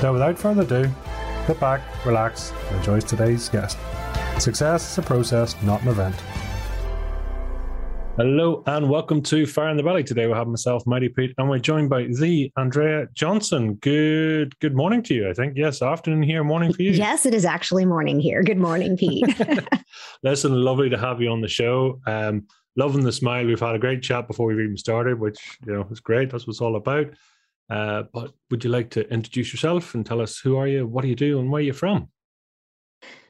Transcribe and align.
So, 0.00 0.14
without 0.14 0.38
further 0.38 0.62
ado, 0.62 0.90
sit 1.46 1.60
back, 1.60 1.82
relax, 2.06 2.54
and 2.68 2.78
enjoy 2.78 3.00
today's 3.00 3.50
guest. 3.50 3.76
Success 4.38 4.92
is 4.92 4.96
a 4.96 5.02
process, 5.02 5.62
not 5.62 5.82
an 5.82 5.88
event. 5.88 6.16
Hello 8.16 8.62
and 8.66 8.88
welcome 8.88 9.20
to 9.24 9.44
Fire 9.44 9.68
in 9.68 9.76
the 9.76 9.82
Belly. 9.82 10.02
Today 10.02 10.26
we 10.26 10.32
have 10.32 10.46
myself, 10.46 10.86
Mighty 10.86 11.10
Pete, 11.10 11.34
and 11.36 11.50
we're 11.50 11.58
joined 11.58 11.90
by 11.90 12.04
the 12.04 12.50
Andrea 12.56 13.08
Johnson. 13.12 13.74
Good 13.74 14.58
good 14.60 14.74
morning 14.74 15.02
to 15.02 15.12
you, 15.12 15.28
I 15.28 15.34
think. 15.34 15.58
Yes, 15.58 15.82
afternoon 15.82 16.22
here, 16.22 16.42
morning 16.44 16.72
for 16.72 16.80
you. 16.80 16.92
Yes, 16.92 17.26
it 17.26 17.34
is 17.34 17.44
actually 17.44 17.84
morning 17.84 18.20
here. 18.20 18.42
Good 18.42 18.56
morning, 18.56 18.96
Pete. 18.96 19.38
Listen, 20.22 20.52
lovely 20.52 20.88
to 20.88 20.96
have 20.96 21.20
you 21.20 21.28
on 21.28 21.42
the 21.42 21.48
show. 21.48 22.00
Um, 22.06 22.46
loving 22.74 23.04
the 23.04 23.12
smile. 23.12 23.44
We've 23.44 23.60
had 23.60 23.74
a 23.74 23.78
great 23.78 24.02
chat 24.02 24.28
before 24.28 24.46
we've 24.46 24.60
even 24.60 24.78
started, 24.78 25.20
which 25.20 25.58
you 25.66 25.74
know 25.74 25.86
is 25.90 26.00
great. 26.00 26.30
That's 26.30 26.46
what 26.46 26.52
it's 26.52 26.62
all 26.62 26.76
about. 26.76 27.08
Uh, 27.70 28.04
but 28.12 28.32
would 28.50 28.64
you 28.64 28.70
like 28.70 28.90
to 28.90 29.08
introduce 29.12 29.52
yourself 29.52 29.94
and 29.94 30.04
tell 30.04 30.20
us 30.20 30.38
who 30.38 30.56
are 30.56 30.66
you, 30.66 30.86
what 30.86 31.02
do 31.02 31.08
you 31.08 31.14
do, 31.14 31.38
and 31.38 31.50
where 31.50 31.60
are 31.60 31.64
you 31.64 31.72
from? 31.72 32.08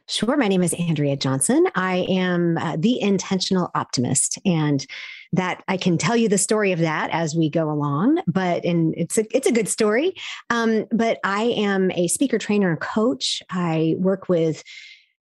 Sure. 0.08 0.36
My 0.36 0.48
name 0.48 0.64
is 0.64 0.74
Andrea 0.74 1.14
Johnson. 1.16 1.66
I 1.76 1.98
am 2.08 2.58
uh, 2.58 2.76
the 2.76 3.00
intentional 3.00 3.70
optimist, 3.76 4.40
and 4.44 4.84
that 5.32 5.62
I 5.68 5.76
can 5.76 5.98
tell 5.98 6.16
you 6.16 6.28
the 6.28 6.36
story 6.36 6.72
of 6.72 6.80
that 6.80 7.10
as 7.12 7.36
we 7.36 7.48
go 7.48 7.70
along. 7.70 8.20
But 8.26 8.64
and 8.64 8.92
it's 8.96 9.18
a 9.18 9.36
it's 9.36 9.46
a 9.46 9.52
good 9.52 9.68
story. 9.68 10.14
Um, 10.48 10.86
but 10.90 11.20
I 11.22 11.42
am 11.42 11.92
a 11.92 12.08
speaker, 12.08 12.38
trainer, 12.38 12.70
and 12.70 12.80
coach. 12.80 13.40
I 13.50 13.94
work 13.98 14.28
with 14.28 14.64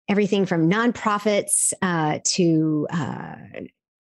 everything 0.08 0.46
from 0.46 0.70
nonprofits 0.70 1.74
uh, 1.82 2.20
to 2.24 2.86
uh, 2.90 3.34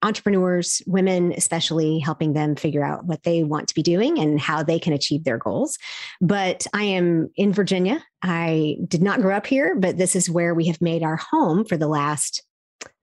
entrepreneurs, 0.02 0.82
women 0.86 1.32
especially, 1.36 1.98
helping 1.98 2.32
them 2.32 2.56
figure 2.56 2.84
out 2.84 3.04
what 3.04 3.22
they 3.24 3.42
want 3.42 3.68
to 3.68 3.74
be 3.74 3.82
doing 3.82 4.18
and 4.18 4.40
how 4.40 4.62
they 4.62 4.78
can 4.78 4.92
achieve 4.92 5.24
their 5.24 5.38
goals. 5.38 5.78
But 6.20 6.66
I 6.72 6.84
am 6.84 7.30
in 7.36 7.52
Virginia. 7.52 8.04
I 8.22 8.76
did 8.86 9.02
not 9.02 9.20
grow 9.20 9.36
up 9.36 9.46
here, 9.46 9.74
but 9.74 9.98
this 9.98 10.14
is 10.14 10.30
where 10.30 10.54
we 10.54 10.66
have 10.66 10.80
made 10.80 11.02
our 11.02 11.16
home 11.16 11.64
for 11.64 11.76
the 11.76 11.88
last, 11.88 12.42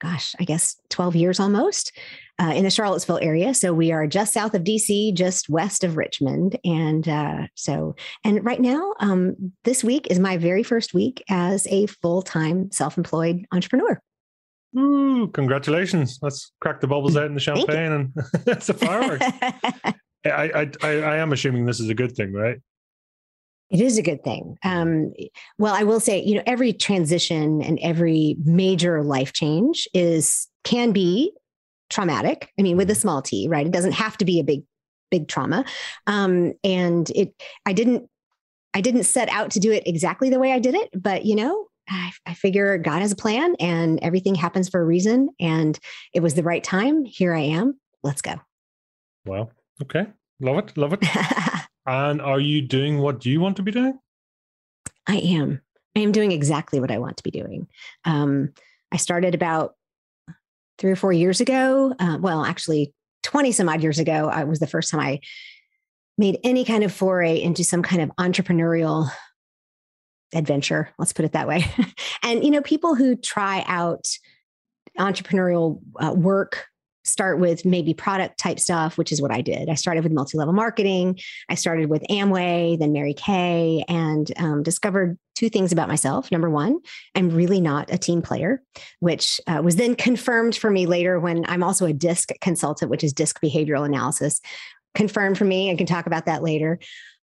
gosh, 0.02 0.36
I 0.40 0.46
guess 0.46 0.78
12 0.90 1.16
years 1.16 1.40
almost. 1.40 1.92
Uh, 2.38 2.52
in 2.54 2.66
the 2.66 2.70
Charlottesville 2.70 3.20
area. 3.22 3.54
So 3.54 3.74
we 3.74 3.94
are 3.94 4.08
just 4.08 4.34
south 4.34 4.54
of 4.56 4.66
DC, 4.66 5.14
just 5.14 5.48
west 5.48 5.86
of 5.86 5.96
Richmond. 5.96 6.60
And 6.66 7.08
uh, 7.08 7.48
so, 7.56 7.96
and 8.26 8.44
right 8.44 8.60
now, 8.60 8.94
um, 9.00 9.54
this 9.64 9.86
week 9.86 10.08
is 10.12 10.20
my 10.20 10.36
very 10.36 10.62
first 10.62 10.94
week 10.94 11.24
as 11.30 11.66
a 11.68 11.86
full 11.86 12.22
time 12.22 12.74
self 12.74 12.98
employed 12.98 13.46
entrepreneur. 13.54 14.02
Ooh, 14.78 15.28
congratulations. 15.34 16.20
Let's 16.22 16.52
crack 16.60 16.82
the 16.82 16.88
bubbles 16.88 17.16
out 17.16 17.26
in 17.26 17.34
the 17.34 17.40
champagne 17.40 17.92
and 17.92 18.14
that's 18.46 18.68
the 18.68 18.74
fireworks. 18.74 19.26
I, 20.26 20.72
I, 20.82 20.88
I 20.88 21.18
am 21.18 21.32
assuming 21.32 21.66
this 21.66 21.80
is 21.80 21.90
a 21.90 21.94
good 21.94 22.16
thing, 22.16 22.34
right? 22.34 22.58
It 23.72 23.82
is 23.82 23.98
a 23.98 24.02
good 24.02 24.24
thing. 24.24 24.58
Um, 24.64 25.14
well, 25.58 25.74
I 25.74 25.84
will 25.84 26.00
say, 26.00 26.22
you 26.24 26.36
know, 26.36 26.44
every 26.46 26.74
transition 26.74 27.62
and 27.62 27.80
every 27.82 28.36
major 28.44 29.04
life 29.04 29.34
change 29.34 29.88
is 29.94 30.48
can 30.64 30.92
be 30.92 31.32
traumatic. 31.90 32.52
I 32.60 32.62
mean, 32.62 32.78
with 32.78 32.90
a 32.90 32.94
mm-hmm. 32.94 33.02
small 33.02 33.22
t, 33.22 33.48
right? 33.48 33.66
It 33.66 33.72
doesn't 33.72 33.94
have 33.94 34.18
to 34.18 34.26
be 34.26 34.40
a 34.40 34.44
big, 34.44 34.64
big 35.10 35.28
trauma. 35.28 35.66
Um, 36.08 36.54
and 36.64 37.10
it, 37.12 37.34
I 37.66 37.74
didn't, 37.74 38.10
I 38.74 38.82
didn't 38.82 39.04
set 39.04 39.30
out 39.30 39.52
to 39.52 39.60
do 39.60 39.72
it 39.72 39.84
exactly 39.88 40.30
the 40.30 40.40
way 40.40 40.52
I 40.52 40.60
did 40.60 40.76
it, 40.76 40.90
but 40.94 41.26
you 41.26 41.36
know, 41.36 41.68
I, 41.90 42.12
I 42.26 42.34
figure 42.34 42.78
God 42.78 43.02
has 43.02 43.12
a 43.12 43.16
plan 43.16 43.56
and 43.60 44.00
everything 44.02 44.36
happens 44.36 44.70
for 44.70 44.82
a 44.82 44.86
reason. 44.86 45.30
And 45.40 45.78
it 46.14 46.22
was 46.22 46.34
the 46.34 46.44
right 46.44 46.64
time. 46.64 47.06
Here 47.06 47.34
I 47.34 47.42
am. 47.42 47.80
Let's 48.04 48.22
go. 48.22 48.36
Well, 49.26 49.52
okay. 49.82 50.08
Love 50.40 50.58
it. 50.60 50.78
Love 50.78 50.94
it. 50.94 51.04
and 51.86 52.22
are 52.22 52.40
you 52.40 52.62
doing 52.62 53.00
what 53.00 53.26
you 53.26 53.40
want 53.40 53.58
to 53.58 53.64
be 53.64 53.72
doing? 53.72 54.00
I 55.08 55.18
am. 55.18 55.62
I 55.96 56.02
am 56.02 56.12
doing 56.12 56.32
exactly 56.32 56.80
what 56.80 56.92
I 56.92 56.98
want 56.98 57.18
to 57.18 57.24
be 57.24 57.32
doing. 57.32 57.68
Um, 58.04 58.54
I 58.92 58.98
started 58.98 59.34
about 59.34 59.76
three 60.78 60.92
or 60.92 60.96
four 60.96 61.14
years 61.14 61.40
ago. 61.40 61.96
Uh, 62.00 62.18
well, 62.20 62.44
actually, 62.44 62.94
20 63.24 63.52
some 63.52 63.70
odd 63.70 63.82
years 63.82 64.00
ago, 64.00 64.30
I 64.30 64.44
was 64.44 64.60
the 64.60 64.68
first 64.68 64.92
time 64.92 65.00
I 65.00 65.20
made 66.18 66.40
any 66.44 66.66
kind 66.66 66.84
of 66.84 66.94
foray 66.94 67.42
into 67.42 67.64
some 67.64 67.82
kind 67.82 68.02
of 68.02 68.10
entrepreneurial 68.20 69.10
adventure 70.34 70.90
let's 70.98 71.14
put 71.14 71.26
it 71.26 71.34
that 71.34 71.48
way. 71.48 71.66
And 72.24 72.44
you 72.44 72.50
know 72.50 72.62
people 72.62 72.96
who 72.96 73.16
try 73.16 73.64
out 73.68 74.08
entrepreneurial 74.98 75.80
uh, 76.00 76.14
work 76.14 76.66
start 77.04 77.40
with 77.40 77.66
maybe 77.66 77.94
product 77.94 78.40
type 78.40 78.60
stuff 78.60 78.98
which 78.98 79.12
is 79.12 79.22
what 79.22 79.32
i 79.32 79.42
did. 79.42 79.70
I 79.70 79.76
started 79.76 80.04
with 80.04 80.12
multi-level 80.12 80.54
marketing. 80.54 81.20
I 81.50 81.56
started 81.56 81.90
with 81.90 82.02
amway 82.10 82.80
then 82.80 82.94
mary 82.94 83.14
kay 83.14 83.84
and 83.88 84.32
um, 84.38 84.64
discovered 84.64 85.20
two 85.36 85.50
things 85.50 85.72
about 85.72 85.88
myself. 85.88 86.32
Number 86.32 86.50
one 86.50 86.80
i'm 87.14 87.30
really 87.30 87.62
not 87.62 87.94
a 87.94 87.98
team 87.98 88.22
player 88.24 88.64
which 89.02 89.40
uh, 89.46 89.62
was 89.64 89.76
then 89.76 89.96
confirmed 89.96 90.56
for 90.56 90.72
me 90.72 90.88
later 90.88 91.20
when 91.20 91.46
i'm 91.48 91.64
also 91.64 91.86
a 91.86 91.94
disc 91.94 92.30
consultant 92.42 92.90
which 92.90 93.04
is 93.04 93.14
disc 93.14 93.40
behavioral 93.42 93.86
analysis. 93.86 94.42
Confirmed 94.96 95.38
for 95.38 95.46
me 95.46 95.70
i 95.72 95.76
can 95.76 95.86
talk 95.86 96.08
about 96.08 96.26
that 96.26 96.42
later. 96.42 96.80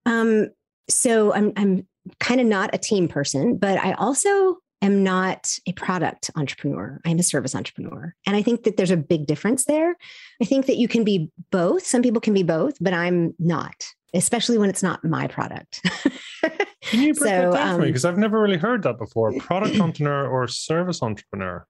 Um, 0.04 0.48
so 0.90 1.32
I'm, 1.32 1.52
I'm 1.56 1.86
kind 2.18 2.40
of 2.40 2.46
not 2.46 2.70
a 2.74 2.78
team 2.78 3.08
person, 3.08 3.56
but 3.56 3.78
I 3.78 3.92
also 3.92 4.58
am 4.82 5.02
not 5.02 5.58
a 5.66 5.72
product 5.72 6.30
entrepreneur. 6.36 7.00
I'm 7.04 7.18
a 7.18 7.22
service 7.22 7.54
entrepreneur. 7.54 8.14
And 8.26 8.36
I 8.36 8.42
think 8.42 8.64
that 8.64 8.76
there's 8.76 8.90
a 8.90 8.96
big 8.96 9.26
difference 9.26 9.64
there. 9.64 9.96
I 10.40 10.44
think 10.44 10.66
that 10.66 10.76
you 10.76 10.88
can 10.88 11.04
be 11.04 11.30
both. 11.50 11.84
Some 11.84 12.02
people 12.02 12.20
can 12.20 12.34
be 12.34 12.42
both, 12.42 12.74
but 12.80 12.94
I'm 12.94 13.34
not, 13.38 13.86
especially 14.14 14.58
when 14.58 14.70
it's 14.70 14.82
not 14.82 15.04
my 15.04 15.26
product. 15.26 15.80
can 16.82 17.02
you 17.02 17.14
break 17.14 17.30
so, 17.30 17.50
that 17.50 17.52
down 17.52 17.68
um, 17.68 17.76
for 17.76 17.82
me? 17.82 17.88
Because 17.88 18.04
I've 18.04 18.18
never 18.18 18.40
really 18.40 18.56
heard 18.56 18.82
that 18.84 18.98
before. 18.98 19.32
Product 19.38 19.78
entrepreneur 19.78 20.26
or 20.26 20.48
service 20.48 21.02
entrepreneur? 21.02 21.66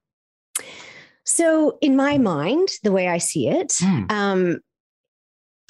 So, 1.23 1.77
in 1.81 1.95
my 1.95 2.17
mind, 2.17 2.69
the 2.83 2.91
way 2.91 3.07
I 3.07 3.19
see 3.19 3.47
it, 3.47 3.69
mm. 3.81 4.11
um, 4.11 4.59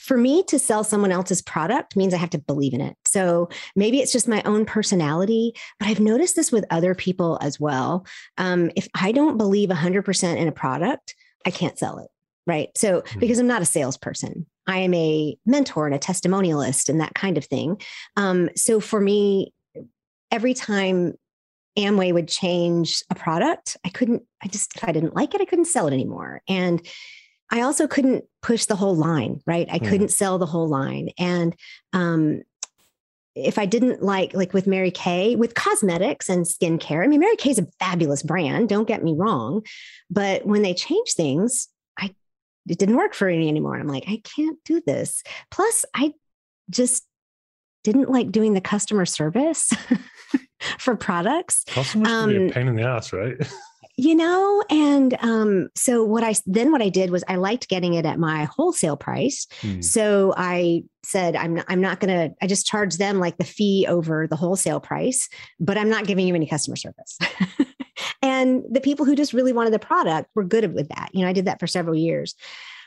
for 0.02 0.18
me 0.18 0.42
to 0.44 0.58
sell 0.58 0.84
someone 0.84 1.12
else's 1.12 1.44
product 1.44 1.96
means 1.96 2.12
I 2.12 2.18
have 2.18 2.32
to 2.32 2.40
believe 2.40 2.74
in 2.74 2.82
it. 2.82 2.98
So 3.06 3.50
maybe 3.76 4.00
it's 4.00 4.12
just 4.12 4.28
my 4.28 4.42
own 4.46 4.66
personality, 4.66 5.54
but 5.80 5.88
I've 5.88 6.00
noticed 6.00 6.36
this 6.36 6.52
with 6.52 6.66
other 6.72 6.96
people 6.96 7.38
as 7.40 7.60
well. 7.60 8.08
Um, 8.40 8.72
if 8.76 8.88
I 8.96 9.12
don't 9.12 9.38
believe 9.38 9.70
100% 9.70 10.38
in 10.38 10.48
a 10.48 10.52
product, 10.52 11.16
I 11.46 11.52
can't 11.52 11.78
sell 11.78 12.00
it. 12.00 12.08
Right. 12.48 12.70
So, 12.76 13.02
mm-hmm. 13.02 13.20
because 13.20 13.38
I'm 13.38 13.46
not 13.46 13.62
a 13.62 13.66
salesperson, 13.66 14.48
I 14.66 14.80
am 14.80 14.96
a 14.96 15.38
mentor 15.46 15.86
and 15.86 15.94
a 15.94 16.00
testimonialist 16.00 16.90
and 16.90 17.00
that 17.00 17.14
kind 17.14 17.38
of 17.38 17.46
thing. 17.46 17.80
Um, 18.18 18.50
so, 18.56 18.80
for 18.80 19.00
me, 19.00 19.54
every 20.32 20.56
time 20.56 21.14
Amway 21.78 22.12
would 22.12 22.28
change 22.28 23.04
a 23.12 23.16
product, 23.16 23.78
I 23.86 23.90
couldn't, 23.90 24.24
I 24.44 24.48
just, 24.48 24.76
if 24.76 24.84
I 24.84 24.92
didn't 24.92 25.16
like 25.16 25.36
it, 25.36 25.42
I 25.42 25.46
couldn't 25.46 25.66
sell 25.66 25.88
it 25.88 25.94
anymore. 25.94 26.42
And 26.50 26.86
I 27.52 27.62
also 27.62 27.88
couldn't 27.88 28.24
push 28.42 28.66
the 28.66 28.76
whole 28.76 28.96
line, 28.96 29.42
right? 29.46 29.68
I 29.70 29.80
mm. 29.80 29.88
couldn't 29.88 30.10
sell 30.10 30.40
the 30.40 30.46
whole 30.46 30.68
line. 30.68 31.10
And 31.20 31.56
um, 31.92 32.44
if 33.36 33.58
I 33.58 33.66
didn't 33.66 34.02
like, 34.02 34.34
like 34.34 34.54
with 34.54 34.68
Mary 34.68 34.92
Kay, 34.92 35.36
with 35.36 35.54
cosmetics 35.54 36.30
and 36.30 36.46
skincare, 36.46 37.04
I 37.04 37.08
mean, 37.08 37.20
Mary 37.20 37.36
Kay 37.36 37.52
is 37.52 37.60
a 37.60 37.68
fabulous 37.80 38.24
brand, 38.24 38.70
don't 38.70 38.88
get 38.88 39.04
me 39.04 39.14
wrong. 39.16 39.64
But 40.10 40.46
when 40.46 40.62
they 40.62 40.74
change 40.74 41.14
things, 41.14 41.68
I 42.00 42.16
it 42.68 42.78
didn't 42.78 42.96
work 42.96 43.14
for 43.14 43.28
me 43.28 43.50
anymore. 43.50 43.74
And 43.76 43.84
I'm 43.84 43.94
like, 43.94 44.06
I 44.08 44.22
can't 44.24 44.58
do 44.64 44.82
this. 44.86 45.24
Plus, 45.50 45.84
I 45.94 46.14
just 46.70 47.06
didn't 47.84 48.10
like 48.10 48.32
doing 48.32 48.54
the 48.54 48.62
customer 48.62 49.06
service 49.06 49.74
for 50.78 50.96
products. 50.96 51.66
Customers 51.68 52.08
um, 52.08 52.30
can 52.30 52.38
be 52.38 52.44
a 52.44 52.48
um, 52.48 52.52
pain 52.52 52.68
in 52.68 52.76
the 52.76 52.84
ass, 52.84 53.12
right? 53.12 53.36
you 54.02 54.16
know 54.16 54.64
and 54.72 55.16
um, 55.22 55.70
so 55.76 56.04
what 56.04 56.24
i 56.24 56.34
then 56.48 56.72
what 56.72 56.82
i 56.82 56.90
did 56.90 57.12
was 57.12 57.24
i 57.28 57.36
liked 57.36 57.70
getting 57.70 57.94
it 57.94 58.06
at 58.06 58.18
my 58.18 58.46
wholesale 58.46 58.98
price. 58.98 59.46
Hmm. 59.62 59.80
so 59.82 60.34
i 60.38 60.84
said 61.04 61.36
i'm 61.36 61.56
not, 61.56 61.66
i'm 61.68 61.82
not 61.82 62.00
going 62.00 62.10
to 62.30 62.36
i 62.42 62.48
just 62.48 62.66
charge 62.66 62.98
them 62.98 63.20
like 63.20 63.38
the 63.38 63.44
fee 63.44 63.86
over 63.88 64.28
the 64.28 64.36
wholesale 64.36 64.80
price 64.80 65.30
but 65.60 65.78
i'm 65.78 65.90
not 65.90 66.08
giving 66.08 66.28
you 66.28 66.36
any 66.36 66.48
customer 66.48 66.76
service. 66.76 67.18
And 68.24 68.64
the 68.70 68.82
people 68.82 69.06
who 69.06 69.16
just 69.16 69.34
really 69.34 69.54
wanted 69.54 69.74
the 69.74 69.80
product 69.80 70.30
were 70.36 70.44
good 70.44 70.74
with 70.74 70.90
that. 70.90 71.10
You 71.14 71.22
know 71.22 71.30
i 71.30 71.34
did 71.34 71.46
that 71.46 71.60
for 71.60 71.68
several 71.68 71.96
years 71.96 72.36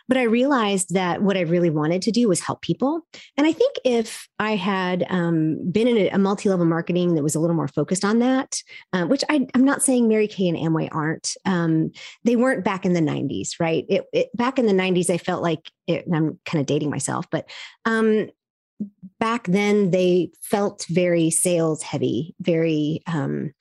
but 0.08 0.16
I 0.16 0.24
realized 0.24 0.94
that 0.94 1.22
what 1.22 1.36
I 1.36 1.42
really 1.42 1.70
wanted 1.70 2.02
to 2.02 2.10
do 2.10 2.28
was 2.28 2.40
help 2.40 2.62
people. 2.62 3.02
And 3.36 3.46
I 3.46 3.52
think 3.52 3.76
if 3.84 4.28
I 4.38 4.56
had 4.56 5.04
um, 5.08 5.70
been 5.70 5.88
in 5.88 5.96
a, 5.96 6.08
a 6.10 6.18
multi 6.18 6.48
level 6.48 6.66
marketing 6.66 7.14
that 7.14 7.22
was 7.22 7.34
a 7.34 7.40
little 7.40 7.56
more 7.56 7.68
focused 7.68 8.04
on 8.04 8.18
that, 8.18 8.62
uh, 8.92 9.04
which 9.06 9.24
I, 9.28 9.46
am 9.54 9.64
not 9.64 9.82
saying 9.82 10.08
Mary 10.08 10.28
Kay 10.28 10.48
and 10.48 10.58
Amway 10.58 10.88
aren't, 10.92 11.36
um, 11.44 11.90
they 12.24 12.36
weren't 12.36 12.64
back 12.64 12.84
in 12.84 12.92
the 12.92 13.00
90s, 13.00 13.60
right? 13.60 13.84
It, 13.88 14.04
it, 14.12 14.36
back 14.36 14.58
in 14.58 14.66
the 14.66 14.72
90s, 14.72 15.10
I 15.10 15.18
felt 15.18 15.42
like 15.42 15.70
it, 15.86 16.04
I'm 16.12 16.38
kind 16.44 16.60
of 16.60 16.66
dating 16.66 16.90
myself, 16.90 17.26
but 17.30 17.48
um, 17.84 18.28
back 19.18 19.46
then 19.46 19.90
they 19.90 20.30
felt 20.42 20.86
very 20.88 21.30
sales 21.30 21.82
heavy, 21.82 22.34
very 22.40 23.02
um, 23.06 23.52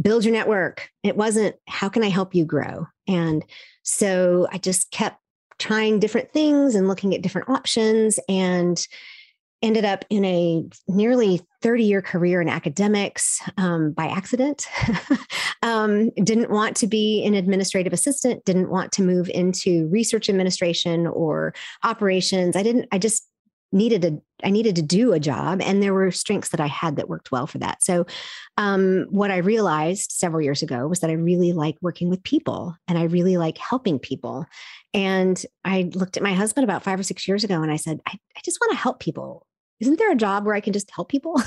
build 0.00 0.24
your 0.24 0.32
network. 0.32 0.90
It 1.02 1.16
wasn't 1.16 1.56
how 1.66 1.88
can 1.88 2.02
I 2.02 2.08
help 2.08 2.34
you 2.34 2.44
grow? 2.44 2.86
And 3.06 3.44
so 3.82 4.46
I 4.52 4.58
just 4.58 4.90
kept 4.90 5.18
trying 5.58 5.98
different 5.98 6.32
things 6.32 6.74
and 6.74 6.88
looking 6.88 7.14
at 7.14 7.22
different 7.22 7.48
options 7.48 8.18
and 8.28 8.86
ended 9.60 9.84
up 9.84 10.04
in 10.08 10.24
a 10.24 10.64
nearly 10.86 11.40
30 11.62 11.84
year 11.84 12.00
career 12.00 12.40
in 12.40 12.48
academics 12.48 13.40
um, 13.56 13.92
by 13.92 14.06
accident. 14.06 14.66
um, 15.62 16.10
didn't 16.22 16.50
want 16.50 16.76
to 16.76 16.86
be 16.86 17.24
an 17.24 17.34
administrative 17.34 17.92
assistant, 17.92 18.44
didn't 18.44 18.70
want 18.70 18.92
to 18.92 19.02
move 19.02 19.28
into 19.30 19.88
research 19.88 20.28
administration 20.28 21.06
or 21.06 21.52
operations. 21.82 22.54
I 22.54 22.62
didn't, 22.62 22.86
I 22.92 22.98
just 22.98 23.27
needed 23.72 24.04
a 24.04 24.18
I 24.44 24.50
needed 24.50 24.76
to 24.76 24.82
do 24.82 25.12
a 25.12 25.20
job 25.20 25.60
and 25.60 25.82
there 25.82 25.92
were 25.92 26.12
strengths 26.12 26.50
that 26.50 26.60
I 26.60 26.68
had 26.68 26.96
that 26.96 27.08
worked 27.08 27.32
well 27.32 27.48
for 27.48 27.58
that. 27.58 27.82
So 27.82 28.06
um, 28.56 29.06
what 29.10 29.32
I 29.32 29.38
realized 29.38 30.12
several 30.12 30.40
years 30.40 30.62
ago 30.62 30.86
was 30.86 31.00
that 31.00 31.10
I 31.10 31.14
really 31.14 31.52
like 31.52 31.76
working 31.80 32.08
with 32.08 32.22
people 32.22 32.76
and 32.86 32.96
I 32.96 33.04
really 33.04 33.36
like 33.36 33.58
helping 33.58 33.98
people. 33.98 34.46
And 34.94 35.44
I 35.64 35.90
looked 35.94 36.16
at 36.16 36.22
my 36.22 36.34
husband 36.34 36.62
about 36.62 36.84
five 36.84 37.00
or 37.00 37.02
six 37.02 37.26
years 37.26 37.42
ago 37.42 37.60
and 37.60 37.72
I 37.72 37.76
said, 37.76 37.98
I, 38.06 38.12
I 38.36 38.40
just 38.44 38.60
want 38.60 38.70
to 38.72 38.78
help 38.78 39.00
people. 39.00 39.44
Isn't 39.80 39.98
there 39.98 40.12
a 40.12 40.16
job 40.16 40.46
where 40.46 40.54
I 40.54 40.60
can 40.60 40.72
just 40.72 40.90
help 40.92 41.08
people? 41.08 41.42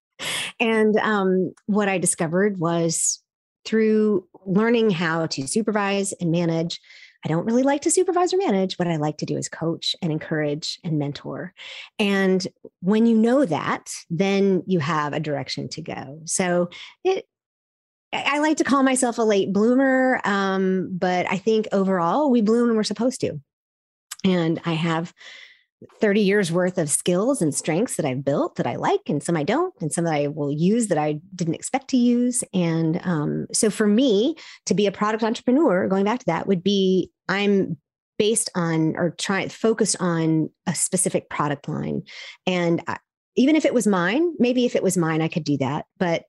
and 0.60 0.96
um, 0.98 1.52
what 1.66 1.88
I 1.88 1.98
discovered 1.98 2.58
was 2.58 3.20
through 3.64 4.26
learning 4.46 4.90
how 4.90 5.26
to 5.26 5.46
supervise 5.46 6.12
and 6.14 6.30
manage 6.30 6.80
I 7.24 7.28
don't 7.28 7.46
really 7.46 7.62
like 7.62 7.82
to 7.82 7.90
supervise 7.90 8.32
or 8.32 8.38
manage. 8.38 8.78
What 8.78 8.88
I 8.88 8.96
like 8.96 9.18
to 9.18 9.26
do 9.26 9.36
is 9.36 9.48
coach 9.48 9.96
and 10.00 10.12
encourage 10.12 10.78
and 10.84 10.98
mentor. 10.98 11.52
And 11.98 12.46
when 12.80 13.06
you 13.06 13.16
know 13.16 13.44
that, 13.44 13.90
then 14.08 14.62
you 14.66 14.78
have 14.78 15.12
a 15.12 15.20
direction 15.20 15.68
to 15.70 15.82
go. 15.82 16.20
So 16.26 16.70
it, 17.04 17.26
I 18.12 18.38
like 18.38 18.58
to 18.58 18.64
call 18.64 18.82
myself 18.82 19.18
a 19.18 19.22
late 19.22 19.52
bloomer, 19.52 20.20
um, 20.24 20.88
but 20.92 21.26
I 21.30 21.36
think 21.38 21.68
overall 21.72 22.30
we 22.30 22.40
bloom 22.40 22.68
when 22.68 22.76
we're 22.76 22.84
supposed 22.84 23.20
to. 23.20 23.40
And 24.24 24.60
I 24.64 24.72
have 24.72 25.12
30 26.00 26.20
years 26.20 26.50
worth 26.50 26.78
of 26.78 26.90
skills 26.90 27.40
and 27.40 27.54
strengths 27.54 27.96
that 27.96 28.06
I've 28.06 28.24
built 28.24 28.56
that 28.56 28.66
I 28.66 28.76
like, 28.76 29.02
and 29.06 29.22
some 29.22 29.36
I 29.36 29.44
don't, 29.44 29.74
and 29.80 29.92
some 29.92 30.04
that 30.04 30.14
I 30.14 30.26
will 30.26 30.52
use 30.52 30.88
that 30.88 30.98
I 30.98 31.20
didn't 31.34 31.54
expect 31.54 31.88
to 31.88 31.96
use. 31.96 32.42
And 32.52 33.00
um, 33.04 33.46
so 33.52 33.70
for 33.70 33.86
me 33.86 34.36
to 34.66 34.74
be 34.74 34.86
a 34.86 34.92
product 34.92 35.22
entrepreneur, 35.22 35.86
going 35.86 36.04
back 36.04 36.20
to 36.20 36.26
that, 36.26 36.46
would 36.46 36.62
be 36.62 37.10
I'm 37.28 37.76
based 38.18 38.50
on 38.56 38.96
or 38.96 39.10
trying 39.10 39.48
focused 39.48 39.96
on 40.00 40.50
a 40.66 40.74
specific 40.74 41.30
product 41.30 41.68
line. 41.68 42.02
And 42.46 42.82
I, 42.88 42.98
even 43.36 43.54
if 43.54 43.64
it 43.64 43.72
was 43.74 43.86
mine, 43.86 44.34
maybe 44.40 44.66
if 44.66 44.74
it 44.74 44.82
was 44.82 44.96
mine, 44.96 45.22
I 45.22 45.28
could 45.28 45.44
do 45.44 45.56
that. 45.58 45.86
But 45.98 46.24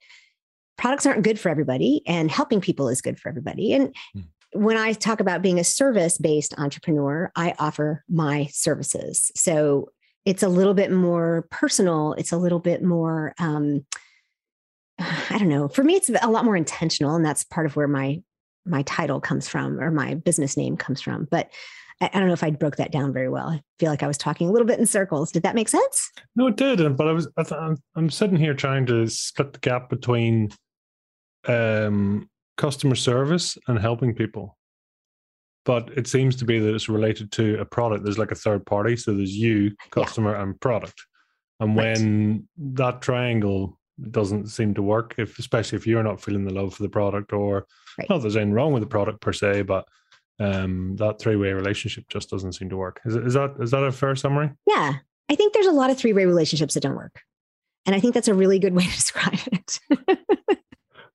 products 0.78 1.08
aren't 1.08 1.24
good 1.24 1.40
for 1.40 1.50
everybody, 1.50 2.04
and 2.06 2.30
helping 2.30 2.62
people 2.62 2.88
is 2.88 3.02
good 3.02 3.20
for 3.20 3.30
everybody. 3.30 3.74
And 3.74 3.96
mm 4.16 4.26
when 4.54 4.78
I 4.78 4.94
talk 4.94 5.20
about 5.20 5.42
being 5.42 5.60
a 5.60 5.64
service 5.64 6.18
based 6.18 6.54
entrepreneur, 6.58 7.32
I 7.36 7.54
offer 7.60 8.04
my 8.10 8.48
services. 8.52 9.32
So 9.36 9.92
it's 10.26 10.44
a 10.44 10.50
little 10.50 10.74
bit 10.74 10.92
more 10.92 11.48
personal. 11.52 12.14
It's 12.14 12.32
a 12.32 12.38
little 12.38 12.60
bit 12.60 12.84
more, 12.84 13.34
um, 13.40 13.86
I 15.00 15.38
don't 15.38 15.50
know. 15.50 15.68
For 15.68 15.84
me, 15.84 15.96
it's 15.96 16.10
a 16.10 16.30
lot 16.30 16.46
more 16.46 16.58
intentional, 16.58 17.16
and 17.16 17.26
that's 17.26 17.44
part 17.44 17.66
of 17.66 17.76
where 17.76 17.88
my 17.88 18.22
my 18.66 18.82
title 18.84 19.20
comes 19.22 19.48
from 19.48 19.80
or 19.80 19.90
my 19.90 20.14
business 20.16 20.58
name 20.58 20.78
comes 20.78 21.02
from. 21.02 21.28
But 21.32 21.50
I, 22.02 22.10
I 22.14 22.20
don't 22.20 22.28
know 22.28 22.34
if 22.34 22.44
I 22.44 22.52
broke 22.52 22.76
that 22.76 22.92
down 22.92 23.14
very 23.14 23.30
well. 23.30 23.48
I 23.48 23.62
feel 23.80 23.90
like 23.90 24.04
I 24.04 24.08
was 24.08 24.18
talking 24.18 24.50
a 24.50 24.52
little 24.52 24.68
bit 24.68 24.80
in 24.80 24.86
circles. 24.86 25.32
Did 25.32 25.44
that 25.44 25.56
make 25.56 25.70
sense? 25.70 26.12
No, 26.36 26.48
it 26.48 26.58
did. 26.58 26.98
But 26.98 27.08
I 27.08 27.12
was 27.14 27.28
I 27.38 27.76
I'm 27.96 28.10
sitting 28.10 28.38
here 28.38 28.54
trying 28.54 28.86
to 28.88 29.08
split 29.08 29.54
the 29.54 29.60
gap 29.60 29.90
between 29.90 30.50
um 31.48 32.30
customer 32.60 32.96
service 32.96 33.58
and 33.68 33.80
helping 33.80 34.14
people. 34.14 34.58
But 35.66 35.90
it 35.98 36.08
seems 36.08 36.36
to 36.38 36.46
be 36.46 36.60
that 36.60 36.76
it's 36.76 36.90
related 36.90 37.32
to 37.34 37.60
a 37.60 37.66
product. 37.66 38.04
There's 38.04 38.18
like 38.18 38.32
a 38.32 38.36
third 38.36 38.66
party. 38.66 38.96
So 38.96 39.14
there's 39.14 39.36
you, 39.36 39.72
customer, 39.92 40.34
yeah. 40.34 40.44
and 40.44 40.60
product. 40.60 41.02
And 41.60 41.76
right. 41.76 41.98
when 41.98 42.48
that 42.58 43.02
triangle 43.02 43.80
doesn't 44.12 44.48
seem 44.48 44.74
to 44.76 44.82
work, 44.82 45.16
if 45.18 45.40
especially 45.40 45.78
if 45.78 45.88
you're 45.88 46.04
not 46.04 46.22
feeling 46.22 46.46
the 46.46 46.54
love 46.54 46.74
for 46.74 46.84
the 46.84 46.90
product, 46.90 47.34
or 47.34 47.66
right. 47.98 48.10
not 48.10 48.20
there's 48.20 48.36
anything 48.36 48.54
wrong 48.54 48.74
with 48.74 48.84
the 48.84 48.88
product 48.88 49.22
per 49.22 49.34
se, 49.34 49.64
but 49.64 49.86
um, 50.40 50.96
that 50.98 51.20
three 51.20 51.36
way 51.36 51.52
relationship 51.54 52.06
just 52.10 52.30
doesn't 52.30 52.54
seem 52.54 52.70
to 52.70 52.78
work. 52.78 53.02
Is, 53.06 53.16
is 53.16 53.34
that 53.34 53.56
is 53.60 53.72
that 53.72 53.84
a 53.84 53.92
fair 53.92 54.16
summary? 54.16 54.52
Yeah, 54.66 54.94
I 55.30 55.36
think 55.36 55.54
there's 55.54 55.66
a 55.66 55.72
lot 55.72 55.90
of 55.90 55.98
three 55.98 56.14
way 56.14 56.26
relationships 56.26 56.74
that 56.76 56.84
don't 56.84 56.96
work, 56.96 57.20
and 57.86 57.96
I 57.96 58.00
think 58.00 58.14
that's 58.14 58.30
a 58.30 58.34
really 58.34 58.60
good 58.60 58.74
way 58.74 58.84
to 58.84 58.92
describe 58.96 59.40
it. 59.52 59.80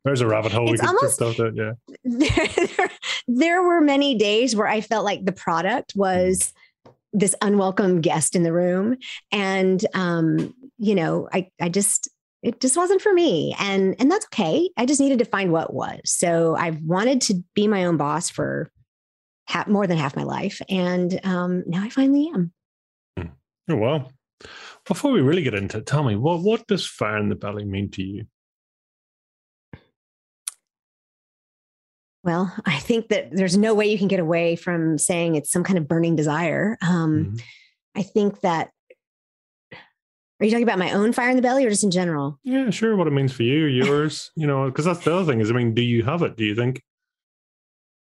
There's 0.04 0.20
a 0.20 0.26
rabbit 0.26 0.52
hole. 0.52 0.72
It's 0.72 0.82
we 0.82 0.88
almost, 0.88 1.18
that, 1.18 1.54
yeah. 1.54 1.96
There, 2.04 2.90
there 3.28 3.62
were 3.62 3.80
many 3.80 4.16
days 4.16 4.54
where 4.54 4.66
I 4.66 4.80
felt 4.82 5.04
like 5.04 5.24
the 5.24 5.32
product 5.32 5.94
was 5.96 6.52
this 7.14 7.34
unwelcome 7.40 8.00
guest 8.00 8.36
in 8.36 8.42
the 8.42 8.52
room. 8.52 8.98
And 9.32 9.84
um, 9.94 10.54
you 10.78 10.94
know, 10.94 11.28
I 11.32 11.48
I 11.60 11.70
just 11.70 12.10
it 12.42 12.60
just 12.60 12.76
wasn't 12.76 13.00
for 13.00 13.12
me. 13.12 13.56
And 13.58 13.96
and 13.98 14.10
that's 14.10 14.26
okay. 14.26 14.68
I 14.76 14.84
just 14.84 15.00
needed 15.00 15.20
to 15.20 15.24
find 15.24 15.50
what 15.50 15.72
was. 15.72 16.00
So 16.04 16.54
I've 16.54 16.82
wanted 16.82 17.22
to 17.22 17.42
be 17.54 17.66
my 17.66 17.86
own 17.86 17.96
boss 17.96 18.28
for 18.28 18.70
half, 19.46 19.66
more 19.66 19.86
than 19.86 19.96
half 19.96 20.16
my 20.16 20.24
life. 20.24 20.60
And 20.68 21.18
um, 21.24 21.64
now 21.66 21.82
I 21.82 21.88
finally 21.88 22.30
am. 22.34 22.52
Hmm. 23.18 23.28
Oh 23.70 23.76
well. 23.76 24.12
Before 24.84 25.12
we 25.12 25.22
really 25.22 25.42
get 25.42 25.54
into 25.54 25.78
it, 25.78 25.86
tell 25.86 26.04
me 26.04 26.16
what 26.16 26.42
what 26.42 26.66
does 26.66 26.86
fire 26.86 27.16
in 27.16 27.30
the 27.30 27.34
belly 27.34 27.64
mean 27.64 27.90
to 27.92 28.02
you? 28.02 28.26
Well, 32.24 32.52
I 32.66 32.78
think 32.78 33.08
that 33.08 33.28
there's 33.30 33.56
no 33.56 33.74
way 33.74 33.86
you 33.86 33.98
can 33.98 34.08
get 34.08 34.20
away 34.20 34.56
from 34.56 34.98
saying 34.98 35.36
it's 35.36 35.52
some 35.52 35.62
kind 35.62 35.78
of 35.78 35.86
burning 35.86 36.16
desire. 36.16 36.76
Um, 36.82 37.24
mm-hmm. 37.24 37.36
I 37.94 38.02
think 38.02 38.40
that. 38.40 38.70
Are 40.40 40.44
you 40.44 40.50
talking 40.50 40.64
about 40.64 40.80
my 40.80 40.92
own 40.92 41.12
fire 41.12 41.30
in 41.30 41.36
the 41.36 41.42
belly 41.42 41.64
or 41.64 41.70
just 41.70 41.84
in 41.84 41.92
general? 41.92 42.40
Yeah, 42.42 42.68
sure. 42.70 42.96
What 42.96 43.06
it 43.06 43.12
means 43.12 43.32
for 43.32 43.44
you, 43.44 43.66
yours, 43.66 44.32
you 44.36 44.48
know, 44.48 44.66
because 44.66 44.84
that's 44.84 45.04
the 45.04 45.14
other 45.14 45.30
thing 45.30 45.40
is, 45.40 45.48
I 45.48 45.54
mean, 45.54 45.74
do 45.74 45.82
you 45.82 46.02
have 46.02 46.22
it? 46.22 46.36
Do 46.36 46.44
you 46.44 46.56
think? 46.56 46.82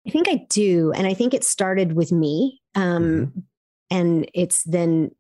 I 0.05 0.11
think 0.11 0.27
I 0.27 0.45
do. 0.49 0.91
And 0.91 1.07
I 1.07 1.13
think 1.13 1.33
it 1.33 1.45
started 1.45 1.93
with 1.93 2.11
me. 2.11 2.61
Um, 2.75 3.03
mm-hmm. 3.03 3.39
And 3.91 4.29
it's 4.33 4.63
then 4.63 5.11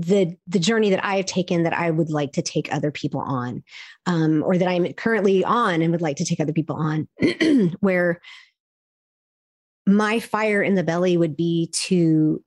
the 0.00 0.34
the 0.46 0.58
journey 0.58 0.88
that 0.90 1.04
I 1.04 1.16
have 1.16 1.26
taken 1.26 1.62
that 1.64 1.74
I 1.74 1.90
would 1.90 2.10
like 2.10 2.32
to 2.32 2.42
take 2.42 2.72
other 2.72 2.90
people 2.90 3.20
on, 3.20 3.62
um, 4.06 4.42
or 4.42 4.56
that 4.56 4.66
I'm 4.66 4.90
currently 4.94 5.44
on 5.44 5.82
and 5.82 5.92
would 5.92 6.00
like 6.00 6.16
to 6.16 6.24
take 6.24 6.40
other 6.40 6.54
people 6.54 6.76
on, 6.76 7.06
where 7.80 8.20
my 9.86 10.18
fire 10.18 10.62
in 10.62 10.74
the 10.74 10.82
belly 10.82 11.18
would 11.18 11.36
be 11.36 11.70
to 11.84 12.42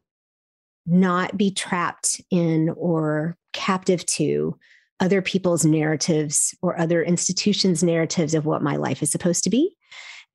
not 0.88 1.38
be 1.38 1.52
trapped 1.52 2.20
in 2.32 2.70
or 2.76 3.38
captive 3.54 4.06
to 4.06 4.58
other 5.00 5.22
people's 5.22 5.64
narratives 5.64 6.56
or 6.64 6.80
other 6.80 7.04
institutions' 7.04 7.84
narratives 7.84 8.34
of 8.34 8.46
what 8.48 8.64
my 8.64 8.78
life 8.78 9.04
is 9.04 9.12
supposed 9.12 9.44
to 9.44 9.52
be, 9.52 9.76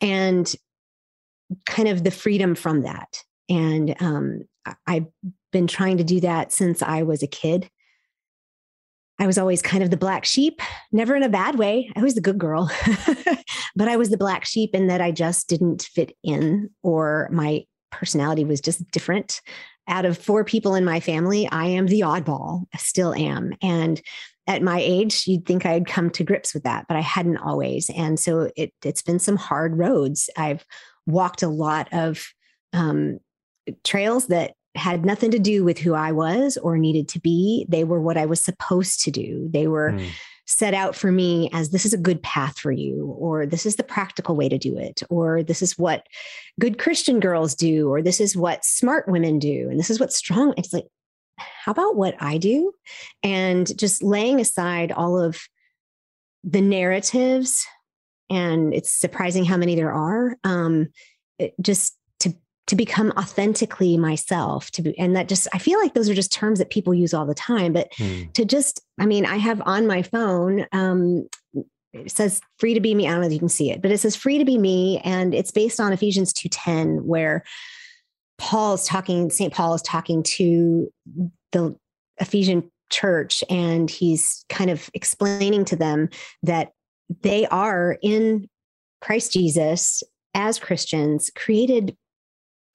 and 0.00 0.54
kind 1.66 1.88
of 1.88 2.04
the 2.04 2.12
freedom 2.12 2.54
from 2.54 2.82
that. 2.82 3.24
And 3.48 3.96
um, 4.00 4.42
I've 4.86 5.06
been 5.52 5.66
trying 5.66 5.96
to 5.98 6.04
do 6.04 6.20
that 6.20 6.52
since 6.52 6.82
I 6.82 7.02
was 7.02 7.22
a 7.22 7.26
kid. 7.26 7.70
I 9.20 9.26
was 9.26 9.38
always 9.38 9.62
kind 9.62 9.82
of 9.82 9.90
the 9.90 9.96
black 9.96 10.24
sheep, 10.24 10.62
never 10.92 11.16
in 11.16 11.24
a 11.24 11.28
bad 11.28 11.58
way. 11.58 11.90
I 11.96 12.02
was 12.02 12.14
the 12.14 12.20
good 12.20 12.38
girl, 12.38 12.70
but 13.76 13.88
I 13.88 13.96
was 13.96 14.10
the 14.10 14.16
black 14.16 14.44
sheep 14.44 14.74
in 14.74 14.86
that 14.86 15.00
I 15.00 15.10
just 15.10 15.48
didn't 15.48 15.82
fit 15.82 16.16
in 16.22 16.70
or 16.82 17.28
my 17.32 17.64
personality 17.90 18.44
was 18.44 18.60
just 18.60 18.88
different. 18.90 19.40
Out 19.88 20.04
of 20.04 20.18
four 20.18 20.44
people 20.44 20.74
in 20.74 20.84
my 20.84 21.00
family, 21.00 21.48
I 21.50 21.66
am 21.66 21.86
the 21.86 22.00
oddball, 22.00 22.64
I 22.74 22.78
still 22.78 23.14
am. 23.14 23.54
And 23.60 24.00
at 24.46 24.62
my 24.62 24.78
age, 24.80 25.26
you'd 25.26 25.46
think 25.46 25.66
I'd 25.66 25.86
come 25.86 26.10
to 26.10 26.24
grips 26.24 26.54
with 26.54 26.62
that, 26.62 26.86
but 26.88 26.96
I 26.96 27.00
hadn't 27.00 27.38
always. 27.38 27.90
And 27.90 28.20
so 28.20 28.50
it, 28.56 28.72
it's 28.84 29.02
been 29.02 29.18
some 29.18 29.36
hard 29.36 29.76
roads. 29.76 30.30
I've 30.36 30.64
walked 31.06 31.42
a 31.42 31.48
lot 31.48 31.88
of 31.92 32.26
um, 32.72 33.18
trails 33.84 34.28
that 34.28 34.54
had 34.74 35.04
nothing 35.04 35.30
to 35.32 35.38
do 35.38 35.64
with 35.64 35.78
who 35.78 35.94
I 35.94 36.12
was 36.12 36.56
or 36.56 36.78
needed 36.78 37.08
to 37.08 37.20
be. 37.20 37.66
They 37.68 37.84
were 37.84 38.00
what 38.00 38.16
I 38.16 38.26
was 38.26 38.42
supposed 38.42 39.00
to 39.04 39.10
do. 39.10 39.48
They 39.50 39.66
were 39.66 39.92
mm. 39.92 40.08
set 40.46 40.74
out 40.74 40.94
for 40.94 41.10
me 41.10 41.50
as 41.52 41.70
this 41.70 41.84
is 41.84 41.92
a 41.92 41.98
good 41.98 42.22
path 42.22 42.58
for 42.58 42.70
you, 42.70 43.16
or 43.18 43.46
this 43.46 43.66
is 43.66 43.76
the 43.76 43.82
practical 43.82 44.36
way 44.36 44.48
to 44.48 44.58
do 44.58 44.78
it, 44.78 45.02
or 45.10 45.42
this 45.42 45.62
is 45.62 45.78
what 45.78 46.06
good 46.60 46.78
Christian 46.78 47.20
girls 47.20 47.54
do, 47.54 47.90
or 47.90 48.02
this 48.02 48.20
is 48.20 48.36
what 48.36 48.64
smart 48.64 49.08
women 49.08 49.38
do, 49.38 49.68
and 49.68 49.78
this 49.78 49.90
is 49.90 49.98
what 49.98 50.12
strong. 50.12 50.54
It's 50.56 50.72
like, 50.72 50.86
how 51.38 51.72
about 51.72 51.96
what 51.96 52.14
I 52.20 52.38
do? 52.38 52.72
And 53.22 53.76
just 53.78 54.02
laying 54.02 54.40
aside 54.40 54.92
all 54.92 55.20
of 55.20 55.40
the 56.44 56.60
narratives, 56.60 57.66
and 58.30 58.72
it's 58.72 58.92
surprising 58.92 59.44
how 59.44 59.56
many 59.56 59.74
there 59.74 59.92
are. 59.92 60.36
Um, 60.44 60.88
just 61.60 61.97
to 62.68 62.76
become 62.76 63.12
authentically 63.16 63.96
myself 63.96 64.70
to 64.70 64.82
be 64.82 64.96
and 64.98 65.16
that 65.16 65.28
just 65.28 65.48
i 65.52 65.58
feel 65.58 65.80
like 65.80 65.94
those 65.94 66.08
are 66.08 66.14
just 66.14 66.32
terms 66.32 66.58
that 66.58 66.70
people 66.70 66.94
use 66.94 67.12
all 67.12 67.26
the 67.26 67.34
time 67.34 67.72
but 67.72 67.88
hmm. 67.96 68.22
to 68.34 68.44
just 68.44 68.80
i 69.00 69.06
mean 69.06 69.26
i 69.26 69.36
have 69.36 69.60
on 69.66 69.86
my 69.86 70.02
phone 70.02 70.64
um 70.72 71.26
it 71.94 72.10
says 72.10 72.40
free 72.58 72.74
to 72.74 72.80
be 72.80 72.94
me 72.94 73.08
i 73.08 73.10
don't 73.10 73.20
know 73.20 73.26
if 73.26 73.32
you 73.32 73.38
can 73.38 73.48
see 73.48 73.70
it 73.70 73.82
but 73.82 73.90
it 73.90 73.98
says 73.98 74.14
free 74.14 74.38
to 74.38 74.44
be 74.44 74.58
me 74.58 75.00
and 75.02 75.34
it's 75.34 75.50
based 75.50 75.80
on 75.80 75.92
ephesians 75.92 76.32
2.10 76.34 77.02
where 77.02 77.42
paul 78.36 78.74
is 78.74 78.84
talking 78.84 79.30
st 79.30 79.52
paul 79.52 79.74
is 79.74 79.82
talking 79.82 80.22
to 80.22 80.92
the 81.52 81.74
ephesian 82.18 82.70
church 82.90 83.42
and 83.50 83.90
he's 83.90 84.44
kind 84.48 84.70
of 84.70 84.88
explaining 84.94 85.64
to 85.64 85.76
them 85.76 86.08
that 86.42 86.72
they 87.22 87.46
are 87.46 87.96
in 88.02 88.46
christ 89.00 89.32
jesus 89.32 90.02
as 90.34 90.58
christians 90.58 91.30
created 91.34 91.96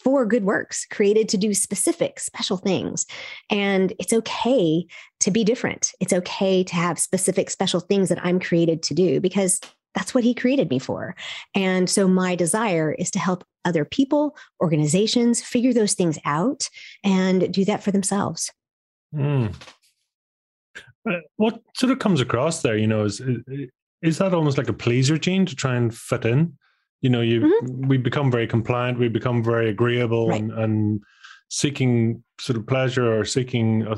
for 0.04 0.26
good 0.26 0.44
works, 0.44 0.86
created 0.86 1.30
to 1.30 1.38
do 1.38 1.54
specific, 1.54 2.20
special 2.20 2.58
things. 2.58 3.06
And 3.50 3.94
it's 4.00 4.14
okay 4.14 4.86
to 5.22 5.32
be 5.32 5.44
different. 5.44 5.92
It's 6.00 6.14
okay 6.14 6.64
to 6.64 6.76
have 6.76 7.00
specific, 7.00 7.50
special 7.50 7.80
things 7.80 8.10
that 8.10 8.24
I'm 8.24 8.40
created 8.40 8.84
to 8.84 8.94
do 8.94 9.20
because 9.20 9.60
that's 9.96 10.14
what 10.14 10.24
he 10.24 10.34
created 10.34 10.70
me 10.70 10.80
for. 10.80 11.16
And 11.56 11.90
so 11.90 12.08
my 12.08 12.36
desire 12.36 12.92
is 12.94 13.12
to 13.12 13.20
help 13.20 13.44
other 13.66 13.86
people, 13.86 14.36
organizations 14.62 15.42
figure 15.42 15.74
those 15.74 15.94
things 15.94 16.20
out 16.26 16.68
and 17.04 17.54
do 17.54 17.64
that 17.66 17.84
for 17.84 17.92
themselves. 17.92 18.52
Mm. 19.16 19.54
What 21.36 21.62
sort 21.76 21.92
of 21.92 22.00
comes 22.00 22.22
across 22.22 22.62
there, 22.62 22.78
you 22.78 22.88
know, 22.88 23.06
is 23.06 23.22
is 24.02 24.18
that 24.18 24.34
almost 24.34 24.58
like 24.58 24.70
a 24.70 24.74
pleaser 24.74 25.18
gene 25.18 25.46
to 25.46 25.56
try 25.56 25.76
and 25.76 25.96
fit 25.96 26.26
in? 26.26 26.58
You 27.04 27.10
know 27.10 27.22
you 27.22 27.42
mm-hmm. 27.42 27.88
we 27.88 27.98
become 27.98 28.32
very 28.32 28.48
compliant 28.48 28.98
we 28.98 29.10
become 29.10 29.44
very 29.44 29.70
agreeable 29.70 30.30
right. 30.30 30.42
and, 30.42 30.52
and 30.54 31.04
seeking 31.50 32.24
sort 32.40 32.58
of 32.58 32.66
pleasure 32.66 33.20
or 33.20 33.24
seeking 33.24 33.86
uh, 33.86 33.98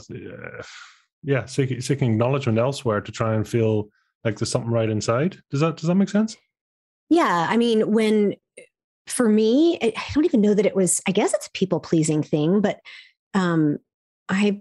yeah 1.24 1.46
seeking, 1.46 1.80
seeking 1.80 2.12
acknowledgement 2.12 2.58
elsewhere 2.58 3.00
to 3.00 3.12
try 3.12 3.34
and 3.34 3.48
feel 3.48 3.88
like 4.26 4.38
there's 4.38 4.52
something 4.52 4.72
right 4.72 4.90
inside 4.90 5.38
does 5.52 5.62
that 5.62 5.78
does 5.78 5.88
that 5.88 5.96
make 5.96 6.10
sense 6.10 6.36
yeah 7.10 7.46
i 7.50 7.56
mean 7.56 7.90
when 7.92 8.34
for 9.08 9.30
me 9.30 9.78
i 9.82 9.94
don't 10.14 10.26
even 10.26 10.42
know 10.42 10.56
that 10.56 10.66
it 10.66 10.76
was 10.76 11.00
i 11.08 11.12
guess 11.12 11.34
it's 11.34 11.48
a 11.48 11.52
people 11.52 11.80
pleasing 11.80 12.24
thing 12.24 12.60
but 12.60 12.80
um 13.36 13.78
i 14.28 14.60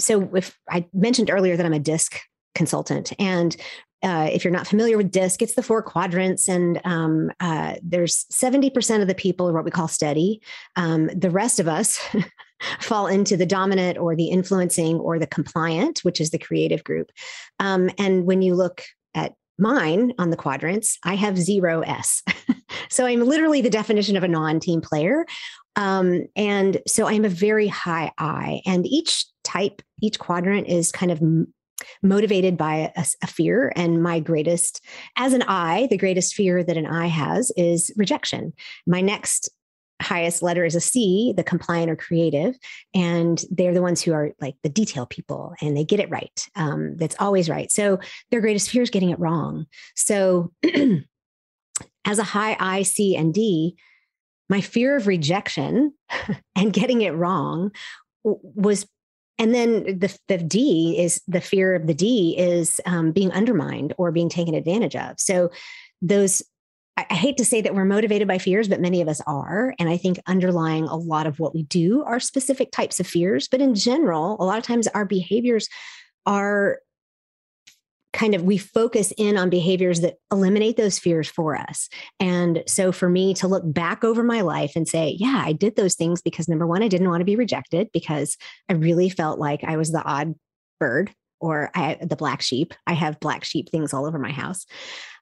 so 0.00 0.34
if 0.34 0.58
i 0.70 0.86
mentioned 0.94 1.30
earlier 1.30 1.56
that 1.56 1.66
i'm 1.66 1.74
a 1.74 1.78
disc 1.78 2.18
consultant 2.54 3.12
and 3.18 3.56
uh, 4.04 4.28
if 4.30 4.44
you're 4.44 4.52
not 4.52 4.66
familiar 4.66 4.96
with 4.96 5.10
DISC, 5.10 5.40
it's 5.40 5.54
the 5.54 5.62
four 5.62 5.82
quadrants, 5.82 6.48
and 6.48 6.80
um, 6.84 7.30
uh, 7.40 7.74
there's 7.82 8.26
70% 8.32 9.00
of 9.00 9.08
the 9.08 9.14
people 9.14 9.48
are 9.48 9.52
what 9.52 9.64
we 9.64 9.70
call 9.70 9.88
steady. 9.88 10.42
Um, 10.76 11.06
the 11.06 11.30
rest 11.30 11.58
of 11.58 11.66
us 11.66 11.98
fall 12.80 13.06
into 13.06 13.36
the 13.36 13.46
dominant 13.46 13.98
or 13.98 14.14
the 14.14 14.28
influencing 14.28 14.96
or 14.96 15.18
the 15.18 15.26
compliant, 15.26 16.00
which 16.00 16.20
is 16.20 16.30
the 16.30 16.38
creative 16.38 16.84
group. 16.84 17.10
Um, 17.58 17.90
and 17.98 18.26
when 18.26 18.42
you 18.42 18.54
look 18.54 18.82
at 19.14 19.32
mine 19.58 20.12
on 20.18 20.30
the 20.30 20.36
quadrants, 20.36 20.98
I 21.02 21.14
have 21.14 21.38
zero 21.38 21.80
S. 21.80 22.22
so 22.90 23.06
I'm 23.06 23.20
literally 23.20 23.62
the 23.62 23.70
definition 23.70 24.16
of 24.16 24.22
a 24.22 24.28
non 24.28 24.60
team 24.60 24.82
player. 24.82 25.24
Um, 25.76 26.26
and 26.36 26.80
so 26.86 27.06
I'm 27.06 27.24
a 27.24 27.30
very 27.30 27.68
high 27.68 28.12
I, 28.18 28.60
and 28.66 28.86
each 28.86 29.26
type, 29.42 29.82
each 30.00 30.18
quadrant 30.18 30.68
is 30.68 30.92
kind 30.92 31.10
of 31.10 31.20
motivated 32.02 32.56
by 32.56 32.92
a, 32.96 33.04
a, 33.22 33.26
fear. 33.26 33.72
And 33.76 34.02
my 34.02 34.20
greatest, 34.20 34.84
as 35.16 35.32
an 35.32 35.42
I, 35.42 35.88
the 35.90 35.98
greatest 35.98 36.34
fear 36.34 36.62
that 36.62 36.76
an 36.76 36.86
I 36.86 37.06
has 37.06 37.52
is 37.56 37.90
rejection. 37.96 38.52
My 38.86 39.00
next 39.00 39.50
highest 40.02 40.42
letter 40.42 40.64
is 40.64 40.74
a 40.74 40.80
C, 40.80 41.32
the 41.36 41.44
compliant 41.44 41.90
or 41.90 41.96
creative. 41.96 42.56
And 42.94 43.42
they're 43.50 43.74
the 43.74 43.82
ones 43.82 44.02
who 44.02 44.12
are 44.12 44.32
like 44.40 44.56
the 44.62 44.68
detail 44.68 45.06
people 45.06 45.54
and 45.60 45.76
they 45.76 45.84
get 45.84 46.00
it 46.00 46.10
right. 46.10 46.46
Um, 46.56 46.96
that's 46.96 47.16
always 47.18 47.48
right. 47.48 47.70
So 47.70 47.98
their 48.30 48.40
greatest 48.40 48.70
fear 48.70 48.82
is 48.82 48.90
getting 48.90 49.10
it 49.10 49.18
wrong. 49.18 49.66
So 49.94 50.52
as 52.04 52.18
a 52.18 52.24
high 52.24 52.56
I, 52.58 52.82
C, 52.82 53.16
and 53.16 53.32
D, 53.32 53.76
my 54.48 54.60
fear 54.60 54.96
of 54.96 55.06
rejection 55.06 55.94
and 56.56 56.72
getting 56.72 57.02
it 57.02 57.14
wrong 57.14 57.70
was 58.22 58.86
and 59.38 59.54
then 59.54 59.98
the, 59.98 60.16
the 60.28 60.38
D 60.38 60.96
is 60.98 61.20
the 61.26 61.40
fear 61.40 61.74
of 61.74 61.86
the 61.86 61.94
D 61.94 62.36
is 62.38 62.80
um, 62.86 63.12
being 63.12 63.32
undermined 63.32 63.94
or 63.98 64.12
being 64.12 64.28
taken 64.28 64.54
advantage 64.54 64.96
of. 64.96 65.18
So 65.18 65.50
those 66.00 66.42
I, 66.96 67.06
I 67.10 67.14
hate 67.14 67.36
to 67.38 67.44
say 67.44 67.60
that 67.60 67.74
we're 67.74 67.84
motivated 67.84 68.28
by 68.28 68.38
fears, 68.38 68.68
but 68.68 68.80
many 68.80 69.00
of 69.00 69.08
us 69.08 69.20
are. 69.26 69.74
And 69.78 69.88
I 69.88 69.96
think 69.96 70.20
underlying 70.26 70.84
a 70.84 70.96
lot 70.96 71.26
of 71.26 71.38
what 71.38 71.54
we 71.54 71.64
do 71.64 72.02
are 72.04 72.20
specific 72.20 72.70
types 72.70 73.00
of 73.00 73.06
fears. 73.06 73.48
But 73.48 73.60
in 73.60 73.74
general, 73.74 74.36
a 74.38 74.44
lot 74.44 74.58
of 74.58 74.64
times 74.64 74.86
our 74.88 75.04
behaviors 75.04 75.68
are 76.26 76.78
kind 78.14 78.34
of 78.34 78.44
we 78.44 78.56
focus 78.56 79.12
in 79.18 79.36
on 79.36 79.50
behaviors 79.50 80.00
that 80.00 80.14
eliminate 80.32 80.76
those 80.76 80.98
fears 80.98 81.28
for 81.28 81.56
us. 81.56 81.88
And 82.20 82.62
so 82.66 82.92
for 82.92 83.10
me 83.10 83.34
to 83.34 83.48
look 83.48 83.64
back 83.66 84.04
over 84.04 84.22
my 84.22 84.40
life 84.40 84.72
and 84.76 84.88
say, 84.88 85.16
yeah, 85.18 85.42
I 85.44 85.52
did 85.52 85.76
those 85.76 85.94
things 85.94 86.22
because 86.22 86.48
number 86.48 86.66
one, 86.66 86.82
I 86.82 86.88
didn't 86.88 87.10
want 87.10 87.20
to 87.20 87.26
be 87.26 87.36
rejected 87.36 87.90
because 87.92 88.38
I 88.70 88.74
really 88.74 89.10
felt 89.10 89.38
like 89.38 89.64
I 89.64 89.76
was 89.76 89.92
the 89.92 90.02
odd 90.02 90.34
bird 90.80 91.12
or 91.40 91.70
I, 91.74 91.98
the 92.00 92.16
black 92.16 92.40
sheep. 92.40 92.72
I 92.86 92.94
have 92.94 93.20
black 93.20 93.44
sheep 93.44 93.68
things 93.68 93.92
all 93.92 94.06
over 94.06 94.18
my 94.18 94.32
house. 94.32 94.64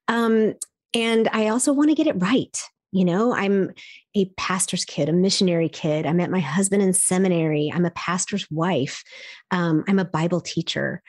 Um, 0.06 0.54
and 0.94 1.28
I 1.32 1.48
also 1.48 1.72
want 1.72 1.88
to 1.88 1.96
get 1.96 2.06
it 2.06 2.20
right. 2.20 2.62
You 2.92 3.06
know, 3.06 3.34
I'm 3.34 3.70
a 4.14 4.26
pastor's 4.36 4.84
kid, 4.84 5.08
a 5.08 5.14
missionary 5.14 5.70
kid. 5.70 6.04
I 6.04 6.12
met 6.12 6.30
my 6.30 6.40
husband 6.40 6.82
in 6.82 6.92
seminary. 6.92 7.72
I'm 7.74 7.86
a 7.86 7.90
pastor's 7.92 8.46
wife. 8.50 9.02
Um, 9.50 9.82
I'm 9.88 9.98
a 9.98 10.04
Bible 10.04 10.42
teacher. 10.42 11.02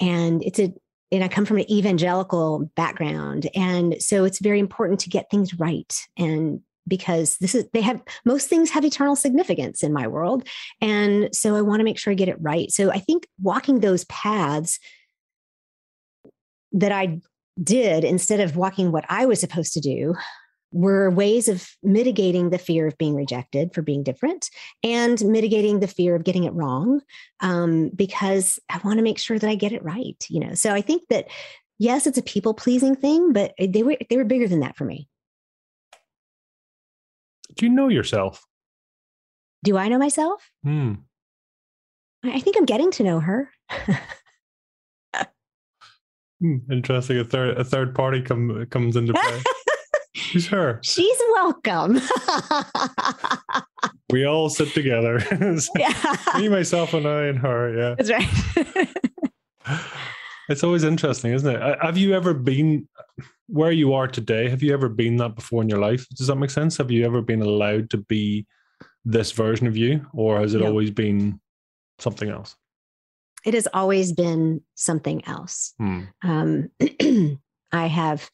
And 0.00 0.42
it's 0.42 0.58
a 0.58 0.74
and 1.12 1.24
I 1.24 1.28
come 1.28 1.44
from 1.44 1.58
an 1.58 1.70
evangelical 1.70 2.70
background. 2.76 3.48
And 3.54 4.00
so 4.00 4.24
it's 4.24 4.38
very 4.38 4.60
important 4.60 5.00
to 5.00 5.10
get 5.10 5.30
things 5.30 5.54
right. 5.54 5.94
And 6.16 6.60
because 6.86 7.36
this 7.38 7.54
is, 7.54 7.66
they 7.72 7.80
have, 7.82 8.02
most 8.24 8.48
things 8.48 8.70
have 8.70 8.84
eternal 8.84 9.16
significance 9.16 9.82
in 9.82 9.92
my 9.92 10.06
world. 10.06 10.48
And 10.80 11.34
so 11.34 11.54
I 11.56 11.62
want 11.62 11.80
to 11.80 11.84
make 11.84 11.98
sure 11.98 12.10
I 12.10 12.14
get 12.14 12.28
it 12.28 12.40
right. 12.40 12.70
So 12.70 12.90
I 12.90 12.98
think 12.98 13.28
walking 13.40 13.80
those 13.80 14.04
paths 14.04 14.78
that 16.72 16.92
I 16.92 17.20
did 17.62 18.04
instead 18.04 18.40
of 18.40 18.56
walking 18.56 18.92
what 18.92 19.04
I 19.08 19.26
was 19.26 19.40
supposed 19.40 19.72
to 19.74 19.80
do 19.80 20.14
were 20.72 21.10
ways 21.10 21.48
of 21.48 21.68
mitigating 21.82 22.50
the 22.50 22.58
fear 22.58 22.86
of 22.86 22.96
being 22.98 23.14
rejected 23.14 23.74
for 23.74 23.82
being 23.82 24.02
different 24.02 24.50
and 24.82 25.24
mitigating 25.24 25.80
the 25.80 25.88
fear 25.88 26.14
of 26.14 26.24
getting 26.24 26.44
it 26.44 26.52
wrong 26.52 27.00
um, 27.40 27.90
because 27.94 28.58
i 28.70 28.78
want 28.84 28.98
to 28.98 29.02
make 29.02 29.18
sure 29.18 29.38
that 29.38 29.50
i 29.50 29.54
get 29.54 29.72
it 29.72 29.82
right 29.82 30.26
you 30.28 30.40
know? 30.40 30.54
So 30.54 30.72
i 30.72 30.80
think 30.80 31.02
that 31.08 31.26
yes 31.78 32.06
it's 32.06 32.18
a 32.18 32.22
people 32.22 32.54
pleasing 32.54 32.94
thing 32.94 33.32
but 33.32 33.54
they 33.58 33.82
were 33.82 33.96
they 34.08 34.16
were 34.16 34.24
bigger 34.24 34.48
than 34.48 34.60
that 34.60 34.76
for 34.76 34.84
me. 34.84 35.08
Do 37.56 37.66
you 37.66 37.72
know 37.72 37.88
yourself? 37.88 38.46
Do 39.64 39.76
i 39.76 39.88
know 39.88 39.98
myself? 39.98 40.50
Hmm. 40.62 40.94
i 42.24 42.40
think 42.40 42.56
i'm 42.56 42.64
getting 42.66 42.90
to 42.92 43.02
know 43.02 43.20
her. 43.20 43.50
Hmm, 46.40 46.56
interesting. 46.72 47.18
A 47.18 47.24
third 47.24 47.58
a 47.58 47.64
third 47.64 47.94
party 47.94 48.22
come 48.22 48.66
comes 48.70 48.96
into 48.96 49.12
play 49.14 49.42
She's 50.30 50.46
her. 50.46 50.78
She's 50.84 51.18
welcome. 51.32 52.00
we 54.12 54.24
all 54.24 54.48
sit 54.48 54.72
together. 54.72 55.18
yeah. 55.76 56.16
Me, 56.36 56.48
myself, 56.48 56.94
and 56.94 57.04
I, 57.04 57.24
and 57.24 57.38
her. 57.38 57.76
Yeah. 57.76 57.94
That's 57.98 58.12
right. 59.66 59.80
it's 60.48 60.62
always 60.62 60.84
interesting, 60.84 61.32
isn't 61.32 61.52
it? 61.52 61.78
Have 61.82 61.98
you 61.98 62.14
ever 62.14 62.32
been 62.32 62.88
where 63.48 63.72
you 63.72 63.92
are 63.92 64.06
today? 64.06 64.48
Have 64.48 64.62
you 64.62 64.72
ever 64.72 64.88
been 64.88 65.16
that 65.16 65.34
before 65.34 65.62
in 65.62 65.68
your 65.68 65.80
life? 65.80 66.06
Does 66.10 66.28
that 66.28 66.36
make 66.36 66.50
sense? 66.50 66.76
Have 66.76 66.92
you 66.92 67.04
ever 67.04 67.22
been 67.22 67.42
allowed 67.42 67.90
to 67.90 67.96
be 67.96 68.46
this 69.04 69.32
version 69.32 69.66
of 69.66 69.76
you, 69.76 70.06
or 70.12 70.38
has 70.38 70.54
it 70.54 70.60
no. 70.60 70.66
always 70.66 70.92
been 70.92 71.40
something 71.98 72.30
else? 72.30 72.54
It 73.44 73.54
has 73.54 73.66
always 73.74 74.12
been 74.12 74.60
something 74.76 75.26
else. 75.26 75.74
Hmm. 75.78 76.02
Um, 76.22 76.70
I 77.72 77.86
have 77.86 78.30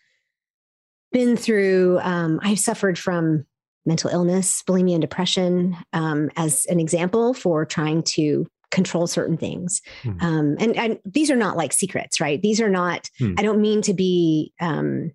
been 1.16 1.35
through, 1.35 1.99
um, 2.02 2.38
I've 2.42 2.58
suffered 2.58 2.99
from 2.99 3.46
mental 3.87 4.11
illness, 4.11 4.62
bulimia, 4.68 4.96
and 4.96 5.00
depression 5.00 5.75
um, 5.94 6.28
as 6.37 6.66
an 6.66 6.78
example 6.78 7.32
for 7.32 7.64
trying 7.64 8.02
to 8.02 8.46
control 8.70 9.06
certain 9.06 9.38
things. 9.38 9.80
Mm. 10.02 10.23
Um, 10.23 10.56
and, 10.61 10.76
and, 10.76 10.99
these 11.06 11.30
are 11.30 11.37
not 11.37 11.56
like 11.56 11.73
secrets, 11.73 12.20
right? 12.20 12.42
These 12.42 12.61
are 12.61 12.68
not, 12.68 13.08
mm. 13.18 13.35
I 13.38 13.42
don't 13.42 13.62
mean 13.62 13.80
to 13.82 13.94
be 13.94 14.52
um, 14.61 15.12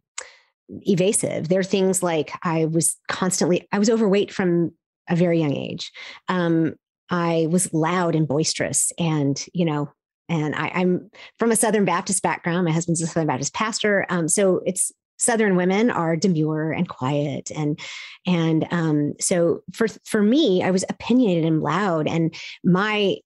evasive. 0.70 1.50
They're 1.50 1.62
things 1.62 2.01
like 2.01 2.31
I 2.41 2.65
was 2.65 2.98
constantly, 3.08 3.67
I 3.72 3.77
was 3.77 3.91
overweight 3.91 4.34
from 4.34 4.72
a 5.08 5.15
very 5.15 5.39
young 5.39 5.55
age. 5.55 5.91
Um, 6.27 6.74
I 7.12 7.46
was 7.51 7.72
loud 7.75 8.15
and 8.15 8.27
boisterous 8.27 8.91
and, 8.98 9.39
you 9.53 9.65
know, 9.65 9.91
and 10.27 10.55
I, 10.55 10.70
am 10.70 11.12
from 11.38 11.51
a 11.51 11.55
Southern 11.55 11.86
Baptist 11.86 12.24
background. 12.24 12.65
My 12.65 12.72
husband's 12.72 13.03
a 13.03 13.05
Southern 13.05 13.27
Baptist 13.27 13.53
pastor. 13.53 14.08
Um, 14.10 14.27
so 14.27 14.62
it's 14.65 14.91
Southern 15.21 15.55
women 15.55 15.91
are 15.91 16.15
demure 16.15 16.71
and 16.71 16.89
quiet, 16.89 17.51
and 17.55 17.79
and 18.25 18.67
um, 18.71 19.13
so 19.19 19.61
for 19.71 19.87
for 20.03 20.23
me, 20.23 20.63
I 20.63 20.71
was 20.71 20.83
opinionated 20.89 21.45
and 21.45 21.61
loud, 21.61 22.07
and 22.07 22.33
my 22.63 23.17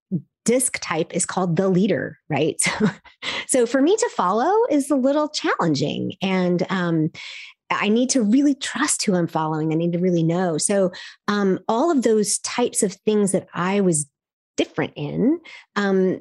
disc 0.44 0.78
type 0.82 1.16
is 1.16 1.26
called 1.26 1.56
the 1.56 1.70
leader, 1.70 2.20
right? 2.30 2.56
So, 2.62 2.72
so 3.48 3.66
for 3.66 3.82
me 3.82 3.96
to 3.96 4.10
follow 4.16 4.54
is 4.70 4.92
a 4.92 4.96
little 4.96 5.30
challenging, 5.30 6.14
and 6.22 6.66
um, 6.70 7.12
I 7.72 7.88
need 7.88 8.10
to 8.12 8.22
really 8.22 8.56
trust 8.56 9.06
who 9.06 9.16
I'm 9.16 9.28
following. 9.28 9.72
I 9.72 9.76
need 9.76 9.94
to 9.94 10.00
really 10.00 10.24
know. 10.24 10.58
So 10.58 10.92
um, 11.30 11.60
all 11.68 11.90
of 11.90 12.04
those 12.04 12.40
types 12.40 12.84
of 12.84 12.94
things 12.94 13.32
that 13.32 13.48
I 13.54 13.82
was 13.82 14.06
different 14.58 14.94
in 14.96 15.40
um, 15.76 16.20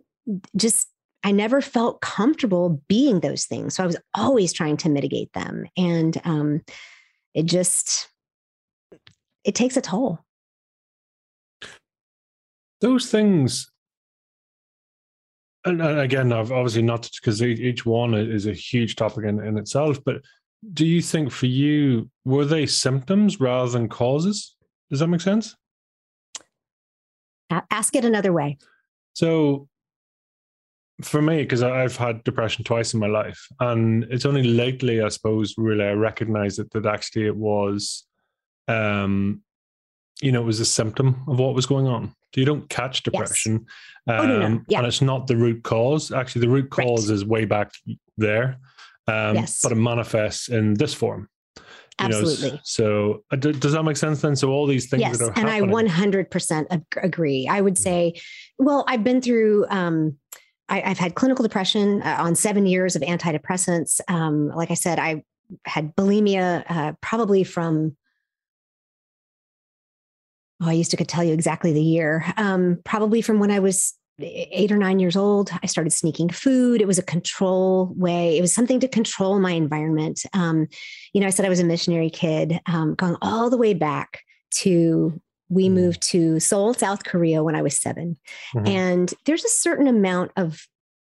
just 0.57 0.89
I 1.25 1.33
never 1.33 1.63
felt 1.63 2.03
comfortable 2.03 2.83
being 2.87 3.21
those 3.21 3.47
things. 3.47 3.75
So 3.75 3.83
I 3.83 3.87
was 3.87 3.97
always 4.15 4.53
trying 4.53 4.77
to 4.79 4.91
mitigate 4.91 5.33
them. 5.33 5.65
And 5.75 6.21
um, 6.25 6.61
it 7.33 7.47
just, 7.47 8.11
it 9.43 9.55
takes 9.55 9.79
a 9.79 9.81
toll. 9.81 10.21
Those 12.83 13.11
things, 13.11 13.71
and 15.65 15.81
again, 15.81 16.31
I've 16.31 16.53
obviously 16.53 16.83
not 16.83 17.11
because 17.19 17.43
each 17.43 17.87
one 17.87 18.13
is 18.13 18.47
a 18.47 18.53
huge 18.53 18.97
topic 18.97 19.25
in, 19.25 19.43
in 19.43 19.57
itself, 19.57 19.99
but 20.05 20.21
do 20.75 20.87
you 20.87 21.01
think 21.01 21.31
for 21.31 21.47
you, 21.47 22.11
were 22.27 22.45
they 22.45 22.67
symptoms 22.67 23.41
rather 23.41 23.71
than 23.71 23.89
causes? 23.89 24.57
Does 24.91 25.01
that 25.01 25.09
make 25.09 25.23
sense? 25.23 25.57
Ask 27.71 27.97
it 27.97 28.05
another 28.05 28.33
way. 28.33 28.59
So 29.15 29.69
for 31.03 31.21
me, 31.21 31.39
because 31.43 31.63
I've 31.63 31.97
had 31.97 32.23
depression 32.25 32.65
twice 32.65 32.95
in 32.95 33.01
my 33.01 33.09
life, 33.09 33.47
and 33.61 34.05
it's 34.11 34.27
only 34.27 34.45
lately, 34.45 35.03
I 35.03 35.09
suppose, 35.09 35.55
really 35.57 35.85
I 35.85 35.93
recognized 35.93 36.59
it 36.59 36.71
that 36.71 36.87
actually 36.87 37.27
it 37.27 37.37
was, 37.37 38.05
um, 38.69 39.43
you 40.23 40.31
know, 40.31 40.43
it 40.43 40.47
was 40.47 40.61
a 40.61 40.65
symptom 40.65 41.25
of 41.27 41.39
what 41.39 41.55
was 41.55 41.67
going 41.67 41.87
on. 41.87 42.15
You 42.37 42.45
don't 42.45 42.69
catch 42.69 43.05
depression, 43.05 43.67
yes. 44.07 44.21
um, 44.21 44.31
oh, 44.31 44.39
no, 44.39 44.49
no. 44.49 44.61
Yeah. 44.69 44.79
and 44.79 44.87
it's 44.87 45.01
not 45.01 45.27
the 45.27 45.37
root 45.37 45.63
cause. 45.63 46.11
Actually, 46.11 46.43
the 46.43 46.49
root 46.49 46.71
cause 46.71 47.09
right. 47.09 47.15
is 47.15 47.25
way 47.25 47.45
back 47.45 47.73
there, 48.17 48.59
um, 49.07 49.37
yes. 49.37 49.61
but 49.63 49.73
it 49.73 49.77
manifests 49.77 50.49
in 50.49 50.75
this 50.75 50.95
form. 50.95 51.29
Absolutely. 51.99 52.51
Know, 52.51 52.59
so 52.65 53.25
uh, 53.31 53.37
does 53.37 53.73
that 53.73 53.85
make 53.85 53.97
sense 53.97 54.21
then? 54.21 54.35
So 54.35 54.51
all 54.51 54.67
these 54.67 54.91
things 54.91 55.03
yes, 55.03 55.19
that 55.19 55.27
are 55.27 55.39
and 55.39 55.49
happening. 55.49 55.77
I 55.77 55.91
100% 55.91 56.85
agree. 57.03 57.47
I 57.49 57.61
would 57.61 57.75
mm. 57.75 57.79
say, 57.79 58.21
well, 58.59 58.85
I've 58.89 59.05
been 59.05 59.21
through. 59.21 59.67
Um, 59.69 60.19
I, 60.69 60.81
have 60.81 60.99
had 60.99 61.15
clinical 61.15 61.43
depression 61.43 62.03
uh, 62.03 62.17
on 62.21 62.35
seven 62.35 62.67
years 62.67 62.97
of 62.97 63.03
antidepressants. 63.03 64.01
Um, 64.09 64.49
like 64.49 64.71
I 64.71 64.75
said, 64.75 64.99
I 64.99 65.23
had 65.67 65.95
bulimia 65.95 66.65
uh, 66.69 66.93
probably 67.01 67.45
from, 67.45 67.97
oh, 70.63 70.69
I 70.69 70.73
used 70.73 70.91
to 70.93 70.97
could 70.97 71.09
tell 71.09 71.25
you 71.25 71.33
exactly 71.33 71.73
the 71.73 71.83
year, 71.83 72.25
um, 72.37 72.81
probably 72.85 73.21
from 73.21 73.39
when 73.39 73.51
I 73.51 73.59
was 73.59 73.95
eight 74.21 74.71
or 74.71 74.77
nine 74.77 75.01
years 75.01 75.17
old. 75.17 75.51
I 75.63 75.67
started 75.67 75.91
sneaking 75.91 76.29
food. 76.29 76.81
It 76.81 76.87
was 76.87 76.99
a 76.99 77.03
control 77.03 77.93
way. 77.97 78.39
It 78.39 78.41
was 78.41 78.55
something 78.55 78.81
to 78.81 78.89
control 78.89 79.41
my 79.41 79.53
environment. 79.53 80.23
Um, 80.33 80.69
you 81.13 81.21
know, 81.21 81.27
I 81.27 81.31
said 81.31 81.45
I 81.45 81.51
was 81.51 81.61
a 81.61 81.65
missionary 81.65 82.11
kid, 82.11 82.61
um, 82.67 82.95
going 82.95 83.17
all 83.21 83.51
the 83.51 83.59
way 83.59 83.75
back 83.75 84.23
to 84.53 85.21
we 85.49 85.69
mm. 85.69 85.73
moved 85.73 86.03
to 86.11 86.41
Seoul, 86.41 86.75
South 86.75 87.05
Korea 87.05 87.43
when 87.43 87.55
I 87.55 87.63
was 87.63 87.79
7 87.79 88.17
mm-hmm. 88.55 88.67
And 88.67 89.13
there's 89.27 89.45
a 89.45 89.49
certain 89.49 89.87
amount 89.87 90.33
of 90.37 90.67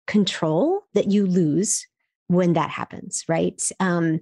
control 0.06 0.82
that 0.94 1.10
you 1.10 1.26
lose 1.26 1.86
when 2.28 2.54
that 2.54 2.70
happens, 2.70 3.24
right? 3.28 3.60
Um, 3.80 4.20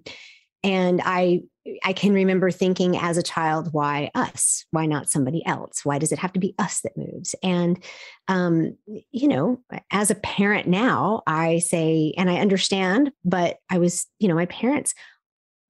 and 0.65 1.01
I 1.05 1.43
I 1.85 1.93
can 1.93 2.13
remember 2.13 2.51
thinking 2.51 2.97
as 2.97 3.17
a 3.17 3.23
child, 3.23 3.73
why 3.73 4.11
us? 4.17 4.65
Why 4.73 4.87
not 4.87 5.09
somebody 5.09 5.47
else? 5.47 5.85
Why 5.85 5.99
does 5.99 6.11
it 6.11 6.19
have 6.19 6.33
to 6.33 6.41
be 6.41 6.57
us 6.59 6.81
that 6.81 6.97
moves? 6.97 7.37
And 7.43 7.83
um, 8.27 8.77
you 9.13 9.29
know, 9.29 9.61
as 9.93 10.11
a 10.11 10.17
parent 10.17 10.67
now, 10.67 11.23
I 11.27 11.61
say, 11.61 12.15
and 12.17 12.29
I 12.29 12.37
understand, 12.37 13.13
but 13.25 13.59
I 13.71 13.79
was, 13.79 14.07
you 14.19 14.27
know, 14.27 14.35
my 14.35 14.47
parents 14.47 14.95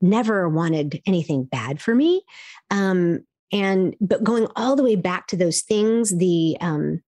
never 0.00 0.48
wanted 0.48 1.00
anything 1.06 1.44
bad 1.44 1.80
for 1.80 1.94
me. 1.94 2.22
Um, 2.70 3.20
and 3.52 3.94
but 4.00 4.24
going 4.24 4.48
all 4.56 4.76
the 4.76 4.82
way 4.82 4.96
back 4.96 5.26
to 5.28 5.36
those 5.36 5.60
things 5.60 6.16
the 6.16 6.56
um, 6.60 7.02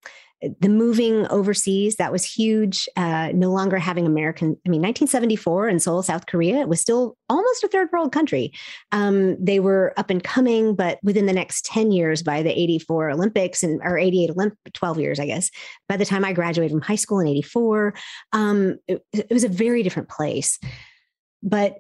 the 0.61 0.69
moving 0.69 1.27
overseas 1.29 1.97
that 1.97 2.13
was 2.13 2.25
huge 2.25 2.87
uh, 2.97 3.31
no 3.35 3.51
longer 3.51 3.79
having 3.79 4.07
american 4.07 4.57
i 4.67 4.69
mean 4.69 4.83
1974 4.83 5.69
in 5.69 5.81
seoul 5.81 6.03
south 6.03 6.27
korea 6.27 6.61
it 6.61 6.69
was 6.69 6.81
still 6.81 7.17
almost 7.31 7.65
a 7.65 7.69
third 7.69 7.89
world 7.93 8.13
country. 8.13 8.53
Um, 8.93 9.43
they 9.43 9.59
were 9.59 9.95
up 9.97 10.11
and 10.11 10.23
coming 10.23 10.75
but 10.75 10.99
within 11.03 11.27
the 11.27 11.33
next 11.33 11.65
10 11.67 11.93
years 11.93 12.23
by 12.23 12.43
the 12.43 12.51
84 12.51 13.11
olympics 13.11 13.63
and 13.63 13.81
or 13.83 13.97
88 13.97 14.31
olymp 14.31 14.53
12 14.73 15.01
years 15.01 15.19
i 15.19 15.27
guess 15.27 15.51
by 15.89 15.97
the 15.97 16.05
time 16.05 16.25
i 16.25 16.33
graduated 16.33 16.73
from 16.73 16.83
high 16.83 16.95
school 16.97 17.21
in 17.21 17.29
84 17.29 17.95
um, 18.33 18.77
it, 18.87 19.03
it 19.13 19.33
was 19.33 19.45
a 19.45 19.49
very 19.49 19.83
different 19.83 20.09
place. 20.09 20.59
But 21.43 21.77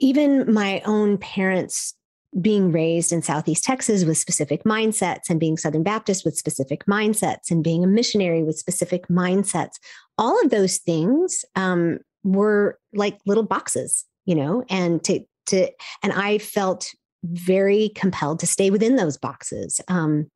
even 0.00 0.52
my 0.52 0.82
own 0.84 1.18
parents 1.18 1.94
being 2.40 2.72
raised 2.72 3.12
in 3.12 3.22
Southeast 3.22 3.64
Texas 3.64 4.04
with 4.04 4.18
specific 4.18 4.64
mindsets 4.64 5.30
and 5.30 5.38
being 5.38 5.56
Southern 5.56 5.82
Baptist 5.82 6.24
with 6.24 6.36
specific 6.36 6.84
mindsets 6.86 7.50
and 7.50 7.62
being 7.62 7.84
a 7.84 7.86
missionary 7.86 8.42
with 8.42 8.58
specific 8.58 9.06
mindsets, 9.08 9.74
all 10.18 10.40
of 10.42 10.50
those 10.50 10.78
things 10.78 11.44
um, 11.54 11.98
were 12.24 12.78
like 12.92 13.18
little 13.26 13.44
boxes, 13.44 14.04
you 14.24 14.34
know, 14.34 14.64
and 14.68 15.02
to, 15.04 15.20
to, 15.46 15.70
and 16.02 16.12
I 16.12 16.38
felt 16.38 16.90
very 17.22 17.90
compelled 17.94 18.40
to 18.40 18.46
stay 18.46 18.70
within 18.70 18.96
those 18.96 19.16
boxes. 19.16 19.80
Um, 19.88 20.28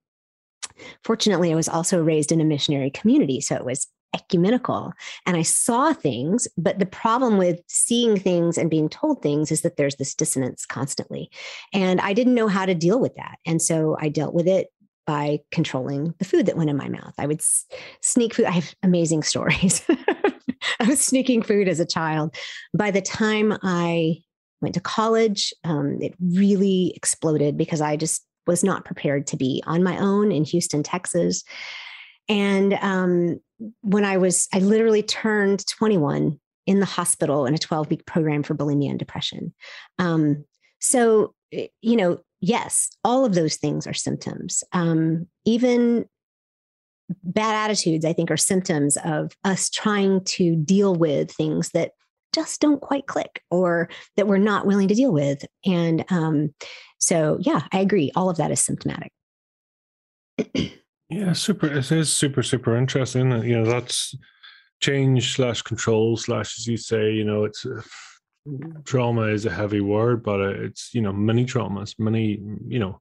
fortunately, 1.03 1.53
I 1.53 1.57
was 1.57 1.69
also 1.69 2.03
raised 2.03 2.31
in 2.31 2.41
a 2.41 2.45
missionary 2.45 2.91
community. 2.91 3.41
So 3.41 3.57
it 3.57 3.65
was 3.65 3.89
ecumenical 4.15 4.93
and 5.27 5.37
I 5.37 5.43
saw 5.43 5.93
things. 5.93 6.49
But 6.57 6.79
the 6.79 6.87
problem 6.87 7.39
with 7.39 7.61
seeing 7.67 8.19
things 8.19 8.59
and 8.59 8.71
being 8.71 8.89
told 8.89 9.23
things 9.23 9.53
is 9.53 9.63
that 9.63 9.77
there's 9.77 9.97
this 9.97 10.15
dissonance 10.15 10.67
constantly. 10.67 11.31
And 11.73 12.01
I 12.01 12.13
didn't 12.13 12.35
know 12.35 12.49
how 12.49 12.67
to 12.67 12.75
deal 12.75 13.01
with 13.01 13.15
that. 13.17 13.39
And 13.47 13.61
so 13.61 13.97
I 14.01 14.09
dealt 14.09 14.35
with 14.35 14.47
it 14.47 14.69
by 15.07 15.41
controlling 15.51 16.15
the 16.19 16.25
food 16.25 16.47
that 16.47 16.57
went 16.57 16.69
in 16.69 16.77
my 16.77 16.89
mouth. 16.89 17.15
I 17.19 17.27
would 17.27 17.41
sneak 18.03 18.35
food. 18.35 18.45
I 18.45 18.51
have 18.53 18.75
amazing 18.83 19.23
stories. 19.25 19.83
I 20.81 20.85
was 20.87 21.01
sneaking 21.01 21.43
food 21.43 21.69
as 21.69 21.81
a 21.81 21.87
child. 21.87 22.37
By 22.77 22.91
the 22.91 23.01
time 23.01 23.57
I 23.63 24.19
went 24.61 24.75
to 24.75 24.81
college, 24.81 25.53
um, 25.65 25.99
it 26.01 26.15
really 26.21 26.93
exploded 26.95 27.57
because 27.57 27.81
I 27.81 27.97
just 27.97 28.25
was 28.47 28.65
not 28.65 28.85
prepared 28.85 29.27
to 29.29 29.37
be 29.37 29.63
on 29.67 29.83
my 29.83 29.99
own 29.99 30.33
in 30.33 30.45
Houston, 30.45 30.83
Texas. 30.83 31.45
And 32.29 32.75
um, 32.75 33.41
when 33.81 34.05
I 34.05 34.17
was, 34.17 34.49
I 34.53 34.59
literally 34.59 35.03
turned 35.03 35.67
21 35.67 36.39
in 36.67 36.81
the 36.81 36.87
hospital 36.87 37.47
in 37.47 37.55
a 37.55 37.59
12 37.59 37.91
week 37.91 38.07
program 38.07 38.43
for 38.43 38.55
bulimia 38.55 38.91
and 38.91 38.99
depression. 38.99 39.55
Um, 39.99 40.45
so, 40.81 41.35
eh, 41.53 41.69
you 41.81 41.97
know, 41.97 42.19
yes, 42.41 42.91
all 43.05 43.25
of 43.25 43.35
those 43.35 43.57
things 43.57 43.87
are 43.87 43.95
symptoms. 43.95 44.63
Um, 44.73 45.27
even 45.45 46.07
bad 47.25 47.55
attitudes, 47.55 48.05
I 48.05 48.13
think, 48.13 48.31
are 48.31 48.37
symptoms 48.37 48.99
of 49.05 49.33
us 49.45 49.71
trying 49.71 50.23
to 50.25 50.57
deal 50.57 50.95
with 50.95 51.31
things 51.31 51.71
that 51.71 51.93
just 52.35 52.61
don't 52.61 52.83
quite 52.83 53.07
click 53.07 53.43
or 53.51 53.89
that 54.17 54.29
we're 54.29 54.37
not 54.37 54.67
willing 54.67 54.89
to 54.89 54.95
deal 54.95 55.13
with. 55.13 55.45
And 55.65 56.05
um, 56.11 56.55
so, 56.99 57.39
yeah, 57.41 57.63
I 57.73 57.81
agree. 57.81 58.13
All 58.15 58.29
of 58.29 58.37
that 58.37 58.51
is 58.51 58.61
symptomatic. 58.61 59.13
Yeah, 61.11 61.33
super. 61.33 61.67
It 61.67 61.91
is 61.91 62.13
super, 62.13 62.43
super 62.43 62.77
interesting. 62.77 63.31
You 63.43 63.59
know, 63.59 63.65
that's 63.65 64.15
change 64.81 65.35
slash 65.35 65.63
control 65.63 66.17
slash, 66.17 66.59
as 66.59 66.67
you 66.67 66.77
say, 66.77 67.13
you 67.13 67.25
know, 67.25 67.45
it's 67.45 67.65
uh, 67.65 67.81
trauma 68.85 69.23
is 69.23 69.47
a 69.47 69.51
heavy 69.51 69.81
word, 69.81 70.23
but 70.23 70.41
it's, 70.41 70.95
you 70.95 71.01
know, 71.01 71.13
many 71.13 71.45
traumas, 71.45 71.95
many, 71.99 72.41
you 72.67 72.79
know, 72.79 73.01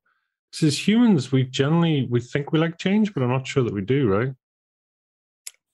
as 0.61 0.87
humans, 0.87 1.31
we 1.31 1.43
generally, 1.43 2.07
we 2.09 2.19
think 2.19 2.51
we 2.51 2.59
like 2.59 2.77
change, 2.77 3.13
but 3.13 3.21
I'm 3.21 3.29
not 3.29 3.45
sure 3.45 3.63
that 3.63 3.73
we 3.73 3.81
do, 3.81 4.07
right? 4.07 4.33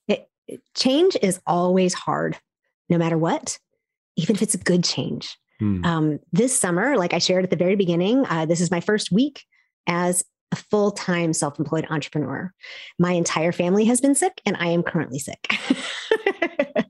It, 0.08 0.28
change 0.74 1.16
is 1.22 1.40
always 1.46 1.94
hard, 1.94 2.38
no 2.90 2.98
matter 2.98 3.16
what, 3.16 3.58
even 4.16 4.36
if 4.36 4.42
it's 4.42 4.54
a 4.54 4.58
good 4.58 4.84
change. 4.84 5.38
Hmm. 5.58 5.84
Um, 5.84 6.20
this 6.32 6.58
summer, 6.58 6.98
like 6.98 7.14
I 7.14 7.18
shared 7.18 7.44
at 7.44 7.50
the 7.50 7.56
very 7.56 7.76
beginning, 7.76 8.26
uh, 8.26 8.44
this 8.44 8.60
is 8.60 8.70
my 8.70 8.80
first 8.80 9.10
week 9.10 9.44
as 9.86 10.22
a 10.52 10.56
full 10.56 10.90
time 10.90 11.32
self 11.32 11.58
employed 11.58 11.86
entrepreneur. 11.90 12.52
My 12.98 13.12
entire 13.12 13.52
family 13.52 13.84
has 13.86 14.00
been 14.00 14.14
sick, 14.14 14.40
and 14.46 14.56
I 14.58 14.68
am 14.68 14.82
currently 14.82 15.18
sick. 15.18 15.46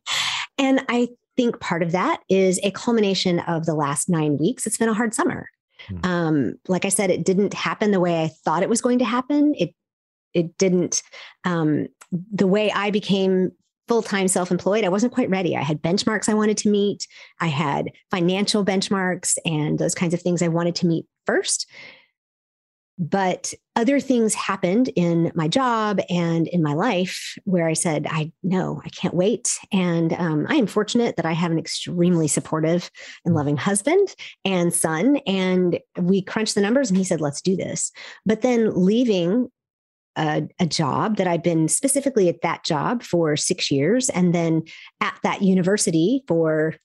and 0.59 0.85
I 0.89 1.09
think 1.37 1.61
part 1.61 1.83
of 1.83 1.93
that 1.93 2.21
is 2.29 2.61
a 2.63 2.71
culmination 2.71 3.41
of 3.41 3.67
the 3.67 3.75
last 3.75 4.09
nine 4.09 4.39
weeks. 4.39 4.67
It's 4.67 4.79
been 4.79 4.89
a 4.89 4.95
hard 4.95 5.15
summer. 5.15 5.49
Mm. 5.91 6.07
Um, 6.07 6.55
like 6.69 6.85
I 6.85 6.89
said, 6.89 7.11
it 7.11 7.25
didn't 7.25 7.55
happen 7.55 7.91
the 7.91 8.01
way 8.01 8.23
I 8.23 8.29
thought 8.45 8.63
it 8.63 8.69
was 8.69 8.81
going 8.81 8.99
to 9.01 9.05
happen. 9.05 9.55
It 9.57 9.75
it 10.33 10.57
didn't 10.59 11.03
um, 11.45 11.87
the 12.33 12.47
way 12.47 12.71
I 12.73 12.91
became 12.91 13.53
full 13.89 14.03
time 14.03 14.29
self 14.29 14.51
employed. 14.51 14.85
I 14.85 14.89
wasn't 14.89 15.13
quite 15.13 15.31
ready. 15.31 15.57
I 15.57 15.63
had 15.63 15.83
benchmarks 15.83 16.29
I 16.29 16.35
wanted 16.35 16.57
to 16.59 16.71
meet. 16.71 17.07
I 17.41 17.49
had 17.49 17.91
financial 18.11 18.65
benchmarks 18.65 19.37
and 19.45 19.79
those 19.79 19.95
kinds 19.95 20.15
of 20.15 20.23
things 20.23 20.43
I 20.43 20.49
wanted 20.49 20.75
to 20.77 20.87
meet 20.87 21.07
first. 21.27 21.71
But 22.99 23.53
other 23.75 23.99
things 23.99 24.35
happened 24.35 24.89
in 24.95 25.33
my 25.35 25.49
job 25.49 26.01
and 26.09 26.47
in 26.49 26.63
my 26.63 26.75
life 26.75 27.37
where 27.45 27.67
I 27.67 27.73
said, 27.73 28.07
I 28.09 28.31
know 28.45 28.81
I 28.85 28.89
can't 28.91 29.15
wait. 29.15 29.59
And 29.73 30.13
um, 30.13 30.47
I 30.49 30.55
am 30.55 30.69
fortunate 30.69 31.17
that 31.17 31.27
I 31.27 31.33
have 31.33 31.51
an 31.51 31.59
extremely 31.59 32.29
supportive 32.29 32.91
and 33.25 33.35
loving 33.35 33.57
husband 33.57 34.15
and 34.45 34.73
son. 34.73 35.17
And 35.27 35.81
we 35.99 36.23
crunched 36.23 36.55
the 36.55 36.61
numbers 36.61 36.89
and 36.89 36.97
he 36.97 37.05
said, 37.05 37.21
let's 37.21 37.41
do 37.41 37.57
this. 37.57 37.91
But 38.25 38.43
then 38.43 38.71
leaving 38.75 39.49
a, 40.17 40.45
a, 40.61 40.67
job 40.67 41.17
that 41.17 41.27
I've 41.27 41.43
been 41.43 41.67
specifically 41.67 42.29
at 42.29 42.43
that 42.43 42.65
job 42.65 43.03
for 43.03 43.37
six 43.37 43.69
years 43.71 44.09
and 44.11 44.33
then 44.33 44.63
at 45.01 45.19
that 45.25 45.43
university 45.43 46.23
for 46.29 46.77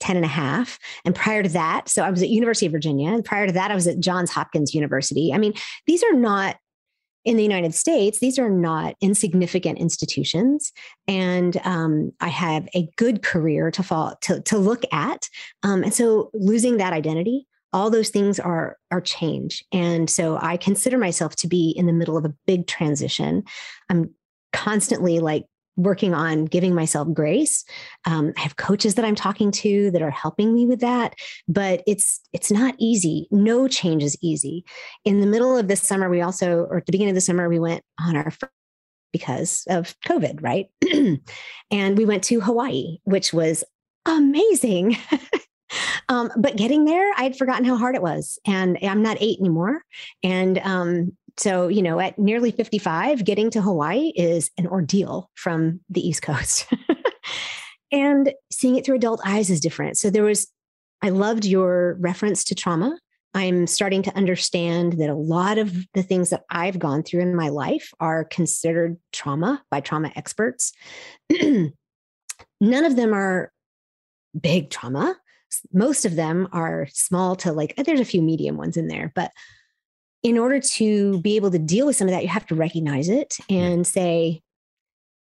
10 0.00 0.16
and 0.16 0.24
a 0.24 0.28
half. 0.28 0.78
And 1.04 1.14
prior 1.14 1.42
to 1.42 1.48
that, 1.50 1.88
so 1.88 2.02
I 2.02 2.10
was 2.10 2.22
at 2.22 2.28
University 2.28 2.66
of 2.66 2.72
Virginia. 2.72 3.12
And 3.12 3.24
prior 3.24 3.46
to 3.46 3.52
that, 3.52 3.70
I 3.70 3.74
was 3.74 3.86
at 3.86 4.00
Johns 4.00 4.30
Hopkins 4.30 4.74
University. 4.74 5.32
I 5.32 5.38
mean, 5.38 5.54
these 5.86 6.02
are 6.04 6.14
not 6.14 6.56
in 7.24 7.36
the 7.36 7.42
United 7.42 7.74
States, 7.74 8.20
these 8.20 8.38
are 8.38 8.48
not 8.48 8.94
insignificant 9.02 9.78
institutions. 9.78 10.72
And 11.06 11.60
um, 11.64 12.12
I 12.20 12.28
have 12.28 12.68
a 12.74 12.88
good 12.96 13.22
career 13.22 13.70
to 13.72 13.82
fall 13.82 14.16
to, 14.22 14.40
to 14.42 14.56
look 14.56 14.82
at. 14.92 15.28
Um, 15.62 15.82
and 15.82 15.92
so 15.92 16.30
losing 16.32 16.78
that 16.78 16.94
identity, 16.94 17.46
all 17.72 17.90
those 17.90 18.08
things 18.08 18.40
are 18.40 18.78
are 18.90 19.00
change. 19.00 19.64
And 19.72 20.08
so 20.08 20.38
I 20.40 20.56
consider 20.56 20.96
myself 20.96 21.36
to 21.36 21.48
be 21.48 21.74
in 21.76 21.86
the 21.86 21.92
middle 21.92 22.16
of 22.16 22.24
a 22.24 22.34
big 22.46 22.66
transition. 22.66 23.42
I'm 23.90 24.14
constantly 24.52 25.18
like 25.18 25.44
working 25.78 26.12
on 26.12 26.44
giving 26.44 26.74
myself 26.74 27.08
grace. 27.14 27.64
Um, 28.04 28.34
I 28.36 28.40
have 28.40 28.56
coaches 28.56 28.96
that 28.96 29.04
I'm 29.04 29.14
talking 29.14 29.50
to 29.52 29.90
that 29.92 30.02
are 30.02 30.10
helping 30.10 30.52
me 30.52 30.66
with 30.66 30.80
that, 30.80 31.14
but 31.46 31.82
it's 31.86 32.20
it's 32.32 32.50
not 32.50 32.74
easy. 32.78 33.28
No 33.30 33.68
change 33.68 34.02
is 34.02 34.18
easy. 34.20 34.64
In 35.04 35.20
the 35.20 35.26
middle 35.26 35.56
of 35.56 35.68
this 35.68 35.80
summer, 35.80 36.10
we 36.10 36.20
also, 36.20 36.66
or 36.68 36.78
at 36.78 36.86
the 36.86 36.92
beginning 36.92 37.12
of 37.12 37.14
the 37.14 37.22
summer, 37.22 37.48
we 37.48 37.58
went 37.58 37.82
on 38.00 38.16
our 38.16 38.30
because 39.12 39.64
of 39.70 39.94
COVID, 40.06 40.42
right? 40.42 40.66
and 41.70 41.96
we 41.96 42.04
went 42.04 42.24
to 42.24 42.40
Hawaii, 42.40 42.98
which 43.04 43.32
was 43.32 43.64
amazing. 44.04 44.96
um, 46.08 46.30
but 46.36 46.56
getting 46.56 46.84
there, 46.84 47.10
I'd 47.16 47.36
forgotten 47.36 47.64
how 47.64 47.76
hard 47.76 47.94
it 47.94 48.02
was. 48.02 48.38
And 48.46 48.78
I'm 48.82 49.02
not 49.02 49.18
eight 49.20 49.38
anymore. 49.40 49.82
And 50.22 50.58
um, 50.58 51.16
so, 51.38 51.68
you 51.68 51.82
know, 51.82 52.00
at 52.00 52.18
nearly 52.18 52.50
55, 52.50 53.24
getting 53.24 53.50
to 53.50 53.62
Hawaii 53.62 54.12
is 54.16 54.50
an 54.58 54.66
ordeal 54.66 55.30
from 55.34 55.80
the 55.88 56.06
East 56.06 56.22
Coast. 56.22 56.66
and 57.92 58.32
seeing 58.50 58.76
it 58.76 58.84
through 58.84 58.96
adult 58.96 59.20
eyes 59.24 59.48
is 59.48 59.60
different. 59.60 59.96
So, 59.98 60.10
there 60.10 60.24
was, 60.24 60.48
I 61.02 61.10
loved 61.10 61.44
your 61.44 61.96
reference 62.00 62.44
to 62.44 62.54
trauma. 62.54 62.98
I'm 63.34 63.66
starting 63.68 64.02
to 64.02 64.16
understand 64.16 64.94
that 64.94 65.10
a 65.10 65.14
lot 65.14 65.58
of 65.58 65.72
the 65.94 66.02
things 66.02 66.30
that 66.30 66.42
I've 66.50 66.78
gone 66.78 67.04
through 67.04 67.20
in 67.20 67.36
my 67.36 67.50
life 67.50 67.92
are 68.00 68.24
considered 68.24 68.96
trauma 69.12 69.62
by 69.70 69.80
trauma 69.80 70.10
experts. 70.16 70.72
None 71.30 71.72
of 72.60 72.96
them 72.96 73.14
are 73.14 73.52
big 74.38 74.70
trauma. 74.70 75.16
Most 75.72 76.04
of 76.04 76.16
them 76.16 76.48
are 76.52 76.88
small 76.92 77.36
to 77.36 77.52
like, 77.52 77.74
there's 77.76 78.00
a 78.00 78.04
few 78.04 78.22
medium 78.22 78.56
ones 78.56 78.76
in 78.76 78.88
there, 78.88 79.12
but 79.14 79.30
in 80.22 80.38
order 80.38 80.60
to 80.60 81.20
be 81.20 81.36
able 81.36 81.50
to 81.50 81.58
deal 81.58 81.86
with 81.86 81.96
some 81.96 82.08
of 82.08 82.12
that, 82.12 82.22
you 82.22 82.28
have 82.28 82.46
to 82.46 82.54
recognize 82.54 83.08
it 83.08 83.36
and 83.48 83.86
say, 83.86 84.42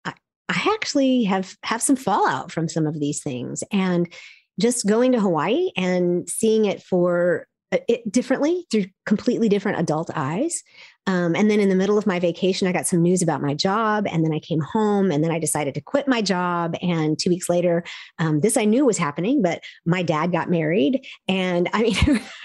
I, 0.05 0.13
I 0.49 0.71
actually 0.73 1.23
have 1.23 1.55
have 1.63 1.81
some 1.81 1.95
fallout 1.95 2.51
from 2.51 2.69
some 2.69 2.87
of 2.87 2.99
these 2.99 3.21
things. 3.21 3.63
And 3.71 4.11
just 4.59 4.87
going 4.87 5.11
to 5.11 5.19
Hawaii 5.19 5.71
and 5.75 6.29
seeing 6.29 6.65
it 6.65 6.81
for 6.81 7.47
uh, 7.71 7.79
it 7.89 8.09
differently 8.09 8.65
through 8.71 8.85
completely 9.05 9.49
different 9.49 9.79
adult 9.79 10.09
eyes. 10.15 10.63
Um, 11.07 11.35
and 11.35 11.51
then 11.51 11.59
in 11.59 11.69
the 11.69 11.75
middle 11.75 11.97
of 11.97 12.07
my 12.07 12.19
vacation, 12.19 12.67
I 12.67 12.71
got 12.71 12.87
some 12.87 13.01
news 13.01 13.21
about 13.21 13.41
my 13.41 13.53
job. 13.53 14.07
And 14.09 14.23
then 14.23 14.33
I 14.33 14.39
came 14.39 14.61
home 14.61 15.11
and 15.11 15.23
then 15.23 15.31
I 15.31 15.39
decided 15.39 15.73
to 15.75 15.81
quit 15.81 16.07
my 16.07 16.21
job. 16.21 16.75
And 16.81 17.19
two 17.19 17.29
weeks 17.29 17.49
later, 17.49 17.83
um, 18.17 18.39
this 18.39 18.55
I 18.55 18.65
knew 18.65 18.85
was 18.85 18.97
happening, 18.97 19.41
but 19.41 19.63
my 19.85 20.03
dad 20.03 20.31
got 20.31 20.49
married. 20.49 21.05
And 21.27 21.69
I 21.73 21.81
mean, 21.83 22.21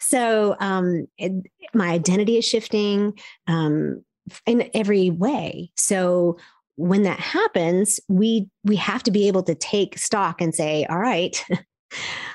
so 0.00 0.56
um, 0.60 1.06
it, 1.18 1.32
my 1.74 1.88
identity 1.88 2.38
is 2.38 2.44
shifting 2.44 3.18
um, 3.46 4.04
in 4.46 4.70
every 4.74 5.10
way. 5.10 5.70
So 5.76 6.38
when 6.76 7.02
that 7.02 7.20
happens, 7.20 8.00
we 8.08 8.48
we 8.64 8.76
have 8.76 9.02
to 9.04 9.10
be 9.10 9.28
able 9.28 9.42
to 9.44 9.54
take 9.54 9.98
stock 9.98 10.40
and 10.40 10.54
say, 10.54 10.84
all 10.86 10.98
right. 10.98 11.42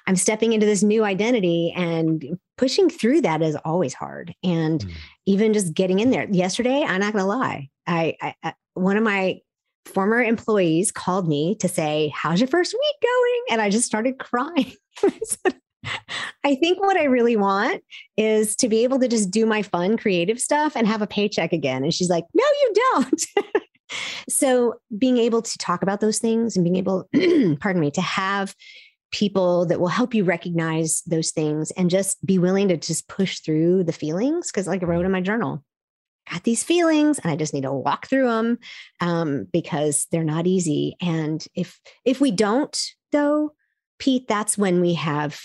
I'm 0.05 0.15
stepping 0.15 0.53
into 0.53 0.67
this 0.67 0.83
new 0.83 1.03
identity 1.03 1.73
and 1.75 2.37
pushing 2.57 2.91
through 2.91 3.21
that 3.21 3.41
is 3.41 3.57
always 3.65 3.93
hard. 3.93 4.35
And 4.43 4.81
mm. 4.81 4.91
even 5.25 5.51
just 5.51 5.73
getting 5.73 5.99
in 5.99 6.11
there. 6.11 6.27
Yesterday, 6.29 6.85
I'm 6.87 7.01
not 7.01 7.13
going 7.13 7.23
to 7.23 7.27
lie. 7.27 7.69
I, 7.87 8.15
I, 8.43 8.53
one 8.75 8.97
of 8.97 9.03
my 9.03 9.39
former 9.85 10.21
employees 10.21 10.91
called 10.91 11.27
me 11.27 11.55
to 11.55 11.67
say, 11.67 12.13
"How's 12.15 12.39
your 12.39 12.47
first 12.47 12.73
week 12.73 12.95
going?" 13.01 13.41
And 13.51 13.61
I 13.61 13.69
just 13.69 13.85
started 13.85 14.19
crying. 14.19 14.73
I 15.03 15.19
said, 15.23 15.55
I 16.43 16.55
think 16.55 16.79
what 16.79 16.97
I 16.97 17.05
really 17.05 17.35
want 17.35 17.83
is 18.15 18.55
to 18.57 18.69
be 18.69 18.83
able 18.83 18.99
to 18.99 19.07
just 19.07 19.31
do 19.31 19.45
my 19.45 19.61
fun 19.61 19.97
creative 19.97 20.39
stuff 20.39 20.75
and 20.75 20.87
have 20.87 21.01
a 21.01 21.07
paycheck 21.07 21.51
again. 21.51 21.83
And 21.83 21.93
she's 21.93 22.09
like, 22.09 22.25
no, 22.33 22.43
you 22.43 22.73
don't. 22.93 23.25
so 24.29 24.75
being 24.97 25.17
able 25.17 25.41
to 25.41 25.57
talk 25.57 25.83
about 25.83 25.99
those 25.99 26.19
things 26.19 26.55
and 26.55 26.63
being 26.63 26.77
able, 26.77 27.09
pardon 27.59 27.81
me, 27.81 27.91
to 27.91 28.01
have 28.01 28.55
people 29.11 29.65
that 29.65 29.79
will 29.79 29.87
help 29.87 30.13
you 30.13 30.23
recognize 30.23 31.01
those 31.05 31.31
things 31.31 31.71
and 31.71 31.89
just 31.89 32.23
be 32.25 32.37
willing 32.37 32.67
to 32.67 32.77
just 32.77 33.07
push 33.07 33.39
through 33.39 33.83
the 33.83 33.93
feelings. 33.93 34.51
Cause 34.51 34.67
like 34.67 34.83
I 34.83 34.85
wrote 34.85 35.05
in 35.05 35.11
my 35.11 35.21
journal, 35.21 35.63
got 36.31 36.43
these 36.43 36.63
feelings 36.63 37.19
and 37.19 37.31
I 37.31 37.35
just 37.35 37.53
need 37.53 37.63
to 37.63 37.71
walk 37.71 38.07
through 38.07 38.27
them 38.27 38.57
um, 38.99 39.47
because 39.51 40.07
they're 40.11 40.23
not 40.23 40.47
easy. 40.47 40.95
And 41.01 41.45
if 41.55 41.79
if 42.05 42.19
we 42.19 42.31
don't 42.31 42.77
though, 43.11 43.53
Pete, 43.99 44.27
that's 44.27 44.57
when 44.57 44.81
we 44.81 44.95
have 44.95 45.39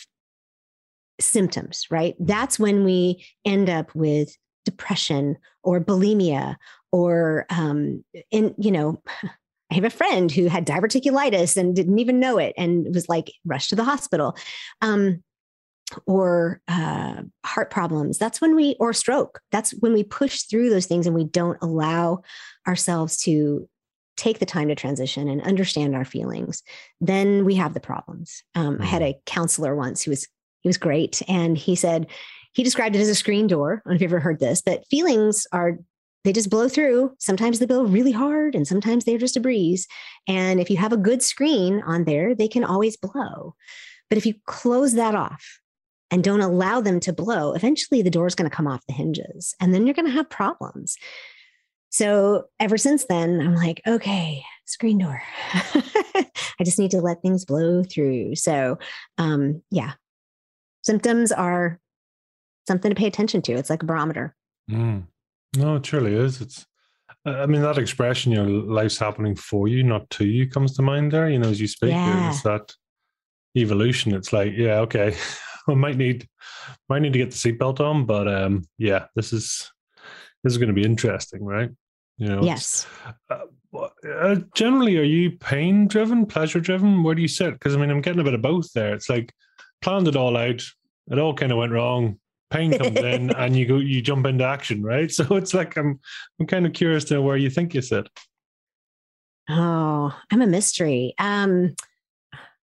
symptoms, 1.23 1.87
right? 1.91 2.15
That's 2.21 2.59
when 2.59 2.85
we 2.85 3.25
end 3.45 3.71
up 3.71 3.95
with 3.95 4.37
depression 4.65 5.37
or 5.65 5.81
bulimia 5.81 6.57
or 6.93 7.47
um 7.51 8.05
in 8.31 8.55
you 8.59 8.71
know 8.71 9.03
I 9.71 9.75
have 9.75 9.85
a 9.85 9.91
friend 9.91 10.31
who 10.31 10.49
had 10.49 10.67
diverticulitis 10.67 11.57
and 11.57 11.75
didn't 11.75 11.99
even 11.99 12.21
know 12.21 12.37
it 12.37 12.53
and 12.59 12.95
was 12.95 13.09
like 13.09 13.33
rushed 13.47 13.71
to 13.71 13.77
the 13.77 13.85
hospital. 13.85 14.37
Um, 14.83 15.23
or 16.07 16.61
uh, 16.69 17.23
heart 17.45 17.71
problems. 17.71 18.19
That's 18.19 18.41
when 18.41 18.55
we, 18.55 18.77
or 18.81 18.93
stroke. 18.93 19.41
That's 19.51 19.73
when 19.73 19.93
we 19.93 20.05
push 20.05 20.43
through 20.43 20.71
those 20.71 20.87
things 20.87 21.07
and 21.07 21.15
we 21.15 21.25
don't 21.25 21.59
allow 21.63 22.23
ourselves 22.67 23.17
to 23.23 23.69
take 24.17 24.39
the 24.39 24.47
time 24.47 24.69
to 24.69 24.75
transition 24.75 25.29
and 25.29 25.43
understand 25.43 25.95
our 25.95 26.05
feelings. 26.05 26.63
Then 27.01 27.45
we 27.45 27.55
have 27.55 27.75
the 27.75 27.81
problems. 27.81 28.43
Um, 28.55 28.79
I 28.81 28.85
had 28.85 29.03
mm-hmm. 29.03 29.19
a 29.19 29.23
counselor 29.27 29.75
once 29.75 30.03
who 30.03 30.11
was 30.11 30.29
he 30.63 30.69
was 30.69 30.79
great. 30.79 31.23
And 31.29 31.59
he 31.59 31.77
said, 31.77 32.07
he 32.53 32.63
described 32.63 32.97
it 32.97 33.01
as 33.01 33.09
a 33.09 33.15
screen 33.15 33.47
door. 33.47 33.83
I 33.85 33.89
don't 33.89 33.93
know 33.93 33.95
if 33.97 34.03
you've 34.03 34.13
ever 34.13 34.21
heard 34.21 34.41
this, 34.41 34.63
but 34.63 34.87
feelings 34.89 35.47
are, 35.53 35.79
they 36.25 36.33
just 36.33 36.51
blow 36.51 36.69
through. 36.69 37.13
Sometimes 37.19 37.59
they 37.59 37.67
blow 37.67 37.85
really 37.85 38.13
hard 38.13 38.55
and 38.55 38.67
sometimes 38.67 39.05
they're 39.05 39.19
just 39.19 39.37
a 39.37 39.41
breeze. 39.41 39.87
And 40.29 40.61
if 40.61 40.71
you 40.71 40.77
have 40.77 40.93
a 40.93 40.99
good 40.99 41.23
screen 41.23 41.83
on 41.85 42.05
there, 42.05 42.35
they 42.35 42.49
can 42.49 42.65
always 42.65 42.97
blow. 42.97 43.55
But 44.09 44.19
if 44.19 44.27
you 44.27 44.35
close 44.47 44.95
that 44.95 45.15
off 45.15 45.61
and 46.11 46.23
don't 46.23 46.43
allow 46.43 46.81
them 46.81 47.01
to 47.01 47.13
blow, 47.13 47.55
eventually 47.55 48.03
the 48.03 48.11
door 48.11 48.27
is 48.27 48.35
going 48.35 48.49
to 48.49 48.55
come 48.55 48.69
off 48.69 48.87
the 48.87 48.93
hinges 48.93 49.55
and 49.61 49.75
then 49.75 49.87
you're 49.87 49.95
going 49.95 50.07
to 50.07 50.13
have 50.13 50.29
problems. 50.29 50.97
So 51.89 52.45
ever 52.61 52.79
since 52.79 53.07
then, 53.07 53.41
I'm 53.41 53.55
like, 53.55 53.83
okay, 53.87 54.43
screen 54.67 54.99
door. 54.99 55.23
I 55.55 56.65
just 56.65 56.79
need 56.79 56.93
to 56.93 57.01
let 57.01 57.21
things 57.21 57.45
blow 57.45 57.83
through. 57.83 58.37
So, 58.37 58.79
um, 59.19 59.63
yeah, 59.71 59.93
symptoms 60.83 61.33
are 61.33 61.81
something 62.67 62.91
to 62.91 62.95
pay 62.95 63.07
attention 63.07 63.43
to. 63.43 63.53
It's 63.53 63.71
like 63.71 63.83
a 63.83 63.87
barometer. 63.87 64.35
Mm. 64.71 65.05
No, 65.57 65.77
it 65.77 65.85
truly 65.85 66.15
is. 66.15 66.41
It's, 66.41 66.67
I 67.25 67.47
mean, 67.47 67.63
that 67.63 67.79
expression, 67.79 68.33
your 68.33 68.45
know, 68.45 68.61
life's 68.61 68.99
happening 68.99 69.37
for 69.37 69.69
you, 69.69 69.83
not 69.83 70.09
to 70.11 70.27
you, 70.27 70.49
comes 70.49 70.75
to 70.77 70.83
mind 70.83 71.13
there. 71.13 71.29
You 71.29 71.39
know, 71.39 71.49
as 71.49 71.61
you 71.61 71.69
speak, 71.69 71.91
yeah. 71.91 72.31
it's 72.31 72.43
that 72.43 72.73
evolution. 73.57 74.15
It's 74.15 74.33
like, 74.33 74.53
yeah, 74.57 74.79
okay, 74.81 75.17
I 75.69 75.75
might 75.75 75.97
need 75.97 76.29
might 76.89 77.03
need 77.03 77.13
to 77.13 77.19
get 77.19 77.31
the 77.31 77.37
seatbelt 77.37 77.81
on, 77.81 78.07
but 78.07 78.27
um, 78.27 78.65
yeah, 78.79 79.07
this 79.15 79.33
is 79.33 79.71
this 80.43 80.53
is 80.53 80.59
going 80.59 80.69
to 80.69 80.75
be 80.75 80.85
interesting, 80.85 81.45
right? 81.45 81.71
You 82.19 82.29
know, 82.29 82.43
yes. 82.43 82.87
Uh, 83.31 83.45
uh, 84.09 84.37
generally, 84.55 84.99
are 84.99 85.05
you 85.05 85.31
pain 85.31 85.87
driven, 85.87 86.27
pleasure 86.27 86.61
driven? 86.61 87.03
Where 87.03 87.15
do 87.15 87.23
you 87.23 87.29
sit? 87.29 87.53
Because 87.55 87.75
I 87.75 87.79
mean, 87.79 87.91
I'm 87.91 88.01
getting 88.01 88.21
a 88.21 88.25
bit 88.25 88.35
of 88.35 88.43
both 88.43 88.73
there. 88.73 88.95
It's 88.95 89.09
like 89.09 89.33
planned 89.83 90.09
it 90.09 90.17
all 90.17 90.37
out. 90.37 90.63
It 91.11 91.19
all 91.19 91.35
kind 91.35 91.53
of 91.53 91.59
went 91.59 91.73
wrong. 91.73 92.19
Pain 92.51 92.79
comes 92.79 92.97
in, 92.97 93.31
and 93.35 93.57
you 93.57 93.67
go, 93.67 93.79
you 93.79 94.01
jump 94.01 94.27
into 94.27 94.45
action, 94.45 94.83
right? 94.83 95.11
So 95.11 95.37
it's 95.37 95.55
like 95.55 95.77
I'm, 95.77 96.01
I'm 96.41 96.47
kind 96.47 96.67
of 96.67 96.73
curious 96.73 97.05
to 97.05 97.15
know 97.15 97.23
where 97.23 97.37
you 97.37 97.51
think 97.51 97.75
you 97.75 97.83
sit. 97.83 98.09
Oh, 99.51 100.17
I'm 100.31 100.43
a 100.43 100.47
mystery. 100.47 101.15
Um, 101.19 101.75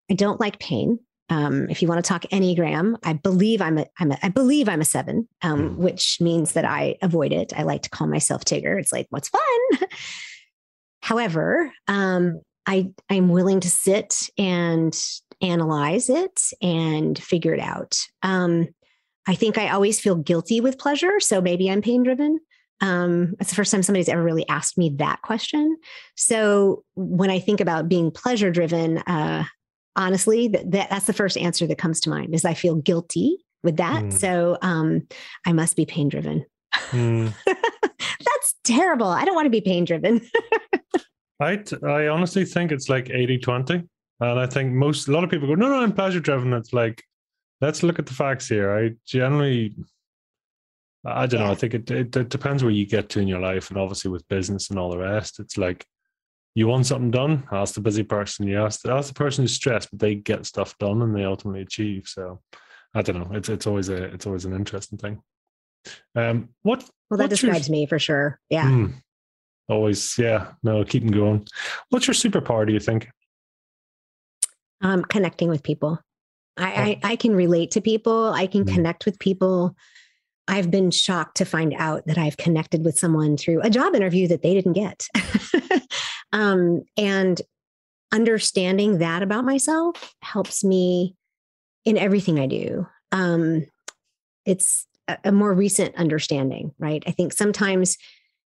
I 0.10 0.15
don't 0.15 0.39
like 0.39 0.60
pain. 0.60 0.99
Um, 1.32 1.69
if 1.69 1.82
you 1.82 1.88
want 1.88 2.03
to 2.03 2.08
talk 2.08 2.23
Enneagram, 2.32 2.95
I 3.03 3.13
believe 3.13 3.62
I'm 3.62 3.77
a, 3.77 3.86
I'm 3.99 4.12
a 4.12 4.17
I 4.23 4.29
believe 4.29 4.67
I'm 4.67 4.82
a 4.82 4.86
seven, 4.86 5.27
um, 5.43 5.75
mm. 5.75 5.75
which 5.75 6.17
means 6.19 6.53
that 6.53 6.65
I 6.65 6.95
avoid 7.03 7.32
it. 7.32 7.53
I 7.55 7.63
like 7.63 7.84
to 7.84 7.89
call 7.89 8.08
myself 8.08 8.43
Tigger. 8.43 8.79
It's 8.79 8.91
like, 8.91 9.05
what's 9.12 9.29
fun? 9.29 9.79
However, 11.03 11.71
um, 11.88 12.41
I 12.65 12.91
I'm 13.10 13.29
willing 13.29 13.60
to 13.60 13.69
sit 13.69 14.29
and 14.39 14.99
analyze 15.41 16.10
it 16.10 16.41
and 16.62 17.21
figure 17.21 17.54
it 17.54 17.60
out. 17.60 17.97
Um, 18.23 18.67
I 19.28 19.36
think 19.36 19.58
I 19.58 19.69
always 19.69 19.99
feel 19.99 20.15
guilty 20.15 20.62
with 20.62 20.80
pleasure, 20.80 21.19
so 21.19 21.41
maybe 21.41 21.69
I'm 21.69 21.82
pain 21.82 22.04
driven. 22.04 22.39
Um, 22.82 23.36
it's 23.39 23.49
the 23.49 23.56
first 23.56 23.71
time 23.71 23.84
somebody's 23.84 24.10
ever 24.10 24.23
really 24.23 24.47
asked 24.47 24.78
me 24.78 24.89
that 24.97 25.21
question. 25.21 25.78
So 26.15 26.84
when 26.95 27.30
I 27.30 27.39
think 27.39 27.60
about 27.60 27.89
being 27.89 28.12
pleasure 28.12 28.52
driven, 28.52 28.99
uh, 28.99 29.43
honestly, 29.95 30.47
that, 30.49 30.71
that, 30.71 30.89
that's 30.89 31.06
the 31.06 31.13
first 31.13 31.38
answer 31.38 31.67
that 31.67 31.78
comes 31.78 31.99
to 32.02 32.10
mind 32.10 32.34
is 32.34 32.45
I 32.45 32.54
feel 32.54 32.75
guilty 32.75 33.38
with 33.63 33.78
that. 33.78 34.06
Mm. 34.06 34.13
So 34.13 34.58
um, 34.62 35.08
I 35.45 35.54
must 35.54 35.75
be 35.75 35.86
pain 35.86 36.08
driven. 36.08 36.45
Mm. 36.91 37.34
that's 37.45 38.56
terrible. 38.63 39.08
I 39.08 39.25
don't 39.25 39.36
want 39.36 39.45
to 39.47 39.52
be 39.52 39.62
pain 39.62 39.86
driven. 39.86 40.21
I, 41.41 41.58
t- 41.58 41.78
I 41.86 42.08
honestly 42.08 42.45
think 42.45 42.71
it's 42.71 42.89
like 42.89 43.10
80 43.10 43.38
20. 43.39 43.84
And 44.19 44.39
I 44.39 44.45
think 44.45 44.73
most, 44.73 45.08
a 45.08 45.12
lot 45.12 45.23
of 45.23 45.29
people 45.29 45.47
go, 45.47 45.55
no, 45.55 45.69
no, 45.69 45.82
I'm 45.82 45.93
pleasure 45.93 46.19
driven. 46.19 46.53
It's 46.53 46.73
like, 46.73 47.03
let's 47.62 47.84
look 47.84 47.99
at 47.99 48.05
the 48.05 48.13
facts 48.13 48.47
here. 48.47 48.75
I 48.75 48.95
generally, 49.05 49.75
I 51.05 51.25
don't 51.25 51.39
yeah. 51.39 51.45
know. 51.47 51.51
I 51.51 51.55
think 51.55 51.73
it, 51.73 51.91
it, 51.91 52.15
it 52.15 52.29
depends 52.29 52.63
where 52.63 52.71
you 52.71 52.86
get 52.86 53.10
to 53.10 53.19
in 53.19 53.27
your 53.27 53.39
life. 53.39 53.69
And 53.69 53.79
obviously 53.79 54.12
with 54.12 54.27
business 54.27 54.69
and 54.69 54.77
all 54.77 54.89
the 54.89 54.97
rest, 54.97 55.39
it's 55.39 55.58
like, 55.58 55.86
you 56.55 56.67
want 56.67 56.88
something 56.88 57.12
done, 57.12 57.43
ask 57.51 57.75
the 57.75 57.79
busy 57.79 58.03
person. 58.03 58.47
You 58.47 58.65
ask, 58.65 58.86
ask 58.86 59.08
the 59.08 59.13
person 59.13 59.43
who's 59.43 59.53
stressed, 59.53 59.91
but 59.91 59.99
they 59.99 60.15
get 60.15 60.45
stuff 60.45 60.77
done 60.79 61.01
and 61.03 61.15
they 61.15 61.23
ultimately 61.23 61.62
achieve. 61.62 62.08
So 62.08 62.41
I 62.93 63.03
don't 63.03 63.19
know. 63.19 63.38
It's 63.38 63.49
it's 63.49 63.67
always 63.67 63.89
a 63.89 64.05
it's 64.05 64.25
always 64.25 64.45
an 64.45 64.55
interesting 64.55 64.97
thing. 64.97 65.21
Um, 66.15 66.49
what? 66.63 66.84
Well, 67.10 67.19
that 67.19 67.29
describes 67.29 67.69
your, 67.69 67.73
me 67.73 67.86
for 67.86 67.99
sure. 67.99 68.39
Yeah. 68.49 68.65
Mm, 68.65 68.95
always, 69.69 70.17
yeah. 70.17 70.53
No, 70.63 70.84
keep 70.84 71.03
them 71.03 71.12
going. 71.12 71.47
What's 71.89 72.08
your 72.08 72.15
superpower? 72.15 72.65
Do 72.65 72.73
you 72.73 72.79
think? 72.79 73.08
Um, 74.82 75.04
connecting 75.04 75.50
with 75.50 75.63
people. 75.63 76.00
I, 76.58 76.63
oh. 76.63 77.08
I, 77.08 77.12
I 77.12 77.15
can 77.15 77.36
relate 77.36 77.72
to 77.72 77.82
people. 77.82 78.32
I 78.34 78.48
can 78.48 78.63
mm. 78.63 78.74
connect 78.74 79.06
with 79.06 79.20
people. 79.20 79.76
I've 80.48 80.72
been 80.72 80.89
shocked 80.89 81.38
to 81.38 81.46
find 81.46 81.76
out 81.78 82.06
that 82.08 82.18
I've 82.18 82.38
connected 82.38 82.84
with 82.84 82.98
someone 82.98 83.38
through 83.38 83.62
a 83.62 83.70
job 83.70 83.94
interview 83.94 84.28
that 84.30 84.42
they 84.42 84.54
didn't 84.54 84.74
get. 84.74 85.08
Um, 86.32 86.84
and 86.98 87.42
understanding 88.12 89.00
that 89.00 89.24
about 89.24 89.46
myself 89.46 90.13
helps 90.22 90.63
me 90.63 91.15
in 91.86 91.98
everything 91.98 92.39
I 92.39 92.48
do. 92.48 92.88
Um, 93.12 93.65
it's 94.46 94.86
a, 95.08 95.18
a, 95.26 95.32
more 95.32 95.54
recent 95.54 95.96
understanding, 95.96 96.72
right? 96.78 97.04
I 97.08 97.12
think 97.12 97.34
sometimes 97.34 97.98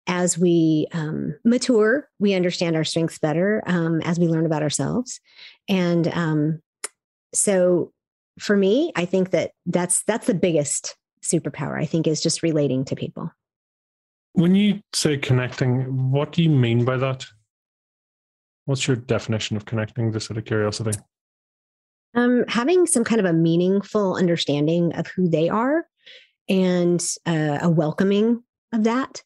as 0.10 0.40
we 0.40 0.88
um, 0.92 1.36
mature, 1.46 2.10
we 2.20 2.34
understand 2.34 2.76
our 2.76 2.84
strengths 2.84 3.20
better 3.20 3.64
um, 3.68 4.02
as 4.02 4.20
we 4.20 4.28
learn 4.28 4.46
about 4.46 4.64
ourselves. 4.64 5.22
And 5.70 6.08
um, 6.10 6.62
so 7.34 7.94
for 8.40 8.58
me, 8.58 8.92
I 8.96 9.06
think 9.06 9.30
that 9.30 9.52
that's 9.68 10.04
that's 10.04 10.26
the 10.26 10.34
biggest 10.34 10.98
superpower. 11.24 11.80
I 11.80 11.86
think 11.86 12.08
is 12.08 12.22
just 12.22 12.42
relating 12.42 12.84
to 12.86 12.96
people. 12.96 13.32
When 14.34 14.56
you 14.56 14.82
say 14.94 15.18
connecting, 15.18 16.12
what 16.12 16.32
do 16.32 16.42
you 16.42 16.50
mean 16.50 16.86
by 16.86 16.98
that? 16.98 17.26
What's 18.66 18.88
your 18.88 18.98
definition 18.98 19.58
of 19.58 19.66
connecting, 19.66 20.12
just 20.12 20.32
out 20.32 20.38
of 20.38 20.46
curiosity? 20.46 20.98
Um, 22.16 22.46
having 22.48 22.88
some 22.88 23.04
kind 23.04 23.20
of 23.20 23.26
a 23.26 23.34
meaningful 23.34 24.16
understanding 24.16 24.94
of 24.96 25.06
who 25.08 25.30
they 25.30 25.50
are 25.50 25.86
and 26.48 27.06
uh, 27.28 27.60
a 27.62 27.70
welcoming 27.70 28.44
of 28.74 28.84
that 28.86 29.22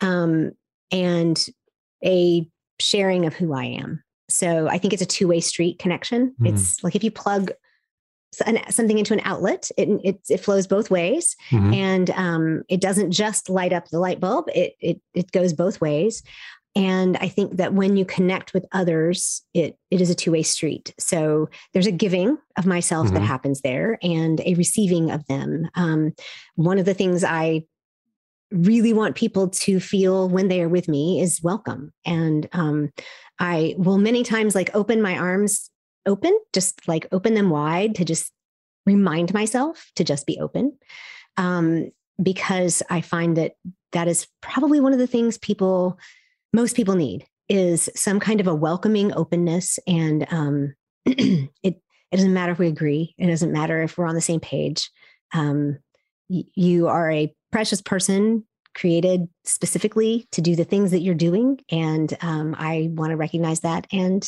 um, 0.00 0.52
and 0.90 1.46
a 2.04 2.48
sharing 2.80 3.26
of 3.26 3.34
who 3.34 3.52
I 3.52 3.64
am. 3.64 4.02
So 4.28 4.68
I 4.68 4.78
think 4.78 4.92
it's 4.92 5.02
a 5.02 5.06
two 5.06 5.28
way 5.28 5.40
street 5.40 5.78
connection. 5.78 6.34
Mm. 6.40 6.52
It's 6.52 6.82
like 6.84 6.94
if 6.94 7.02
you 7.02 7.10
plug 7.10 7.50
something 8.32 8.98
into 8.98 9.14
an 9.14 9.22
outlet, 9.24 9.70
it, 9.76 9.88
it, 10.04 10.20
it 10.28 10.38
flows 10.38 10.66
both 10.66 10.90
ways. 10.90 11.34
Mm-hmm. 11.50 11.72
And 11.72 12.10
um, 12.10 12.62
it 12.68 12.80
doesn't 12.80 13.10
just 13.10 13.48
light 13.48 13.72
up 13.72 13.88
the 13.88 13.98
light 13.98 14.20
bulb, 14.20 14.46
it, 14.54 14.74
it, 14.80 15.00
it 15.14 15.32
goes 15.32 15.52
both 15.52 15.80
ways. 15.80 16.22
And 16.76 17.16
I 17.16 17.28
think 17.28 17.56
that 17.56 17.72
when 17.72 17.96
you 17.96 18.04
connect 18.04 18.54
with 18.54 18.66
others, 18.72 19.42
it, 19.54 19.76
it 19.90 20.00
is 20.00 20.10
a 20.10 20.14
two 20.14 20.30
way 20.30 20.42
street. 20.42 20.94
So 20.98 21.48
there's 21.72 21.86
a 21.86 21.92
giving 21.92 22.38
of 22.56 22.66
myself 22.66 23.06
mm-hmm. 23.06 23.16
that 23.16 23.22
happens 23.22 23.62
there 23.62 23.98
and 24.02 24.40
a 24.40 24.54
receiving 24.54 25.10
of 25.10 25.26
them. 25.26 25.68
Um, 25.74 26.12
one 26.54 26.78
of 26.78 26.84
the 26.84 26.94
things 26.94 27.24
I 27.24 27.64
really 28.50 28.92
want 28.92 29.14
people 29.14 29.48
to 29.48 29.80
feel 29.80 30.28
when 30.28 30.48
they 30.48 30.62
are 30.62 30.68
with 30.68 30.88
me 30.88 31.20
is 31.20 31.42
welcome. 31.42 31.92
And 32.04 32.48
um, 32.52 32.90
I 33.38 33.74
will 33.78 33.98
many 33.98 34.22
times 34.22 34.54
like 34.54 34.74
open 34.74 35.02
my 35.02 35.16
arms 35.16 35.70
open, 36.06 36.36
just 36.52 36.86
like 36.88 37.06
open 37.12 37.34
them 37.34 37.50
wide 37.50 37.94
to 37.96 38.04
just 38.04 38.32
remind 38.86 39.34
myself 39.34 39.90
to 39.96 40.04
just 40.04 40.26
be 40.26 40.38
open. 40.40 40.76
Um, 41.36 41.90
because 42.20 42.82
I 42.90 43.00
find 43.00 43.36
that 43.36 43.52
that 43.92 44.08
is 44.08 44.26
probably 44.40 44.80
one 44.80 44.92
of 44.92 44.98
the 44.98 45.06
things 45.06 45.38
people 45.38 45.98
most 46.52 46.74
people 46.74 46.94
need 46.94 47.26
is 47.48 47.88
some 47.94 48.20
kind 48.20 48.40
of 48.40 48.46
a 48.46 48.54
welcoming 48.54 49.12
openness 49.14 49.78
and 49.86 50.26
um, 50.30 50.74
it 51.06 51.50
it 51.62 52.16
doesn't 52.16 52.32
matter 52.32 52.52
if 52.52 52.58
we 52.58 52.68
agree 52.68 53.14
it 53.18 53.26
doesn't 53.26 53.52
matter 53.52 53.82
if 53.82 53.96
we're 53.96 54.06
on 54.06 54.14
the 54.14 54.20
same 54.20 54.40
page 54.40 54.90
um, 55.34 55.78
y- 56.28 56.44
you 56.54 56.88
are 56.88 57.10
a 57.10 57.34
precious 57.50 57.80
person 57.82 58.44
created 58.74 59.28
specifically 59.44 60.28
to 60.32 60.40
do 60.40 60.54
the 60.54 60.64
things 60.64 60.90
that 60.90 61.00
you're 61.00 61.14
doing. 61.14 61.58
And 61.70 62.16
um, 62.20 62.54
i 62.58 62.88
want 62.92 63.10
to 63.10 63.16
recognize 63.16 63.60
that 63.60 63.86
and 63.92 64.26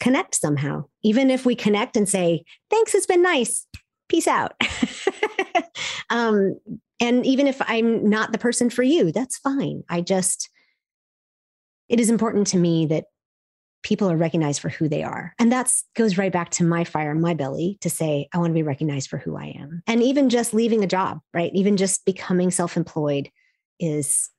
connect 0.00 0.34
somehow. 0.34 0.84
Even 1.02 1.30
if 1.30 1.44
we 1.46 1.54
connect 1.54 1.96
and 1.96 2.08
say 2.08 2.44
thanks 2.70 2.94
it's 2.94 3.06
been 3.06 3.22
nice. 3.22 3.66
Peace 4.08 4.26
out. 4.26 4.54
Um, 6.12 6.58
and 7.00 7.24
even 7.24 7.46
if 7.46 7.60
i'm 7.62 8.08
not 8.08 8.32
the 8.32 8.38
person 8.38 8.68
for 8.68 8.82
you 8.82 9.12
that's 9.12 9.38
fine. 9.38 9.82
I 9.88 10.02
just 10.02 10.50
it 11.88 11.98
is 12.00 12.10
important 12.10 12.46
to 12.48 12.58
me 12.58 12.86
that 12.86 13.04
people 13.82 14.10
are 14.10 14.16
recognized 14.16 14.60
for 14.60 14.68
who 14.68 14.88
they 14.88 15.02
are. 15.02 15.34
And 15.38 15.50
that 15.52 15.72
goes 15.96 16.16
right 16.16 16.32
back 16.32 16.50
to 16.50 16.64
my 16.64 16.84
fire 16.84 17.14
my 17.14 17.34
belly 17.34 17.78
to 17.80 17.90
say, 17.90 18.28
I 18.32 18.38
want 18.38 18.50
to 18.50 18.54
be 18.54 18.62
recognized 18.62 19.10
for 19.10 19.18
who 19.18 19.36
I 19.36 19.54
am. 19.58 19.82
And 19.86 20.02
even 20.02 20.28
just 20.28 20.54
leaving 20.54 20.84
a 20.84 20.86
job, 20.86 21.20
right? 21.34 21.50
Even 21.54 21.76
just 21.76 22.04
becoming 22.04 22.50
self 22.50 22.76
employed 22.76 23.28
is 23.80 24.30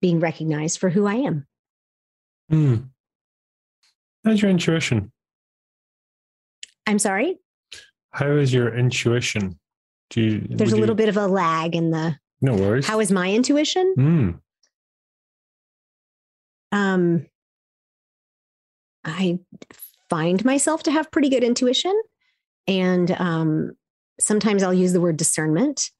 being 0.00 0.20
recognized 0.20 0.78
for 0.78 0.90
who 0.90 1.06
I 1.06 1.14
am. 1.14 1.46
Hmm. 2.50 2.76
How's 4.24 4.42
your 4.42 4.50
intuition? 4.50 5.12
I'm 6.86 6.98
sorry? 6.98 7.38
How 8.12 8.32
is 8.32 8.52
your 8.52 8.76
intuition? 8.76 9.58
Do 10.10 10.20
you, 10.20 10.46
There's 10.50 10.72
a 10.72 10.76
little 10.76 10.94
you... 10.94 10.98
bit 10.98 11.08
of 11.08 11.16
a 11.16 11.26
lag 11.26 11.74
in 11.74 11.90
the. 11.90 12.16
No 12.42 12.54
worries. 12.54 12.86
How 12.86 13.00
is 13.00 13.12
my 13.12 13.30
intuition? 13.30 13.94
Hmm. 13.94 14.30
um, 16.72 17.26
I 19.04 19.38
find 20.08 20.44
myself 20.44 20.82
to 20.84 20.92
have 20.92 21.10
pretty 21.10 21.28
good 21.28 21.44
intuition. 21.44 21.98
And 22.66 23.10
um, 23.12 23.72
sometimes 24.18 24.62
I'll 24.62 24.74
use 24.74 24.92
the 24.92 25.00
word 25.00 25.16
discernment. 25.16 25.90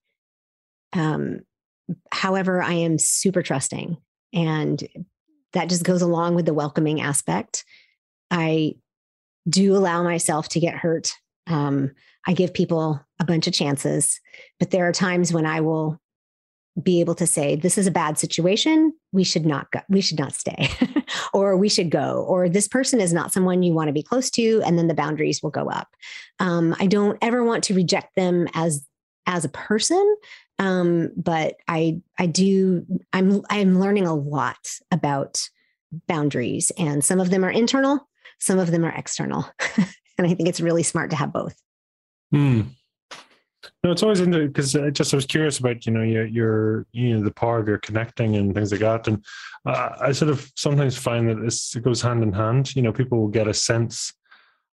Um, 0.93 1.41
however, 2.13 2.63
I 2.63 2.75
am 2.75 2.99
super 2.99 3.43
trusting. 3.43 3.97
And 4.33 4.87
that 5.53 5.69
just 5.69 5.85
goes 5.85 6.03
along 6.03 6.35
with 6.35 6.47
the 6.47 6.55
welcoming 6.55 7.01
aspect. 7.01 7.65
I 8.31 8.75
do 9.49 9.77
allow 9.77 10.03
myself 10.03 10.49
to 10.51 10.61
get 10.61 10.75
hurt. 10.75 11.13
Um, 11.47 11.93
I 12.27 12.35
give 12.35 12.55
people 12.55 13.01
a 13.19 13.25
bunch 13.25 13.47
of 13.47 13.55
chances, 13.55 14.21
but 14.59 14.71
there 14.71 14.87
are 14.87 14.93
times 14.93 15.33
when 15.33 15.47
I 15.47 15.61
will 15.61 16.00
be 16.83 17.01
able 17.01 17.15
to 17.15 17.27
say 17.27 17.57
this 17.57 17.79
is 17.79 17.87
a 17.87 17.91
bad 17.91 18.19
situation. 18.19 18.93
We 19.13 19.25
should 19.25 19.47
not 19.47 19.71
go 19.71 19.81
we 19.89 20.01
should 20.01 20.19
not 20.19 20.35
stay 20.35 20.69
or 21.33 21.57
we 21.57 21.69
should 21.69 21.91
go 21.91 22.25
or 22.29 22.49
this 22.49 22.69
person 22.69 23.01
is 23.01 23.13
not 23.13 23.33
someone 23.33 23.63
you 23.63 23.75
want 23.75 23.89
to 23.89 23.93
be 23.93 24.03
close 24.03 24.31
to 24.31 24.63
and 24.65 24.79
then 24.79 24.89
the 24.89 24.95
boundaries 24.95 25.43
will 25.43 25.51
go 25.51 25.69
up. 25.69 25.89
Um, 26.39 26.75
i 26.79 26.87
don't 26.87 27.19
ever 27.21 27.45
want 27.45 27.65
to 27.65 27.75
reject 27.75 28.15
them 28.17 28.49
as 28.55 28.87
as 29.27 29.45
a 29.45 29.51
person 29.51 30.17
um, 30.59 31.11
but 31.17 31.57
i 31.69 32.01
i 32.19 32.27
do 32.27 32.87
i'm 33.13 33.43
i'm 33.51 33.79
learning 33.79 34.07
a 34.07 34.15
lot 34.15 34.71
about 34.91 35.49
boundaries 36.07 36.73
and 36.79 37.05
some 37.05 37.21
of 37.21 37.31
them 37.31 37.45
are 37.45 37.51
internal 37.51 38.09
some 38.39 38.59
of 38.59 38.71
them 38.71 38.85
are 38.85 38.93
external 38.93 39.45
and 39.77 40.27
i 40.27 40.35
think 40.35 40.49
it's 40.49 40.61
really 40.61 40.83
smart 40.83 41.11
to 41.11 41.17
have 41.17 41.33
both. 41.33 41.57
Hmm. 42.31 42.63
No, 43.85 43.93
it's 43.93 44.03
always 44.03 44.21
interesting 44.21 44.49
because 44.49 44.77
I 44.77 44.91
just 44.91 45.13
I 45.13 45.17
was 45.17 45.27
curious 45.27 45.59
about 45.59 45.85
you 45.85 45.93
know 45.93 46.03
your 46.03 46.27
your 46.27 46.87
you 46.93 47.17
know 47.17 47.25
the 47.25 47.31
power 47.31 47.59
of 47.59 47.69
your 47.69 47.79
connecting 47.79 48.37
and 48.37 48.55
things 48.55 48.73
like 48.73 48.81
that, 48.81 49.07
and 49.09 49.25
uh, 49.67 49.91
I 50.01 50.13
sort 50.13 50.31
of 50.31 50.51
sometimes 50.57 50.97
find 50.97 51.29
that 51.29 51.41
this 51.41 51.75
it 51.77 51.83
goes 51.83 52.01
hand 52.01 52.23
in 52.23 52.33
hand. 52.33 52.75
You 52.75 52.83
know, 52.83 52.93
people 52.93 53.19
will 53.19 53.29
get 53.29 53.49
a 53.49 53.55
sense 53.55 54.13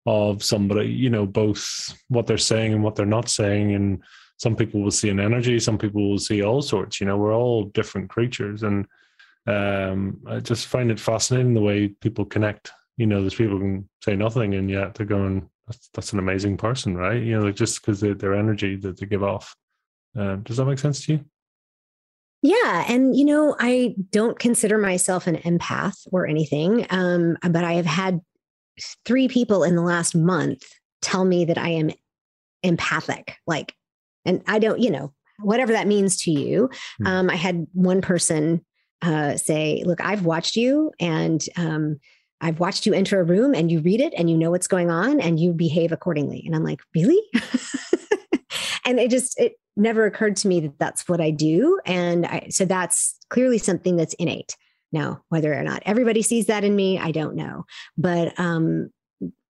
of 0.06 0.44
somebody, 0.44 0.86
you 0.88 1.10
know, 1.10 1.26
both 1.26 1.92
what 2.08 2.26
they're 2.26 2.38
saying 2.38 2.72
and 2.72 2.82
what 2.82 2.94
they're 2.94 3.06
not 3.06 3.28
saying, 3.28 3.74
and 3.74 4.02
some 4.38 4.54
people 4.54 4.80
will 4.80 4.90
see 4.90 5.08
an 5.08 5.18
energy, 5.18 5.58
some 5.58 5.78
people 5.78 6.08
will 6.08 6.18
see 6.18 6.42
all 6.42 6.62
sorts. 6.62 7.00
You 7.00 7.06
know, 7.06 7.16
we're 7.16 7.34
all 7.34 7.64
different 7.64 8.08
creatures, 8.08 8.62
and 8.62 8.86
um, 9.46 10.20
I 10.26 10.38
just 10.40 10.68
find 10.68 10.90
it 10.90 11.00
fascinating 11.00 11.54
the 11.54 11.60
way 11.60 11.88
people 11.88 12.24
connect. 12.24 12.70
You 12.96 13.06
know, 13.06 13.20
there's 13.20 13.34
people 13.34 13.58
can 13.58 13.88
say 14.04 14.14
nothing, 14.14 14.54
and 14.54 14.70
yet 14.70 14.94
they're 14.94 15.06
going 15.06 15.48
that's 15.66 15.88
that's 15.92 16.12
an 16.12 16.18
amazing 16.18 16.56
person, 16.56 16.96
right? 16.96 17.22
You 17.22 17.38
know, 17.38 17.46
like 17.46 17.56
just 17.56 17.80
because 17.80 18.00
their 18.00 18.34
energy 18.34 18.76
that 18.76 18.98
they 18.98 19.06
give 19.06 19.22
off. 19.22 19.54
Um, 20.14 20.42
does 20.42 20.56
that 20.56 20.64
make 20.64 20.78
sense 20.78 21.04
to 21.06 21.12
you? 21.12 21.24
Yeah, 22.42 22.84
and 22.88 23.16
you 23.16 23.24
know, 23.24 23.56
I 23.58 23.96
don't 24.10 24.38
consider 24.38 24.78
myself 24.78 25.26
an 25.26 25.36
empath 25.38 26.06
or 26.12 26.26
anything, 26.26 26.86
um, 26.90 27.36
but 27.42 27.64
I 27.64 27.74
have 27.74 27.86
had 27.86 28.20
three 29.04 29.26
people 29.26 29.64
in 29.64 29.74
the 29.74 29.82
last 29.82 30.14
month 30.14 30.62
tell 31.02 31.24
me 31.24 31.44
that 31.46 31.58
I 31.58 31.70
am 31.70 31.90
empathic. 32.62 33.36
Like, 33.46 33.74
and 34.24 34.42
I 34.46 34.58
don't, 34.58 34.80
you 34.80 34.90
know, 34.90 35.12
whatever 35.40 35.72
that 35.72 35.86
means 35.86 36.22
to 36.22 36.30
you. 36.30 36.68
Mm-hmm. 36.68 37.06
Um, 37.06 37.30
I 37.30 37.36
had 37.36 37.66
one 37.72 38.00
person 38.00 38.64
uh, 39.02 39.36
say, 39.36 39.82
"Look, 39.84 40.00
I've 40.00 40.24
watched 40.24 40.56
you, 40.56 40.92
and 41.00 41.42
um, 41.56 41.98
I've 42.40 42.60
watched 42.60 42.86
you 42.86 42.92
enter 42.92 43.20
a 43.20 43.24
room 43.24 43.54
and 43.54 43.70
you 43.70 43.80
read 43.80 44.00
it 44.00 44.12
and 44.16 44.28
you 44.28 44.36
know 44.36 44.50
what's 44.50 44.66
going 44.66 44.90
on 44.90 45.20
and 45.20 45.40
you 45.40 45.52
behave 45.52 45.92
accordingly. 45.92 46.42
And 46.44 46.54
I'm 46.54 46.64
like, 46.64 46.80
really? 46.94 47.20
and 48.84 48.98
it 48.98 49.10
just, 49.10 49.38
it 49.40 49.54
never 49.76 50.04
occurred 50.04 50.36
to 50.36 50.48
me 50.48 50.60
that 50.60 50.78
that's 50.78 51.08
what 51.08 51.20
I 51.20 51.30
do. 51.30 51.80
And 51.86 52.26
I, 52.26 52.48
so 52.50 52.64
that's 52.64 53.18
clearly 53.30 53.58
something 53.58 53.96
that's 53.96 54.14
innate. 54.14 54.56
Now, 54.92 55.22
whether 55.28 55.52
or 55.52 55.62
not 55.62 55.82
everybody 55.84 56.22
sees 56.22 56.46
that 56.46 56.64
in 56.64 56.76
me, 56.76 56.98
I 56.98 57.10
don't 57.10 57.36
know. 57.36 57.64
But 57.98 58.38
um, 58.38 58.90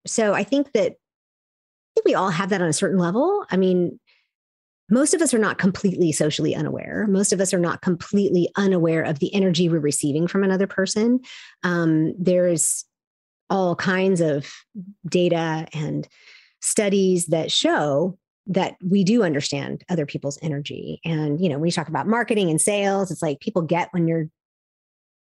so 0.07 0.33
I 0.33 0.45
think 0.45 0.73
that 0.73 0.93
I 0.93 1.89
think 1.95 2.05
we 2.05 2.15
all 2.15 2.31
have 2.31 2.51
that 2.51 2.63
on 2.63 2.69
a 2.69 2.73
certain 2.73 2.99
level. 2.99 3.45
I 3.51 3.57
mean, 3.57 3.99
most 4.89 5.15
of 5.15 5.23
us 5.23 5.35
are 5.35 5.39
not 5.39 5.59
completely 5.59 6.13
socially 6.13 6.55
unaware. 6.55 7.07
Most 7.09 7.33
of 7.33 7.41
us 7.41 7.53
are 7.53 7.59
not 7.59 7.83
completely 7.83 8.49
unaware 8.57 9.03
of 9.03 9.19
the 9.19 9.35
energy 9.35 9.69
we're 9.69 9.79
receiving 9.79 10.27
from 10.27 10.45
another 10.45 10.67
person. 10.67 11.21
Um, 11.63 12.15
there's 12.19 12.85
all 13.51 13.77
kinds 13.77 14.21
of 14.21 14.53
data 15.09 15.67
and 15.73 16.07
studies 16.61 17.27
that 17.27 17.51
show 17.51 18.19
that 18.47 18.77
we 18.85 19.03
do 19.03 19.25
understand 19.25 19.83
other 19.89 20.07
people's 20.07 20.39
energy. 20.41 21.01
And, 21.05 21.41
you 21.41 21.49
know, 21.49 21.59
when 21.59 21.67
you 21.67 21.73
talk 21.73 21.89
about 21.89 22.07
marketing 22.07 22.51
and 22.51 22.61
sales, 22.61 23.11
it's 23.11 23.23
like 23.23 23.41
people 23.41 23.63
get 23.63 23.89
when 23.93 24.07
you're 24.07 24.29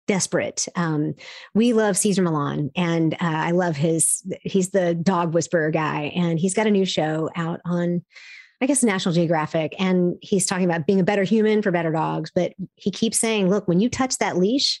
desperate. 0.06 0.66
Um, 0.74 1.14
we 1.54 1.72
love 1.72 1.96
Cesar 1.96 2.22
Millan, 2.22 2.70
and 2.76 3.14
uh, 3.14 3.18
I 3.20 3.52
love 3.52 3.76
his. 3.76 4.22
He's 4.42 4.70
the 4.70 4.94
dog 4.94 5.32
whisperer 5.32 5.70
guy, 5.70 6.12
and 6.14 6.38
he's 6.38 6.54
got 6.54 6.66
a 6.66 6.70
new 6.70 6.84
show 6.84 7.30
out 7.36 7.60
on 7.64 8.04
I 8.60 8.66
guess 8.66 8.82
National 8.82 9.14
Geographic, 9.14 9.74
and 9.78 10.16
he's 10.22 10.46
talking 10.46 10.64
about 10.64 10.86
being 10.86 11.00
a 11.00 11.04
better 11.04 11.24
human 11.24 11.62
for 11.62 11.70
better 11.70 11.92
dogs. 11.92 12.30
But 12.34 12.52
he 12.76 12.90
keeps 12.90 13.18
saying, 13.18 13.50
look, 13.50 13.68
when 13.68 13.80
you 13.80 13.88
touch 13.88 14.18
that 14.18 14.36
leash, 14.36 14.80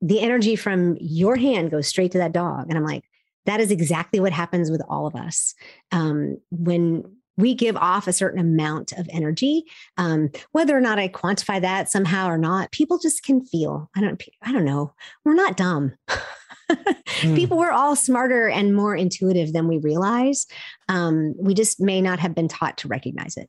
the 0.00 0.20
energy 0.20 0.56
from 0.56 0.96
your 1.00 1.36
hand 1.36 1.70
goes 1.70 1.86
straight 1.86 2.12
to 2.12 2.18
that 2.18 2.32
dog. 2.32 2.66
And 2.68 2.78
I'm 2.78 2.84
like, 2.84 3.04
that 3.46 3.60
is 3.60 3.70
exactly 3.70 4.20
what 4.20 4.32
happens 4.32 4.70
with 4.70 4.82
all 4.88 5.06
of 5.06 5.14
us. 5.14 5.54
Um, 5.92 6.38
when 6.50 7.04
we 7.36 7.54
give 7.54 7.76
off 7.76 8.06
a 8.06 8.12
certain 8.12 8.38
amount 8.38 8.92
of 8.92 9.08
energy, 9.10 9.64
um, 9.96 10.30
whether 10.52 10.76
or 10.76 10.80
not 10.80 10.98
I 10.98 11.08
quantify 11.08 11.60
that 11.60 11.90
somehow 11.90 12.28
or 12.28 12.38
not, 12.38 12.70
people 12.70 12.98
just 12.98 13.22
can 13.22 13.44
feel. 13.44 13.90
I 13.96 14.00
don't. 14.00 14.22
I 14.42 14.52
don't 14.52 14.64
know. 14.64 14.92
We're 15.24 15.34
not 15.34 15.56
dumb. 15.56 15.94
mm. 16.76 17.36
people 17.36 17.58
were 17.58 17.72
all 17.72 17.96
smarter 17.96 18.48
and 18.48 18.74
more 18.74 18.96
intuitive 18.96 19.52
than 19.52 19.68
we 19.68 19.78
realize. 19.78 20.46
Um, 20.88 21.34
we 21.38 21.54
just 21.54 21.80
may 21.80 22.00
not 22.00 22.18
have 22.18 22.34
been 22.34 22.48
taught 22.48 22.78
to 22.78 22.88
recognize 22.88 23.36
it. 23.36 23.48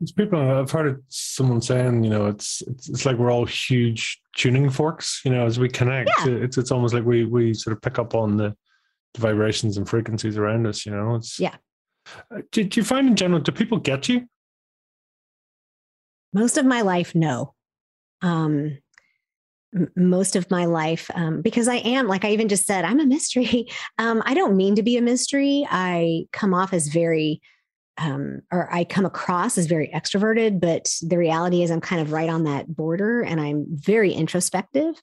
It's 0.00 0.12
people. 0.12 0.40
I've 0.40 0.70
heard 0.70 1.02
someone 1.08 1.60
saying, 1.60 2.04
you 2.04 2.10
know, 2.10 2.26
it's, 2.26 2.62
it's 2.62 2.88
it's 2.88 3.06
like 3.06 3.16
we're 3.18 3.30
all 3.30 3.44
huge 3.44 4.20
tuning 4.36 4.70
forks. 4.70 5.20
You 5.24 5.30
know, 5.30 5.46
as 5.46 5.58
we 5.58 5.68
connect, 5.68 6.10
yeah. 6.18 6.32
it's 6.32 6.58
it's 6.58 6.72
almost 6.72 6.94
like 6.94 7.04
we 7.04 7.24
we 7.24 7.54
sort 7.54 7.76
of 7.76 7.82
pick 7.82 7.98
up 7.98 8.14
on 8.14 8.36
the, 8.36 8.56
the 9.14 9.20
vibrations 9.20 9.76
and 9.76 9.88
frequencies 9.88 10.38
around 10.38 10.66
us. 10.66 10.86
You 10.86 10.92
know, 10.92 11.14
it's 11.16 11.38
yeah. 11.38 11.56
Uh, 12.34 12.40
do, 12.50 12.64
do 12.64 12.80
you 12.80 12.84
find 12.84 13.06
in 13.06 13.16
general 13.16 13.40
do 13.40 13.52
people 13.52 13.78
get 13.78 14.08
you? 14.08 14.26
Most 16.32 16.56
of 16.56 16.64
my 16.64 16.80
life, 16.80 17.14
no. 17.14 17.54
Um, 18.22 18.78
most 19.96 20.36
of 20.36 20.50
my 20.50 20.64
life 20.64 21.10
um, 21.14 21.42
because 21.42 21.68
I 21.68 21.76
am, 21.76 22.08
like 22.08 22.24
I 22.24 22.30
even 22.30 22.48
just 22.48 22.66
said, 22.66 22.84
I'm 22.84 23.00
a 23.00 23.06
mystery. 23.06 23.68
Um, 23.98 24.22
I 24.24 24.34
don't 24.34 24.56
mean 24.56 24.76
to 24.76 24.82
be 24.82 24.96
a 24.96 25.02
mystery. 25.02 25.66
I 25.70 26.24
come 26.32 26.54
off 26.54 26.72
as 26.72 26.88
very, 26.88 27.42
um, 27.98 28.40
or 28.50 28.72
I 28.72 28.84
come 28.84 29.04
across 29.04 29.58
as 29.58 29.66
very 29.66 29.90
extroverted, 29.94 30.58
but 30.58 30.88
the 31.02 31.18
reality 31.18 31.62
is 31.62 31.70
I'm 31.70 31.82
kind 31.82 32.00
of 32.00 32.12
right 32.12 32.30
on 32.30 32.44
that 32.44 32.74
border 32.74 33.20
and 33.20 33.40
I'm 33.40 33.66
very 33.68 34.12
introspective. 34.12 34.94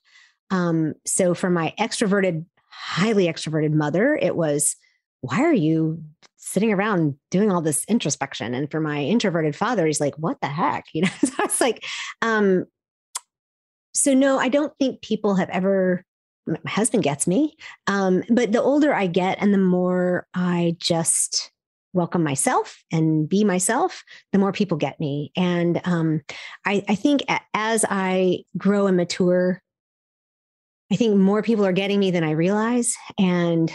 Um, 0.50 0.94
so 1.06 1.32
for 1.32 1.48
my 1.48 1.74
extroverted, 1.78 2.44
highly 2.70 3.26
extroverted 3.26 3.72
mother, 3.72 4.18
it 4.20 4.34
was, 4.34 4.74
why 5.20 5.42
are 5.42 5.54
you 5.54 6.02
sitting 6.36 6.72
around 6.72 7.14
doing 7.30 7.52
all 7.52 7.60
this 7.60 7.84
introspection? 7.88 8.54
And 8.54 8.70
for 8.70 8.80
my 8.80 9.02
introverted 9.02 9.54
father, 9.54 9.86
he's 9.86 10.00
like, 10.00 10.16
what 10.18 10.40
the 10.40 10.48
heck? 10.48 10.86
You 10.92 11.02
know, 11.02 11.10
so 11.24 11.32
I 11.38 11.44
was 11.44 11.60
like, 11.60 11.84
um, 12.22 12.64
so 13.98 14.14
no, 14.14 14.38
I 14.38 14.48
don't 14.48 14.72
think 14.78 15.02
people 15.02 15.34
have 15.36 15.50
ever. 15.50 16.04
My 16.46 16.70
husband 16.70 17.02
gets 17.02 17.26
me, 17.26 17.56
um, 17.88 18.22
but 18.30 18.52
the 18.52 18.62
older 18.62 18.94
I 18.94 19.06
get, 19.06 19.36
and 19.38 19.52
the 19.52 19.58
more 19.58 20.26
I 20.32 20.76
just 20.78 21.50
welcome 21.92 22.22
myself 22.22 22.82
and 22.90 23.28
be 23.28 23.44
myself, 23.44 24.02
the 24.32 24.38
more 24.38 24.52
people 24.52 24.78
get 24.78 24.98
me. 24.98 25.30
And 25.36 25.80
um, 25.84 26.22
I, 26.64 26.84
I 26.88 26.94
think 26.94 27.22
as 27.52 27.84
I 27.88 28.44
grow 28.56 28.86
and 28.86 28.96
mature, 28.96 29.60
I 30.90 30.96
think 30.96 31.16
more 31.16 31.42
people 31.42 31.66
are 31.66 31.72
getting 31.72 32.00
me 32.00 32.10
than 32.10 32.24
I 32.24 32.30
realize, 32.30 32.94
and 33.18 33.70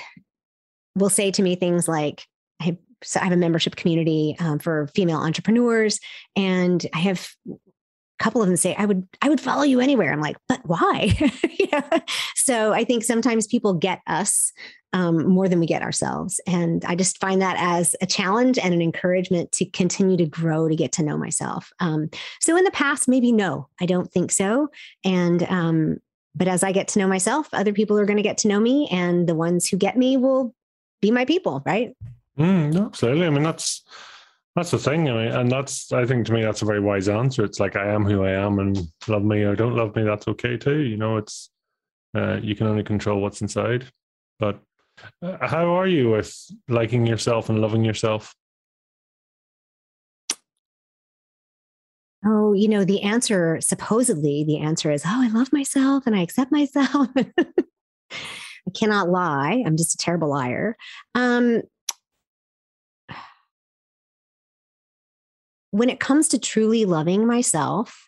will 0.95 1.09
say 1.09 1.29
to 1.29 1.43
me 1.43 1.55
things 1.55 1.87
like, 1.87 2.25
I 2.59 2.77
so 3.03 3.19
I 3.19 3.25
have 3.25 3.33
a 3.33 3.37
membership 3.37 3.75
community 3.75 4.35
um, 4.39 4.57
for 4.57 4.89
female 4.95 5.19
entrepreneurs, 5.19 5.99
and 6.35 6.83
I 6.95 6.99
have 6.99 7.29
couple 8.23 8.41
of 8.41 8.47
them 8.47 8.55
say 8.55 8.73
i 8.77 8.85
would 8.85 9.05
i 9.21 9.27
would 9.27 9.41
follow 9.41 9.63
you 9.63 9.81
anywhere. 9.81 10.13
I'm 10.13 10.21
like 10.21 10.37
but 10.47 10.61
why? 10.65 11.13
Yeah. 11.59 11.99
so 12.35 12.71
i 12.73 12.83
think 12.83 13.03
sometimes 13.03 13.47
people 13.47 13.73
get 13.73 13.99
us 14.07 14.51
um, 14.93 15.27
more 15.27 15.49
than 15.49 15.59
we 15.59 15.65
get 15.65 15.81
ourselves. 15.81 16.39
And 16.47 16.85
i 16.85 16.95
just 16.95 17.19
find 17.19 17.41
that 17.41 17.57
as 17.59 17.95
a 18.01 18.05
challenge 18.05 18.57
and 18.59 18.73
an 18.73 18.81
encouragement 18.81 19.51
to 19.53 19.65
continue 19.65 20.17
to 20.17 20.25
grow 20.25 20.67
to 20.69 20.75
get 20.75 20.91
to 20.93 21.03
know 21.03 21.17
myself. 21.17 21.71
Um, 21.79 22.09
so 22.39 22.55
in 22.55 22.63
the 22.63 22.71
past 22.71 23.07
maybe 23.07 23.31
no 23.31 23.67
i 23.81 23.85
don't 23.85 24.11
think 24.11 24.31
so. 24.31 24.69
And 25.03 25.43
um, 25.43 25.97
but 26.35 26.47
as 26.47 26.63
i 26.63 26.71
get 26.71 26.87
to 26.89 26.99
know 26.99 27.07
myself 27.07 27.49
other 27.53 27.73
people 27.73 27.99
are 27.99 28.05
going 28.05 28.23
to 28.23 28.29
get 28.29 28.37
to 28.39 28.47
know 28.47 28.59
me 28.59 28.87
and 28.91 29.27
the 29.27 29.35
ones 29.35 29.67
who 29.67 29.77
get 29.77 29.97
me 29.97 30.15
will 30.17 30.53
be 31.01 31.11
my 31.11 31.25
people 31.25 31.61
right? 31.65 31.95
Mm, 32.37 32.85
absolutely. 32.85 33.27
I 33.27 33.29
mean 33.29 33.43
that's 33.43 33.83
that's 34.55 34.71
the 34.71 34.77
thing. 34.77 35.09
I 35.09 35.13
mean, 35.13 35.31
and 35.31 35.51
that's, 35.51 35.91
I 35.91 36.05
think 36.05 36.27
to 36.27 36.33
me, 36.33 36.43
that's 36.43 36.61
a 36.61 36.65
very 36.65 36.79
wise 36.79 37.09
answer. 37.09 37.43
It's 37.43 37.59
like, 37.59 37.75
I 37.75 37.87
am 37.87 38.05
who 38.05 38.23
I 38.23 38.31
am 38.31 38.59
and 38.59 38.77
love 39.07 39.23
me 39.23 39.41
or 39.41 39.55
don't 39.55 39.75
love 39.75 39.95
me. 39.95 40.03
That's 40.03 40.27
okay 40.27 40.57
too. 40.57 40.79
You 40.79 40.97
know, 40.97 41.17
it's, 41.17 41.49
uh, 42.15 42.39
you 42.41 42.55
can 42.55 42.67
only 42.67 42.83
control 42.83 43.19
what's 43.19 43.41
inside. 43.41 43.85
But 44.39 44.59
uh, 45.23 45.47
how 45.47 45.73
are 45.73 45.87
you 45.87 46.11
with 46.11 46.35
liking 46.67 47.07
yourself 47.07 47.49
and 47.49 47.59
loving 47.59 47.83
yourself? 47.83 48.35
Oh, 52.25 52.53
you 52.53 52.69
know, 52.69 52.85
the 52.85 53.01
answer, 53.01 53.59
supposedly, 53.59 54.43
the 54.45 54.59
answer 54.59 54.91
is, 54.91 55.03
oh, 55.05 55.23
I 55.23 55.27
love 55.29 55.51
myself 55.51 56.05
and 56.05 56.15
I 56.15 56.21
accept 56.21 56.51
myself. 56.51 57.09
I 58.11 58.71
cannot 58.73 59.09
lie. 59.09 59.63
I'm 59.65 59.75
just 59.75 59.95
a 59.95 59.97
terrible 59.97 60.29
liar. 60.29 60.77
Um, 61.15 61.63
when 65.73 65.89
it 65.89 65.99
comes 65.99 66.27
to 66.29 66.37
truly 66.37 66.85
loving 66.85 67.25
myself, 67.25 68.07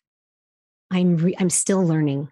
I'm 0.92 1.18
re- 1.18 1.36
I'm 1.40 1.50
still 1.50 1.84
learning. 1.84 2.30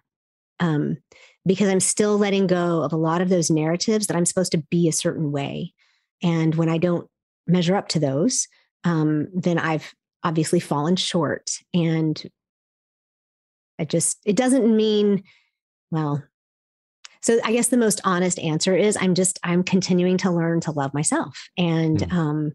Um, 0.60 0.98
because 1.44 1.68
I'm 1.68 1.80
still 1.80 2.16
letting 2.16 2.46
go 2.46 2.82
of 2.82 2.92
a 2.92 2.96
lot 2.96 3.20
of 3.20 3.28
those 3.28 3.50
narratives 3.50 4.06
that 4.06 4.16
I'm 4.16 4.26
supposed 4.26 4.52
to 4.52 4.62
be 4.70 4.88
a 4.88 4.92
certain 4.92 5.32
way. 5.32 5.74
And 6.22 6.54
when 6.54 6.68
I 6.68 6.78
don't 6.78 7.08
measure 7.48 7.74
up 7.74 7.88
to 7.88 7.98
those, 7.98 8.46
um, 8.84 9.26
then 9.34 9.58
I've 9.58 9.92
obviously 10.22 10.60
fallen 10.60 10.94
short. 10.94 11.50
And 11.74 12.22
I 13.80 13.84
just, 13.84 14.20
it 14.24 14.36
doesn't 14.36 14.74
mean, 14.74 15.24
well, 15.90 16.22
so 17.22 17.40
I 17.44 17.52
guess 17.52 17.68
the 17.68 17.76
most 17.76 18.00
honest 18.04 18.38
answer 18.38 18.76
is 18.76 18.96
I'm 19.00 19.14
just, 19.14 19.40
I'm 19.42 19.64
continuing 19.64 20.16
to 20.18 20.30
learn 20.30 20.60
to 20.60 20.70
love 20.70 20.94
myself. 20.94 21.48
And 21.58 21.98
mm. 21.98 22.12
um, 22.12 22.52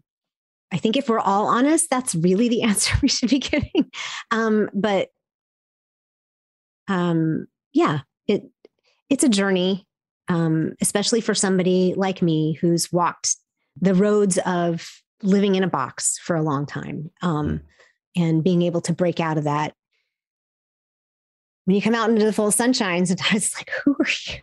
I 0.72 0.76
think 0.76 0.96
if 0.96 1.08
we're 1.08 1.20
all 1.20 1.46
honest, 1.46 1.90
that's 1.90 2.14
really 2.14 2.48
the 2.48 2.62
answer 2.64 2.96
we 3.02 3.08
should 3.08 3.30
be 3.30 3.38
giving. 3.38 3.90
Um, 4.30 4.70
but 4.74 5.08
um, 6.88 7.46
yeah, 7.72 8.00
it 8.26 8.42
it's 9.08 9.24
a 9.24 9.28
journey, 9.28 9.86
um, 10.28 10.74
especially 10.80 11.20
for 11.20 11.34
somebody 11.34 11.94
like 11.96 12.22
me 12.22 12.54
who's 12.54 12.92
walked 12.92 13.36
the 13.80 13.94
roads 13.94 14.38
of 14.38 14.88
living 15.22 15.54
in 15.54 15.62
a 15.62 15.68
box 15.68 16.18
for 16.18 16.36
a 16.36 16.42
long 16.42 16.66
time 16.66 17.10
um, 17.22 17.48
mm. 17.48 17.60
and 18.16 18.44
being 18.44 18.62
able 18.62 18.80
to 18.82 18.92
break 18.92 19.20
out 19.20 19.38
of 19.38 19.44
that. 19.44 19.74
When 21.64 21.76
you 21.76 21.82
come 21.82 21.94
out 21.94 22.10
into 22.10 22.24
the 22.24 22.32
full 22.32 22.50
sunshine, 22.50 23.06
sometimes 23.06 23.46
it's 23.46 23.56
like, 23.56 23.70
who 23.84 23.96
are 24.00 24.06
you? 24.28 24.40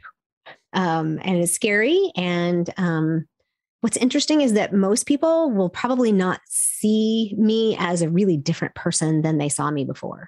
Um, 0.74 1.20
and 1.24 1.38
it's 1.38 1.54
scary. 1.54 2.12
And 2.16 2.70
um, 2.78 3.26
what's 3.88 3.96
interesting 3.96 4.42
is 4.42 4.52
that 4.52 4.74
most 4.74 5.06
people 5.06 5.50
will 5.50 5.70
probably 5.70 6.12
not 6.12 6.42
see 6.50 7.34
me 7.38 7.74
as 7.80 8.02
a 8.02 8.10
really 8.10 8.36
different 8.36 8.76
person 8.76 9.22
than 9.22 9.38
they 9.38 9.48
saw 9.48 9.72
me 9.72 9.86
before. 9.86 10.28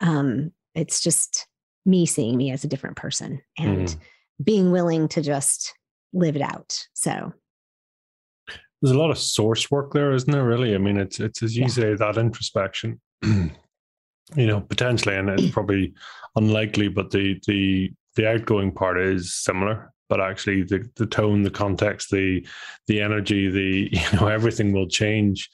Um, 0.00 0.52
it's 0.76 1.00
just 1.00 1.48
me 1.84 2.06
seeing 2.06 2.36
me 2.36 2.52
as 2.52 2.62
a 2.62 2.68
different 2.68 2.96
person 2.96 3.42
and 3.58 3.88
mm. 3.88 3.98
being 4.44 4.70
willing 4.70 5.08
to 5.08 5.22
just 5.22 5.74
live 6.12 6.36
it 6.36 6.42
out. 6.42 6.86
So 6.92 7.32
there's 8.80 8.94
a 8.94 8.98
lot 8.98 9.10
of 9.10 9.18
source 9.18 9.72
work 9.72 9.92
there, 9.92 10.12
isn't 10.12 10.30
there? 10.30 10.44
Really, 10.44 10.76
I 10.76 10.78
mean, 10.78 10.96
it's 10.96 11.18
it's 11.18 11.42
as 11.42 11.56
you 11.56 11.62
yeah. 11.62 11.68
say 11.68 11.94
that 11.94 12.16
introspection. 12.16 13.00
you 13.24 13.50
know, 14.36 14.60
potentially, 14.60 15.16
and 15.16 15.30
it's 15.30 15.50
probably 15.52 15.94
unlikely, 16.36 16.86
but 16.86 17.10
the 17.10 17.40
the 17.48 17.90
the 18.14 18.30
outgoing 18.30 18.70
part 18.70 19.00
is 19.00 19.34
similar. 19.34 19.92
But 20.10 20.20
actually, 20.20 20.64
the 20.64 20.86
the 20.96 21.06
tone, 21.06 21.42
the 21.42 21.50
context, 21.50 22.10
the 22.10 22.46
the 22.86 23.00
energy, 23.00 23.48
the 23.48 23.88
you 23.98 24.18
know 24.18 24.26
everything 24.26 24.72
will 24.72 24.88
change. 24.88 25.48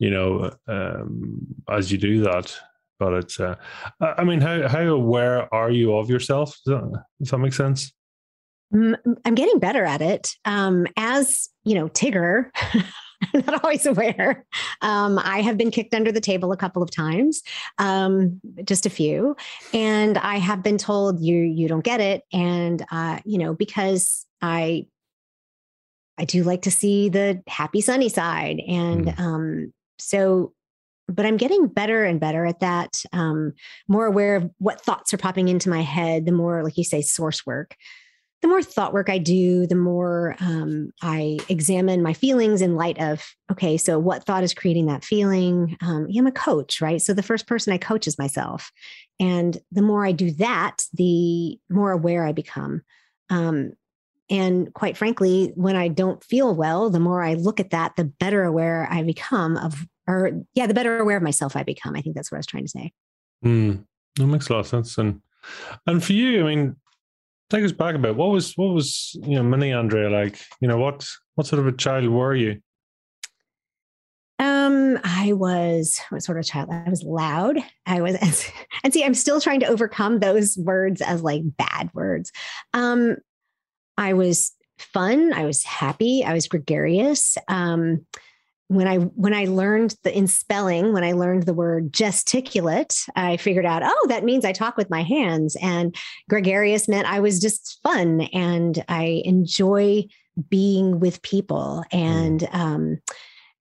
You 0.00 0.10
know, 0.10 0.50
um, 0.66 1.46
as 1.68 1.92
you 1.92 1.98
do 1.98 2.22
that, 2.22 2.58
but 2.98 3.12
it's 3.14 3.38
uh, 3.38 3.56
i 4.00 4.24
mean 4.24 4.40
how 4.40 4.66
how 4.68 4.82
aware 4.82 5.52
are 5.52 5.70
you 5.70 5.94
of 5.94 6.08
yourself? 6.10 6.56
Does 6.64 6.80
that, 6.80 7.04
does 7.20 7.30
that 7.30 7.38
make 7.38 7.52
sense? 7.52 7.92
I'm 8.72 9.34
getting 9.34 9.58
better 9.58 9.84
at 9.84 10.00
it. 10.00 10.30
Um, 10.44 10.86
as 10.96 11.48
you 11.64 11.74
know 11.74 11.88
tigger 11.88 12.50
I'm 13.34 13.44
not 13.46 13.64
always 13.64 13.86
aware. 13.86 14.44
Um, 14.80 15.18
I 15.18 15.42
have 15.42 15.56
been 15.56 15.70
kicked 15.70 15.94
under 15.94 16.12
the 16.12 16.20
table 16.20 16.52
a 16.52 16.56
couple 16.56 16.82
of 16.82 16.90
times, 16.90 17.42
um, 17.78 18.40
just 18.64 18.86
a 18.86 18.90
few, 18.90 19.36
and 19.72 20.18
I 20.18 20.36
have 20.36 20.62
been 20.62 20.78
told 20.78 21.20
you 21.20 21.36
you 21.36 21.68
don't 21.68 21.84
get 21.84 22.00
it, 22.00 22.22
and 22.32 22.84
uh, 22.90 23.18
you 23.24 23.38
know 23.38 23.54
because 23.54 24.26
I 24.40 24.86
I 26.18 26.24
do 26.24 26.42
like 26.44 26.62
to 26.62 26.70
see 26.70 27.08
the 27.08 27.42
happy 27.46 27.80
sunny 27.80 28.08
side, 28.08 28.60
and 28.66 29.06
mm. 29.06 29.20
um, 29.20 29.72
so 29.98 30.52
but 31.10 31.26
I'm 31.26 31.36
getting 31.36 31.66
better 31.66 32.04
and 32.04 32.20
better 32.20 32.46
at 32.46 32.60
that. 32.60 33.02
Um, 33.12 33.54
more 33.88 34.06
aware 34.06 34.36
of 34.36 34.50
what 34.58 34.80
thoughts 34.80 35.12
are 35.12 35.18
popping 35.18 35.48
into 35.48 35.68
my 35.68 35.82
head, 35.82 36.24
the 36.24 36.32
more, 36.32 36.62
like 36.62 36.78
you 36.78 36.84
say, 36.84 37.02
source 37.02 37.44
work. 37.44 37.74
The 38.42 38.48
more 38.48 38.62
thought 38.62 38.94
work 38.94 39.10
I 39.10 39.18
do, 39.18 39.66
the 39.66 39.74
more 39.74 40.34
um, 40.40 40.92
I 41.02 41.38
examine 41.48 42.02
my 42.02 42.14
feelings 42.14 42.62
in 42.62 42.74
light 42.74 42.98
of, 42.98 43.22
okay, 43.52 43.76
so 43.76 43.98
what 43.98 44.24
thought 44.24 44.42
is 44.42 44.54
creating 44.54 44.86
that 44.86 45.04
feeling? 45.04 45.76
Um, 45.82 46.08
I'm 46.16 46.26
a 46.26 46.32
coach, 46.32 46.80
right? 46.80 47.02
So 47.02 47.12
the 47.12 47.22
first 47.22 47.46
person 47.46 47.72
I 47.72 47.78
coach 47.78 48.06
is 48.06 48.18
myself. 48.18 48.72
And 49.18 49.58
the 49.70 49.82
more 49.82 50.06
I 50.06 50.12
do 50.12 50.30
that, 50.32 50.84
the 50.94 51.58
more 51.68 51.92
aware 51.92 52.24
I 52.24 52.32
become. 52.32 52.82
Um, 53.28 53.72
and 54.30 54.72
quite 54.72 54.96
frankly, 54.96 55.52
when 55.56 55.76
I 55.76 55.88
don't 55.88 56.22
feel 56.24 56.54
well, 56.54 56.88
the 56.88 57.00
more 57.00 57.22
I 57.22 57.34
look 57.34 57.60
at 57.60 57.70
that, 57.70 57.96
the 57.96 58.04
better 58.04 58.44
aware 58.44 58.88
I 58.90 59.02
become 59.02 59.56
of 59.56 59.86
or 60.06 60.32
yeah, 60.54 60.66
the 60.66 60.74
better 60.74 60.98
aware 60.98 61.16
of 61.16 61.22
myself 61.22 61.56
I 61.56 61.62
become. 61.62 61.94
I 61.94 62.00
think 62.00 62.16
that's 62.16 62.32
what 62.32 62.36
I 62.36 62.40
was 62.40 62.46
trying 62.46 62.64
to 62.64 62.70
say. 62.70 62.92
Mm, 63.44 63.84
that 64.16 64.26
makes 64.26 64.48
a 64.48 64.52
lot 64.52 64.60
of 64.60 64.66
sense. 64.66 64.98
And 64.98 65.20
and 65.86 66.02
for 66.02 66.12
you, 66.12 66.46
I 66.46 66.54
mean, 66.54 66.76
take 67.50 67.64
us 67.64 67.72
back 67.72 67.94
a 67.94 67.98
bit. 67.98 68.16
What 68.16 68.30
was 68.30 68.56
what 68.56 68.72
was 68.72 69.16
you 69.22 69.36
know 69.36 69.42
mini 69.42 69.72
Andrea 69.72 70.08
like? 70.08 70.40
You 70.60 70.68
know 70.68 70.78
what 70.78 71.06
what 71.34 71.46
sort 71.46 71.60
of 71.60 71.66
a 71.66 71.72
child 71.72 72.08
were 72.08 72.34
you? 72.34 72.60
Um, 74.38 74.98
I 75.04 75.34
was 75.34 76.00
what 76.08 76.22
sort 76.22 76.38
of 76.38 76.46
child? 76.46 76.70
I 76.72 76.88
was 76.88 77.02
loud. 77.02 77.58
I 77.84 78.00
was, 78.00 78.16
and 78.84 78.94
see, 78.94 79.04
I'm 79.04 79.14
still 79.14 79.40
trying 79.40 79.60
to 79.60 79.66
overcome 79.66 80.20
those 80.20 80.56
words 80.56 81.02
as 81.02 81.22
like 81.22 81.42
bad 81.44 81.90
words. 81.92 82.32
Um, 82.72 83.16
I 83.98 84.14
was 84.14 84.52
fun. 84.78 85.34
I 85.34 85.44
was 85.44 85.62
happy. 85.62 86.24
I 86.24 86.32
was 86.32 86.48
gregarious. 86.48 87.36
Um, 87.48 88.06
when 88.70 88.86
I 88.86 88.98
when 88.98 89.34
I 89.34 89.46
learned 89.46 89.96
the 90.04 90.16
in 90.16 90.28
spelling, 90.28 90.92
when 90.92 91.02
I 91.02 91.10
learned 91.10 91.42
the 91.42 91.52
word 91.52 91.92
gesticulate, 91.92 93.04
I 93.16 93.36
figured 93.36 93.66
out, 93.66 93.82
oh, 93.84 94.06
that 94.08 94.22
means 94.22 94.44
I 94.44 94.52
talk 94.52 94.76
with 94.76 94.88
my 94.88 95.02
hands. 95.02 95.56
And 95.60 95.92
gregarious 96.28 96.86
meant 96.86 97.08
I 97.08 97.18
was 97.18 97.40
just 97.40 97.80
fun 97.82 98.20
and 98.32 98.84
I 98.88 99.22
enjoy 99.24 100.04
being 100.48 101.00
with 101.00 101.20
people. 101.22 101.82
And 101.90 102.42
mm. 102.42 102.54
um, 102.54 102.98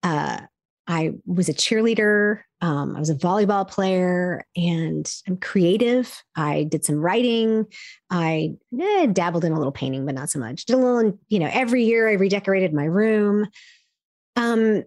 uh, 0.05 0.42
I 0.86 1.14
was 1.26 1.48
a 1.48 1.55
cheerleader. 1.55 2.42
Um, 2.61 2.94
I 2.94 3.00
was 3.00 3.11
a 3.11 3.16
volleyball 3.16 3.68
player, 3.68 4.44
and 4.55 5.12
I'm 5.26 5.36
creative. 5.36 6.22
I 6.36 6.62
did 6.62 6.84
some 6.84 6.96
writing. 6.96 7.66
I 8.09 8.55
eh, 8.80 9.07
dabbled 9.07 9.44
in 9.44 9.50
a 9.50 9.59
little 9.59 9.72
painting, 9.72 10.07
but 10.07 10.14
not 10.14 10.30
so 10.30 10.38
much. 10.38 10.64
Did 10.64 10.74
a 10.74 10.76
little, 10.76 11.18
you 11.28 11.40
know, 11.40 11.50
every 11.53 11.82
year 11.82 12.09
I 12.09 12.12
redecorated 12.12 12.72
my 12.72 12.84
room. 12.84 13.48
Um, 14.37 14.85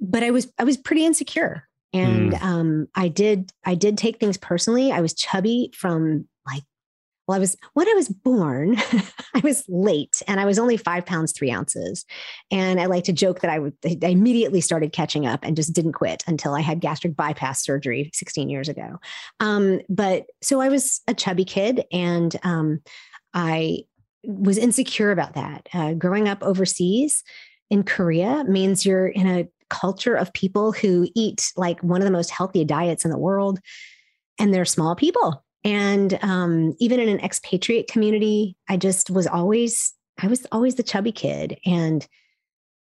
but 0.00 0.22
I 0.22 0.30
was 0.30 0.50
I 0.58 0.64
was 0.64 0.76
pretty 0.76 1.04
insecure, 1.04 1.68
and 1.92 2.32
mm. 2.32 2.42
um, 2.42 2.88
I 2.94 3.08
did 3.08 3.52
I 3.64 3.74
did 3.74 3.98
take 3.98 4.18
things 4.18 4.36
personally. 4.36 4.92
I 4.92 5.00
was 5.00 5.14
chubby 5.14 5.72
from 5.76 6.28
like 6.46 6.64
well, 7.28 7.36
I 7.36 7.38
was 7.38 7.56
when 7.74 7.88
I 7.88 7.94
was 7.94 8.08
born, 8.08 8.76
I 9.34 9.40
was 9.44 9.64
late 9.68 10.22
and 10.26 10.40
I 10.40 10.44
was 10.44 10.58
only 10.58 10.76
five 10.76 11.06
pounds, 11.06 11.32
three 11.32 11.50
ounces. 11.50 12.04
And 12.50 12.80
I 12.80 12.86
like 12.86 13.04
to 13.04 13.12
joke 13.12 13.40
that 13.40 13.50
I 13.50 13.58
would 13.58 13.74
I 13.84 14.08
immediately 14.08 14.60
started 14.60 14.92
catching 14.92 15.26
up 15.26 15.40
and 15.42 15.56
just 15.56 15.72
didn't 15.72 15.92
quit 15.92 16.24
until 16.26 16.54
I 16.54 16.60
had 16.60 16.80
gastric 16.80 17.14
bypass 17.14 17.62
surgery 17.64 18.10
16 18.12 18.48
years 18.48 18.68
ago. 18.68 18.98
Um, 19.38 19.80
but 19.88 20.26
so 20.42 20.60
I 20.60 20.68
was 20.68 21.00
a 21.06 21.14
chubby 21.14 21.44
kid 21.44 21.84
and 21.92 22.34
um, 22.42 22.80
I 23.34 23.84
was 24.24 24.58
insecure 24.58 25.12
about 25.12 25.34
that. 25.34 25.68
Uh, 25.72 25.94
growing 25.94 26.28
up 26.28 26.42
overseas, 26.42 27.22
in 27.72 27.82
Korea 27.82 28.44
means 28.44 28.84
you're 28.84 29.08
in 29.08 29.26
a 29.26 29.48
culture 29.70 30.14
of 30.14 30.30
people 30.34 30.72
who 30.72 31.08
eat 31.14 31.50
like 31.56 31.80
one 31.82 32.02
of 32.02 32.04
the 32.04 32.12
most 32.12 32.30
healthy 32.30 32.66
diets 32.66 33.06
in 33.06 33.10
the 33.10 33.16
world, 33.16 33.60
and 34.38 34.52
they're 34.52 34.66
small 34.66 34.94
people. 34.94 35.42
And 35.64 36.18
um, 36.20 36.74
even 36.80 37.00
in 37.00 37.08
an 37.08 37.20
expatriate 37.20 37.88
community, 37.88 38.58
I 38.68 38.76
just 38.76 39.08
was 39.08 39.26
always, 39.26 39.94
I 40.20 40.26
was 40.26 40.46
always 40.52 40.74
the 40.74 40.82
chubby 40.82 41.12
kid. 41.12 41.58
And 41.64 42.06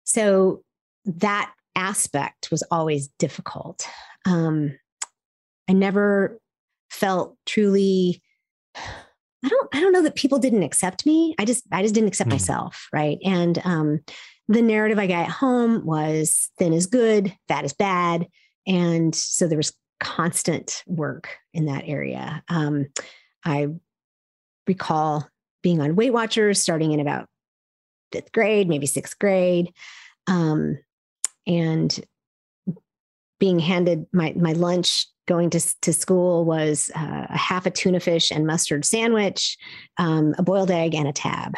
so 0.05 0.63
that 1.05 1.51
aspect 1.75 2.49
was 2.49 2.63
always 2.71 3.09
difficult. 3.19 3.85
Um, 4.25 4.79
I 5.67 5.73
never 5.73 6.39
felt 6.89 7.35
truly 7.45 8.21
I 8.77 9.47
don't 9.47 9.69
I 9.73 9.79
don't 9.79 9.93
know 9.93 10.03
that 10.03 10.15
people 10.15 10.37
didn't 10.37 10.63
accept 10.63 11.05
me. 11.05 11.35
I 11.39 11.45
just 11.45 11.63
I 11.71 11.81
just 11.81 11.95
didn't 11.95 12.09
accept 12.09 12.29
mm. 12.29 12.33
myself, 12.33 12.87
right? 12.91 13.17
And 13.23 13.61
um 13.63 13.99
the 14.49 14.63
narrative 14.63 14.97
I 14.97 15.05
got 15.05 15.27
at 15.27 15.29
home 15.29 15.85
was 15.85 16.49
thin 16.57 16.73
is 16.73 16.87
good, 16.87 17.33
fat 17.47 17.65
is 17.65 17.73
bad. 17.73 18.27
And 18.65 19.13
so 19.13 19.47
there 19.47 19.57
was 19.57 19.71
constant 19.99 20.83
work 20.87 21.29
in 21.53 21.65
that 21.65 21.83
area. 21.85 22.43
Um, 22.49 22.87
I 23.45 23.67
recall 24.67 25.29
being 25.61 25.81
on 25.81 25.95
Weight 25.95 26.11
Watchers 26.11 26.61
starting 26.61 26.91
in 26.91 26.99
about 26.99 27.27
fifth 28.11 28.31
grade, 28.31 28.67
maybe 28.67 28.87
sixth 28.87 29.19
grade, 29.19 29.71
um, 30.25 30.79
and 31.45 31.99
being 33.39 33.59
handed 33.59 34.07
my 34.11 34.33
my 34.35 34.53
lunch 34.53 35.05
going 35.27 35.51
to, 35.51 35.79
to 35.81 35.93
school 35.93 36.43
was 36.43 36.89
uh, 36.95 37.27
a 37.29 37.37
half 37.37 37.67
a 37.67 37.71
tuna 37.71 37.99
fish 37.99 38.31
and 38.31 38.47
mustard 38.47 38.83
sandwich, 38.83 39.57
um, 39.97 40.33
a 40.39 40.43
boiled 40.43 40.71
egg, 40.71 40.95
and 40.95 41.07
a 41.07 41.13
tab, 41.13 41.55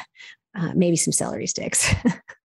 uh, 0.55 0.73
maybe 0.75 0.97
some 0.97 1.13
celery 1.13 1.47
sticks. 1.47 1.93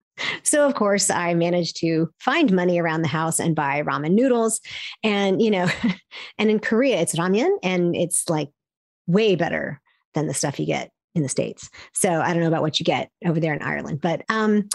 so 0.43 0.68
of 0.68 0.76
course 0.76 1.09
I 1.09 1.34
managed 1.34 1.78
to 1.78 2.09
find 2.20 2.51
money 2.51 2.80
around 2.80 3.01
the 3.01 3.07
house 3.07 3.39
and 3.39 3.55
buy 3.55 3.82
ramen 3.82 4.11
noodles. 4.11 4.61
And, 5.03 5.41
you 5.41 5.51
know, 5.51 5.70
and 6.38 6.49
in 6.49 6.59
Korea 6.59 6.99
it's 6.99 7.16
ramyun 7.16 7.57
and 7.64 7.95
it's 7.95 8.30
like 8.30 8.49
way 9.07 9.36
better 9.36 9.82
than 10.14 10.28
the 10.28 10.34
stuff 10.34 10.59
you 10.59 10.66
get 10.66 10.91
in 11.16 11.24
the 11.24 11.30
States. 11.30 11.70
So 11.93 12.22
I 12.22 12.34
don't 12.34 12.41
know 12.41 12.47
about 12.47 12.61
what 12.61 12.80
you 12.80 12.84
get 12.84 13.09
over 13.26 13.39
there 13.39 13.53
in 13.53 13.61
Ireland, 13.61 14.01
but 14.01 14.24
um 14.30 14.70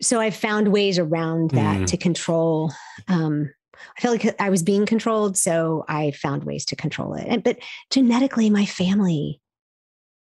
so 0.00 0.20
I 0.20 0.30
found 0.30 0.72
ways 0.72 0.98
around 0.98 1.50
that 1.52 1.82
mm. 1.82 1.86
to 1.86 1.96
control 1.96 2.72
um 3.08 3.50
I 3.96 4.00
felt 4.00 4.24
like 4.24 4.40
I 4.40 4.50
was 4.50 4.62
being 4.62 4.86
controlled, 4.86 5.36
so 5.36 5.84
I 5.88 6.12
found 6.12 6.44
ways 6.44 6.64
to 6.66 6.76
control 6.76 7.14
it. 7.14 7.26
And, 7.28 7.42
but 7.42 7.58
genetically, 7.90 8.50
my 8.50 8.64
family, 8.64 9.40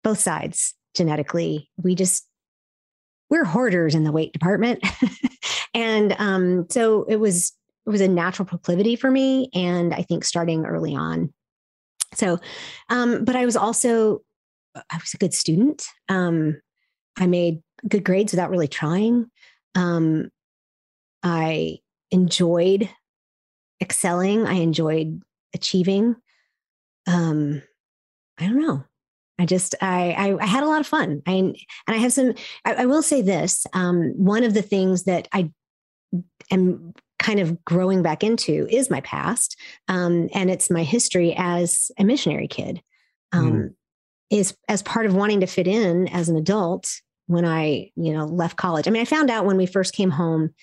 both 0.02 0.18
sides, 0.18 0.74
genetically, 0.94 1.70
we 1.76 1.94
just 1.94 2.25
we're 3.30 3.44
hoarders 3.44 3.94
in 3.94 4.04
the 4.04 4.12
weight 4.12 4.32
department, 4.32 4.84
and 5.74 6.14
um, 6.18 6.66
so 6.70 7.04
it 7.04 7.16
was 7.16 7.52
it 7.86 7.90
was 7.90 8.00
a 8.00 8.08
natural 8.08 8.46
proclivity 8.46 8.96
for 8.96 9.10
me, 9.10 9.50
and 9.54 9.94
I 9.94 10.02
think 10.02 10.24
starting 10.24 10.64
early 10.64 10.94
on. 10.94 11.32
So, 12.14 12.38
um, 12.88 13.24
but 13.24 13.36
I 13.36 13.44
was 13.44 13.56
also 13.56 14.22
I 14.74 14.96
was 14.96 15.14
a 15.14 15.18
good 15.18 15.34
student. 15.34 15.86
Um, 16.08 16.60
I 17.18 17.26
made 17.26 17.62
good 17.88 18.04
grades 18.04 18.32
without 18.32 18.50
really 18.50 18.68
trying. 18.68 19.30
Um, 19.74 20.30
I 21.22 21.78
enjoyed 22.10 22.88
excelling. 23.80 24.46
I 24.46 24.54
enjoyed 24.54 25.22
achieving. 25.54 26.16
Um, 27.06 27.62
I 28.38 28.46
don't 28.46 28.60
know. 28.60 28.84
I 29.38 29.44
just 29.44 29.74
I, 29.80 30.12
I, 30.12 30.36
I 30.42 30.46
had 30.46 30.62
a 30.62 30.68
lot 30.68 30.80
of 30.80 30.86
fun. 30.86 31.22
I 31.26 31.32
and 31.32 31.56
I 31.86 31.96
have 31.96 32.12
some. 32.12 32.34
I, 32.64 32.74
I 32.74 32.86
will 32.86 33.02
say 33.02 33.22
this. 33.22 33.66
Um, 33.72 34.12
one 34.16 34.44
of 34.44 34.54
the 34.54 34.62
things 34.62 35.04
that 35.04 35.28
I 35.32 35.50
am 36.50 36.94
kind 37.18 37.40
of 37.40 37.64
growing 37.64 38.02
back 38.02 38.22
into 38.22 38.66
is 38.70 38.90
my 38.90 39.00
past, 39.02 39.56
um, 39.88 40.28
and 40.32 40.50
it's 40.50 40.70
my 40.70 40.82
history 40.82 41.34
as 41.36 41.90
a 41.98 42.04
missionary 42.04 42.48
kid. 42.48 42.82
Um, 43.32 43.52
mm. 43.52 43.74
Is 44.28 44.56
as 44.68 44.82
part 44.82 45.06
of 45.06 45.14
wanting 45.14 45.40
to 45.40 45.46
fit 45.46 45.68
in 45.68 46.08
as 46.08 46.28
an 46.28 46.36
adult 46.36 47.00
when 47.28 47.44
I 47.44 47.90
you 47.94 48.12
know 48.12 48.24
left 48.24 48.56
college. 48.56 48.88
I 48.88 48.90
mean, 48.90 49.02
I 49.02 49.06
found 49.06 49.30
out 49.30 49.44
when 49.44 49.56
we 49.56 49.66
first 49.66 49.94
came 49.94 50.10
home 50.10 50.54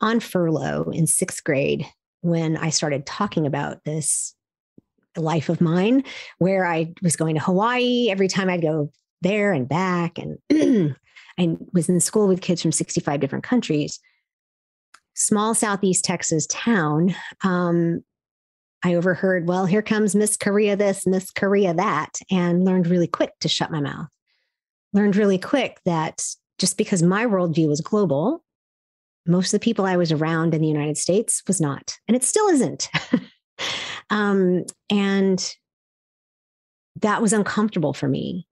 on 0.00 0.20
furlough 0.20 0.90
in 0.90 1.06
sixth 1.06 1.44
grade 1.44 1.86
when 2.22 2.56
I 2.56 2.70
started 2.70 3.06
talking 3.06 3.46
about 3.46 3.84
this 3.84 4.35
life 5.20 5.48
of 5.48 5.60
mine, 5.60 6.04
where 6.38 6.66
I 6.66 6.92
was 7.02 7.16
going 7.16 7.34
to 7.34 7.40
Hawaii 7.40 8.08
every 8.10 8.28
time 8.28 8.48
I'd 8.48 8.62
go 8.62 8.90
there 9.22 9.52
and 9.52 9.68
back. 9.68 10.18
And 10.18 10.38
I 11.38 11.56
was 11.72 11.88
in 11.88 12.00
school 12.00 12.28
with 12.28 12.40
kids 12.40 12.62
from 12.62 12.72
65 12.72 13.20
different 13.20 13.44
countries. 13.44 13.98
Small 15.14 15.54
Southeast 15.54 16.04
Texas 16.04 16.46
town. 16.46 17.14
Um, 17.42 18.02
I 18.84 18.94
overheard, 18.94 19.48
well, 19.48 19.66
here 19.66 19.82
comes 19.82 20.14
Miss 20.14 20.36
Korea 20.36 20.76
this, 20.76 21.06
Miss 21.06 21.30
Korea 21.30 21.74
that, 21.74 22.18
and 22.30 22.64
learned 22.64 22.86
really 22.86 23.08
quick 23.08 23.32
to 23.40 23.48
shut 23.48 23.70
my 23.70 23.80
mouth. 23.80 24.08
Learned 24.92 25.16
really 25.16 25.38
quick 25.38 25.80
that 25.84 26.22
just 26.58 26.76
because 26.76 27.02
my 27.02 27.26
worldview 27.26 27.68
was 27.68 27.80
global, 27.80 28.44
most 29.26 29.52
of 29.52 29.60
the 29.60 29.64
people 29.64 29.84
I 29.84 29.96
was 29.96 30.12
around 30.12 30.54
in 30.54 30.60
the 30.60 30.68
United 30.68 30.96
States 30.96 31.42
was 31.46 31.60
not, 31.60 31.96
and 32.06 32.16
it 32.16 32.22
still 32.22 32.46
isn't. 32.48 32.88
um, 34.10 34.64
and 34.90 35.54
that 37.02 37.20
was 37.20 37.32
uncomfortable 37.32 37.92
for 37.92 38.08
me. 38.08 38.46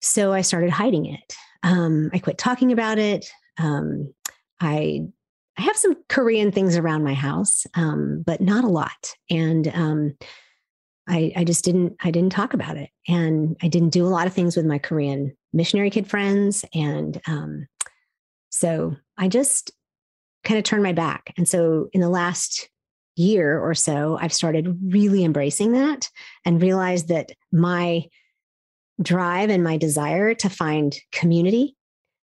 So 0.00 0.32
I 0.32 0.42
started 0.42 0.70
hiding 0.70 1.06
it. 1.06 1.34
Um, 1.62 2.10
I 2.12 2.18
quit 2.18 2.38
talking 2.38 2.72
about 2.72 2.98
it. 2.98 3.26
Um, 3.58 4.12
I 4.60 5.00
I 5.56 5.62
have 5.62 5.76
some 5.76 5.96
Korean 6.08 6.50
things 6.50 6.76
around 6.76 7.04
my 7.04 7.14
house, 7.14 7.64
um, 7.74 8.22
but 8.26 8.40
not 8.40 8.64
a 8.64 8.68
lot. 8.68 9.14
And 9.30 9.68
um, 9.68 10.16
I, 11.08 11.32
I 11.36 11.44
just 11.44 11.64
didn't 11.64 11.96
I 12.02 12.10
didn't 12.10 12.32
talk 12.32 12.54
about 12.54 12.76
it, 12.76 12.90
and 13.08 13.56
I 13.62 13.68
didn't 13.68 13.90
do 13.90 14.06
a 14.06 14.08
lot 14.08 14.26
of 14.26 14.32
things 14.32 14.56
with 14.56 14.66
my 14.66 14.78
Korean 14.78 15.36
missionary 15.52 15.90
kid 15.90 16.08
friends, 16.08 16.64
and 16.74 17.20
um, 17.26 17.66
so 18.50 18.96
I 19.16 19.28
just 19.28 19.70
kind 20.44 20.58
of 20.58 20.64
turned 20.64 20.82
my 20.82 20.92
back. 20.92 21.32
And 21.36 21.48
so 21.48 21.88
in 21.92 22.00
the 22.00 22.08
last 22.08 22.68
year 23.16 23.58
or 23.58 23.74
so, 23.74 24.18
I've 24.20 24.32
started 24.32 24.78
really 24.92 25.24
embracing 25.24 25.72
that 25.72 26.10
and 26.44 26.60
realized 26.60 27.08
that 27.08 27.32
my 27.52 28.04
drive 29.00 29.50
and 29.50 29.64
my 29.64 29.76
desire 29.76 30.34
to 30.34 30.48
find 30.48 30.96
community, 31.12 31.76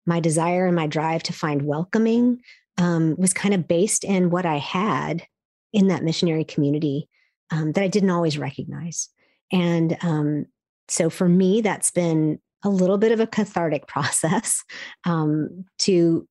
my 0.06 0.20
desire 0.20 0.66
and 0.66 0.76
my 0.76 0.86
drive 0.86 1.22
to 1.24 1.32
find 1.32 1.62
welcoming 1.62 2.40
um, 2.78 3.16
was 3.18 3.34
kind 3.34 3.54
of 3.54 3.68
based 3.68 4.04
in 4.04 4.30
what 4.30 4.46
I 4.46 4.56
had 4.56 5.26
in 5.72 5.88
that 5.88 6.04
missionary 6.04 6.44
community 6.44 7.08
um, 7.50 7.72
that 7.72 7.84
I 7.84 7.88
didn't 7.88 8.10
always 8.10 8.38
recognize. 8.38 9.08
And 9.52 9.96
um, 10.02 10.46
so 10.88 11.10
for 11.10 11.28
me, 11.28 11.60
that's 11.60 11.90
been 11.90 12.38
a 12.64 12.68
little 12.70 12.98
bit 12.98 13.12
of 13.12 13.20
a 13.20 13.26
cathartic 13.26 13.86
process 13.88 14.64
um, 15.04 15.64
to 15.80 16.26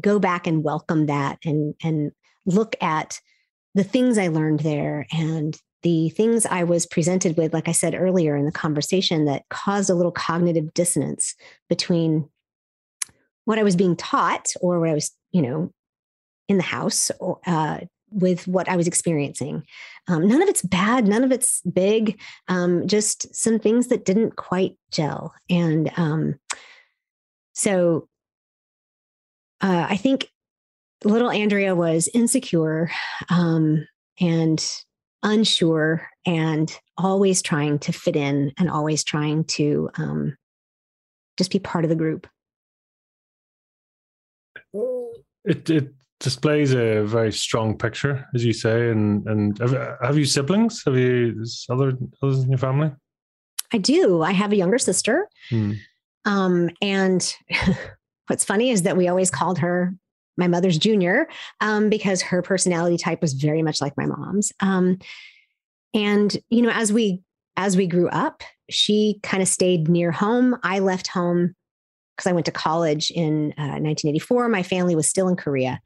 go 0.00 0.18
back 0.18 0.46
and 0.46 0.64
welcome 0.64 1.06
that 1.06 1.38
and 1.44 1.74
and 1.82 2.12
look 2.46 2.74
at 2.80 3.20
the 3.74 3.84
things 3.84 4.18
I 4.18 4.28
learned 4.28 4.60
there 4.60 5.06
and 5.12 5.58
the 5.82 6.10
things 6.10 6.46
I 6.46 6.64
was 6.64 6.86
presented 6.86 7.36
with, 7.36 7.52
like 7.52 7.68
I 7.68 7.72
said 7.72 7.94
earlier 7.94 8.36
in 8.36 8.44
the 8.44 8.52
conversation, 8.52 9.24
that 9.24 9.42
caused 9.50 9.90
a 9.90 9.94
little 9.94 10.12
cognitive 10.12 10.72
dissonance 10.74 11.34
between 11.68 12.28
what 13.44 13.58
I 13.58 13.62
was 13.64 13.74
being 13.76 13.96
taught 13.96 14.52
or 14.60 14.78
what 14.78 14.90
I 14.90 14.94
was, 14.94 15.10
you 15.32 15.42
know, 15.42 15.72
in 16.48 16.56
the 16.56 16.62
house 16.62 17.10
or, 17.18 17.40
uh, 17.46 17.80
with 18.10 18.46
what 18.46 18.68
I 18.68 18.76
was 18.76 18.86
experiencing. 18.86 19.64
Um, 20.06 20.28
none 20.28 20.42
of 20.42 20.48
it's 20.48 20.62
bad, 20.62 21.08
none 21.08 21.24
of 21.24 21.32
it's 21.32 21.62
big, 21.62 22.20
um, 22.48 22.86
just 22.86 23.34
some 23.34 23.58
things 23.58 23.88
that 23.88 24.04
didn't 24.04 24.36
quite 24.36 24.76
gel. 24.90 25.34
And 25.48 25.90
um, 25.96 26.34
so 27.54 28.08
uh, 29.60 29.86
I 29.88 29.96
think 29.96 30.28
little 31.04 31.30
Andrea 31.30 31.74
was 31.74 32.08
insecure 32.14 32.90
um, 33.28 33.86
and 34.20 34.64
unsure 35.22 36.08
and 36.26 36.76
always 36.98 37.42
trying 37.42 37.78
to 37.80 37.92
fit 37.92 38.16
in 38.16 38.52
and 38.58 38.70
always 38.70 39.04
trying 39.04 39.44
to 39.44 39.90
um, 39.96 40.36
just 41.38 41.50
be 41.50 41.58
part 41.58 41.84
of 41.84 41.88
the 41.88 41.96
group. 41.96 42.26
It 45.44 45.68
it 45.68 45.92
displays 46.20 46.72
a 46.72 47.02
very 47.02 47.32
strong 47.32 47.76
picture, 47.76 48.26
as 48.34 48.44
you 48.44 48.52
say. 48.52 48.90
And 48.90 49.26
and 49.26 49.58
have, 49.58 49.98
have 50.00 50.18
you 50.18 50.24
siblings? 50.24 50.82
Have 50.86 50.96
you 50.96 51.44
other 51.68 51.92
others 52.22 52.44
in 52.44 52.50
your 52.50 52.58
family? 52.58 52.92
I 53.72 53.78
do. 53.78 54.22
I 54.22 54.32
have 54.32 54.52
a 54.52 54.56
younger 54.56 54.78
sister, 54.78 55.28
hmm. 55.48 55.72
um, 56.24 56.70
and 56.80 57.34
what's 58.26 58.44
funny 58.44 58.70
is 58.70 58.82
that 58.82 58.96
we 58.96 59.08
always 59.08 59.30
called 59.30 59.58
her 59.58 59.94
my 60.36 60.48
mother's 60.48 60.78
junior 60.78 61.28
um, 61.60 61.88
because 61.88 62.22
her 62.22 62.42
personality 62.42 62.96
type 62.96 63.20
was 63.20 63.34
very 63.34 63.62
much 63.62 63.80
like 63.80 63.96
my 63.96 64.06
mom's. 64.06 64.52
Um, 64.60 64.98
and 65.94 66.36
you 66.48 66.62
know, 66.62 66.70
as 66.70 66.92
we 66.92 67.20
as 67.56 67.76
we 67.76 67.86
grew 67.86 68.08
up, 68.08 68.42
she 68.70 69.20
kind 69.22 69.42
of 69.42 69.48
stayed 69.48 69.88
near 69.88 70.10
home. 70.10 70.56
I 70.62 70.78
left 70.78 71.08
home 71.08 71.54
because 72.16 72.30
I 72.30 72.32
went 72.32 72.46
to 72.46 72.52
college 72.52 73.10
in 73.10 73.52
uh, 73.58 73.76
1984. 73.78 74.48
My 74.48 74.62
family 74.62 74.96
was 74.96 75.08
still 75.08 75.28
in 75.28 75.36
Korea, 75.36 75.80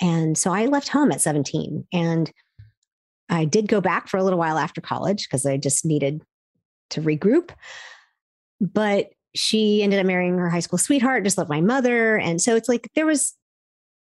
and 0.00 0.36
so 0.36 0.52
I 0.52 0.66
left 0.66 0.88
home 0.88 1.10
at 1.10 1.20
17. 1.20 1.86
And 1.92 2.30
I 3.28 3.44
did 3.44 3.68
go 3.68 3.80
back 3.80 4.08
for 4.08 4.18
a 4.18 4.24
little 4.24 4.38
while 4.38 4.58
after 4.58 4.80
college 4.80 5.24
because 5.24 5.46
I 5.46 5.56
just 5.56 5.84
needed 5.84 6.22
to 6.90 7.00
regroup. 7.00 7.50
But 8.60 9.10
she 9.34 9.82
ended 9.82 10.00
up 10.00 10.06
marrying 10.06 10.38
her 10.38 10.48
high 10.48 10.60
school 10.60 10.78
sweetheart, 10.78 11.24
just 11.24 11.38
like 11.38 11.48
my 11.48 11.60
mother. 11.60 12.16
And 12.16 12.40
so 12.40 12.56
it's 12.56 12.68
like 12.68 12.88
there 12.94 13.06
was, 13.06 13.34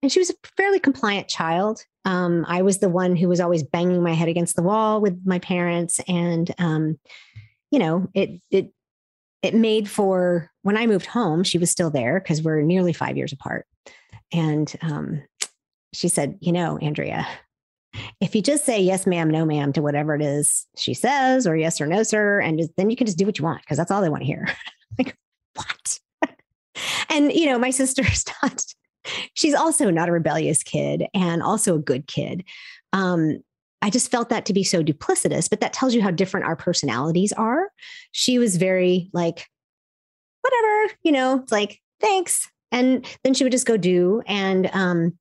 and 0.02 0.12
she 0.12 0.20
was 0.20 0.30
a 0.30 0.48
fairly 0.58 0.80
compliant 0.80 1.28
child. 1.28 1.84
Um, 2.06 2.46
I 2.48 2.62
was 2.62 2.80
the 2.80 2.90
one 2.90 3.16
who 3.16 3.28
was 3.28 3.40
always 3.40 3.64
banging 3.64 4.02
my 4.02 4.14
head 4.14 4.30
against 4.30 4.56
the 4.56 4.64
wall 4.64 5.02
with 5.02 5.22
my 5.26 5.40
parents. 5.40 6.00
And, 6.08 6.52
um, 6.58 7.00
you 7.70 7.80
know, 7.80 8.08
it, 8.14 8.42
it, 8.50 8.74
it 9.44 9.54
made 9.54 9.90
for 9.90 10.52
when 10.64 10.78
I 10.78 10.88
moved 10.88 11.06
home, 11.06 11.44
she 11.44 11.58
was 11.58 11.70
still 11.70 11.90
there 11.90 12.20
because 12.20 12.42
we're 12.42 12.62
nearly 12.62 12.94
five 12.94 13.18
years 13.18 13.34
apart. 13.34 13.68
And 14.32 14.74
um, 14.82 15.24
she 15.94 16.08
said, 16.08 16.38
You 16.42 16.52
know, 16.52 16.78
Andrea, 16.78 17.28
if 18.20 18.36
you 18.36 18.42
just 18.42 18.66
say 18.66 18.82
yes, 18.82 19.06
ma'am, 19.06 19.30
no, 19.30 19.46
ma'am 19.46 19.74
to 19.74 19.82
whatever 19.82 20.16
it 20.16 20.22
is 20.22 20.68
she 20.78 20.94
says, 20.94 21.46
or 21.46 21.56
yes 21.56 21.82
or 21.82 21.88
no, 21.88 22.04
sir, 22.04 22.40
and 22.40 22.60
just, 22.60 22.72
then 22.78 22.90
you 22.90 22.96
can 22.96 23.08
just 23.08 23.18
do 23.18 23.26
what 23.26 23.38
you 23.38 23.44
want 23.44 23.62
because 23.62 23.78
that's 23.78 23.92
all 23.92 24.02
they 24.02 24.10
want 24.10 24.22
to 24.22 24.28
hear. 24.28 24.48
like, 24.98 25.16
what? 25.56 26.00
and, 27.10 27.32
you 27.34 27.46
know, 27.46 27.60
my 27.60 27.72
sister's 27.72 28.26
not, 28.44 28.64
she's 29.34 29.54
also 29.54 29.90
not 29.90 30.10
a 30.10 30.12
rebellious 30.12 30.64
kid 30.64 31.06
and 31.14 31.42
also 31.42 31.76
a 31.76 31.80
good 31.80 32.08
kid. 32.08 32.44
Um, 32.94 33.42
I 33.82 33.90
just 33.90 34.12
felt 34.12 34.30
that 34.30 34.46
to 34.46 34.54
be 34.54 34.64
so 34.64 34.84
duplicitous, 34.84 35.50
but 35.50 35.60
that 35.62 35.74
tells 35.74 35.96
you 35.96 36.02
how 36.02 36.12
different 36.12 36.46
our 36.46 36.56
personalities 36.56 37.34
are. 37.34 37.70
She 38.12 38.38
was 38.38 38.58
very 38.58 39.10
like, 39.12 39.48
whatever, 40.42 40.94
you 41.04 41.12
know, 41.12 41.46
like, 41.52 41.80
thanks, 42.00 42.50
And 42.72 43.06
then 43.24 43.34
she 43.34 43.44
would 43.44 43.52
just 43.52 43.66
go 43.66 43.78
do. 43.78 44.22
And 44.28 44.70
um, 44.74 45.18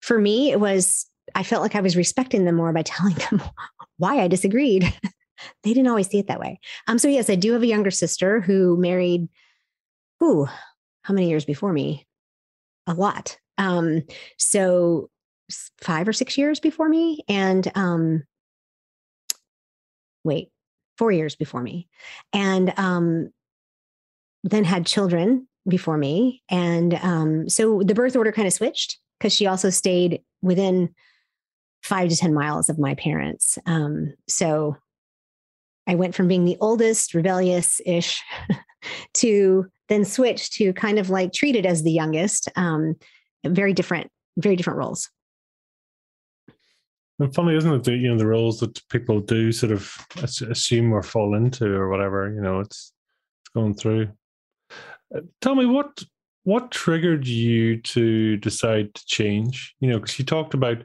for 0.00 0.18
me, 0.18 0.50
it 0.50 0.60
was, 0.60 1.06
I 1.34 1.42
felt 1.42 1.62
like 1.62 1.74
I 1.74 1.80
was 1.80 1.96
respecting 1.96 2.44
them 2.44 2.56
more 2.56 2.72
by 2.72 2.82
telling 2.84 3.14
them 3.14 3.42
why 3.98 4.20
I 4.20 4.28
disagreed. 4.28 4.84
they 5.62 5.72
didn't 5.72 5.88
always 5.88 6.08
see 6.08 6.18
it 6.18 6.26
that 6.26 6.40
way. 6.40 6.58
Um, 6.88 6.98
so 6.98 7.08
yes, 7.08 7.30
I 7.30 7.36
do 7.36 7.52
have 7.52 7.62
a 7.62 7.66
younger 7.66 7.90
sister 7.90 8.40
who 8.40 8.76
married, 8.76 9.28
ooh, 10.22 10.46
how 11.02 11.14
many 11.14 11.28
years 11.28 11.44
before 11.44 11.72
me? 11.72 12.06
A 12.90 12.94
lot. 12.94 13.38
Um, 13.56 14.02
so 14.36 15.10
five 15.80 16.08
or 16.08 16.12
six 16.12 16.36
years 16.36 16.58
before 16.58 16.88
me. 16.88 17.20
And 17.28 17.70
um, 17.76 18.24
wait, 20.24 20.48
four 20.98 21.12
years 21.12 21.36
before 21.36 21.62
me. 21.62 21.88
And 22.32 22.72
um, 22.76 23.30
then 24.42 24.64
had 24.64 24.86
children 24.86 25.46
before 25.68 25.98
me. 25.98 26.42
And 26.50 26.94
um, 26.94 27.48
so 27.48 27.82
the 27.84 27.94
birth 27.94 28.16
order 28.16 28.32
kind 28.32 28.48
of 28.48 28.54
switched 28.54 28.98
because 29.18 29.34
she 29.34 29.46
also 29.46 29.70
stayed 29.70 30.20
within 30.42 30.92
five 31.84 32.08
to 32.08 32.16
10 32.16 32.34
miles 32.34 32.68
of 32.68 32.78
my 32.78 32.96
parents. 32.96 33.56
Um, 33.66 34.14
so 34.28 34.76
I 35.86 35.94
went 35.94 36.16
from 36.16 36.26
being 36.26 36.44
the 36.44 36.56
oldest, 36.60 37.14
rebellious 37.14 37.80
ish, 37.86 38.20
to 39.14 39.66
then 39.90 40.04
switch 40.04 40.50
to 40.50 40.72
kind 40.72 40.98
of 40.98 41.10
like 41.10 41.32
treated 41.32 41.66
as 41.66 41.82
the 41.82 41.90
youngest. 41.90 42.48
Um, 42.56 42.94
very 43.44 43.74
different, 43.74 44.10
very 44.38 44.56
different 44.56 44.78
roles. 44.78 45.10
And 47.18 47.34
funny, 47.34 47.54
isn't 47.54 47.72
it? 47.72 47.84
The, 47.84 47.96
you 47.96 48.08
know, 48.08 48.16
the 48.16 48.26
roles 48.26 48.60
that 48.60 48.80
people 48.88 49.20
do 49.20 49.52
sort 49.52 49.72
of 49.72 49.94
assume 50.22 50.92
or 50.92 51.02
fall 51.02 51.34
into, 51.34 51.66
or 51.74 51.90
whatever. 51.90 52.32
You 52.32 52.40
know, 52.40 52.60
it's 52.60 52.92
it's 53.42 53.50
going 53.52 53.74
through. 53.74 54.08
Uh, 55.14 55.20
tell 55.42 55.54
me 55.54 55.66
what 55.66 56.02
what 56.44 56.70
triggered 56.70 57.26
you 57.26 57.78
to 57.82 58.38
decide 58.38 58.94
to 58.94 59.04
change. 59.06 59.74
You 59.80 59.90
know, 59.90 59.98
because 59.98 60.18
you 60.18 60.24
talked 60.24 60.54
about, 60.54 60.78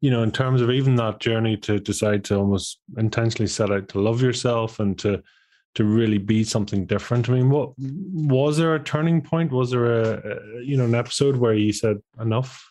you 0.00 0.10
know, 0.10 0.22
in 0.22 0.32
terms 0.32 0.60
of 0.60 0.70
even 0.70 0.96
that 0.96 1.20
journey 1.20 1.56
to 1.58 1.78
decide 1.78 2.24
to 2.24 2.36
almost 2.36 2.80
intentionally 2.96 3.46
set 3.46 3.70
out 3.70 3.88
to 3.90 4.00
love 4.00 4.22
yourself 4.22 4.80
and 4.80 4.98
to 5.00 5.22
to 5.76 5.84
really 5.84 6.18
be 6.18 6.44
something 6.44 6.84
different. 6.84 7.28
I 7.28 7.34
mean, 7.34 7.50
what 7.50 7.72
was 7.78 8.58
there 8.58 8.74
a 8.74 8.82
turning 8.82 9.22
point? 9.22 9.52
Was 9.52 9.70
there 9.70 9.86
a, 9.86 10.14
a 10.14 10.62
you 10.62 10.76
know 10.76 10.84
an 10.84 10.94
episode 10.94 11.36
where 11.36 11.54
you 11.54 11.72
said 11.72 11.98
enough? 12.20 12.70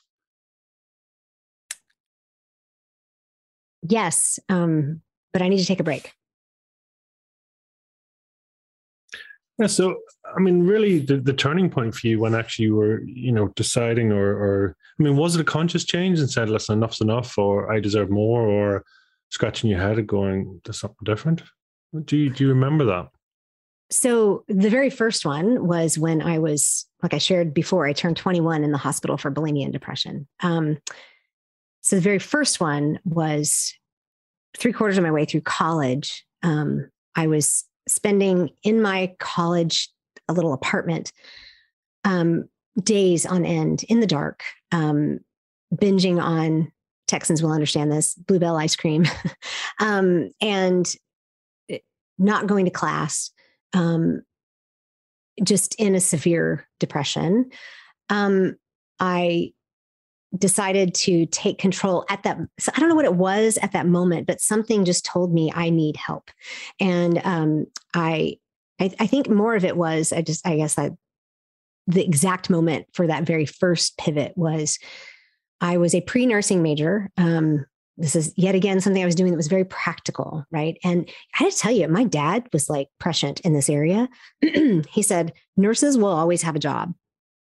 yes, 3.89 4.39
um, 4.49 5.01
but 5.33 5.41
I 5.41 5.47
need 5.47 5.59
to 5.59 5.65
take 5.65 5.79
a 5.79 5.83
break. 5.83 6.13
Yeah, 9.57 9.67
so 9.67 9.97
I 10.35 10.39
mean, 10.39 10.65
really, 10.65 10.99
the, 10.99 11.17
the 11.17 11.33
turning 11.33 11.69
point 11.69 11.95
for 11.95 12.07
you 12.07 12.19
when 12.19 12.35
actually 12.35 12.65
you 12.65 12.75
were, 12.75 13.01
you 13.03 13.31
know, 13.31 13.47
deciding, 13.55 14.11
or, 14.11 14.27
or 14.27 14.75
I 14.99 15.03
mean, 15.03 15.15
was 15.15 15.35
it 15.35 15.41
a 15.41 15.45
conscious 15.45 15.85
change 15.85 16.19
and 16.19 16.29
said, 16.29 16.49
"Listen, 16.49 16.79
enough's 16.79 16.99
enough," 16.99 17.37
or 17.37 17.71
"I 17.71 17.79
deserve 17.79 18.09
more," 18.09 18.41
or 18.41 18.83
scratching 19.29 19.69
your 19.69 19.79
head 19.79 19.97
and 19.97 20.07
going, 20.07 20.59
"There's 20.65 20.79
something 20.79 20.97
different"? 21.05 21.41
Do 22.03 22.17
you 22.17 22.29
do 22.29 22.43
you 22.43 22.49
remember 22.49 22.85
that? 22.85 23.09
So 23.91 24.43
the 24.47 24.69
very 24.69 24.89
first 24.89 25.25
one 25.25 25.67
was 25.67 25.97
when 25.97 26.21
I 26.21 26.39
was, 26.39 26.87
like 27.03 27.13
I 27.13 27.19
shared 27.19 27.53
before, 27.53 27.85
I 27.85 27.93
turned 27.93 28.17
21 28.17 28.63
in 28.63 28.71
the 28.71 28.79
hospital 28.79 29.15
for 29.15 29.31
bulimia 29.31 29.63
and 29.63 29.73
depression. 29.73 30.27
Um, 30.41 30.79
so 31.81 31.95
the 31.95 32.01
very 32.01 32.17
first 32.17 32.59
one 32.59 32.99
was 33.05 33.73
three 34.57 34.73
quarters 34.73 34.97
of 34.97 35.03
my 35.03 35.11
way 35.11 35.25
through 35.25 35.41
college. 35.41 36.25
Um, 36.41 36.89
I 37.15 37.27
was 37.27 37.63
spending 37.87 38.49
in 38.63 38.81
my 38.81 39.13
college 39.19 39.89
a 40.27 40.33
little 40.33 40.53
apartment 40.53 41.11
um, 42.03 42.49
days 42.81 43.25
on 43.25 43.45
end 43.45 43.83
in 43.83 43.99
the 43.99 44.07
dark, 44.07 44.43
um, 44.71 45.19
binging 45.75 46.21
on 46.21 46.71
Texans 47.07 47.43
will 47.43 47.51
understand 47.51 47.91
this 47.91 48.15
Blue 48.15 48.39
Bell 48.39 48.57
ice 48.57 48.75
cream, 48.75 49.05
um, 49.79 50.31
and 50.41 50.91
not 52.17 52.47
going 52.47 52.65
to 52.65 52.71
class, 52.71 53.31
um, 53.73 54.21
just 55.43 55.75
in 55.75 55.95
a 55.95 55.99
severe 55.99 56.67
depression. 56.79 57.49
Um, 58.09 58.55
I 58.99 59.53
decided 60.37 60.93
to 60.93 61.25
take 61.27 61.57
control 61.57 62.05
at 62.09 62.23
that 62.23 62.37
so 62.59 62.71
i 62.75 62.79
don't 62.79 62.89
know 62.89 62.95
what 62.95 63.05
it 63.05 63.15
was 63.15 63.57
at 63.61 63.71
that 63.71 63.85
moment 63.85 64.27
but 64.27 64.41
something 64.41 64.85
just 64.85 65.05
told 65.05 65.33
me 65.33 65.51
i 65.55 65.69
need 65.69 65.95
help 65.95 66.29
and 66.79 67.21
um, 67.23 67.65
I, 67.93 68.37
I, 68.79 68.91
I 68.99 69.07
think 69.07 69.29
more 69.29 69.55
of 69.55 69.63
it 69.63 69.77
was 69.77 70.11
i 70.11 70.21
just 70.21 70.45
i 70.45 70.57
guess 70.57 70.75
that 70.75 70.91
the 71.87 72.03
exact 72.03 72.49
moment 72.49 72.87
for 72.93 73.07
that 73.07 73.23
very 73.23 73.45
first 73.45 73.97
pivot 73.97 74.33
was 74.35 74.79
i 75.61 75.77
was 75.77 75.95
a 75.95 76.01
pre-nursing 76.01 76.61
major 76.61 77.09
um, 77.17 77.65
this 77.97 78.15
is 78.15 78.33
yet 78.35 78.55
again 78.55 78.79
something 78.79 79.01
i 79.01 79.05
was 79.05 79.15
doing 79.15 79.31
that 79.31 79.37
was 79.37 79.47
very 79.47 79.65
practical 79.65 80.45
right 80.51 80.77
and 80.83 81.09
i 81.39 81.43
had 81.43 81.51
to 81.51 81.57
tell 81.57 81.71
you 81.71 81.87
my 81.87 82.03
dad 82.03 82.47
was 82.53 82.69
like 82.69 82.87
prescient 82.99 83.39
in 83.41 83.53
this 83.53 83.69
area 83.69 84.09
he 84.89 85.01
said 85.01 85.33
nurses 85.57 85.97
will 85.97 86.07
always 86.07 86.41
have 86.41 86.55
a 86.55 86.59
job 86.59 86.93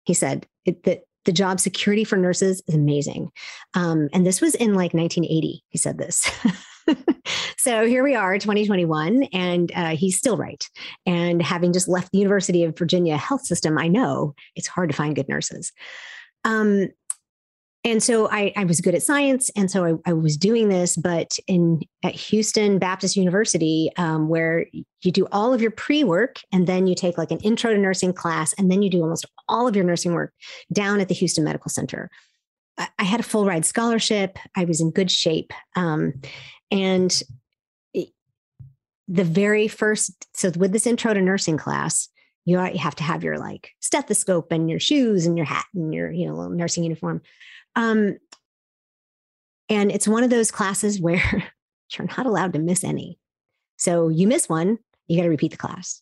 he 0.03 0.13
said 0.13 0.47
that 0.83 1.03
the 1.27 1.33
job 1.33 1.59
security 1.59 2.05
for 2.05 2.17
nurses 2.17 2.63
is 2.67 2.73
amazing. 2.73 3.29
Um, 3.75 4.07
and 4.13 4.25
this 4.25 4.41
was 4.41 4.55
in 4.55 4.73
like 4.73 4.93
1980. 4.93 5.61
He 5.67 5.77
said 5.77 5.97
this. 5.97 6.31
so 7.57 7.85
here 7.85 8.01
we 8.01 8.15
are, 8.15 8.39
2021, 8.39 9.23
and 9.33 9.71
uh, 9.75 9.89
he's 9.89 10.17
still 10.17 10.37
right. 10.37 10.65
And 11.05 11.41
having 11.41 11.73
just 11.73 11.89
left 11.89 12.13
the 12.13 12.17
University 12.17 12.63
of 12.63 12.77
Virginia 12.77 13.17
health 13.17 13.45
system, 13.45 13.77
I 13.77 13.89
know 13.89 14.33
it's 14.55 14.69
hard 14.69 14.89
to 14.89 14.95
find 14.95 15.15
good 15.15 15.27
nurses. 15.27 15.73
Um, 16.45 16.87
and 17.87 18.03
so 18.03 18.29
I, 18.29 18.51
I, 18.57 18.65
was 18.65 18.81
good 18.81 18.95
at 18.95 19.01
science 19.01 19.49
and 19.55 19.71
so 19.71 19.85
I, 19.85 20.09
I, 20.09 20.13
was 20.13 20.35
doing 20.35 20.67
this 20.67 20.97
but 20.97 21.37
in 21.47 21.81
at 22.03 22.13
houston 22.13 22.79
baptist 22.79 23.15
university 23.15 23.89
um, 23.97 24.27
where 24.27 24.65
you 24.73 25.11
do 25.11 25.25
all 25.31 25.53
of 25.53 25.61
your 25.61 25.71
pre-work 25.71 26.39
and 26.51 26.67
then 26.67 26.85
you 26.85 26.95
take 26.95 27.17
like 27.17 27.31
an 27.31 27.39
intro 27.39 27.71
to 27.71 27.77
nursing 27.77 28.13
class 28.13 28.53
and 28.53 28.69
then 28.69 28.81
you 28.81 28.89
do 28.89 29.01
almost 29.01 29.25
all 29.47 29.67
of 29.67 29.75
your 29.75 29.85
nursing 29.85 30.13
work 30.13 30.33
down 30.71 30.99
at 30.99 31.07
the 31.07 31.15
houston 31.15 31.43
medical 31.43 31.69
center. 31.69 32.09
I, 32.77 32.89
I 32.99 33.03
had 33.03 33.21
a 33.21 33.23
full 33.23 33.45
ride 33.45 33.65
scholarship. 33.65 34.37
I 34.55 34.65
was 34.65 34.81
in 34.81 34.91
good 34.91 35.09
shape. 35.09 35.53
Um, 35.75 36.21
and 36.69 37.23
the 39.07 39.23
very 39.23 39.67
first 39.67 40.27
so 40.33 40.51
with 40.57 40.73
this 40.73 40.85
intro 40.85 41.13
to 41.13 41.21
nursing 41.21 41.57
class 41.57 42.09
you 42.43 42.57
have 42.57 42.95
to 42.95 43.03
have 43.03 43.23
your 43.23 43.37
like 43.37 43.71
stethoscope 43.81 44.51
and 44.51 44.69
your 44.69 44.79
shoes 44.79 45.25
and 45.25 45.37
your 45.37 45.45
hat 45.45 45.65
and 45.73 45.93
your 45.93 46.11
you 46.11 46.27
know 46.27 46.47
nursing 46.47 46.83
uniform 46.83 47.21
um, 47.77 48.17
and 49.69 49.91
it's 49.91 50.07
one 50.07 50.23
of 50.23 50.29
those 50.29 50.51
classes 50.51 50.99
where 51.01 51.21
you're 51.97 52.07
not 52.17 52.25
allowed 52.25 52.53
to 52.53 52.59
miss 52.59 52.83
any. 52.83 53.17
So 53.77 54.09
you 54.09 54.27
miss 54.27 54.49
one, 54.49 54.79
you 55.07 55.15
got 55.15 55.23
to 55.23 55.29
repeat 55.29 55.51
the 55.51 55.57
class. 55.57 56.01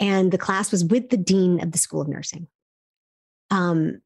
And 0.00 0.30
the 0.30 0.38
class 0.38 0.70
was 0.70 0.84
with 0.84 1.08
the 1.08 1.16
dean 1.16 1.62
of 1.62 1.72
the 1.72 1.78
School 1.78 2.00
of 2.00 2.08
Nursing. 2.08 2.48
Um, 3.50 4.02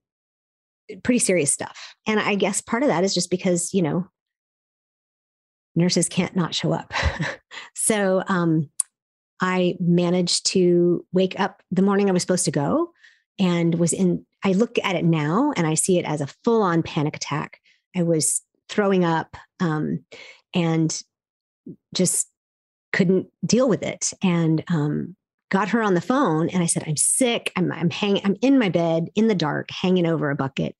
pretty 1.02 1.18
serious 1.18 1.50
stuff. 1.50 1.94
And 2.06 2.20
I 2.20 2.34
guess 2.34 2.60
part 2.60 2.82
of 2.82 2.88
that 2.88 3.04
is 3.04 3.14
just 3.14 3.30
because, 3.30 3.74
you 3.74 3.82
know, 3.82 4.06
nurses 5.74 6.08
can't 6.08 6.36
not 6.36 6.54
show 6.54 6.72
up. 6.72 6.92
so 7.74 8.22
um, 8.28 8.70
I 9.40 9.76
managed 9.80 10.46
to 10.48 11.04
wake 11.12 11.38
up 11.40 11.62
the 11.70 11.82
morning 11.82 12.08
I 12.08 12.12
was 12.12 12.22
supposed 12.22 12.44
to 12.44 12.50
go 12.50 12.92
and 13.38 13.74
was 13.74 13.92
in 13.92 14.24
I 14.44 14.52
look 14.52 14.78
at 14.82 14.96
it 14.96 15.04
now 15.04 15.52
and 15.56 15.66
I 15.66 15.74
see 15.74 15.98
it 15.98 16.04
as 16.04 16.20
a 16.20 16.26
full 16.44 16.62
on 16.62 16.82
panic 16.82 17.16
attack. 17.16 17.60
I 17.96 18.02
was 18.02 18.42
throwing 18.68 19.04
up 19.04 19.36
um, 19.60 20.04
and 20.54 21.02
just 21.94 22.28
couldn't 22.92 23.28
deal 23.44 23.68
with 23.68 23.82
it. 23.82 24.12
And 24.22 24.64
um, 24.68 25.16
got 25.50 25.68
her 25.68 25.82
on 25.82 25.94
the 25.94 26.00
phone 26.00 26.48
and 26.48 26.62
I 26.62 26.66
said, 26.66 26.84
I'm 26.86 26.96
sick. 26.96 27.52
I'm, 27.56 27.70
I'm 27.72 27.90
hanging, 27.90 28.22
I'm 28.24 28.36
in 28.40 28.58
my 28.58 28.68
bed 28.68 29.08
in 29.14 29.28
the 29.28 29.34
dark, 29.34 29.70
hanging 29.70 30.06
over 30.06 30.30
a 30.30 30.36
bucket. 30.36 30.74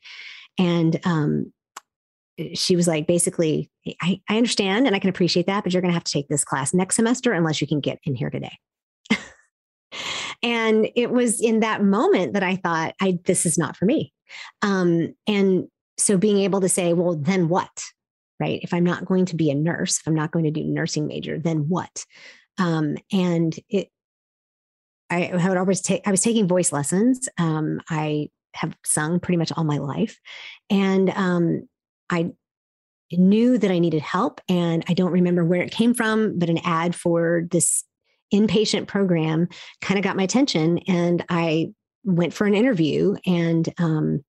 And 0.59 0.99
um, 1.05 1.53
she 2.55 2.77
was 2.77 2.89
like, 2.89 3.07
basically, 3.07 3.71
I, 4.01 4.21
I 4.29 4.37
understand 4.37 4.87
and 4.87 4.97
I 4.97 4.99
can 4.99 5.11
appreciate 5.11 5.47
that, 5.47 5.65
but 5.65 5.73
you're 5.73 5.83
going 5.83 5.91
to 5.91 5.95
have 5.95 6.05
to 6.05 6.13
take 6.13 6.29
this 6.29 6.45
class 6.45 6.73
next 6.75 6.97
semester 6.97 7.33
unless 7.33 7.61
you 7.61 7.67
can 7.67 7.81
get 7.81 7.99
in 8.05 8.15
here 8.15 8.31
today. 8.31 8.59
And 10.43 10.89
it 10.97 11.11
was 11.11 11.41
in 11.41 11.61
that 11.61 11.85
moment 11.85 12.35
that 12.35 12.43
I 12.43 12.57
thought, 12.57 12.95
I 13.01 13.19
this 13.25 13.47
is 13.47 13.57
not 13.57 13.77
for 13.77 13.85
me. 13.85 14.13
Um, 14.63 15.15
and 15.27 15.69
so 15.99 16.17
being 16.17 16.39
able 16.39 16.61
to 16.61 16.69
say, 16.69 16.93
well, 16.93 17.17
then 17.17 17.49
what? 17.49 17.85
Right? 18.41 18.61
If 18.63 18.75
I'm 18.75 18.85
not 18.85 19.05
going 19.05 19.27
to 19.27 19.37
be 19.37 19.51
a 19.51 19.55
nurse, 19.55 19.99
if 19.99 20.07
I'm 20.07 20.15
not 20.15 20.33
going 20.33 20.45
to 20.47 20.51
do 20.51 20.65
nursing 20.65 21.07
major, 21.07 21.39
then 21.39 21.69
what? 21.69 22.05
Um, 22.59 22.97
and 23.13 23.55
it, 23.69 23.89
I, 25.11 25.27
I 25.29 25.49
would 25.49 25.59
always 25.59 25.81
take. 25.81 26.07
I 26.07 26.11
was 26.11 26.23
taking 26.23 26.49
voice 26.49 26.73
lessons. 26.73 27.29
Um, 27.39 27.81
I 27.89 28.31
have 28.55 28.77
sung 28.85 29.21
pretty 29.21 29.37
much 29.37 29.53
all 29.53 29.65
my 29.65 29.79
life, 29.79 30.19
and 30.71 31.11
um, 31.11 31.69
I 32.11 32.31
knew 33.13 33.59
that 33.59 33.71
I 33.71 33.79
needed 33.79 34.03
help. 34.03 34.41
And 34.49 34.85
I 34.89 34.95
don't 34.95 35.13
remember 35.13 35.45
where 35.45 35.63
it 35.63 35.71
came 35.71 35.95
from, 35.95 36.39
but 36.39 36.49
an 36.49 36.59
ad 36.65 36.95
for 36.95 37.47
this 37.51 37.85
inpatient 38.33 38.87
program 38.87 39.49
kind 39.81 39.99
of 39.99 40.05
got 40.05 40.17
my 40.17 40.23
attention 40.23 40.79
and 40.89 41.25
I 41.29 41.73
went 42.05 42.35
for 42.35 42.47
an 42.47 42.55
interview 42.55 43.17
and 43.27 43.69
um, 43.79 44.25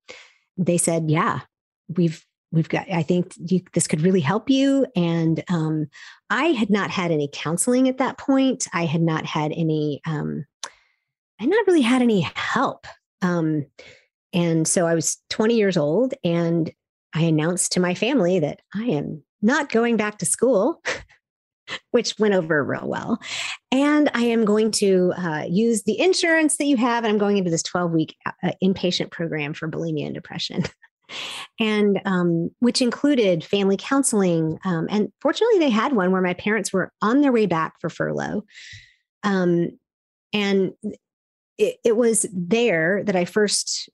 they 0.58 0.78
said, 0.78 1.10
yeah, 1.10 1.42
we've 1.88 2.26
we've 2.54 2.70
got 2.70 2.90
i 2.92 3.02
think 3.02 3.34
you, 3.50 3.60
this 3.74 3.88
could 3.88 4.02
really 4.02 4.22
help 4.22 4.50
you 4.50 4.86
and 4.96 5.44
um, 5.50 5.88
i 6.30 6.46
had 6.46 6.70
not 6.70 6.90
had 6.90 7.12
any 7.12 7.28
counseling 7.34 7.90
at 7.90 7.98
that 7.98 8.18
point. 8.18 8.68
I 8.74 8.86
had 8.86 9.02
not 9.02 9.26
had 9.26 9.52
any 9.52 10.02
um, 10.06 10.46
i 11.42 11.46
not 11.46 11.68
really 11.68 11.82
had 11.82 12.02
any 12.02 12.22
help 12.36 12.88
um, 13.22 13.66
and 14.32 14.68
so 14.68 14.86
i 14.86 14.96
was 14.96 15.18
20 15.32 15.56
years 15.56 15.76
old 15.76 16.14
and 16.24 16.72
i 17.14 17.22
announced 17.22 17.74
to 17.74 17.80
my 17.80 17.96
family 17.96 18.40
that 18.40 18.62
i 18.74 18.84
am 18.84 19.24
not 19.42 19.72
going 19.72 19.98
back 19.98 20.20
to 20.20 20.26
school 20.26 20.82
which 21.92 22.16
went 22.20 22.34
over 22.34 22.64
real 22.64 22.88
well 22.88 23.20
and 23.72 24.10
i 24.14 24.22
am 24.22 24.46
going 24.46 24.72
to 24.72 25.14
uh, 25.18 25.46
use 25.50 25.84
the 25.84 26.00
insurance 26.00 26.58
that 26.58 26.66
you 26.66 26.78
have 26.78 27.04
and 27.04 27.12
i'm 27.12 27.20
going 27.20 27.38
into 27.38 27.52
this 27.52 27.64
12 27.64 27.92
week 27.92 28.16
uh, 28.26 28.52
inpatient 28.64 29.12
program 29.12 29.54
for 29.54 29.68
bulimia 29.70 30.06
and 30.06 30.16
depression 30.16 30.64
and 31.60 32.02
um, 32.06 32.50
which 32.60 32.82
included 32.82 33.44
family 33.44 33.78
counseling. 33.78 34.60
Um, 34.66 34.88
and 34.90 35.12
fortunately, 35.22 35.60
they 35.60 35.70
had 35.70 35.94
one 35.94 36.12
where 36.12 36.22
my 36.22 36.34
parents 36.34 36.74
were 36.74 36.92
on 37.02 37.22
their 37.22 37.32
way 37.32 37.46
back 37.46 37.80
for 37.80 37.90
furlough. 37.90 38.44
Um, 39.24 39.80
and 40.34 40.74
it, 41.58 41.78
it, 41.84 41.96
was 41.96 42.26
there 42.34 43.04
that 43.06 43.16
I 43.16 43.26
first, 43.26 43.90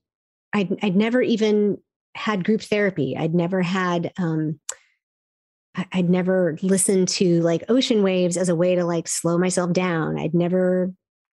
I'd, 0.53 0.78
I'd, 0.82 0.95
never 0.95 1.22
even 1.22 1.78
had 2.15 2.45
group 2.45 2.61
therapy. 2.61 3.15
I'd 3.17 3.36
never 3.36 3.61
had, 3.61 4.11
um, 4.17 4.59
I'd 5.91 6.09
never 6.09 6.57
listened 6.61 7.07
to 7.09 7.41
like 7.41 7.63
ocean 7.69 8.03
waves 8.03 8.38
as 8.38 8.49
a 8.49 8.55
way 8.55 8.75
to 8.75 8.86
like 8.86 9.07
slow 9.07 9.38
myself 9.38 9.73
down. 9.73 10.19
I'd 10.19 10.34
never 10.34 10.91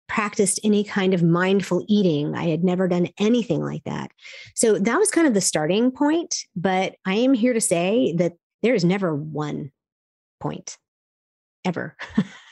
practiced 0.09 0.61
any 0.63 0.85
kind 0.85 1.15
of 1.15 1.23
mindful 1.23 1.85
eating. 1.89 2.35
I 2.35 2.49
had 2.49 2.63
never 2.63 2.87
done 2.89 3.09
anything 3.19 3.63
like 3.63 3.85
that. 3.85 4.11
So 4.55 4.79
that 4.79 4.99
was 4.99 5.11
kind 5.11 5.27
of 5.27 5.35
the 5.35 5.41
starting 5.41 5.91
point. 5.91 6.45
But 6.55 6.95
I 7.05 7.15
am 7.15 7.35
here 7.35 7.53
to 7.53 7.61
say 7.61 8.15
that 8.17 8.35
there 8.63 8.75
is 8.75 8.85
never 8.85 9.15
one 9.15 9.73
point 10.41 10.79
ever 11.65 11.97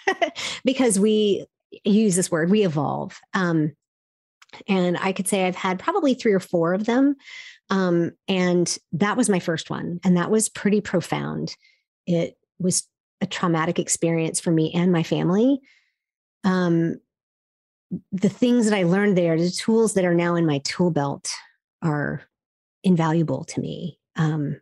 because 0.64 0.98
we 0.98 1.46
use 1.84 2.16
this 2.16 2.30
word, 2.30 2.50
we 2.50 2.64
evolve. 2.64 3.20
Um, 3.34 3.74
and 4.68 4.96
I 4.98 5.12
could 5.12 5.28
say 5.28 5.46
I've 5.46 5.56
had 5.56 5.78
probably 5.78 6.14
three 6.14 6.32
or 6.32 6.40
four 6.40 6.74
of 6.74 6.86
them. 6.86 7.16
Um, 7.70 8.12
and 8.28 8.76
that 8.92 9.16
was 9.16 9.28
my 9.28 9.40
first 9.40 9.70
one. 9.70 10.00
And 10.04 10.16
that 10.16 10.30
was 10.30 10.48
pretty 10.48 10.80
profound. 10.80 11.56
It 12.06 12.36
was 12.58 12.88
a 13.20 13.26
traumatic 13.26 13.78
experience 13.78 14.40
for 14.40 14.50
me 14.50 14.72
and 14.74 14.92
my 14.92 15.02
family. 15.02 15.60
Um, 16.44 16.96
the 18.12 18.28
things 18.28 18.68
that 18.68 18.76
I 18.76 18.82
learned 18.82 19.16
there, 19.16 19.38
the 19.38 19.50
tools 19.50 19.94
that 19.94 20.04
are 20.04 20.14
now 20.14 20.34
in 20.34 20.46
my 20.46 20.58
tool 20.58 20.90
belt 20.90 21.30
are 21.82 22.22
invaluable 22.82 23.44
to 23.44 23.60
me. 23.60 23.98
Um, 24.16 24.60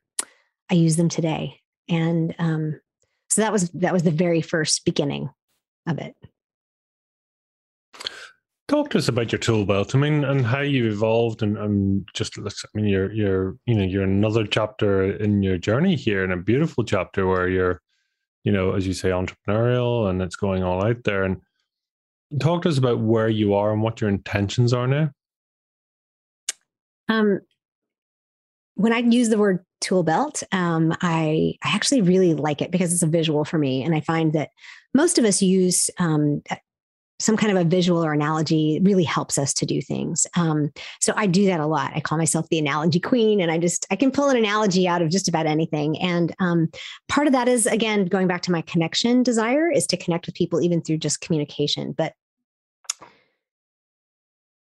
I 0.70 0.74
use 0.74 0.96
them 0.96 1.08
today. 1.08 1.60
And 1.88 2.34
um, 2.38 2.80
so 3.30 3.40
that 3.40 3.52
was 3.52 3.70
that 3.70 3.92
was 3.92 4.02
the 4.02 4.10
very 4.10 4.42
first 4.42 4.84
beginning 4.84 5.30
of 5.86 5.98
it. 5.98 6.14
Talk 8.72 8.88
to 8.88 8.98
us 8.98 9.08
about 9.08 9.30
your 9.30 9.38
tool 9.38 9.66
belt. 9.66 9.94
I 9.94 9.98
mean, 9.98 10.24
and 10.24 10.46
how 10.46 10.60
you 10.60 10.90
evolved, 10.90 11.42
and, 11.42 11.58
and 11.58 12.08
just. 12.14 12.38
I 12.38 12.42
mean, 12.72 12.86
you're 12.86 13.12
you're 13.12 13.54
you 13.66 13.74
know 13.74 13.84
you're 13.84 14.02
another 14.02 14.46
chapter 14.46 15.14
in 15.14 15.42
your 15.42 15.58
journey 15.58 15.94
here, 15.94 16.24
and 16.24 16.32
a 16.32 16.38
beautiful 16.38 16.82
chapter 16.82 17.26
where 17.26 17.50
you're, 17.50 17.82
you 18.44 18.50
know, 18.50 18.72
as 18.72 18.86
you 18.86 18.94
say, 18.94 19.10
entrepreneurial, 19.10 20.08
and 20.08 20.22
it's 20.22 20.36
going 20.36 20.62
all 20.62 20.82
out 20.82 21.04
there. 21.04 21.22
And 21.24 21.42
talk 22.40 22.62
to 22.62 22.70
us 22.70 22.78
about 22.78 22.98
where 23.00 23.28
you 23.28 23.52
are 23.52 23.74
and 23.74 23.82
what 23.82 24.00
your 24.00 24.08
intentions 24.08 24.72
are 24.72 24.86
now. 24.86 25.10
Um, 27.10 27.40
when 28.76 28.94
I 28.94 29.00
use 29.00 29.28
the 29.28 29.36
word 29.36 29.66
tool 29.82 30.02
belt, 30.02 30.42
um, 30.50 30.96
I 31.02 31.58
I 31.62 31.74
actually 31.74 32.00
really 32.00 32.32
like 32.32 32.62
it 32.62 32.70
because 32.70 32.94
it's 32.94 33.02
a 33.02 33.06
visual 33.06 33.44
for 33.44 33.58
me, 33.58 33.82
and 33.82 33.94
I 33.94 34.00
find 34.00 34.32
that 34.32 34.48
most 34.94 35.18
of 35.18 35.26
us 35.26 35.42
use 35.42 35.90
um, 35.98 36.40
some 37.22 37.36
kind 37.36 37.56
of 37.56 37.66
a 37.66 37.68
visual 37.68 38.04
or 38.04 38.12
analogy 38.12 38.80
really 38.82 39.04
helps 39.04 39.38
us 39.38 39.54
to 39.54 39.64
do 39.64 39.80
things. 39.80 40.26
Um, 40.36 40.72
so 41.00 41.12
I 41.16 41.26
do 41.26 41.46
that 41.46 41.60
a 41.60 41.66
lot. 41.66 41.92
I 41.94 42.00
call 42.00 42.18
myself 42.18 42.48
the 42.48 42.58
analogy 42.58 42.98
queen, 42.98 43.40
and 43.40 43.50
I 43.50 43.58
just 43.58 43.86
I 43.90 43.96
can 43.96 44.10
pull 44.10 44.28
an 44.28 44.36
analogy 44.36 44.88
out 44.88 45.02
of 45.02 45.08
just 45.08 45.28
about 45.28 45.46
anything. 45.46 45.98
And 46.00 46.34
um, 46.40 46.68
part 47.08 47.28
of 47.28 47.32
that 47.32 47.48
is 47.48 47.66
again 47.66 48.06
going 48.06 48.26
back 48.26 48.42
to 48.42 48.52
my 48.52 48.62
connection 48.62 49.22
desire 49.22 49.70
is 49.70 49.86
to 49.88 49.96
connect 49.96 50.26
with 50.26 50.34
people 50.34 50.60
even 50.60 50.82
through 50.82 50.98
just 50.98 51.20
communication. 51.20 51.92
But 51.92 52.12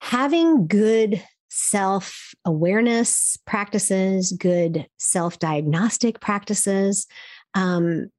having 0.01 0.67
good 0.67 1.23
self 1.51 2.33
awareness 2.47 3.37
practices, 3.47 4.33
good 4.33 4.87
self 4.97 5.39
diagnostic 5.39 6.21
practices, 6.21 7.07
um, 7.55 8.11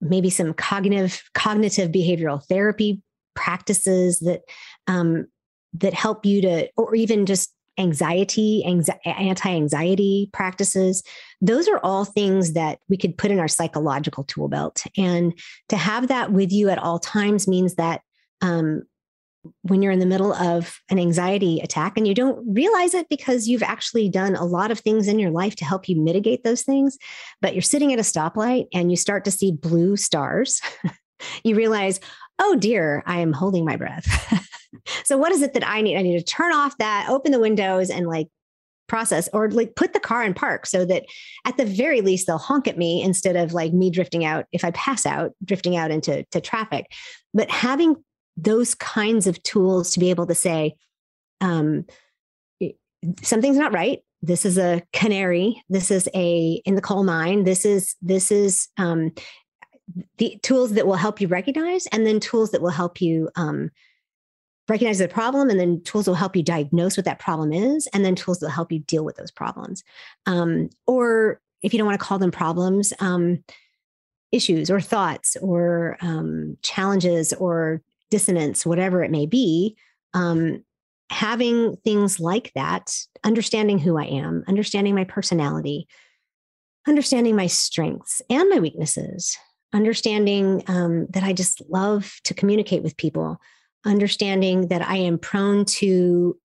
maybe 0.00 0.30
some 0.30 0.54
cognitive 0.54 1.22
cognitive 1.34 1.92
behavioral 1.92 2.44
therapy 2.46 3.00
practices 3.38 4.18
that 4.20 4.42
um, 4.88 5.26
that 5.74 5.94
help 5.94 6.26
you 6.26 6.42
to, 6.42 6.68
or 6.76 6.94
even 6.94 7.24
just 7.24 7.54
anxiety, 7.78 8.64
anxi- 8.66 8.98
anti-anxiety 9.06 10.28
practices. 10.32 11.04
Those 11.40 11.68
are 11.68 11.78
all 11.84 12.04
things 12.04 12.54
that 12.54 12.80
we 12.88 12.96
could 12.96 13.16
put 13.16 13.30
in 13.30 13.38
our 13.38 13.46
psychological 13.46 14.24
tool 14.24 14.48
belt, 14.48 14.82
and 14.96 15.38
to 15.68 15.76
have 15.76 16.08
that 16.08 16.32
with 16.32 16.52
you 16.52 16.68
at 16.68 16.78
all 16.78 16.98
times 16.98 17.46
means 17.46 17.76
that 17.76 18.02
um, 18.40 18.82
when 19.62 19.82
you're 19.82 19.92
in 19.92 19.98
the 19.98 20.06
middle 20.06 20.32
of 20.32 20.80
an 20.90 20.98
anxiety 20.98 21.60
attack 21.60 21.96
and 21.96 22.06
you 22.06 22.14
don't 22.14 22.52
realize 22.52 22.94
it 22.94 23.08
because 23.08 23.46
you've 23.46 23.62
actually 23.62 24.08
done 24.08 24.34
a 24.34 24.44
lot 24.44 24.70
of 24.70 24.80
things 24.80 25.08
in 25.08 25.18
your 25.18 25.30
life 25.30 25.54
to 25.56 25.64
help 25.64 25.88
you 25.88 25.96
mitigate 25.96 26.44
those 26.44 26.62
things, 26.62 26.98
but 27.40 27.54
you're 27.54 27.62
sitting 27.62 27.92
at 27.92 27.98
a 27.98 28.02
stoplight 28.02 28.66
and 28.72 28.90
you 28.90 28.96
start 28.96 29.24
to 29.24 29.30
see 29.30 29.52
blue 29.52 29.96
stars, 29.96 30.60
you 31.44 31.54
realize, 31.54 32.00
oh 32.38 32.56
dear, 32.56 33.02
I 33.06 33.20
am 33.20 33.32
holding 33.32 33.64
my 33.64 33.76
breath. 33.76 34.06
so, 35.04 35.16
what 35.16 35.32
is 35.32 35.42
it 35.42 35.54
that 35.54 35.66
I 35.66 35.80
need? 35.80 35.96
I 35.96 36.02
need 36.02 36.18
to 36.18 36.24
turn 36.24 36.52
off 36.52 36.76
that, 36.78 37.06
open 37.08 37.32
the 37.32 37.40
windows, 37.40 37.90
and 37.90 38.06
like 38.06 38.28
process 38.88 39.28
or 39.34 39.50
like 39.50 39.76
put 39.76 39.92
the 39.92 40.00
car 40.00 40.24
in 40.24 40.32
park 40.32 40.64
so 40.64 40.82
that 40.82 41.04
at 41.44 41.58
the 41.58 41.66
very 41.66 42.00
least 42.00 42.26
they'll 42.26 42.38
honk 42.38 42.66
at 42.66 42.78
me 42.78 43.02
instead 43.02 43.36
of 43.36 43.52
like 43.52 43.70
me 43.74 43.90
drifting 43.90 44.24
out 44.24 44.46
if 44.50 44.64
i 44.64 44.70
pass 44.70 45.04
out 45.04 45.32
drifting 45.44 45.76
out 45.76 45.90
into 45.90 46.24
to 46.30 46.40
traffic 46.40 46.86
but 47.34 47.50
having 47.50 47.96
those 48.38 48.74
kinds 48.74 49.26
of 49.26 49.42
tools 49.42 49.90
to 49.90 50.00
be 50.00 50.10
able 50.10 50.26
to 50.26 50.34
say, 50.34 50.76
um, 51.40 51.84
something's 53.22 53.56
not 53.56 53.72
right. 53.72 53.98
This 54.22 54.44
is 54.44 54.58
a 54.58 54.82
canary. 54.92 55.62
This 55.68 55.90
is 55.90 56.08
a 56.14 56.60
in 56.64 56.74
the 56.74 56.80
coal 56.80 57.04
mine. 57.04 57.44
This 57.44 57.64
is 57.64 57.94
this 58.02 58.32
is 58.32 58.68
um, 58.76 59.12
the 60.18 60.38
tools 60.42 60.72
that 60.74 60.86
will 60.86 60.94
help 60.94 61.20
you 61.20 61.28
recognize, 61.28 61.86
and 61.88 62.06
then 62.06 62.20
tools 62.20 62.50
that 62.50 62.62
will 62.62 62.70
help 62.70 63.00
you 63.00 63.30
um, 63.36 63.70
recognize 64.68 64.98
the 64.98 65.08
problem, 65.08 65.50
and 65.50 65.58
then 65.58 65.82
tools 65.82 66.06
will 66.06 66.14
help 66.14 66.36
you 66.36 66.42
diagnose 66.42 66.96
what 66.96 67.04
that 67.06 67.18
problem 67.18 67.52
is, 67.52 67.86
and 67.88 68.04
then 68.04 68.14
tools 68.14 68.38
that 68.38 68.46
will 68.46 68.52
help 68.52 68.72
you 68.72 68.80
deal 68.80 69.04
with 69.04 69.16
those 69.16 69.30
problems. 69.30 69.82
Um, 70.26 70.68
or 70.86 71.40
if 71.62 71.72
you 71.72 71.78
don't 71.78 71.86
want 71.86 71.98
to 71.98 72.04
call 72.04 72.18
them 72.18 72.30
problems, 72.30 72.92
um, 73.00 73.42
issues 74.30 74.70
or 74.70 74.80
thoughts 74.80 75.36
or 75.40 75.96
um, 76.00 76.56
challenges 76.62 77.32
or 77.32 77.80
dissonance, 78.10 78.66
whatever 78.66 79.02
it 79.02 79.10
may 79.10 79.26
be, 79.26 79.76
um, 80.14 80.62
having 81.10 81.76
things 81.78 82.20
like 82.20 82.52
that, 82.54 82.94
understanding 83.24 83.78
who 83.78 83.96
I 83.96 84.04
am, 84.04 84.44
understanding 84.46 84.94
my 84.94 85.04
personality, 85.04 85.88
understanding 86.86 87.36
my 87.36 87.46
strengths 87.46 88.20
and 88.28 88.48
my 88.50 88.58
weaknesses, 88.58 89.38
understanding 89.72 90.62
um, 90.66 91.06
that 91.10 91.22
I 91.22 91.32
just 91.32 91.62
love 91.68 92.20
to 92.24 92.34
communicate 92.34 92.82
with 92.82 92.96
people, 92.96 93.38
understanding 93.84 94.68
that 94.68 94.82
I 94.82 94.96
am 94.96 95.18
prone 95.18 95.64
to 95.66 96.38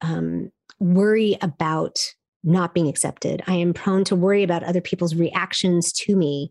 um, 0.00 0.50
worry 0.80 1.36
about 1.40 2.14
not 2.42 2.74
being 2.74 2.88
accepted. 2.88 3.42
I 3.46 3.54
am 3.54 3.72
prone 3.72 4.04
to 4.04 4.16
worry 4.16 4.42
about 4.42 4.64
other 4.64 4.80
people's 4.80 5.14
reactions 5.14 5.92
to 5.92 6.16
me. 6.16 6.50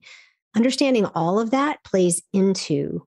Understanding 0.55 1.05
all 1.05 1.39
of 1.39 1.51
that 1.51 1.83
plays 1.83 2.21
into 2.33 3.05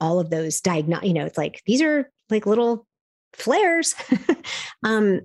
all 0.00 0.20
of 0.20 0.30
those 0.30 0.60
diagnose, 0.60 1.04
you 1.04 1.12
know, 1.12 1.26
it's 1.26 1.38
like 1.38 1.62
these 1.66 1.82
are 1.82 2.10
like 2.30 2.46
little 2.46 2.86
flares. 3.34 3.94
um, 4.84 5.20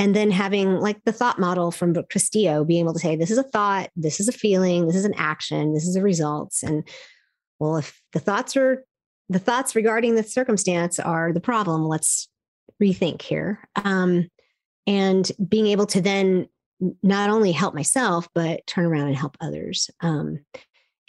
and 0.00 0.16
then 0.16 0.30
having 0.30 0.80
like 0.80 1.04
the 1.04 1.12
thought 1.12 1.38
model 1.38 1.70
from 1.70 1.94
Castillo, 2.08 2.64
being 2.64 2.80
able 2.80 2.94
to 2.94 2.98
say, 2.98 3.16
this 3.16 3.30
is 3.30 3.36
a 3.36 3.42
thought, 3.42 3.90
this 3.94 4.18
is 4.18 4.28
a 4.28 4.32
feeling, 4.32 4.86
this 4.86 4.96
is 4.96 5.04
an 5.04 5.12
action, 5.18 5.74
this 5.74 5.86
is 5.86 5.94
a 5.94 6.00
results. 6.00 6.62
And 6.62 6.88
well, 7.58 7.76
if 7.76 8.00
the 8.14 8.18
thoughts 8.18 8.56
are 8.56 8.82
the 9.28 9.38
thoughts 9.38 9.76
regarding 9.76 10.14
the 10.14 10.22
circumstance 10.22 10.98
are 10.98 11.34
the 11.34 11.40
problem, 11.40 11.84
let's 11.84 12.28
rethink 12.82 13.20
here. 13.20 13.60
Um, 13.76 14.28
and 14.86 15.30
being 15.46 15.66
able 15.66 15.86
to 15.88 16.00
then 16.00 16.48
not 17.02 17.28
only 17.28 17.52
help 17.52 17.74
myself, 17.74 18.26
but 18.34 18.66
turn 18.66 18.86
around 18.86 19.08
and 19.08 19.16
help 19.16 19.36
others. 19.38 19.90
Um, 20.00 20.38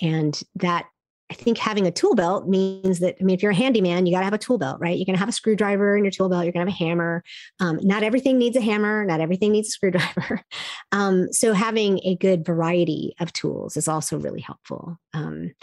and 0.01 0.37
that 0.55 0.85
I 1.31 1.33
think 1.33 1.57
having 1.57 1.87
a 1.87 1.91
tool 1.91 2.13
belt 2.13 2.49
means 2.49 2.99
that, 2.99 3.15
I 3.21 3.23
mean, 3.23 3.33
if 3.33 3.41
you're 3.41 3.53
a 3.53 3.55
handyman, 3.55 4.05
you 4.05 4.13
got 4.13 4.19
to 4.19 4.25
have 4.25 4.33
a 4.33 4.37
tool 4.37 4.57
belt, 4.57 4.81
right? 4.81 4.97
You're 4.97 5.05
going 5.05 5.15
to 5.15 5.19
have 5.19 5.29
a 5.29 5.31
screwdriver 5.31 5.95
in 5.95 6.03
your 6.03 6.11
tool 6.11 6.27
belt. 6.27 6.43
You're 6.43 6.51
going 6.51 6.65
to 6.65 6.71
have 6.73 6.81
a 6.81 6.83
hammer. 6.83 7.23
Um, 7.61 7.79
not 7.83 8.03
everything 8.03 8.37
needs 8.37 8.57
a 8.57 8.61
hammer. 8.61 9.05
Not 9.05 9.21
everything 9.21 9.53
needs 9.53 9.69
a 9.69 9.71
screwdriver. 9.71 10.41
Um, 10.93 11.31
so 11.31 11.53
having 11.53 12.01
a 12.03 12.17
good 12.17 12.45
variety 12.45 13.15
of 13.21 13.31
tools 13.31 13.77
is 13.77 13.87
also 13.87 14.19
really 14.19 14.41
helpful. 14.41 14.99
Um, 15.13 15.53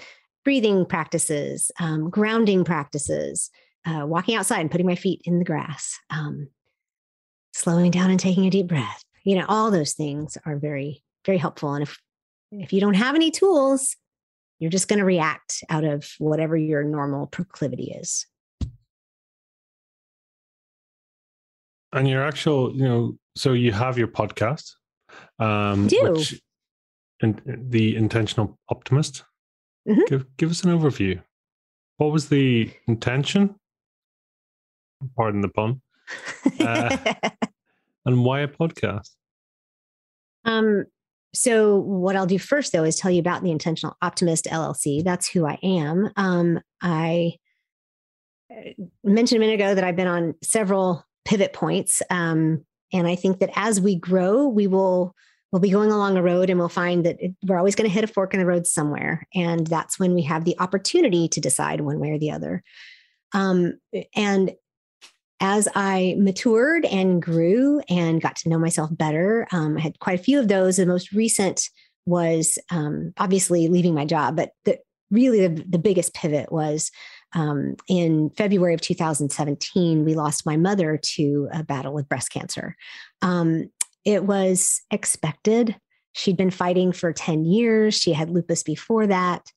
breathing 0.42 0.86
practices, 0.86 1.70
um, 1.78 2.08
grounding 2.08 2.64
practices, 2.64 3.50
uh, 3.84 4.06
walking 4.06 4.36
outside 4.36 4.60
and 4.60 4.70
putting 4.70 4.86
my 4.86 4.94
feet 4.94 5.20
in 5.24 5.38
the 5.38 5.44
grass, 5.44 5.98
um, 6.08 6.48
slowing 7.52 7.90
down 7.90 8.10
and 8.10 8.18
taking 8.18 8.46
a 8.46 8.50
deep 8.50 8.68
breath. 8.68 9.04
You 9.22 9.36
know, 9.36 9.44
all 9.48 9.70
those 9.70 9.92
things 9.92 10.38
are 10.46 10.56
very, 10.56 11.02
very 11.26 11.36
helpful. 11.36 11.74
And 11.74 11.82
if 11.82 11.98
if 12.50 12.72
you 12.72 12.80
don't 12.80 12.94
have 12.94 13.14
any 13.14 13.30
tools, 13.30 13.94
you're 14.58 14.70
just 14.70 14.88
going 14.88 14.98
to 14.98 15.04
react 15.04 15.62
out 15.68 15.84
of 15.84 16.10
whatever 16.18 16.56
your 16.56 16.82
normal 16.82 17.26
proclivity 17.26 17.92
is. 17.92 18.26
And 21.92 22.08
your 22.08 22.22
actual, 22.22 22.74
you 22.74 22.84
know, 22.84 23.18
so 23.36 23.52
you 23.52 23.72
have 23.72 23.96
your 23.96 24.08
podcast. 24.08 24.72
Um, 25.38 25.86
do. 25.86 26.12
Which, 26.12 26.40
and 27.22 27.40
the 27.46 27.96
intentional 27.96 28.58
optimist. 28.68 29.24
Mm-hmm. 29.88 30.02
Give 30.06 30.36
give 30.36 30.50
us 30.50 30.64
an 30.64 30.78
overview. 30.78 31.20
What 31.96 32.12
was 32.12 32.28
the 32.28 32.70
intention? 32.86 33.54
Pardon 35.16 35.40
the 35.40 35.48
pun. 35.48 35.80
Uh, 36.60 36.96
and 38.06 38.24
why 38.24 38.40
a 38.40 38.48
podcast? 38.48 39.10
Um, 40.44 40.86
so, 41.38 41.76
what 41.76 42.16
I'll 42.16 42.26
do 42.26 42.38
first, 42.38 42.72
though, 42.72 42.82
is 42.82 42.96
tell 42.96 43.12
you 43.12 43.20
about 43.20 43.44
the 43.44 43.52
Intentional 43.52 43.96
Optimist 44.02 44.46
LLC. 44.46 45.04
That's 45.04 45.28
who 45.28 45.46
I 45.46 45.56
am. 45.62 46.10
Um, 46.16 46.58
I 46.82 47.34
uh, 48.50 48.70
mentioned 49.04 49.36
a 49.36 49.40
minute 49.40 49.54
ago 49.54 49.72
that 49.76 49.84
I've 49.84 49.94
been 49.94 50.08
on 50.08 50.34
several 50.42 51.04
pivot 51.24 51.52
points, 51.52 52.02
um, 52.10 52.64
and 52.92 53.06
I 53.06 53.14
think 53.14 53.38
that 53.38 53.50
as 53.54 53.80
we 53.80 53.94
grow, 53.94 54.48
we 54.48 54.66
will 54.66 55.14
we'll 55.52 55.60
be 55.60 55.70
going 55.70 55.92
along 55.92 56.16
a 56.16 56.22
road, 56.22 56.50
and 56.50 56.58
we'll 56.58 56.68
find 56.68 57.06
that 57.06 57.16
it, 57.20 57.36
we're 57.46 57.58
always 57.58 57.76
going 57.76 57.88
to 57.88 57.94
hit 57.94 58.02
a 58.02 58.08
fork 58.08 58.34
in 58.34 58.40
the 58.40 58.46
road 58.46 58.66
somewhere, 58.66 59.24
and 59.32 59.64
that's 59.64 59.96
when 59.96 60.14
we 60.14 60.22
have 60.22 60.44
the 60.44 60.56
opportunity 60.58 61.28
to 61.28 61.40
decide 61.40 61.82
one 61.82 62.00
way 62.00 62.10
or 62.10 62.18
the 62.18 62.32
other. 62.32 62.64
Um, 63.32 63.78
and 64.16 64.52
as 65.40 65.68
I 65.74 66.16
matured 66.18 66.84
and 66.84 67.22
grew 67.22 67.80
and 67.88 68.20
got 68.20 68.36
to 68.36 68.48
know 68.48 68.58
myself 68.58 68.90
better, 68.92 69.46
um, 69.52 69.76
I 69.76 69.80
had 69.80 69.98
quite 70.00 70.18
a 70.18 70.22
few 70.22 70.38
of 70.38 70.48
those. 70.48 70.76
The 70.76 70.86
most 70.86 71.12
recent 71.12 71.68
was 72.06 72.58
um, 72.70 73.12
obviously 73.18 73.68
leaving 73.68 73.94
my 73.94 74.04
job, 74.04 74.36
but 74.36 74.50
the, 74.64 74.78
really 75.10 75.46
the, 75.46 75.64
the 75.68 75.78
biggest 75.78 76.14
pivot 76.14 76.50
was 76.50 76.90
um, 77.34 77.76
in 77.88 78.30
February 78.30 78.74
of 78.74 78.80
2017. 78.80 80.04
We 80.04 80.14
lost 80.14 80.46
my 80.46 80.56
mother 80.56 80.98
to 81.14 81.48
a 81.52 81.62
battle 81.62 81.92
with 81.92 82.08
breast 82.08 82.30
cancer. 82.30 82.74
Um, 83.22 83.70
it 84.04 84.24
was 84.24 84.80
expected. 84.90 85.76
She'd 86.12 86.36
been 86.36 86.50
fighting 86.50 86.92
for 86.92 87.12
10 87.12 87.44
years, 87.44 87.94
she 87.94 88.12
had 88.12 88.30
lupus 88.30 88.62
before 88.62 89.06
that. 89.06 89.52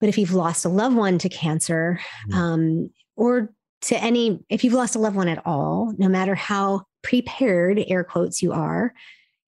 But 0.00 0.08
if 0.08 0.18
you've 0.18 0.34
lost 0.34 0.64
a 0.64 0.70
loved 0.70 0.96
one 0.96 1.18
to 1.18 1.28
cancer, 1.28 2.00
mm. 2.30 2.34
um, 2.34 2.90
or 3.16 3.50
to 3.82 3.96
any, 3.96 4.40
if 4.48 4.62
you've 4.62 4.74
lost 4.74 4.94
a 4.94 4.98
loved 4.98 5.16
one 5.16 5.28
at 5.28 5.44
all, 5.46 5.94
no 5.98 6.08
matter 6.08 6.34
how 6.34 6.82
prepared, 7.02 7.82
air 7.86 8.04
quotes, 8.04 8.42
you 8.42 8.52
are, 8.52 8.92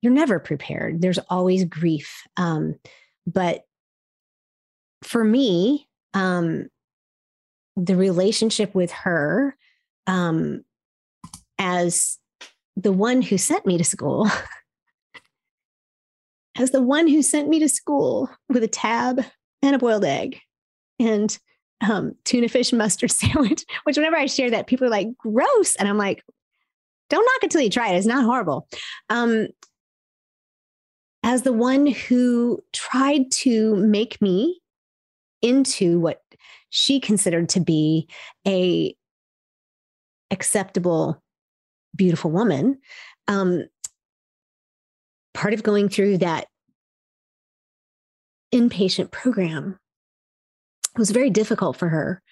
you're 0.01 0.13
never 0.13 0.39
prepared. 0.39 1.01
There's 1.01 1.19
always 1.29 1.65
grief. 1.65 2.23
Um, 2.37 2.77
but 3.27 3.63
for 5.03 5.23
me, 5.23 5.89
um, 6.15 6.69
the 7.77 7.97
relationship 7.97 8.75
with 8.75 8.91
her 8.91 9.57
um, 10.07 10.65
as 11.59 12.19
the 12.77 12.93
one 12.93 13.23
who 13.23 13.39
sent 13.39 13.67
me 13.67 13.79
to 13.79 13.85
school, 13.85 14.29
as 16.57 16.71
the 16.71 16.83
one 16.83 17.07
who 17.07 17.23
sent 17.23 17.49
me 17.49 17.59
to 17.61 17.69
school 17.69 18.31
with 18.49 18.63
a 18.63 18.69
tab 18.69 19.25
and 19.63 19.75
a 19.75 19.79
boiled 19.79 20.05
egg 20.05 20.41
and 20.99 21.39
um, 21.83 22.15
tuna 22.25 22.49
fish 22.49 22.73
mustard 22.73 23.11
sandwich, 23.13 23.65
which 23.85 23.97
whenever 23.97 24.17
I 24.17 24.27
share 24.27 24.51
that, 24.51 24.67
people 24.67 24.87
are 24.87 24.91
like, 24.91 25.09
gross. 25.19 25.77
And 25.77 25.89
I'm 25.89 25.99
like, 25.99 26.25
don't 27.11 27.25
knock 27.25 27.45
it 27.45 27.51
till 27.51 27.61
you 27.61 27.71
try 27.71 27.91
it. 27.93 27.97
It's 27.97 28.07
not 28.07 28.25
horrible. 28.25 28.69
Um, 29.11 29.49
as 31.23 31.43
the 31.43 31.53
one 31.53 31.87
who 31.87 32.61
tried 32.73 33.31
to 33.31 33.77
make 33.77 34.21
me 34.21 34.61
into 35.41 36.01
what 36.01 36.21
she 36.71 37.01
considered 37.01 37.49
to 37.51 37.61
be 37.61 38.09
a 38.47 38.95
acceptable, 40.31 41.23
beautiful 41.95 42.31
woman, 42.31 42.79
um, 43.29 43.65
part 45.35 45.53
of 45.55 45.63
going 45.63 45.89
through 45.89 46.19
that 46.19 46.47
inpatient 48.53 49.11
program 49.11 49.79
was 50.97 51.11
very 51.11 51.31
difficult 51.31 51.77
for 51.77 51.89
her. 51.89 52.23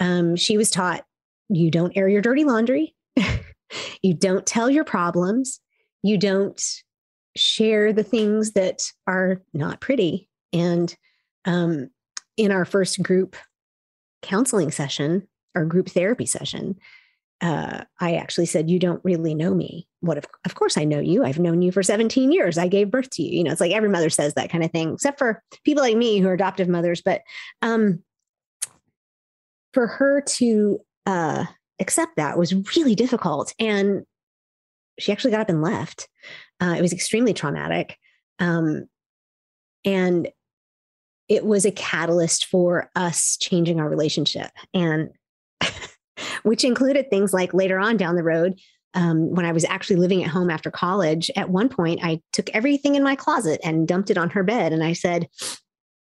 Um, 0.00 0.36
she 0.36 0.56
was 0.56 0.70
taught 0.70 1.04
you 1.48 1.70
don't 1.70 1.96
air 1.96 2.08
your 2.08 2.22
dirty 2.22 2.44
laundry, 2.44 2.94
you 4.02 4.14
don't 4.14 4.46
tell 4.46 4.70
your 4.70 4.84
problems, 4.84 5.60
you 6.02 6.18
don't 6.18 6.62
share 7.36 7.92
the 7.92 8.02
things 8.02 8.52
that 8.52 8.90
are 9.06 9.42
not 9.52 9.80
pretty. 9.80 10.28
And 10.52 10.94
um, 11.44 11.90
in 12.36 12.52
our 12.52 12.64
first 12.64 13.02
group 13.02 13.36
counseling 14.22 14.70
session 14.70 15.26
or 15.54 15.64
group 15.64 15.88
therapy 15.88 16.26
session, 16.26 16.76
uh, 17.40 17.84
I 18.00 18.14
actually 18.16 18.46
said, 18.46 18.70
You 18.70 18.78
don't 18.78 19.04
really 19.04 19.34
know 19.34 19.54
me. 19.54 19.86
What 20.00 20.18
if, 20.18 20.24
of 20.44 20.54
course, 20.54 20.76
I 20.76 20.84
know 20.84 21.00
you. 21.00 21.24
I've 21.24 21.38
known 21.38 21.62
you 21.62 21.72
for 21.72 21.82
17 21.82 22.32
years. 22.32 22.58
I 22.58 22.68
gave 22.68 22.90
birth 22.90 23.10
to 23.10 23.22
you. 23.22 23.38
You 23.38 23.44
know, 23.44 23.52
it's 23.52 23.60
like 23.60 23.72
every 23.72 23.88
mother 23.88 24.10
says 24.10 24.34
that 24.34 24.50
kind 24.50 24.64
of 24.64 24.70
thing, 24.70 24.94
except 24.94 25.18
for 25.18 25.42
people 25.64 25.82
like 25.82 25.96
me 25.96 26.18
who 26.18 26.28
are 26.28 26.34
adoptive 26.34 26.68
mothers. 26.68 27.02
But 27.02 27.22
um, 27.62 28.02
for 29.72 29.86
her 29.86 30.20
to 30.20 30.80
uh, 31.06 31.44
accept 31.80 32.16
that 32.16 32.38
was 32.38 32.54
really 32.76 32.94
difficult. 32.94 33.54
And 33.58 34.02
she 34.98 35.12
actually 35.12 35.30
got 35.30 35.40
up 35.40 35.48
and 35.48 35.62
left. 35.62 36.08
Uh, 36.60 36.74
it 36.76 36.82
was 36.82 36.92
extremely 36.92 37.32
traumatic. 37.32 37.96
Um, 38.40 38.86
and 39.84 40.28
it 41.28 41.44
was 41.44 41.64
a 41.64 41.70
catalyst 41.70 42.46
for 42.46 42.90
us 42.96 43.36
changing 43.36 43.80
our 43.80 43.88
relationship. 43.88 44.50
And 44.74 45.10
which 46.42 46.64
included 46.64 47.10
things 47.10 47.32
like 47.32 47.54
later 47.54 47.78
on 47.78 47.96
down 47.96 48.16
the 48.16 48.22
road, 48.22 48.58
um, 48.94 49.34
when 49.34 49.44
I 49.44 49.52
was 49.52 49.64
actually 49.64 49.96
living 49.96 50.24
at 50.24 50.30
home 50.30 50.50
after 50.50 50.70
college, 50.70 51.30
at 51.36 51.50
one 51.50 51.68
point 51.68 52.00
I 52.02 52.20
took 52.32 52.50
everything 52.50 52.94
in 52.94 53.02
my 53.02 53.16
closet 53.16 53.60
and 53.62 53.86
dumped 53.86 54.10
it 54.10 54.18
on 54.18 54.30
her 54.30 54.42
bed. 54.42 54.72
And 54.72 54.82
I 54.82 54.92
said, 54.92 55.28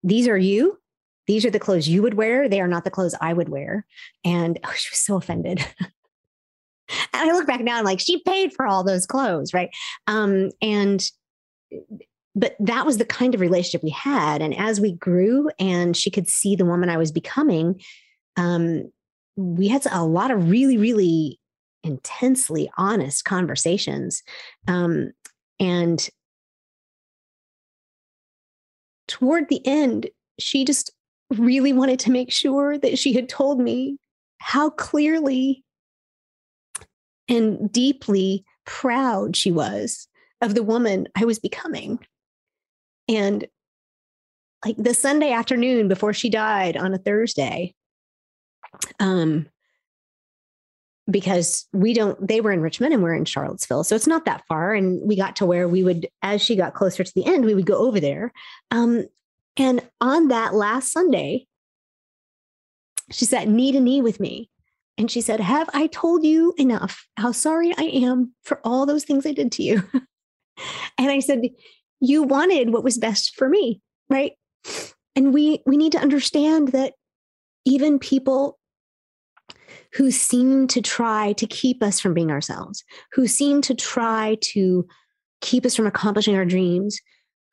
These 0.03 0.29
are 0.29 0.39
you. 0.39 0.79
These 1.27 1.45
are 1.45 1.51
the 1.51 1.61
clothes 1.61 1.89
you 1.89 2.03
would 2.03 2.15
wear. 2.15 2.49
They 2.49 2.61
are 2.61 2.69
not 2.69 2.85
the 2.85 2.91
clothes 2.91 3.15
I 3.21 3.33
would 3.33 3.49
wear. 3.49 3.87
And 4.25 4.59
oh, 4.65 4.73
she 4.75 4.91
was 4.91 4.99
so 4.99 5.17
offended. 5.17 5.65
and 5.81 5.91
I 7.13 7.33
look 7.33 7.47
back 7.47 7.61
now 7.61 7.77
and 7.77 7.87
like, 7.87 8.01
she 8.01 8.21
paid 8.23 8.53
for 8.53 8.67
all 8.67 8.83
those 8.83 9.07
clothes. 9.07 9.55
Right. 9.55 9.71
Um, 10.09 10.51
and, 10.61 11.09
but 12.35 12.57
that 12.59 12.85
was 12.85 12.99
the 12.99 13.05
kind 13.05 13.35
of 13.35 13.41
relationship 13.41 13.85
we 13.85 13.91
had. 13.91 14.43
And 14.43 14.57
as 14.59 14.81
we 14.81 14.93
grew 14.93 15.51
and 15.61 15.97
she 15.97 16.11
could 16.11 16.29
see 16.29 16.57
the 16.57 16.65
woman 16.65 16.91
I 16.91 16.97
was 16.97 17.13
becoming, 17.13 17.81
um, 18.37 18.91
we 19.37 19.69
had 19.69 19.87
a 19.91 20.05
lot 20.05 20.31
of 20.31 20.51
really, 20.51 20.77
really 20.77 21.39
intensely 21.85 22.71
honest 22.77 23.25
conversations. 23.25 24.23
Um, 24.69 25.13
and 25.59 26.09
toward 29.09 29.49
the 29.49 29.65
end, 29.67 30.09
she 30.39 30.65
just 30.65 30.93
really 31.31 31.73
wanted 31.73 31.99
to 32.01 32.11
make 32.11 32.31
sure 32.31 32.79
that 32.79 32.99
she 32.99 33.13
had 33.13 33.29
told 33.29 33.59
me 33.59 33.97
how 34.39 34.71
clearly 34.71 35.65
and 37.29 37.71
deeply 37.73 38.45
proud 38.65 39.37
she 39.37 39.51
was 39.51 40.09
of 40.41 40.55
the 40.55 40.63
woman 40.63 41.09
I 41.17 41.25
was 41.25 41.39
becoming. 41.39 41.99
And 43.09 43.47
like 44.65 44.77
the 44.77 44.95
Sunday 44.95 45.33
afternoon 45.33 45.89
before 45.89 46.13
she 46.13 46.29
died 46.29 46.77
on 46.77 46.93
a 46.93 46.99
Thursday, 46.99 47.75
um, 49.01 49.47
because 51.11 51.67
we 51.73 51.95
don't, 51.95 52.27
they 52.27 52.41
were 52.41 52.53
in 52.53 52.61
Richmond 52.61 52.95
and 52.95 53.03
we're 53.03 53.15
in 53.15 53.25
Charlottesville. 53.25 53.85
So 53.85 53.97
it's 53.97 54.07
not 54.07 54.25
that 54.25 54.45
far. 54.47 54.73
And 54.75 55.01
we 55.07 55.17
got 55.17 55.37
to 55.37 55.47
where 55.47 55.69
we 55.69 55.83
would, 55.83 56.09
as 56.23 56.43
she 56.43 56.57
got 56.57 56.75
closer 56.75 57.05
to 57.05 57.13
the 57.15 57.27
end, 57.27 57.45
we 57.45 57.55
would 57.55 57.67
go 57.67 57.79
over 57.79 58.01
there. 58.01 58.33
Um, 58.71 59.07
and 59.57 59.83
on 60.01 60.29
that 60.29 60.55
last 60.55 60.93
Sunday, 60.93 61.47
she 63.11 63.25
sat 63.25 63.49
knee 63.49 63.73
to 63.73 63.81
knee 63.81 64.01
with 64.01 64.21
me. 64.21 64.49
And 64.97 65.11
she 65.11 65.21
said, 65.21 65.41
Have 65.41 65.69
I 65.75 65.89
told 65.89 66.25
you 66.25 66.55
enough 66.57 67.07
how 67.17 67.33
sorry 67.33 67.73
I 67.77 67.85
am 67.85 68.35
for 68.43 68.61
all 68.63 68.87
those 68.87 69.05
things 69.05 69.27
I 69.27 69.33
did 69.33 69.51
to 69.53 69.63
you? 69.63 69.83
and 70.99 71.11
I 71.11 71.19
said, 71.19 71.43
You 72.01 72.23
wanted 72.23 72.73
what 72.73 72.85
was 72.85 72.99
best 72.99 73.35
for 73.35 73.49
me, 73.49 73.81
right? 74.09 74.33
and 75.15 75.35
we 75.35 75.63
we 75.67 75.77
need 75.77 75.93
to 75.93 76.01
understand 76.01 76.69
that 76.69 76.95
even 77.65 77.99
people 77.99 78.59
who 79.95 80.11
seem 80.11 80.67
to 80.69 80.81
try 80.81 81.33
to 81.35 81.47
keep 81.47 81.83
us 81.83 82.01
from 82.01 82.15
being 82.15 82.31
ourselves, 82.31 82.85
who 83.13 83.27
seem 83.27 83.61
to 83.63 83.75
try 83.75 84.37
to 84.41 84.87
keep 85.41 85.67
us 85.67 85.77
from 85.77 85.87
accomplishing 85.87 86.37
our 86.37 86.45
dreams, 86.45 86.99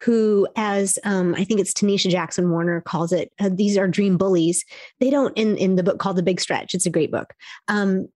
who, 0.02 0.48
as 0.56 0.98
um, 1.04 1.36
I 1.36 1.44
think 1.44 1.60
it's 1.60 1.74
Tanisha 1.74 2.10
Jackson 2.10 2.50
Warner 2.50 2.82
calls 2.82 3.12
it, 3.12 3.32
uh, 3.40 3.50
these 3.52 3.78
are 3.78 3.88
dream 3.88 4.18
bullies. 4.18 4.64
They 5.00 5.10
don't 5.10 5.38
in 5.38 5.58
in 5.58 5.76
the 5.76 5.84
book 5.84 6.00
called 6.00 6.16
The 6.16 6.24
Big 6.24 6.40
Stretch. 6.40 6.74
It's 6.74 6.86
a 6.86 6.92
great 6.92 7.12
book. 7.12 7.34
Um, 7.68 8.08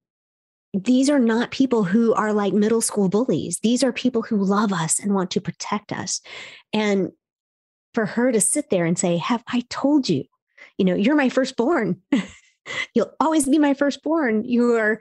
these 0.74 1.10
are 1.10 1.20
not 1.20 1.52
people 1.52 1.84
who 1.84 2.14
are 2.14 2.34
like 2.34 2.54
middle 2.54 2.82
school 2.82 3.10
bullies. 3.10 3.60
These 3.62 3.84
are 3.84 3.92
people 3.92 4.22
who 4.22 4.38
love 4.38 4.72
us 4.72 5.00
and 5.00 5.14
want 5.14 5.30
to 5.32 5.42
protect 5.42 5.92
us. 5.92 6.22
And 6.72 7.12
for 7.94 8.06
her 8.08 8.32
to 8.32 8.42
sit 8.42 8.70
there 8.70 8.86
and 8.86 8.98
say, 8.98 9.18
"Have 9.18 9.44
I 9.48 9.64
told 9.70 10.08
you? 10.08 10.24
You 10.78 10.86
know, 10.86 10.96
you're 10.96 11.16
my 11.16 11.30
firstborn. 11.30 12.02
You'll 12.94 13.14
always 13.20 13.48
be 13.48 13.60
my 13.60 13.74
firstborn. 13.74 14.44
You 14.46 14.76
are." 14.76 15.00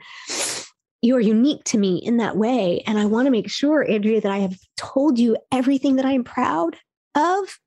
you 1.04 1.16
are 1.16 1.20
unique 1.20 1.64
to 1.64 1.78
me 1.78 1.96
in 1.96 2.18
that 2.18 2.36
way. 2.36 2.80
And 2.86 2.96
I 2.96 3.06
want 3.06 3.26
to 3.26 3.32
make 3.32 3.50
sure, 3.50 3.88
Andrea, 3.88 4.20
that 4.20 4.30
I 4.30 4.38
have 4.38 4.56
told 4.76 5.18
you 5.18 5.36
everything 5.50 5.96
that 5.96 6.06
I 6.06 6.12
am 6.12 6.22
proud 6.22 6.76
of 7.16 7.58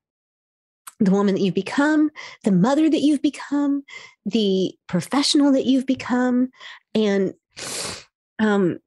the 0.98 1.10
woman 1.10 1.34
that 1.34 1.42
you've 1.42 1.54
become, 1.54 2.10
the 2.44 2.52
mother 2.52 2.88
that 2.88 3.02
you've 3.02 3.20
become, 3.20 3.82
the 4.24 4.74
professional 4.88 5.52
that 5.52 5.66
you've 5.66 5.86
become. 5.86 6.48
And 6.94 7.34
um, 8.38 8.78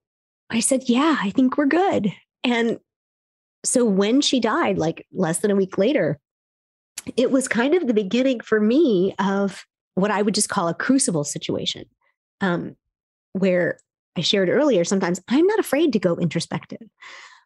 I 0.50 0.60
said, 0.60 0.90
Yeah, 0.90 1.18
I 1.20 1.30
think 1.30 1.56
we're 1.56 1.68
good. 1.68 2.12
And 2.44 2.80
so 3.64 3.86
when 3.86 4.22
she 4.22 4.40
died, 4.40 4.80
like 4.80 5.06
less 5.14 5.40
than 5.40 5.52
a 5.52 5.56
week 5.56 5.78
later, 5.78 6.20
it 7.16 7.30
was 7.30 7.48
kind 7.48 7.76
of 7.76 7.86
the 7.86 7.94
beginning 7.94 8.40
for 8.40 8.60
me 8.60 9.14
of 9.20 9.64
what 10.02 10.12
I 10.12 10.22
would 10.22 10.36
just 10.36 10.50
call 10.50 10.68
a 10.68 10.74
crucible 10.74 11.24
situation, 11.24 11.86
um, 12.42 12.76
where 13.34 13.80
I 14.18 14.22
shared 14.22 14.50
earlier, 14.50 14.84
sometimes 14.84 15.22
I'm 15.28 15.48
not 15.48 15.60
afraid 15.60 15.94
to 15.94 16.00
go 16.00 16.16
introspective. 16.16 16.82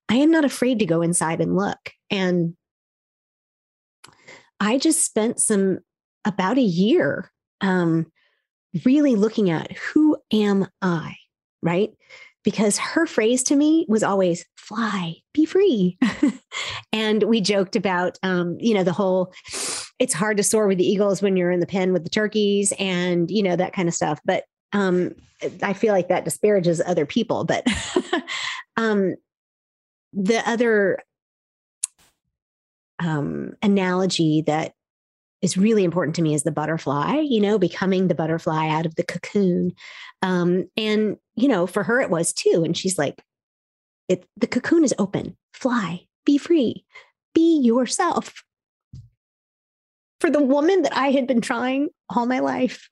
I 0.09 0.15
am 0.15 0.31
not 0.31 0.45
afraid 0.45 0.79
to 0.79 0.85
go 0.85 1.01
inside 1.01 1.41
and 1.41 1.55
look. 1.55 1.91
And 2.09 2.55
I 4.59 4.77
just 4.77 5.03
spent 5.03 5.39
some 5.39 5.79
about 6.25 6.57
a 6.57 6.61
year 6.61 7.31
um, 7.61 8.11
really 8.85 9.15
looking 9.15 9.49
at 9.49 9.71
who 9.77 10.17
am 10.31 10.67
I, 10.81 11.15
right? 11.61 11.91
Because 12.43 12.77
her 12.77 13.05
phrase 13.05 13.43
to 13.43 13.55
me 13.55 13.85
was 13.87 14.03
always 14.03 14.45
fly, 14.57 15.15
be 15.33 15.45
free. 15.45 15.97
and 16.93 17.23
we 17.23 17.41
joked 17.41 17.75
about, 17.75 18.17
um, 18.23 18.57
you 18.59 18.73
know, 18.73 18.83
the 18.83 18.93
whole 18.93 19.33
it's 20.03 20.13
hard 20.13 20.35
to 20.35 20.43
soar 20.43 20.67
with 20.67 20.77
the 20.77 20.85
eagles 20.85 21.21
when 21.21 21.37
you're 21.37 21.49
in 21.49 21.61
the 21.61 21.65
pen 21.65 21.93
with 21.93 22.03
the 22.03 22.09
turkeys 22.09 22.73
and, 22.77 23.31
you 23.31 23.41
know, 23.41 23.55
that 23.55 23.71
kind 23.71 23.87
of 23.87 23.95
stuff. 23.95 24.19
But 24.25 24.43
um, 24.73 25.15
I 25.61 25.71
feel 25.71 25.93
like 25.93 26.09
that 26.09 26.25
disparages 26.25 26.81
other 26.85 27.05
people, 27.05 27.45
but 27.45 27.65
um, 28.77 29.15
the 30.11 30.43
other 30.45 30.99
um, 32.99 33.53
analogy 33.61 34.41
that 34.45 34.73
is 35.41 35.57
really 35.57 35.85
important 35.85 36.17
to 36.17 36.21
me 36.21 36.33
is 36.33 36.43
the 36.43 36.51
butterfly, 36.51 37.21
you 37.21 37.39
know, 37.39 37.57
becoming 37.57 38.09
the 38.09 38.15
butterfly 38.15 38.67
out 38.67 38.85
of 38.85 38.95
the 38.95 39.03
cocoon. 39.03 39.71
Um, 40.21 40.65
and, 40.75 41.15
you 41.35 41.47
know, 41.47 41.65
for 41.65 41.83
her 41.83 42.01
it 42.01 42.09
was 42.09 42.33
too. 42.33 42.63
And 42.65 42.75
she's 42.75 42.97
like, 42.97 43.23
it, 44.09 44.25
the 44.35 44.47
cocoon 44.47 44.83
is 44.83 44.93
open, 44.99 45.37
fly, 45.53 46.07
be 46.25 46.37
free, 46.37 46.83
be 47.33 47.61
yourself. 47.61 48.43
For 50.23 50.29
the 50.29 50.41
woman 50.41 50.83
that 50.83 50.95
I 50.95 51.11
had 51.11 51.27
been 51.27 51.41
trying 51.41 51.89
all 52.09 52.25
my 52.25 52.39
life 52.39 52.89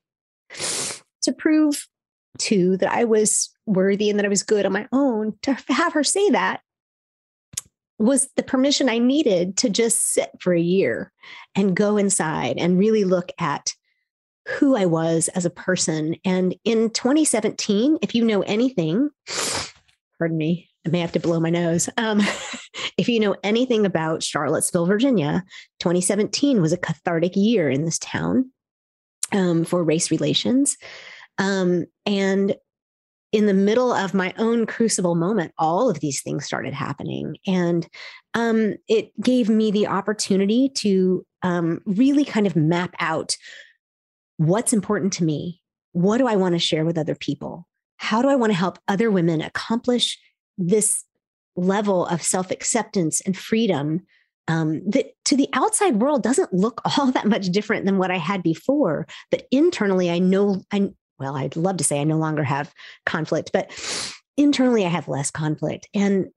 to 1.22 1.32
prove 1.32 1.88
to 2.40 2.76
that 2.76 2.92
I 2.92 3.06
was 3.06 3.50
worthy 3.66 4.10
and 4.10 4.20
that 4.20 4.26
I 4.26 4.30
was 4.30 4.44
good 4.44 4.66
on 4.66 4.74
my 4.74 4.86
own, 4.92 5.36
to 5.44 5.56
have 5.70 5.94
her 5.94 6.04
say 6.04 6.32
that 6.32 6.60
was 7.98 8.28
the 8.36 8.44
permission 8.44 8.90
I 8.90 8.98
needed 8.98 9.56
to 9.60 9.70
just 9.70 10.12
sit 10.12 10.30
for 10.42 10.54
a 10.54 10.60
year 10.60 11.14
and 11.56 11.74
go 11.74 11.96
inside 11.96 12.58
and 12.58 12.78
really 12.78 13.06
look 13.06 13.32
at 13.40 13.76
who 14.50 14.76
I 14.76 14.86
was 14.86 15.30
as 15.30 15.46
a 15.46 15.50
person. 15.50 16.18
And 16.26 16.54
in 16.66 16.90
2017, 16.90 18.00
if 18.02 18.14
you 18.14 18.26
know 18.26 18.42
anything, 18.42 19.10
pardon 20.18 20.38
me, 20.38 20.70
I 20.86 20.90
may 20.90 21.00
have 21.00 21.12
to 21.14 21.20
blow 21.20 21.40
my 21.40 21.50
nose. 21.50 21.90
Um, 21.98 22.20
if 22.98 23.08
you 23.08 23.20
know 23.20 23.36
anything 23.44 23.86
about 23.86 24.24
Charlottesville, 24.24 24.86
Virginia, 24.86 25.44
2017 25.80 26.62
was 26.62 26.74
a 26.74 26.78
cathartic 26.78 27.36
year 27.36 27.70
in 27.70 27.86
this 27.86 28.00
town 28.00 28.52
um, 29.32 29.64
for 29.64 29.84
race 29.84 30.12
relations. 30.12 30.78
Um, 31.38 31.86
and 32.06 32.56
in 33.32 33.46
the 33.46 33.54
middle 33.54 33.94
of 33.94 34.14
my 34.14 34.34
own 34.38 34.66
crucible 34.66 35.16
moment, 35.16 35.54
all 35.58 35.90
of 35.90 36.00
these 36.00 36.22
things 36.22 36.46
started 36.46 36.74
happening. 36.74 37.38
And 37.48 37.88
um, 38.34 38.76
it 38.88 39.20
gave 39.22 39.50
me 39.50 39.72
the 39.72 39.88
opportunity 39.88 40.70
to 40.76 41.26
um, 41.44 41.82
really 41.86 42.26
kind 42.26 42.46
of 42.46 42.56
map 42.56 42.94
out 43.00 43.38
what's 44.38 44.74
important 44.74 45.14
to 45.14 45.24
me. 45.24 45.62
What 45.94 46.18
do 46.18 46.28
I 46.28 46.36
want 46.36 46.56
to 46.56 46.60
share 46.60 46.84
with 46.84 46.98
other 46.98 47.16
people? 47.16 47.68
How 47.98 48.22
do 48.22 48.28
I 48.28 48.36
want 48.36 48.52
to 48.52 48.58
help 48.58 48.80
other 48.88 49.12
women 49.12 49.42
accomplish 49.42 50.20
this 50.68 51.04
level 51.56 52.06
of 52.08 52.22
self 52.22 52.52
acceptance 52.52 53.22
and 53.22 53.38
freedom 53.38 54.02
um, 54.48 54.82
that 54.90 55.14
to 55.26 55.36
the 55.36 55.50
outside 55.54 56.02
world 56.02 56.24
doesn't 56.24 56.54
look 56.54 56.82
all 56.98 57.12
that 57.12 57.28
much 57.28 57.48
different 57.48 57.86
than 57.86 57.98
what 57.98 58.12
I 58.12 58.18
had 58.18 58.44
before. 58.44 59.08
But 59.30 59.48
internally, 59.52 60.10
I 60.10 60.20
know 60.20 60.62
I 60.72 60.92
well, 61.20 61.36
I'd 61.36 61.56
love 61.56 61.78
to 61.78 61.84
say 61.84 62.02
I 62.02 62.04
no 62.04 62.18
longer 62.18 62.44
have 62.44 62.74
conflict, 63.06 63.52
but 63.54 63.70
internally 64.38 64.86
I 64.86 64.90
have 64.90 65.08
less 65.08 65.30
conflict. 65.30 65.88
And 65.94 66.30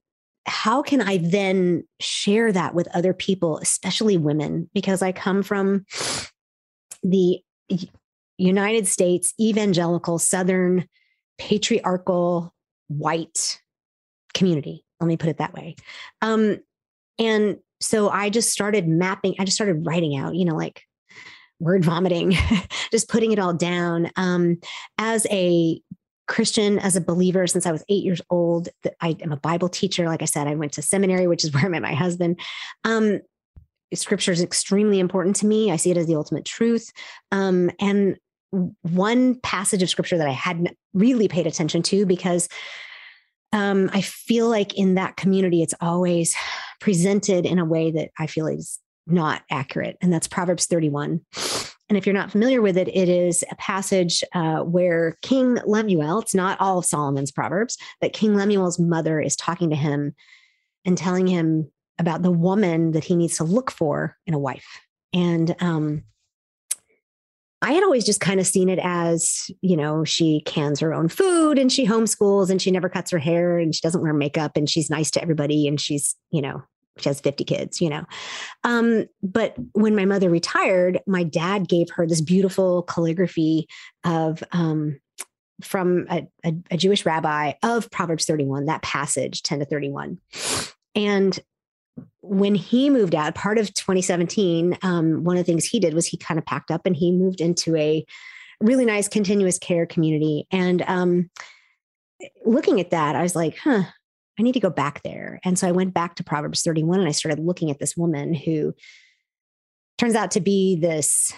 how 0.47 0.83
can 0.83 1.01
I 1.01 1.17
then 1.17 1.85
share 2.01 2.53
that 2.53 2.75
with 2.75 2.95
other 2.95 3.15
people, 3.15 3.57
especially 3.59 4.19
women? 4.19 4.69
Because 4.75 5.01
I 5.01 5.13
come 5.13 5.43
from 5.43 5.87
the 7.03 7.41
United 8.37 8.87
States 8.87 9.33
evangelical, 9.41 10.19
Southern, 10.19 10.87
patriarchal, 11.39 12.53
white 12.89 13.61
community. 14.35 14.85
Let 15.01 15.07
me 15.07 15.17
put 15.17 15.31
it 15.31 15.39
that 15.39 15.55
way. 15.55 15.77
Um, 16.23 16.59
and 17.19 17.59
so 17.81 18.09
I 18.09 18.31
just 18.31 18.51
started 18.51 18.89
mapping, 18.89 19.35
I 19.39 19.45
just 19.45 19.57
started 19.57 19.87
writing 19.87 20.17
out, 20.17 20.35
you 20.35 20.45
know, 20.45 20.57
like 20.57 20.83
word 21.61 21.85
vomiting, 21.85 22.37
just 22.91 23.09
putting 23.09 23.33
it 23.33 23.39
all 23.39 23.55
down. 23.55 24.11
Um, 24.17 24.59
as 24.99 25.27
a 25.31 25.81
Christian, 26.27 26.79
as 26.79 26.97
a 26.97 27.01
believer, 27.01 27.47
since 27.47 27.67
I 27.67 27.73
was 27.73 27.85
eight 27.89 28.05
years 28.05 28.23
old, 28.31 28.69
I 29.01 29.17
am 29.23 29.33
a 29.33 29.37
Bible 29.37 29.69
teacher. 29.69 30.07
Like 30.07 30.23
I 30.23 30.27
said, 30.27 30.47
I 30.47 30.55
went 30.55 30.73
to 30.73 30.83
seminary, 30.83 31.27
which 31.27 31.45
is 31.45 31.53
where 31.55 31.65
I 31.65 31.69
met 31.69 31.83
my 31.83 31.95
husband. 31.95 32.41
Um, 32.85 33.21
scripture 33.93 34.33
is 34.33 34.43
extremely 34.43 34.99
important 34.99 35.37
to 35.37 35.47
me. 35.47 35.71
I 35.71 35.77
see 35.77 35.91
it 35.91 35.97
as 35.97 36.07
the 36.07 36.17
ultimate 36.17 36.45
truth. 36.45 36.91
Um, 37.31 37.71
and 37.79 38.17
one 38.83 39.41
passage 39.41 39.83
of 39.83 39.91
scripture 39.91 40.19
that 40.19 40.29
I 40.29 40.33
hadn't 40.33 40.77
really 40.93 41.29
paid 41.29 41.47
attention 41.47 41.83
to 41.85 42.07
because 42.07 42.49
um, 43.55 43.89
I 43.93 44.01
feel 44.01 44.51
like 44.51 44.75
in 44.75 44.97
that 44.97 45.17
community, 45.17 45.63
it's 45.63 45.75
always 45.81 46.35
presented 46.81 47.47
in 47.47 47.59
a 47.59 47.65
way 47.65 47.93
that 47.93 48.11
I 48.19 48.27
feel 48.27 48.49
is 48.49 48.81
not 49.07 49.43
accurate. 49.49 49.97
And 50.03 50.13
that's 50.13 50.27
Proverbs 50.27 50.67
31. 50.67 51.21
And 51.89 51.99
if 51.99 52.05
you're 52.05 52.15
not 52.15 52.33
familiar 52.33 52.61
with 52.61 52.77
it, 52.77 52.89
it 52.89 53.09
is 53.09 53.45
a 53.51 53.57
passage 53.57 54.25
uh, 54.35 54.61
where 54.61 55.17
King 55.23 55.59
Lemuel, 55.65 56.19
it's 56.21 56.35
not 56.35 56.61
all 56.61 56.79
of 56.79 56.85
Solomon's 56.85 57.31
Proverbs, 57.31 57.79
but 58.01 58.13
King 58.13 58.35
Lemuel's 58.35 58.81
mother 58.81 59.21
is 59.21 59.37
talking 59.37 59.71
to 59.71 59.77
him 59.77 60.15
and 60.85 60.99
telling 60.99 61.29
him 61.29 61.71
about 61.99 62.23
the 62.23 62.33
woman 62.33 62.91
that 62.91 63.05
he 63.05 63.15
needs 63.15 63.37
to 63.37 63.45
look 63.45 63.71
for 63.71 64.17
in 64.27 64.35
a 64.35 64.39
wife. 64.39 64.67
And 65.13 65.55
um, 65.61 66.03
I 67.65 67.73
had 67.73 67.83
always 67.83 68.05
just 68.05 68.21
kind 68.21 68.41
of 68.41 68.47
seen 68.47 68.69
it 68.69 68.79
as, 68.83 69.51
you 69.63 69.75
know, 69.75 70.05
she 70.05 70.43
cans 70.45 70.81
her 70.81 70.93
own 70.93 71.09
food 71.09 71.59
and 71.59 71.73
she 71.73 71.87
homeschools 71.87 72.51
and 72.51 72.61
she 72.61 72.71
never 72.71 72.91
cuts 72.91 73.11
her 73.11 73.19
hair 73.19 73.59
and 73.59 73.75
she 73.75 73.81
doesn't 73.81 74.03
wear 74.03 74.13
makeup 74.13 74.59
and 74.59 74.69
she's 74.69 74.91
nice 74.91 75.11
to 75.13 75.23
everybody 75.23 75.67
and 75.67 75.81
she's, 75.81 76.15
you 76.31 76.43
know, 76.43 76.63
she 76.99 77.09
has 77.09 77.23
50 77.23 77.43
kids, 77.45 77.81
you 77.81 77.89
know. 77.89 78.05
Um, 78.65 79.07
but 79.23 79.55
when 79.73 79.97
my 79.97 80.05
mother 80.05 80.29
retired, 80.29 81.01
my 81.07 81.23
dad 81.23 81.67
gave 81.67 81.89
her 81.95 82.07
this 82.07 82.21
beautiful 82.21 82.83
calligraphy 82.83 83.67
of 84.05 84.45
um, 84.53 85.01
from 85.63 86.07
a, 86.11 86.27
a, 86.45 86.55
a, 86.71 86.77
Jewish 86.77 87.07
rabbi 87.07 87.55
of 87.63 87.91
Proverbs 87.91 88.27
31, 88.27 88.67
that 88.67 88.83
passage 88.83 89.43
10 89.43 89.61
to 89.61 89.65
31. 89.65 90.19
And 90.95 91.41
when 92.21 92.55
he 92.55 92.91
moved 92.91 93.15
out, 93.15 93.35
part 93.35 93.59
of 93.59 93.73
2017, 93.75 94.79
um, 94.83 95.25
one 95.25 95.37
of 95.37 95.45
the 95.45 95.51
things 95.51 95.65
he 95.65 95.79
did 95.79 95.95
was 95.95 96.07
he 96.07 96.17
kind 96.17 96.39
of 96.39 96.47
packed 96.47 96.71
up 96.71 96.83
and 96.87 96.97
he 96.97 97.13
moved 97.13 97.41
into 97.41 97.77
a 97.77 98.05
really 98.61 98.85
nice 98.85 99.09
continuous 99.09 99.59
care 99.59 99.87
community. 99.87 100.47
And 100.51 100.83
um, 100.83 101.31
looking 102.45 102.81
at 102.81 102.91
that, 102.91 103.15
I 103.15 103.23
was 103.23 103.37
like, 103.37 103.59
huh, 103.59 103.85
I 104.39 104.43
need 104.43 104.53
to 104.53 104.61
go 104.61 104.71
back 104.71 105.03
there. 105.03 105.39
And 105.45 105.59
so 105.59 105.69
I 105.69 105.73
went 105.73 105.95
back 105.95 106.17
to 106.17 106.25
Proverbs 106.25 106.63
31 106.63 107.01
and 107.01 107.09
I 107.09 107.13
started 107.13 107.45
looking 107.45 107.71
at 107.71 107.79
this 107.79 107.97
woman 107.97 108.35
who 108.35 108.75
turns 109.99 110.15
out 110.15 110.33
to 110.33 110.41
be 110.41 110.77
this 110.77 111.33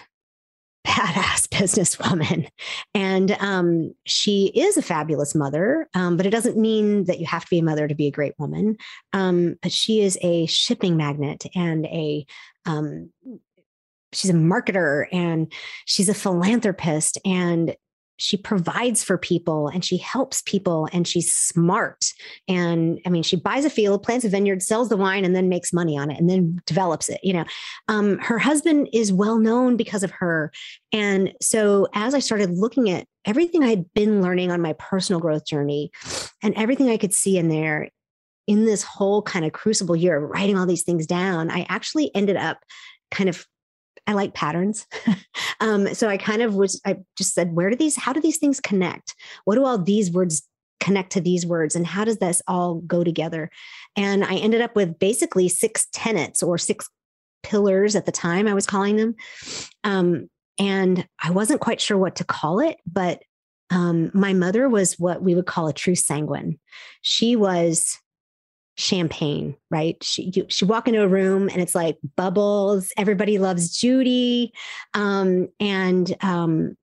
badass 0.87 1.47
businesswoman. 1.49 2.47
And 2.93 3.31
um, 3.39 3.93
she 4.05 4.51
is 4.55 4.77
a 4.77 4.81
fabulous 4.81 5.35
mother, 5.35 5.89
um, 5.93 6.17
but 6.17 6.25
it 6.25 6.31
doesn't 6.31 6.57
mean 6.57 7.05
that 7.05 7.19
you 7.19 7.25
have 7.25 7.43
to 7.43 7.49
be 7.49 7.59
a 7.59 7.63
mother 7.63 7.87
to 7.87 7.95
be 7.95 8.07
a 8.07 8.11
great 8.11 8.33
woman. 8.39 8.77
Um, 9.13 9.55
but 9.61 9.71
she 9.71 10.01
is 10.01 10.17
a 10.21 10.45
shipping 10.45 10.97
magnet 10.97 11.45
and 11.55 11.85
a 11.87 12.25
um, 12.65 13.11
she's 14.13 14.29
a 14.29 14.33
marketer 14.33 15.05
and 15.11 15.51
she's 15.85 16.09
a 16.09 16.13
philanthropist 16.13 17.17
and 17.25 17.75
she 18.17 18.35
provides 18.35 19.03
for 19.03 19.17
people 19.17 19.67
and 19.67 19.85
she 19.85 19.97
helps 19.97 20.41
people 20.41 20.87
and 20.91 21.07
she's 21.07 21.33
smart. 21.33 22.05
And 22.47 22.99
I 23.05 23.09
mean, 23.09 23.23
she 23.23 23.35
buys 23.35 23.63
a 23.63 23.69
field, 23.69 24.03
plants 24.03 24.25
a 24.25 24.29
vineyard, 24.29 24.63
sells 24.63 24.89
the 24.89 24.97
wine, 24.97 25.23
and 25.23 25.35
then 25.35 25.49
makes 25.49 25.71
money 25.71 25.97
on 25.97 26.11
it 26.11 26.19
and 26.19 26.29
then 26.29 26.59
develops 26.65 27.09
it. 27.09 27.19
You 27.23 27.33
know, 27.33 27.45
um, 27.87 28.17
her 28.19 28.39
husband 28.39 28.89
is 28.91 29.13
well 29.13 29.37
known 29.37 29.77
because 29.77 30.03
of 30.03 30.11
her. 30.11 30.51
And 30.91 31.33
so 31.41 31.87
as 31.93 32.13
I 32.13 32.19
started 32.19 32.51
looking 32.51 32.89
at 32.89 33.07
everything 33.25 33.63
I 33.63 33.69
had 33.69 33.93
been 33.93 34.21
learning 34.21 34.51
on 34.51 34.61
my 34.61 34.73
personal 34.73 35.19
growth 35.19 35.45
journey 35.45 35.91
and 36.41 36.55
everything 36.55 36.89
I 36.89 36.97
could 36.97 37.13
see 37.13 37.37
in 37.37 37.49
there, 37.49 37.89
in 38.47 38.65
this 38.65 38.81
whole 38.81 39.21
kind 39.21 39.45
of 39.45 39.51
crucible 39.51 39.95
year 39.95 40.17
of 40.17 40.29
writing 40.29 40.57
all 40.57 40.65
these 40.65 40.83
things 40.83 41.05
down, 41.05 41.51
I 41.51 41.65
actually 41.69 42.09
ended 42.15 42.37
up 42.37 42.59
kind 43.11 43.29
of 43.29 43.45
I 44.07 44.13
like 44.13 44.33
patterns. 44.33 44.87
um, 45.59 45.93
so 45.93 46.07
I 46.07 46.17
kind 46.17 46.41
of 46.41 46.55
was, 46.55 46.81
I 46.85 46.97
just 47.17 47.33
said, 47.33 47.53
where 47.53 47.69
do 47.69 47.75
these, 47.75 47.97
how 47.97 48.13
do 48.13 48.21
these 48.21 48.37
things 48.37 48.59
connect? 48.59 49.13
What 49.43 49.55
do 49.55 49.65
all 49.65 49.77
these 49.77 50.11
words 50.11 50.47
connect 50.79 51.11
to 51.13 51.21
these 51.21 51.45
words? 51.45 51.75
And 51.75 51.85
how 51.85 52.05
does 52.05 52.17
this 52.17 52.41
all 52.47 52.75
go 52.75 53.03
together? 53.03 53.51
And 53.95 54.23
I 54.23 54.35
ended 54.35 54.61
up 54.61 54.75
with 54.75 54.97
basically 54.97 55.49
six 55.49 55.87
tenets 55.91 56.41
or 56.41 56.57
six 56.57 56.89
pillars 57.43 57.95
at 57.95 58.05
the 58.05 58.11
time 58.11 58.47
I 58.47 58.53
was 58.53 58.65
calling 58.65 58.95
them. 58.95 59.15
Um, 59.83 60.29
and 60.59 61.07
I 61.21 61.31
wasn't 61.31 61.61
quite 61.61 61.81
sure 61.81 61.97
what 61.97 62.15
to 62.15 62.23
call 62.23 62.59
it, 62.59 62.77
but 62.91 63.21
um, 63.69 64.09
my 64.13 64.33
mother 64.33 64.69
was 64.69 64.97
what 64.97 65.21
we 65.21 65.35
would 65.35 65.45
call 65.45 65.67
a 65.67 65.73
true 65.73 65.95
sanguine. 65.95 66.57
She 67.01 67.35
was 67.35 67.97
champagne, 68.77 69.55
right? 69.71 70.01
She 70.03 70.31
you, 70.33 70.45
she 70.49 70.65
walk 70.65 70.87
into 70.87 71.01
a 71.01 71.07
room 71.07 71.49
and 71.49 71.61
it's 71.61 71.75
like 71.75 71.97
bubbles. 72.15 72.91
Everybody 72.97 73.39
loves 73.39 73.75
Judy, 73.75 74.53
um, 74.93 75.49
and 75.59 76.15
um, 76.23 76.77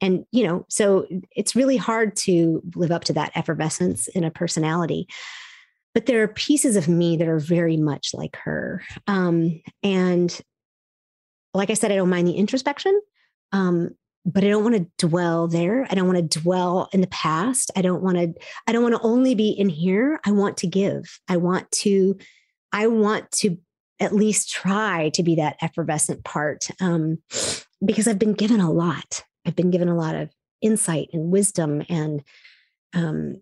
and 0.00 0.26
you 0.32 0.46
know, 0.46 0.66
so 0.68 1.06
it's 1.34 1.56
really 1.56 1.76
hard 1.76 2.16
to 2.16 2.62
live 2.74 2.90
up 2.90 3.04
to 3.04 3.12
that 3.14 3.32
effervescence 3.34 4.08
in 4.08 4.24
a 4.24 4.30
personality. 4.30 5.06
But 5.94 6.06
there 6.06 6.22
are 6.22 6.28
pieces 6.28 6.76
of 6.76 6.88
me 6.88 7.16
that 7.16 7.28
are 7.28 7.38
very 7.38 7.76
much 7.76 8.10
like 8.12 8.36
her, 8.36 8.82
um, 9.06 9.62
and 9.82 10.38
like 11.54 11.70
I 11.70 11.74
said, 11.74 11.90
I 11.90 11.96
don't 11.96 12.10
mind 12.10 12.28
the 12.28 12.36
introspection. 12.36 13.00
Um, 13.52 13.90
but 14.26 14.42
I 14.42 14.48
don't 14.48 14.64
want 14.64 14.76
to 14.76 15.06
dwell 15.06 15.46
there. 15.46 15.86
I 15.88 15.94
don't 15.94 16.12
want 16.12 16.30
to 16.30 16.40
dwell 16.40 16.88
in 16.92 17.00
the 17.00 17.06
past. 17.06 17.70
I 17.76 17.82
don't 17.82 18.02
want 18.02 18.16
to, 18.16 18.34
I 18.66 18.72
don't 18.72 18.82
want 18.82 18.96
to 18.96 19.00
only 19.02 19.36
be 19.36 19.50
in 19.50 19.68
here. 19.68 20.20
I 20.24 20.32
want 20.32 20.56
to 20.58 20.66
give. 20.66 21.20
I 21.28 21.36
want 21.36 21.70
to, 21.82 22.18
I 22.72 22.88
want 22.88 23.30
to 23.36 23.56
at 24.00 24.12
least 24.12 24.50
try 24.50 25.10
to 25.10 25.22
be 25.22 25.36
that 25.36 25.56
effervescent 25.62 26.24
part 26.24 26.68
um, 26.80 27.18
because 27.84 28.08
I've 28.08 28.18
been 28.18 28.34
given 28.34 28.60
a 28.60 28.70
lot. 28.70 29.22
I've 29.46 29.56
been 29.56 29.70
given 29.70 29.88
a 29.88 29.96
lot 29.96 30.16
of 30.16 30.30
insight 30.60 31.08
and 31.12 31.30
wisdom 31.30 31.84
and 31.88 32.22
um, 32.94 33.36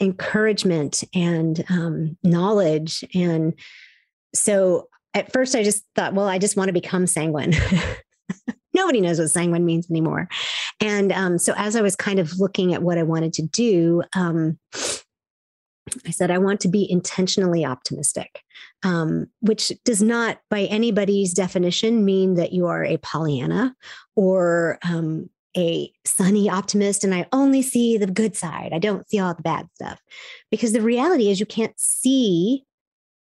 encouragement 0.00 1.04
and 1.14 1.62
um, 1.68 2.16
knowledge. 2.22 3.04
And 3.14 3.52
so 4.34 4.88
at 5.12 5.30
first 5.30 5.54
I 5.54 5.62
just 5.62 5.84
thought, 5.94 6.14
well, 6.14 6.26
I 6.26 6.38
just 6.38 6.56
want 6.56 6.68
to 6.68 6.72
become 6.72 7.06
sanguine. 7.06 7.52
nobody 8.74 9.00
knows 9.00 9.18
what 9.18 9.30
sanguine 9.30 9.64
means 9.64 9.90
anymore. 9.90 10.28
And 10.80 11.12
um, 11.12 11.38
so 11.38 11.54
as 11.56 11.76
I 11.76 11.82
was 11.82 11.96
kind 11.96 12.18
of 12.18 12.38
looking 12.38 12.74
at 12.74 12.82
what 12.82 12.98
I 12.98 13.02
wanted 13.02 13.32
to 13.34 13.42
do, 13.42 14.02
um, 14.14 14.58
I 16.06 16.10
said, 16.10 16.30
I 16.30 16.38
want 16.38 16.60
to 16.60 16.68
be 16.68 16.90
intentionally 16.90 17.64
optimistic, 17.64 18.42
um, 18.82 19.26
which 19.40 19.72
does 19.84 20.02
not, 20.02 20.38
by 20.48 20.62
anybody's 20.62 21.34
definition, 21.34 22.04
mean 22.04 22.34
that 22.34 22.52
you 22.52 22.66
are 22.66 22.84
a 22.84 22.98
Pollyanna 22.98 23.74
or 24.14 24.78
um, 24.88 25.28
a 25.56 25.92
sunny 26.06 26.48
optimist 26.48 27.04
and 27.04 27.14
I 27.14 27.26
only 27.32 27.62
see 27.62 27.98
the 27.98 28.06
good 28.06 28.36
side. 28.36 28.70
I 28.72 28.78
don't 28.78 29.08
see 29.08 29.18
all 29.18 29.34
the 29.34 29.42
bad 29.42 29.68
stuff. 29.74 30.00
Because 30.50 30.72
the 30.72 30.80
reality 30.82 31.30
is, 31.30 31.40
you 31.40 31.46
can't 31.46 31.78
see 31.78 32.64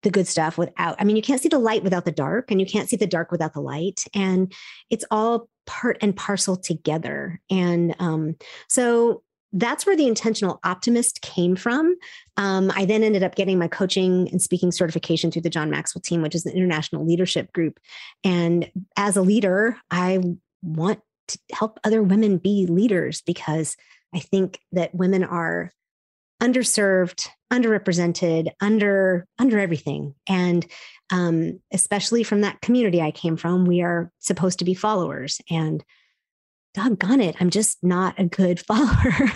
the 0.03 0.11
good 0.11 0.27
stuff 0.27 0.57
without 0.59 0.97
i 0.99 1.05
mean 1.05 1.17
you 1.17 1.23
can't 1.23 1.41
see 1.41 1.49
the 1.49 1.59
light 1.59 1.83
without 1.83 2.05
the 2.05 2.13
dark 2.13 2.51
and 2.51 2.61
you 2.61 2.67
can't 2.67 2.89
see 2.89 2.97
the 2.97 3.07
dark 3.07 3.31
without 3.31 3.53
the 3.53 3.61
light 3.61 4.05
and 4.15 4.53
it's 4.89 5.05
all 5.11 5.49
part 5.67 5.99
and 6.01 6.17
parcel 6.17 6.57
together 6.57 7.41
and 7.51 7.95
um, 7.99 8.37
so 8.69 9.23
that's 9.53 9.85
where 9.85 9.97
the 9.97 10.07
intentional 10.07 10.61
optimist 10.63 11.23
came 11.23 11.57
from. 11.57 11.97
Um, 12.37 12.71
I 12.75 12.85
then 12.85 13.03
ended 13.03 13.23
up 13.23 13.35
getting 13.35 13.59
my 13.59 13.69
coaching 13.69 14.29
and 14.31 14.41
speaking 14.41 14.71
certification 14.71 15.31
through 15.31 15.43
the 15.43 15.51
John 15.51 15.71
Maxwell 15.71 16.03
team, 16.03 16.23
which 16.23 16.35
is 16.35 16.47
an 16.47 16.53
international 16.53 17.05
leadership 17.05 17.53
group. 17.53 17.81
And 18.23 18.71
as 18.97 19.17
a 19.17 19.23
leader, 19.23 19.77
I 19.91 20.21
want 20.63 21.01
to 21.29 21.39
help 21.53 21.81
other 21.85 22.03
women 22.03 22.39
be 22.39 22.67
leaders 22.67 23.23
because 23.23 23.77
I 24.15 24.21
think 24.21 24.61
that 24.73 24.95
women 24.95 25.25
are 25.25 25.73
underserved, 26.41 27.29
underrepresented, 27.53 28.49
under 28.61 29.27
under 29.39 29.59
everything. 29.59 30.15
And 30.29 30.67
um, 31.13 31.61
especially 31.73 32.23
from 32.23 32.41
that 32.41 32.61
community 32.61 33.01
I 33.01 33.11
came 33.11 33.37
from, 33.37 33.65
we 33.65 33.83
are 33.83 34.11
supposed 34.19 34.59
to 34.61 34.65
be 34.65 34.75
followers. 34.75 35.41
And 35.51 35.85
doggone 36.75 37.21
it, 37.21 37.37
I'm 37.41 37.51
just 37.51 37.79
not 37.83 38.19
a 38.19 38.25
good 38.25 38.61
follower. 38.67 39.33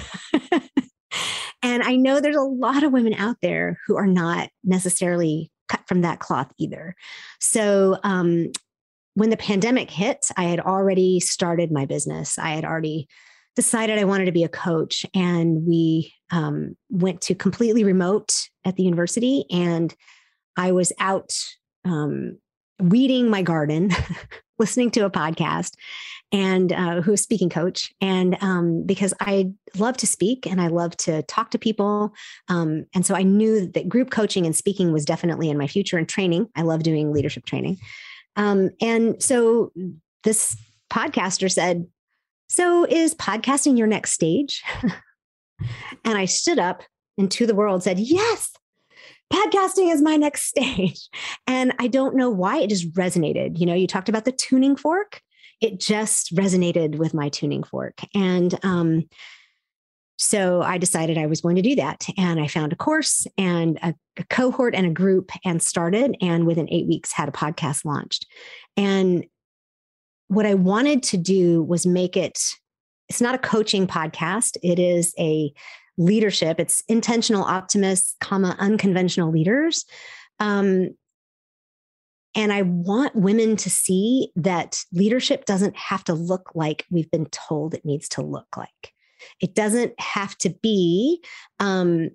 and 1.62 1.82
I 1.82 1.96
know 1.96 2.20
there's 2.20 2.36
a 2.36 2.42
lot 2.42 2.84
of 2.84 2.92
women 2.92 3.14
out 3.14 3.36
there 3.42 3.78
who 3.86 3.96
are 3.96 4.06
not 4.06 4.50
necessarily 4.62 5.50
cut 5.68 5.82
from 5.86 6.02
that 6.02 6.20
cloth 6.20 6.52
either. 6.58 6.94
So 7.40 7.98
um, 8.04 8.52
when 9.14 9.30
the 9.30 9.36
pandemic 9.36 9.90
hit, 9.90 10.30
I 10.36 10.44
had 10.44 10.60
already 10.60 11.20
started 11.20 11.72
my 11.72 11.86
business. 11.86 12.38
I 12.38 12.50
had 12.50 12.64
already 12.64 13.08
decided 13.56 13.98
I 13.98 14.04
wanted 14.04 14.26
to 14.26 14.32
be 14.32 14.44
a 14.44 14.48
coach, 14.48 15.06
and 15.14 15.66
we 15.66 16.12
um, 16.30 16.76
went 16.90 17.20
to 17.22 17.34
completely 17.34 17.84
remote 17.84 18.32
at 18.64 18.76
the 18.76 18.82
university. 18.82 19.44
And 19.50 19.94
I 20.56 20.72
was 20.72 20.92
out 20.98 21.32
um, 21.84 22.38
weeding 22.80 23.30
my 23.30 23.42
garden, 23.42 23.90
listening 24.58 24.90
to 24.92 25.04
a 25.04 25.10
podcast, 25.10 25.74
and 26.32 26.72
uh, 26.72 27.00
who 27.00 27.12
was 27.12 27.22
speaking 27.22 27.48
coach. 27.48 27.92
And 28.00 28.36
um, 28.40 28.84
because 28.84 29.14
I 29.20 29.52
love 29.78 29.96
to 29.98 30.06
speak 30.06 30.46
and 30.46 30.60
I 30.60 30.66
love 30.66 30.96
to 30.98 31.22
talk 31.22 31.50
to 31.52 31.58
people, 31.58 32.12
um, 32.48 32.86
and 32.94 33.06
so 33.06 33.14
I 33.14 33.22
knew 33.22 33.66
that 33.68 33.88
group 33.88 34.10
coaching 34.10 34.46
and 34.46 34.56
speaking 34.56 34.92
was 34.92 35.04
definitely 35.04 35.48
in 35.48 35.58
my 35.58 35.68
future. 35.68 35.98
And 35.98 36.08
training, 36.08 36.48
I 36.56 36.62
love 36.62 36.82
doing 36.82 37.12
leadership 37.12 37.46
training. 37.46 37.78
Um, 38.36 38.70
and 38.80 39.22
so 39.22 39.70
this 40.24 40.56
podcaster 40.90 41.50
said, 41.50 41.86
so, 42.48 42.84
is 42.84 43.14
podcasting 43.14 43.76
your 43.78 43.86
next 43.86 44.12
stage? 44.12 44.62
and 46.04 46.18
I 46.18 46.24
stood 46.26 46.58
up 46.58 46.82
and 47.18 47.30
to 47.32 47.46
the 47.46 47.54
world 47.54 47.82
said, 47.82 47.98
Yes, 47.98 48.52
podcasting 49.32 49.92
is 49.92 50.02
my 50.02 50.16
next 50.16 50.42
stage. 50.48 51.08
And 51.46 51.72
I 51.78 51.88
don't 51.88 52.16
know 52.16 52.30
why 52.30 52.58
it 52.58 52.70
just 52.70 52.92
resonated. 52.94 53.58
You 53.58 53.66
know, 53.66 53.74
you 53.74 53.86
talked 53.86 54.08
about 54.08 54.24
the 54.24 54.32
tuning 54.32 54.76
fork, 54.76 55.20
it 55.60 55.80
just 55.80 56.34
resonated 56.34 56.96
with 56.96 57.14
my 57.14 57.28
tuning 57.28 57.62
fork. 57.62 58.00
And, 58.14 58.58
um, 58.64 59.04
so 60.16 60.62
I 60.62 60.78
decided 60.78 61.18
I 61.18 61.26
was 61.26 61.40
going 61.40 61.56
to 61.56 61.62
do 61.62 61.74
that. 61.74 62.06
And 62.16 62.38
I 62.38 62.46
found 62.46 62.72
a 62.72 62.76
course 62.76 63.26
and 63.36 63.78
a, 63.82 63.94
a, 64.16 64.24
cohort 64.30 64.74
and 64.74 64.86
a 64.86 64.90
group 64.90 65.32
and 65.44 65.60
started. 65.60 66.16
And 66.20 66.46
within 66.46 66.72
eight 66.72 66.86
weeks, 66.86 67.12
had 67.12 67.28
a 67.28 67.32
podcast 67.32 67.84
launched. 67.84 68.24
And 68.76 69.26
what 70.34 70.46
I 70.46 70.54
wanted 70.54 71.02
to 71.04 71.16
do 71.16 71.62
was 71.62 71.86
make 71.86 72.16
it, 72.16 72.38
it's 73.08 73.20
not 73.20 73.34
a 73.34 73.38
coaching 73.38 73.86
podcast. 73.86 74.56
It 74.62 74.78
is 74.78 75.14
a 75.18 75.52
leadership. 75.96 76.58
It's 76.58 76.82
intentional 76.88 77.44
optimists, 77.44 78.16
comma, 78.20 78.56
unconventional 78.58 79.30
leaders. 79.30 79.84
Um, 80.40 80.90
and 82.34 82.52
I 82.52 82.62
want 82.62 83.14
women 83.14 83.56
to 83.56 83.70
see 83.70 84.32
that 84.36 84.80
leadership 84.92 85.44
doesn't 85.44 85.76
have 85.76 86.02
to 86.04 86.14
look 86.14 86.50
like 86.54 86.84
we've 86.90 87.10
been 87.10 87.26
told 87.26 87.74
it 87.74 87.84
needs 87.84 88.08
to 88.10 88.22
look 88.22 88.56
like. 88.56 88.92
It 89.40 89.54
doesn't 89.54 89.98
have 90.00 90.36
to 90.38 90.50
be 90.50 91.22
um, 91.60 92.10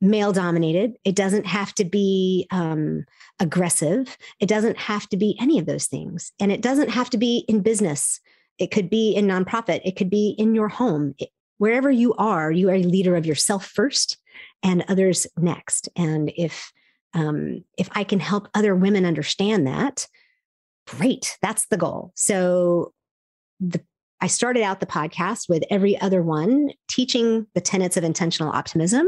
male 0.00 0.32
dominated. 0.32 0.96
It 1.04 1.14
doesn't 1.14 1.46
have 1.46 1.74
to 1.74 1.84
be 1.84 2.46
um, 2.50 3.04
aggressive. 3.40 4.16
It 4.40 4.48
doesn't 4.48 4.78
have 4.78 5.08
to 5.10 5.16
be 5.16 5.36
any 5.40 5.58
of 5.58 5.66
those 5.66 5.86
things. 5.86 6.32
And 6.40 6.52
it 6.52 6.60
doesn't 6.60 6.90
have 6.90 7.10
to 7.10 7.18
be 7.18 7.44
in 7.48 7.60
business. 7.60 8.20
It 8.58 8.70
could 8.70 8.88
be 8.88 9.12
in 9.12 9.26
nonprofit. 9.26 9.80
It 9.84 9.96
could 9.96 10.10
be 10.10 10.34
in 10.38 10.54
your 10.54 10.68
home. 10.68 11.14
It, 11.18 11.30
wherever 11.58 11.90
you 11.90 12.14
are, 12.14 12.50
you 12.50 12.70
are 12.70 12.74
a 12.74 12.82
leader 12.82 13.16
of 13.16 13.26
yourself 13.26 13.66
first 13.66 14.18
and 14.62 14.84
others 14.88 15.26
next. 15.36 15.88
And 15.96 16.32
if 16.36 16.72
um, 17.12 17.64
if 17.78 17.88
I 17.92 18.02
can 18.02 18.18
help 18.18 18.48
other 18.54 18.74
women 18.74 19.06
understand 19.06 19.68
that, 19.68 20.08
great. 20.88 21.38
That's 21.42 21.66
the 21.66 21.76
goal. 21.76 22.12
So 22.16 22.92
the 23.60 23.80
I 24.20 24.26
started 24.26 24.62
out 24.62 24.80
the 24.80 24.86
podcast 24.86 25.50
with 25.50 25.64
every 25.68 26.00
other 26.00 26.22
one 26.22 26.70
teaching 26.88 27.46
the 27.54 27.60
tenets 27.60 27.98
of 27.98 28.04
intentional 28.04 28.50
optimism 28.50 29.06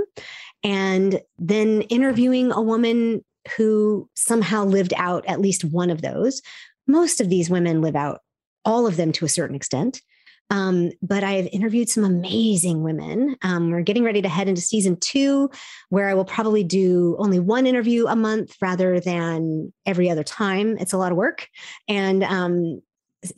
and 0.66 1.20
then 1.38 1.82
interviewing 1.82 2.50
a 2.50 2.60
woman 2.60 3.24
who 3.56 4.10
somehow 4.16 4.64
lived 4.64 4.92
out 4.96 5.24
at 5.28 5.40
least 5.40 5.64
one 5.64 5.90
of 5.90 6.02
those. 6.02 6.42
Most 6.88 7.20
of 7.20 7.30
these 7.30 7.48
women 7.48 7.82
live 7.82 7.94
out 7.94 8.20
all 8.64 8.84
of 8.84 8.96
them 8.96 9.12
to 9.12 9.24
a 9.24 9.28
certain 9.28 9.54
extent. 9.54 10.02
Um, 10.50 10.90
but 11.02 11.22
I 11.22 11.32
have 11.34 11.48
interviewed 11.52 11.88
some 11.88 12.04
amazing 12.04 12.82
women. 12.82 13.36
Um, 13.42 13.70
we're 13.70 13.82
getting 13.82 14.02
ready 14.02 14.22
to 14.22 14.28
head 14.28 14.48
into 14.48 14.60
season 14.60 14.96
two, 14.96 15.50
where 15.88 16.08
I 16.08 16.14
will 16.14 16.24
probably 16.24 16.64
do 16.64 17.16
only 17.18 17.38
one 17.38 17.66
interview 17.66 18.06
a 18.06 18.16
month 18.16 18.56
rather 18.60 18.98
than 18.98 19.72
every 19.86 20.10
other 20.10 20.24
time. 20.24 20.78
It's 20.78 20.92
a 20.92 20.98
lot 20.98 21.10
of 21.12 21.18
work, 21.18 21.48
and 21.88 22.22
um, 22.22 22.80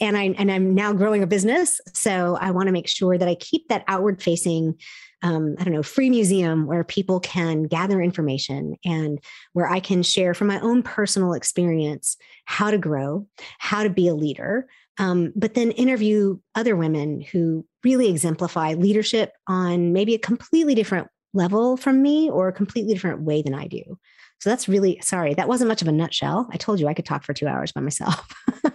and 0.01 0.17
I 0.17 0.35
and 0.39 0.51
I'm 0.51 0.75
now 0.75 0.93
growing 0.93 1.23
a 1.23 1.27
business, 1.27 1.81
so 1.93 2.37
I 2.41 2.51
want 2.51 2.67
to 2.67 2.73
make 2.73 2.89
sure 2.89 3.19
that 3.19 3.29
I 3.29 3.35
keep 3.35 3.69
that 3.69 3.85
outward 3.89 4.23
facing. 4.23 4.79
Um, 5.21 5.57
I 5.59 5.65
don't 5.65 5.75
know, 5.75 5.83
free 5.83 6.11
museum 6.11 6.67
where 6.67 6.85
people 6.85 7.19
can 7.19 7.65
gather 7.65 8.01
information 8.01 8.77
and 8.85 9.19
where 9.53 9.69
I 9.69 9.81
can 9.81 10.05
share 10.05 10.33
from 10.33 10.47
my 10.47 10.61
own 10.61 10.85
personal 10.85 11.33
experience 11.33 12.17
how 12.45 12.71
to 12.71 12.79
grow, 12.79 13.27
how 13.59 13.83
to 13.83 13.91
be 13.91 14.07
a 14.07 14.15
leader, 14.15 14.69
um, 14.99 15.33
but 15.35 15.55
then 15.55 15.71
interview 15.73 16.39
other 16.55 16.77
women 16.77 17.21
who 17.21 17.67
really 17.85 18.09
exemplify 18.09 18.75
leadership 18.75 19.33
on 19.47 19.93
maybe 19.93 20.15
a 20.15 20.19
completely 20.19 20.75
different 20.75 21.09
level 21.35 21.77
from 21.77 22.03
me 22.03 22.31
or 22.31 22.49
a 22.49 22.53
completely 22.53 22.95
different 22.95 23.23
way 23.23 23.43
than 23.43 23.55
I 23.55 23.67
do. 23.67 23.99
So 24.41 24.51
that's 24.51 24.69
really 24.69 25.01
sorry. 25.03 25.35
That 25.35 25.49
wasn't 25.49 25.69
much 25.69 25.83
of 25.83 25.89
a 25.89 25.93
nutshell. 25.93 26.49
I 26.53 26.57
told 26.57 26.81
you 26.81 26.89
I 26.89 26.95
could 26.95 27.07
talk 27.07 27.25
for 27.25 27.35
two 27.35 27.49
hours 27.49 27.73
by 27.73 27.81
myself. 27.81 28.27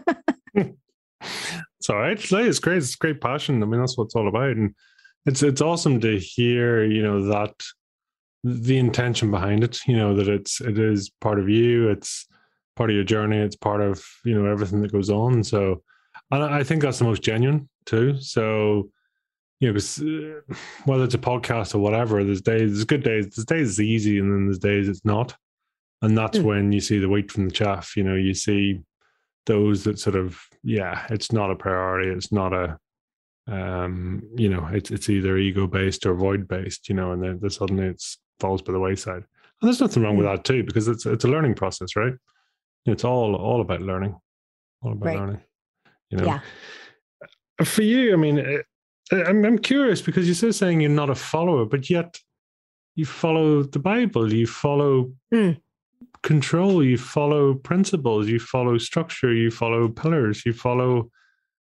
it's 1.83 1.89
all 1.89 1.97
right. 1.97 2.17
It's 2.17 2.59
great. 2.59 2.77
It's 2.77 2.95
great 2.95 3.19
passion. 3.19 3.61
I 3.61 3.65
mean, 3.65 3.81
that's 3.81 3.97
what 3.97 4.05
it's 4.05 4.15
all 4.15 4.29
about. 4.29 4.51
And 4.51 4.73
it's 5.25 5.43
it's 5.43 5.59
awesome 5.59 5.99
to 5.99 6.17
hear, 6.17 6.85
you 6.85 7.03
know, 7.03 7.25
that 7.25 7.53
the 8.45 8.77
intention 8.77 9.29
behind 9.31 9.65
it, 9.65 9.85
you 9.85 9.97
know, 9.97 10.15
that 10.15 10.29
it's 10.29 10.61
it 10.61 10.79
is 10.79 11.09
part 11.19 11.39
of 11.39 11.49
you, 11.49 11.89
it's 11.89 12.25
part 12.77 12.89
of 12.89 12.95
your 12.95 13.03
journey, 13.03 13.35
it's 13.35 13.57
part 13.57 13.81
of, 13.81 14.01
you 14.23 14.33
know, 14.33 14.49
everything 14.49 14.81
that 14.81 14.93
goes 14.93 15.09
on. 15.09 15.43
So 15.43 15.83
and 16.31 16.41
I 16.41 16.63
think 16.63 16.81
that's 16.81 16.99
the 16.99 17.03
most 17.03 17.21
genuine 17.21 17.67
too. 17.85 18.17
So, 18.21 18.89
you 19.59 19.67
know, 19.67 19.73
because 19.73 20.01
uh, 20.01 20.55
whether 20.85 21.03
it's 21.03 21.15
a 21.15 21.17
podcast 21.17 21.75
or 21.75 21.79
whatever, 21.79 22.23
there's 22.23 22.41
days, 22.41 22.71
there's 22.71 22.85
good 22.85 23.03
days, 23.03 23.27
there's 23.27 23.45
days 23.45 23.71
it's 23.71 23.79
easy, 23.81 24.19
and 24.19 24.31
then 24.31 24.45
there's 24.45 24.57
days 24.57 24.87
it's 24.87 25.03
not. 25.03 25.35
And 26.01 26.17
that's 26.17 26.37
mm. 26.37 26.43
when 26.43 26.71
you 26.71 26.79
see 26.79 26.99
the 26.99 27.09
wheat 27.09 27.29
from 27.29 27.43
the 27.43 27.51
chaff. 27.51 27.97
You 27.97 28.05
know, 28.05 28.15
you 28.15 28.33
see 28.33 28.79
those 29.45 29.83
that 29.83 29.99
sort 29.99 30.15
of, 30.15 30.39
yeah, 30.63 31.05
it's 31.09 31.31
not 31.31 31.51
a 31.51 31.55
priority. 31.55 32.09
It's 32.09 32.31
not 32.31 32.53
a, 32.53 32.77
um, 33.47 34.23
you 34.35 34.49
know, 34.49 34.69
it's 34.71 34.91
it's 34.91 35.09
either 35.09 35.37
ego 35.37 35.67
based 35.67 36.05
or 36.05 36.13
void 36.15 36.47
based. 36.47 36.89
You 36.89 36.95
know, 36.95 37.11
and 37.11 37.21
then, 37.21 37.39
then 37.41 37.49
suddenly 37.49 37.87
it 37.87 38.03
falls 38.39 38.61
by 38.61 38.73
the 38.73 38.79
wayside. 38.79 39.23
And 39.61 39.69
there's 39.69 39.81
nothing 39.81 40.03
wrong 40.03 40.15
mm. 40.15 40.19
with 40.19 40.27
that 40.27 40.43
too, 40.43 40.63
because 40.63 40.87
it's 40.87 41.05
it's 41.05 41.25
a 41.25 41.29
learning 41.29 41.55
process, 41.55 41.95
right? 41.95 42.13
It's 42.85 43.03
all 43.03 43.35
all 43.35 43.61
about 43.61 43.81
learning, 43.81 44.15
all 44.81 44.93
about 44.93 45.05
right. 45.05 45.19
learning. 45.19 45.41
You 46.09 46.17
know, 46.17 46.25
yeah. 46.25 46.39
For 47.63 47.81
you, 47.81 48.13
I 48.13 48.17
mean, 48.17 48.39
eh, 48.39 48.61
I'm 49.11 49.43
I'm 49.45 49.57
curious 49.59 50.01
because 50.01 50.25
you're 50.25 50.35
still 50.35 50.53
saying 50.53 50.81
you're 50.81 50.89
not 50.89 51.09
a 51.09 51.15
follower, 51.15 51.65
but 51.65 51.89
yet 51.89 52.19
you 52.95 53.05
follow 53.05 53.63
the 53.63 53.79
Bible, 53.79 54.33
you 54.33 54.47
follow 54.47 55.11
mm. 55.33 55.59
Control, 56.21 56.83
you 56.83 56.97
follow 56.97 57.53
principles, 57.53 58.27
you 58.27 58.39
follow 58.39 58.77
structure, 58.77 59.33
you 59.33 59.51
follow 59.51 59.87
pillars, 59.87 60.45
you 60.45 60.53
follow. 60.53 61.09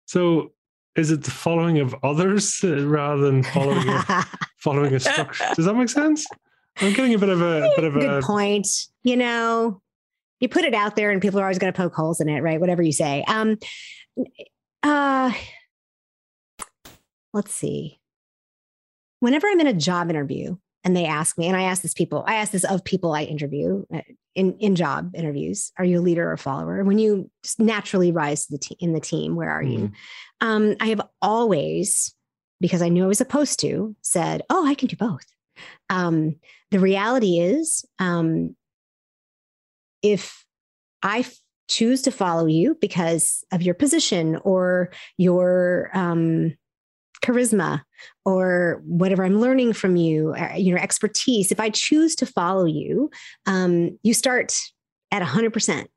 So, 0.05 0.53
is 0.95 1.11
it 1.11 1.23
the 1.23 1.31
following 1.31 1.79
of 1.79 1.95
others 2.03 2.59
rather 2.63 3.21
than 3.21 3.43
following 3.43 3.87
a, 3.87 4.25
following 4.57 4.93
a 4.93 4.99
structure? 4.99 5.45
Does 5.55 5.65
that 5.65 5.73
make 5.73 5.89
sense? 5.89 6.25
I'm 6.79 6.93
getting 6.93 7.13
a 7.13 7.17
bit 7.17 7.29
of 7.29 7.41
a, 7.41 7.71
bit 7.75 7.83
of 7.83 7.93
Good 7.93 8.03
a 8.03 8.07
Good 8.07 8.23
point. 8.23 8.67
You 9.03 9.17
know, 9.17 9.81
you 10.39 10.49
put 10.49 10.63
it 10.63 10.73
out 10.73 10.95
there, 10.95 11.11
and 11.11 11.21
people 11.21 11.39
are 11.39 11.43
always 11.43 11.59
going 11.59 11.71
to 11.71 11.77
poke 11.77 11.93
holes 11.93 12.21
in 12.21 12.29
it, 12.29 12.41
right? 12.41 12.59
Whatever 12.59 12.81
you 12.81 12.91
say. 12.93 13.23
Um, 13.27 13.57
uh, 14.83 15.31
let's 17.33 17.53
see. 17.53 17.99
Whenever 19.19 19.47
I'm 19.47 19.59
in 19.59 19.67
a 19.67 19.73
job 19.73 20.09
interview 20.09 20.57
and 20.83 20.95
they 20.95 21.05
ask 21.05 21.37
me, 21.37 21.47
and 21.47 21.55
I 21.55 21.63
ask 21.63 21.81
this 21.81 21.93
people, 21.93 22.23
I 22.27 22.35
ask 22.35 22.51
this 22.51 22.63
of 22.63 22.83
people 22.83 23.13
I 23.13 23.23
interview 23.23 23.83
uh, 23.93 24.01
in 24.35 24.57
in 24.59 24.75
job 24.75 25.11
interviews: 25.15 25.71
Are 25.77 25.85
you 25.85 25.99
a 25.99 26.01
leader 26.01 26.27
or 26.27 26.33
a 26.33 26.37
follower? 26.37 26.83
When 26.83 26.97
you 26.97 27.29
naturally 27.59 28.11
rise 28.11 28.45
to 28.45 28.53
the 28.53 28.59
team 28.59 28.77
in 28.79 28.93
the 28.93 28.99
team, 28.99 29.35
where 29.35 29.49
are 29.49 29.63
mm. 29.63 29.71
you? 29.71 29.79
Mm-hmm. 29.79 30.47
Um, 30.47 30.75
I 30.79 30.87
have 30.87 31.01
always, 31.21 32.15
because 32.59 32.81
I 32.81 32.89
knew 32.89 33.03
I 33.03 33.07
was 33.07 33.17
supposed 33.17 33.59
to, 33.61 33.95
said, 34.01 34.41
"Oh, 34.49 34.65
I 34.67 34.73
can 34.73 34.87
do 34.87 34.95
both." 34.95 35.25
Um, 35.89 36.35
the 36.71 36.79
reality 36.79 37.39
is, 37.39 37.85
um, 37.99 38.55
if 40.01 40.45
I 41.03 41.25
choose 41.67 42.01
to 42.01 42.11
follow 42.11 42.47
you 42.47 42.75
because 42.81 43.43
of 43.51 43.61
your 43.61 43.73
position 43.73 44.37
or 44.43 44.91
your 45.17 45.89
um, 45.93 46.55
charisma 47.21 47.81
or 48.25 48.81
whatever 48.85 49.23
I'm 49.23 49.39
learning 49.39 49.73
from 49.73 49.95
you, 49.95 50.33
uh, 50.33 50.55
your 50.55 50.77
expertise, 50.77 51.51
if 51.51 51.59
I 51.59 51.69
choose 51.69 52.15
to 52.15 52.25
follow 52.25 52.65
you, 52.65 53.09
um, 53.45 53.97
you 54.03 54.13
start 54.13 54.55
at 55.11 55.21
100%. 55.21 55.87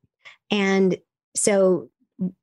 And 0.51 0.99
so 1.35 1.89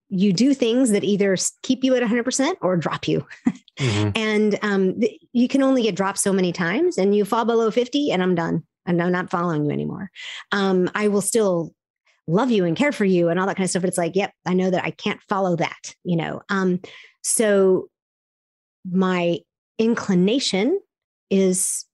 you 0.10 0.34
do 0.34 0.54
things 0.54 0.92
that 0.92 1.04
either 1.04 1.38
keep 1.64 1.84
you 1.84 1.96
at 1.96 2.04
100% 2.04 2.56
or 2.62 2.76
drop 2.76 3.08
you. 3.08 3.26
Mm-hmm. 3.80 4.10
and 4.16 4.60
um, 4.62 5.00
th- 5.00 5.20
you 5.32 5.48
can 5.48 5.64
only 5.64 5.84
get 5.84 5.96
dropped 5.96 6.20
so 6.20 6.34
many 6.34 6.52
times, 6.52 6.98
and 6.98 7.16
you 7.16 7.24
fall 7.24 7.46
below 7.46 7.72
50, 7.72 8.12
and 8.12 8.22
I'm 8.22 8.36
done. 8.36 8.64
And 8.86 9.02
I'm 9.02 9.12
not 9.12 9.30
following 9.30 9.66
you 9.66 9.72
anymore. 9.72 10.10
Um, 10.52 10.90
I 10.96 11.08
will 11.08 11.22
still 11.22 11.74
love 12.28 12.50
you 12.52 12.66
and 12.66 12.76
care 12.76 12.92
for 12.92 13.06
you 13.06 13.30
and 13.30 13.40
all 13.40 13.46
that 13.46 13.56
kind 13.56 13.66
of 13.66 13.70
stuff. 13.70 13.84
But 13.84 13.90
it's 13.90 13.98
like, 13.98 14.16
yep, 14.16 14.34
I 14.46 14.54
know 14.54 14.70
that 14.70 14.84
I 14.84 14.92
can't 14.92 15.22
follow 15.30 15.56
that, 15.58 15.96
you 16.04 16.16
know. 16.16 16.42
Um, 16.50 16.80
so 17.24 17.90
my 18.90 19.40
inclination 19.78 20.80
is 21.30 21.86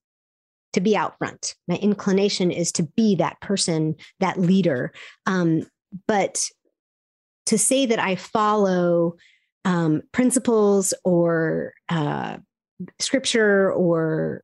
to 0.73 0.81
be 0.81 0.95
out 0.95 1.18
front. 1.18 1.55
My 1.68 1.76
inclination 1.76 2.51
is 2.51 2.72
to 2.73 2.84
be 2.84 3.15
that 3.15 3.39
person, 3.41 3.95
that 4.19 4.39
leader. 4.39 4.91
Um, 5.26 5.64
but 6.07 6.43
to 7.47 7.57
say 7.57 7.85
that 7.85 7.99
I 7.99 8.15
follow 8.15 9.15
um, 9.65 10.01
principles 10.11 10.93
or 11.03 11.73
uh, 11.89 12.38
scripture 12.99 13.72
or 13.72 14.43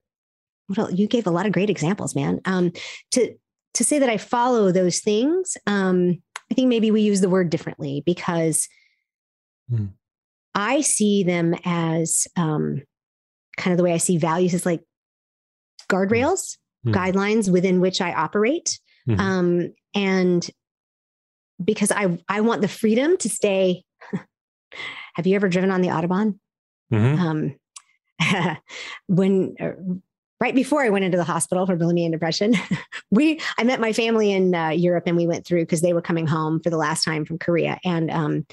well, 0.76 0.92
you 0.92 1.08
gave 1.08 1.28
a 1.28 1.32
lot 1.32 1.46
of 1.46 1.52
great 1.52 1.70
examples, 1.70 2.16
man. 2.16 2.40
Um, 2.46 2.72
to 3.12 3.36
to 3.74 3.84
say 3.84 4.00
that 4.00 4.10
I 4.10 4.18
follow 4.18 4.72
those 4.72 5.00
things, 5.00 5.58
um, 5.68 6.22
I 6.52 6.54
think 6.54 6.68
maybe 6.68 6.92
we 6.92 7.02
use 7.02 7.22
the 7.22 7.30
word 7.30 7.50
differently 7.50 8.04
because 8.06 8.68
mm. 9.72 9.90
I 10.56 10.82
see 10.82 11.24
them 11.24 11.56
as 11.66 12.28
um, 12.36 12.82
kind 13.58 13.74
of 13.74 13.78
the 13.78 13.84
way 13.84 13.94
I 13.94 13.98
see 13.98 14.18
values 14.18 14.54
is 14.54 14.66
like 14.66 14.82
guardrails, 15.90 16.58
mm. 16.86 16.94
guidelines 16.94 17.52
within 17.52 17.80
which 17.82 18.02
I 18.02 18.14
operate. 18.14 18.80
Mm-hmm. 19.08 19.20
Um, 19.20 19.74
and 19.96 20.50
because 21.64 21.92
I, 21.92 22.20
I 22.28 22.42
want 22.42 22.62
the 22.62 22.68
freedom 22.68 23.18
to 23.18 23.30
stay. 23.30 23.84
have 25.16 25.28
you 25.28 25.36
ever 25.36 25.50
driven 25.50 25.72
on 25.72 25.82
the 25.82 25.90
Autobahn? 25.90 26.40
Mm-hmm. 26.92 27.22
Um, 27.22 28.58
when 29.08 29.56
uh, 29.60 29.72
right 30.40 30.56
before 30.56 30.84
I 30.84 30.90
went 30.90 31.06
into 31.06 31.18
the 31.18 31.24
hospital 31.24 31.66
for 31.66 31.78
bulimia 31.78 32.06
and 32.06 32.12
depression, 32.12 32.56
we 33.12 33.40
I 33.58 33.64
met 33.64 33.80
my 33.80 33.94
family 33.94 34.32
in 34.32 34.54
uh, 34.54 34.70
Europe 34.70 35.04
and 35.08 35.18
we 35.18 35.28
went 35.28 35.46
through 35.46 35.64
because 35.64 35.82
they 35.82 35.94
were 35.94 36.02
coming 36.02 36.28
home 36.28 36.60
for 36.62 36.70
the 36.70 36.78
last 36.78 37.04
time 37.04 37.26
from 37.26 37.40
Korea, 37.40 37.80
and 37.84 38.12
um, 38.12 38.46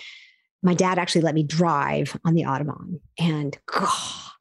my 0.62 0.74
dad 0.74 0.98
actually 0.98 1.22
let 1.22 1.34
me 1.34 1.42
drive 1.42 2.16
on 2.24 2.34
the 2.34 2.42
Autobahn, 2.42 3.00
and 3.18 3.58
oh, 3.74 4.32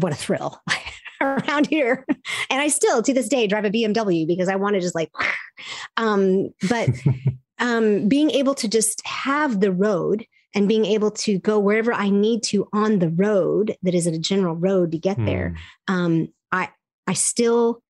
what 0.00 0.12
a 0.12 0.16
thrill 0.16 0.60
around 1.20 1.66
here. 1.66 2.06
And 2.50 2.60
I 2.60 2.68
still 2.68 3.02
to 3.02 3.14
this 3.14 3.28
day 3.28 3.46
drive 3.46 3.64
a 3.64 3.70
BMW 3.70 4.26
because 4.26 4.48
I 4.48 4.56
want 4.56 4.74
to 4.74 4.80
just 4.80 4.94
like, 4.94 5.10
um, 5.96 6.50
but 6.68 6.90
um, 7.58 8.08
being 8.08 8.30
able 8.30 8.54
to 8.56 8.68
just 8.68 9.06
have 9.06 9.60
the 9.60 9.72
road 9.72 10.26
and 10.54 10.68
being 10.68 10.84
able 10.84 11.10
to 11.10 11.38
go 11.38 11.58
wherever 11.58 11.92
I 11.92 12.10
need 12.10 12.42
to 12.44 12.68
on 12.72 13.00
the 13.00 13.10
road 13.10 13.76
that 13.82 13.94
is 13.94 14.06
a 14.06 14.18
general 14.18 14.54
road 14.54 14.92
to 14.92 14.98
get 14.98 15.16
there 15.24 15.56
hmm. 15.88 15.94
um, 15.94 16.28
I 16.52 16.70
I 17.06 17.14
still 17.14 17.82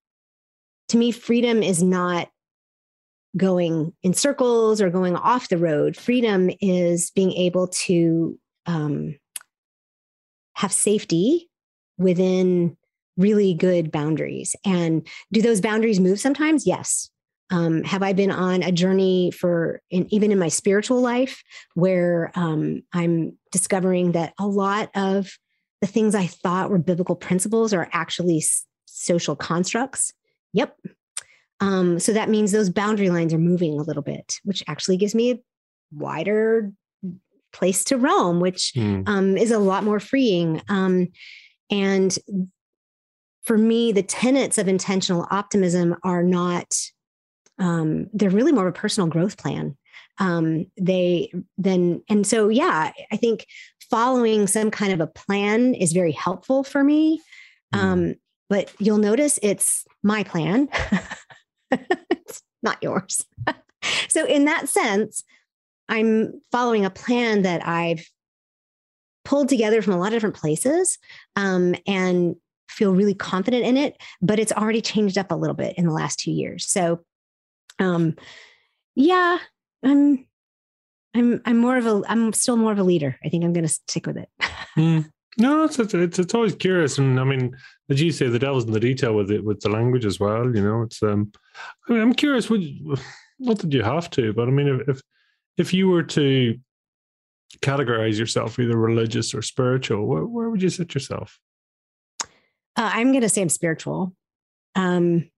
to 0.89 0.97
me 0.97 1.13
freedom 1.13 1.63
is 1.63 1.83
not 1.83 2.29
going 3.37 3.93
in 4.03 4.15
circles 4.15 4.81
or 4.81 4.91
going 4.91 5.17
off 5.17 5.49
the 5.49 5.59
road. 5.59 5.97
Freedom 5.97 6.51
is 6.61 7.11
being 7.11 7.33
able 7.33 7.69
to 7.69 8.39
um, 8.67 9.17
have 10.55 10.73
safety 10.73 11.51
within 11.99 12.77
really 13.17 13.55
good 13.55 13.91
boundaries. 13.91 14.57
And 14.65 15.07
do 15.33 15.43
those 15.43 15.61
boundaries 15.61 16.01
move 16.01 16.21
sometimes? 16.21 16.67
Yes. 16.67 17.11
Um, 17.51 17.85
have 17.85 18.03
I 18.03 18.13
been 18.13 18.31
on 18.31 18.63
a 18.63 18.73
journey 18.73 19.31
for 19.31 19.81
in, 19.91 20.13
even 20.13 20.33
in 20.33 20.39
my 20.39 20.49
spiritual 20.49 21.01
life 21.01 21.43
where 21.75 22.33
um, 22.35 22.83
I'm 22.93 23.39
discovering 23.53 24.13
that 24.13 24.33
a 24.39 24.47
lot 24.47 24.91
of 24.97 25.31
the 25.81 25.87
things 25.87 26.15
I 26.15 26.27
thought 26.27 26.71
were 26.71 26.79
biblical 26.79 27.15
principles 27.15 27.75
are 27.75 27.89
actually 27.93 28.39
s- 28.39 28.65
social 28.87 29.37
constructs? 29.37 30.13
Yep. 30.55 30.77
Um, 31.65 31.99
so 31.99 32.13
that 32.13 32.29
means 32.29 32.53
those 32.53 32.71
boundary 32.71 33.11
lines 33.11 33.33
are 33.33 33.39
moving 33.39 33.79
a 33.79 33.83
little 33.83 34.03
bit, 34.03 34.35
which 34.45 34.63
actually 34.69 34.97
gives 34.97 35.15
me 35.15 35.31
a 35.33 35.39
wider 35.93 36.73
place 37.53 37.85
to 37.85 37.97
roam, 37.97 38.41
which 38.41 38.73
Mm. 38.77 39.09
um, 39.09 39.37
is 39.37 39.51
a 39.51 39.59
lot 39.59 39.85
more 39.85 40.01
freeing. 40.01 40.61
Um, 40.69 41.09
and 41.71 42.17
for 43.45 43.57
me, 43.57 43.93
the 43.93 44.03
tenets 44.03 44.59
of 44.59 44.69
intentional 44.69 45.27
optimism 45.31 45.95
are 46.03 46.23
not, 46.23 46.75
um, 47.59 48.09
they're 48.13 48.31
really 48.31 48.53
more 48.53 48.67
of 48.67 48.75
a 48.75 48.79
personal 48.79 49.09
growth 49.09 49.37
plan. 49.37 49.77
Um, 50.19 50.67
they 50.81 51.33
then, 51.59 52.03
and 52.09 52.27
so, 52.27 52.49
yeah, 52.49 52.93
I 53.13 53.17
think 53.17 53.47
following 53.91 54.47
some 54.47 54.71
kind 54.71 54.93
of 54.93 55.01
a 55.01 55.07
plan 55.07 55.75
is 55.75 55.93
very 55.93 56.13
helpful 56.13 56.65
for 56.65 56.83
me. 56.83 57.21
Mm. 57.75 57.79
Um, 57.79 58.15
but 58.51 58.71
you'll 58.79 58.99
notice 58.99 59.39
it's 59.43 59.85
my 60.03 60.23
plan, 60.23 60.69
it's 62.11 62.43
not 62.63 62.83
yours. 62.83 63.25
so, 64.09 64.27
in 64.27 64.45
that 64.47 64.69
sense, 64.69 65.25
I'm 65.89 66.41
following 66.51 66.85
a 66.85 66.91
plan 66.91 67.43
that 67.43 67.67
I've 67.67 68.09
pulled 69.25 69.49
together 69.49 69.83
from 69.83 69.95
a 69.95 69.99
lot 69.99 70.09
of 70.09 70.13
different 70.13 70.37
places 70.37 70.99
um, 71.37 71.75
and 71.87 72.37
feel 72.69 72.95
really 72.95 73.15
confident 73.15 73.65
in 73.65 73.77
it, 73.77 73.97
but 74.21 74.39
it's 74.39 74.53
already 74.53 74.81
changed 74.81 75.17
up 75.19 75.31
a 75.31 75.37
little 75.37 75.55
bit 75.55 75.77
in 75.77 75.87
the 75.87 75.93
last 75.93 76.19
two 76.19 76.31
years. 76.31 76.67
So, 76.67 77.01
um, 77.79 78.17
yeah, 78.95 79.39
I'm, 79.83 80.27
I'm, 81.15 81.41
I'm 81.45 81.57
more 81.59 81.77
of 81.77 81.87
a, 81.87 82.03
I'm 82.09 82.33
still 82.33 82.57
more 82.57 82.73
of 82.73 82.79
a 82.79 82.85
leader. 82.85 83.19
I 83.25 83.29
think 83.29 83.45
I'm 83.45 83.53
going 83.53 83.67
to 83.67 83.69
stick 83.69 84.07
with 84.07 84.17
it. 84.17 84.29
Mm. 84.77 85.09
No, 85.39 85.65
it's, 85.65 85.79
it's 85.79 85.95
it's 85.95 86.19
it's 86.19 86.35
always 86.35 86.55
curious, 86.55 86.99
and 86.99 87.19
I 87.19 87.25
mean, 87.25 87.57
as 87.91 88.01
you 88.01 88.13
say, 88.13 88.29
the 88.29 88.39
devil's 88.39 88.65
in 88.65 88.73
the 88.73 88.81
detail 88.81 89.15
with 89.15 89.31
it 89.31 89.45
with 89.45 89.61
the 89.61 89.69
language 89.69 90.05
as 90.05 90.19
well. 90.19 90.45
You 90.55 90.63
know, 90.63 90.83
it's 90.83 91.03
um, 91.03 91.33
I 91.89 91.93
mean, 91.93 92.03
I'm 92.03 92.15
curious. 92.15 92.49
Would 92.51 92.63
not 93.39 93.59
that 93.59 93.73
you 93.73 93.83
have 93.83 94.11
to, 94.11 94.33
but 94.33 94.49
I 94.49 94.51
mean, 94.51 94.69
if 94.69 94.89
if, 94.89 95.03
if 95.59 95.75
you 95.75 95.89
were 95.89 96.03
to 96.03 96.59
categorize 97.61 98.19
yourself 98.19 98.59
either 98.59 98.77
religious 98.77 99.35
or 99.35 99.43
spiritual, 99.43 100.07
where, 100.07 100.25
where 100.25 100.51
would 100.51 100.63
you 100.63 100.71
sit 100.71 100.95
yourself? 100.95 101.39
Uh, 102.77 102.91
I'm 102.93 103.13
going 103.13 103.23
to 103.23 103.29
say 103.29 103.43
I'm 103.43 103.49
spiritual. 103.49 104.15
Um, 104.75 105.31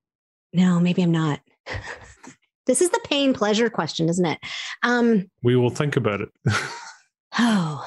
no, 0.52 0.80
maybe 0.80 1.02
I'm 1.02 1.12
not. 1.12 1.40
this 2.66 2.80
is 2.80 2.90
the 2.90 3.00
pain 3.04 3.34
pleasure 3.34 3.68
question, 3.68 4.08
isn't 4.08 4.24
it? 4.24 4.38
Um, 4.82 5.30
We 5.42 5.56
will 5.56 5.70
think 5.70 5.96
about 5.96 6.20
it. 6.20 6.28
Oh, 7.38 7.86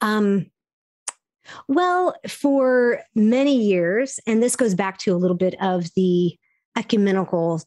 um, 0.00 0.50
well, 1.68 2.14
for 2.28 3.00
many 3.14 3.56
years, 3.56 4.20
and 4.26 4.42
this 4.42 4.56
goes 4.56 4.74
back 4.74 4.98
to 4.98 5.14
a 5.14 5.16
little 5.16 5.36
bit 5.36 5.54
of 5.60 5.90
the 5.96 6.36
ecumenical 6.76 7.62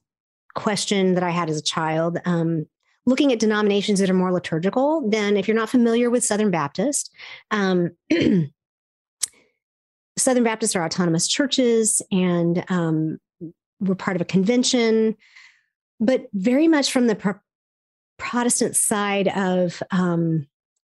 question 0.55 1.13
that 1.15 1.23
I 1.23 1.29
had 1.29 1.49
as 1.49 1.57
a 1.57 1.63
child. 1.63 2.19
Um, 2.25 2.65
looking 3.05 3.31
at 3.31 3.39
denominations 3.39 3.99
that 3.99 4.09
are 4.09 4.15
more 4.15 4.31
liturgical, 4.31 5.07
then 5.09 5.37
if 5.37 5.47
you're 5.47 5.55
not 5.55 5.69
familiar 5.69 6.09
with 6.09 6.25
Southern 6.25 6.49
Baptist, 6.49 7.13
um, 7.51 7.91
Southern 10.17 10.43
Baptists 10.43 10.75
are 10.75 10.83
autonomous 10.83 11.27
churches 11.27 12.01
and 12.11 12.63
um, 12.69 13.19
we're 13.79 13.95
part 13.95 14.15
of 14.15 14.21
a 14.21 14.25
convention, 14.25 15.15
but 15.99 16.27
very 16.33 16.67
much 16.67 16.91
from 16.91 17.07
the 17.07 17.15
pro- 17.15 17.39
Protestant 18.17 18.77
side 18.77 19.27
of 19.27 19.83
um, 19.91 20.47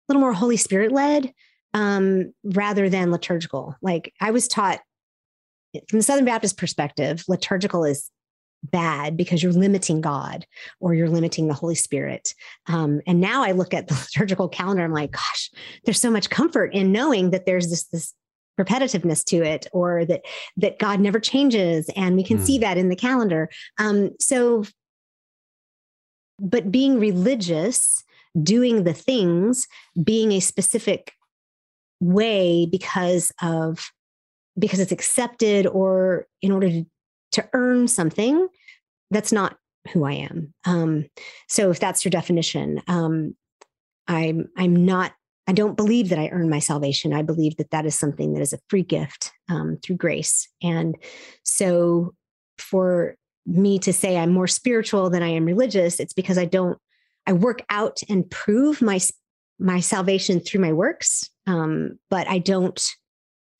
a 0.09 0.13
little 0.13 0.21
more 0.21 0.33
Holy 0.33 0.57
Spirit 0.57 0.93
led 0.93 1.35
um, 1.79 2.33
rather 2.43 2.89
than 2.89 3.13
liturgical. 3.13 3.77
Like 3.81 4.13
I 4.21 4.33
was 4.33 4.49
taught 4.49 4.81
from 5.89 6.01
the 6.01 6.03
Southern 6.03 6.25
Baptist 6.25 6.57
perspective, 6.57 7.25
liturgical 7.29 7.85
is 7.85 8.11
bad 8.65 9.17
because 9.17 9.45
you're 9.45 9.53
limiting 9.53 10.01
God 10.01 10.45
or 10.81 10.93
you're 10.93 11.09
limiting 11.09 11.47
the 11.47 11.55
Holy 11.55 11.77
Spirit. 11.77 12.35
Um, 12.67 13.01
and 13.07 13.21
now 13.21 13.45
I 13.45 13.53
look 13.53 13.73
at 13.75 13.87
the 13.87 13.95
liturgical 14.17 14.49
calendar, 14.49 14.83
I'm 14.83 14.93
like, 14.93 15.13
gosh, 15.13 15.51
there's 15.85 16.01
so 16.01 16.11
much 16.11 16.31
comfort 16.31 16.75
in 16.75 16.91
knowing 16.91 17.31
that 17.31 17.47
there's 17.47 17.71
this 17.71 17.85
this 17.85 18.13
repetitiveness 18.61 19.25
to 19.27 19.37
it 19.37 19.69
or 19.73 20.05
that 20.05 20.23
that 20.57 20.81
God 20.81 20.99
never 20.99 21.21
changes 21.21 21.89
and 21.95 22.17
we 22.17 22.25
can 22.25 22.39
Hmm. 22.39 22.45
see 22.45 22.59
that 22.59 22.77
in 22.77 22.89
the 22.89 22.97
calendar. 22.97 23.49
Um, 23.79 24.11
so 24.19 24.65
but 26.41 26.73
being 26.73 26.99
religious, 26.99 28.03
doing 28.43 28.83
the 28.83 28.95
things, 28.95 29.69
being 30.03 30.33
a 30.33 30.41
specific 30.41 31.13
way 32.01 32.67
because 32.67 33.33
of 33.43 33.91
because 34.59 34.81
it's 34.81 34.93
accepted 34.93 35.67
or 35.67 36.27
in 36.43 36.51
order 36.51 36.69
to, 36.69 36.87
to 37.33 37.49
earn 37.53 37.87
something, 37.87 38.49
that's 39.11 39.33
not 39.33 39.57
who 39.93 40.05
I 40.05 40.13
am. 40.13 40.53
Um, 40.65 41.07
so 41.49 41.71
if 41.71 41.79
that's 41.79 42.05
your 42.05 42.11
definition, 42.11 42.83
um, 42.89 43.37
I'm 44.07 44.49
I'm 44.57 44.85
not. 44.85 45.13
I 45.47 45.53
don't 45.53 45.77
believe 45.77 46.11
that 46.11 46.19
I 46.19 46.29
earn 46.29 46.51
my 46.51 46.59
salvation. 46.59 47.15
I 47.15 47.23
believe 47.23 47.57
that 47.57 47.71
that 47.71 47.87
is 47.87 47.95
something 47.95 48.35
that 48.35 48.43
is 48.43 48.53
a 48.53 48.59
free 48.69 48.83
gift 48.83 49.33
um, 49.49 49.79
through 49.83 49.97
grace. 49.97 50.47
And 50.63 50.95
so 51.43 52.15
for 52.59 53.17
me 53.47 53.79
to 53.79 53.93
say 53.95 54.19
I'm 54.19 54.31
more 54.31 54.47
spiritual 54.47 55.09
than 55.09 55.23
I 55.23 55.29
am 55.29 55.47
religious, 55.47 56.01
it's 56.01 56.13
because 56.13 56.37
I 56.39 56.45
don't. 56.45 56.79
I 57.27 57.33
work 57.33 57.63
out 57.71 58.01
and 58.09 58.29
prove 58.31 58.83
my 58.83 58.99
my 59.59 59.81
salvation 59.81 60.41
through 60.41 60.61
my 60.61 60.73
works, 60.73 61.29
um, 61.49 61.99
but 62.11 62.29
I 62.29 62.39
don't 62.39 62.81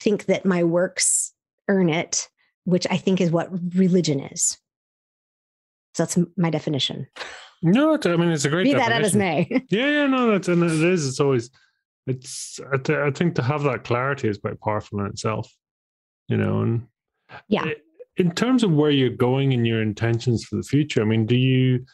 think 0.01 0.27
that 0.27 0.45
my 0.45 0.63
works 0.65 1.33
earn 1.69 1.89
it, 1.91 2.29
which 2.65 2.87
I 2.91 2.97
think 2.97 3.21
is 3.21 3.31
what 3.31 3.49
religion 3.75 4.21
is. 4.21 4.57
So 5.95 6.05
that's 6.05 6.19
my 6.37 6.51
definition. 6.51 7.07
No, 7.63 7.95
it's- 7.95 8.13
I 8.13 8.17
mean 8.17 8.31
it's 8.31 8.45
a 8.45 8.51
great. 8.51 8.65
Be 8.65 8.75
that 8.75 8.93
as 8.93 9.13
definition. 9.15 9.19
may. 9.19 9.67
Yeah, 9.71 9.91
yeah, 9.91 10.07
no, 10.07 10.31
that's 10.31 10.47
and 10.49 10.63
it 10.63 10.71
is. 10.71 11.09
It's 11.09 11.19
always, 11.19 11.51
it's. 12.07 12.61
I, 12.73 12.77
th- 12.77 12.99
I 12.99 13.11
think 13.11 13.35
to 13.37 13.43
have 13.43 13.63
that 13.65 13.83
clarity 13.85 14.29
is 14.29 14.39
quite 14.39 14.61
powerful 14.61 15.01
in 15.01 15.07
itself, 15.07 15.53
you 16.29 16.37
know. 16.37 16.61
And 16.63 16.87
Yeah. 17.49 17.65
in 18.17 18.31
terms 18.33 18.63
of 18.63 18.71
where 18.73 18.91
you're 18.93 19.11
going 19.11 19.53
and 19.55 19.67
your 19.67 19.83
intentions 19.83 20.45
for 20.45 20.55
the 20.57 20.63
future, 20.63 21.03
I 21.03 21.05
mean, 21.05 21.27
do 21.27 21.37
you 21.37 21.85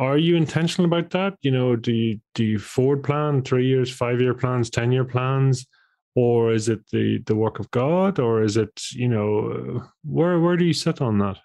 are 0.00 0.16
you 0.16 0.34
intentional 0.34 0.86
about 0.86 1.10
that? 1.10 1.34
You 1.42 1.50
know, 1.50 1.76
do 1.76 1.92
you 1.92 2.20
do 2.34 2.42
you 2.42 2.58
forward 2.58 3.04
plan 3.04 3.42
three 3.42 3.66
years, 3.66 3.90
five 3.92 4.18
year 4.20 4.32
plans, 4.32 4.70
ten 4.70 4.90
year 4.90 5.04
plans, 5.04 5.66
or 6.14 6.52
is 6.52 6.70
it 6.70 6.80
the 6.90 7.18
the 7.26 7.36
work 7.36 7.60
of 7.60 7.70
God, 7.70 8.18
or 8.18 8.42
is 8.42 8.56
it 8.56 8.82
you 8.92 9.08
know 9.08 9.84
where 10.02 10.40
where 10.40 10.56
do 10.56 10.64
you 10.64 10.72
sit 10.72 11.02
on 11.02 11.18
that? 11.18 11.36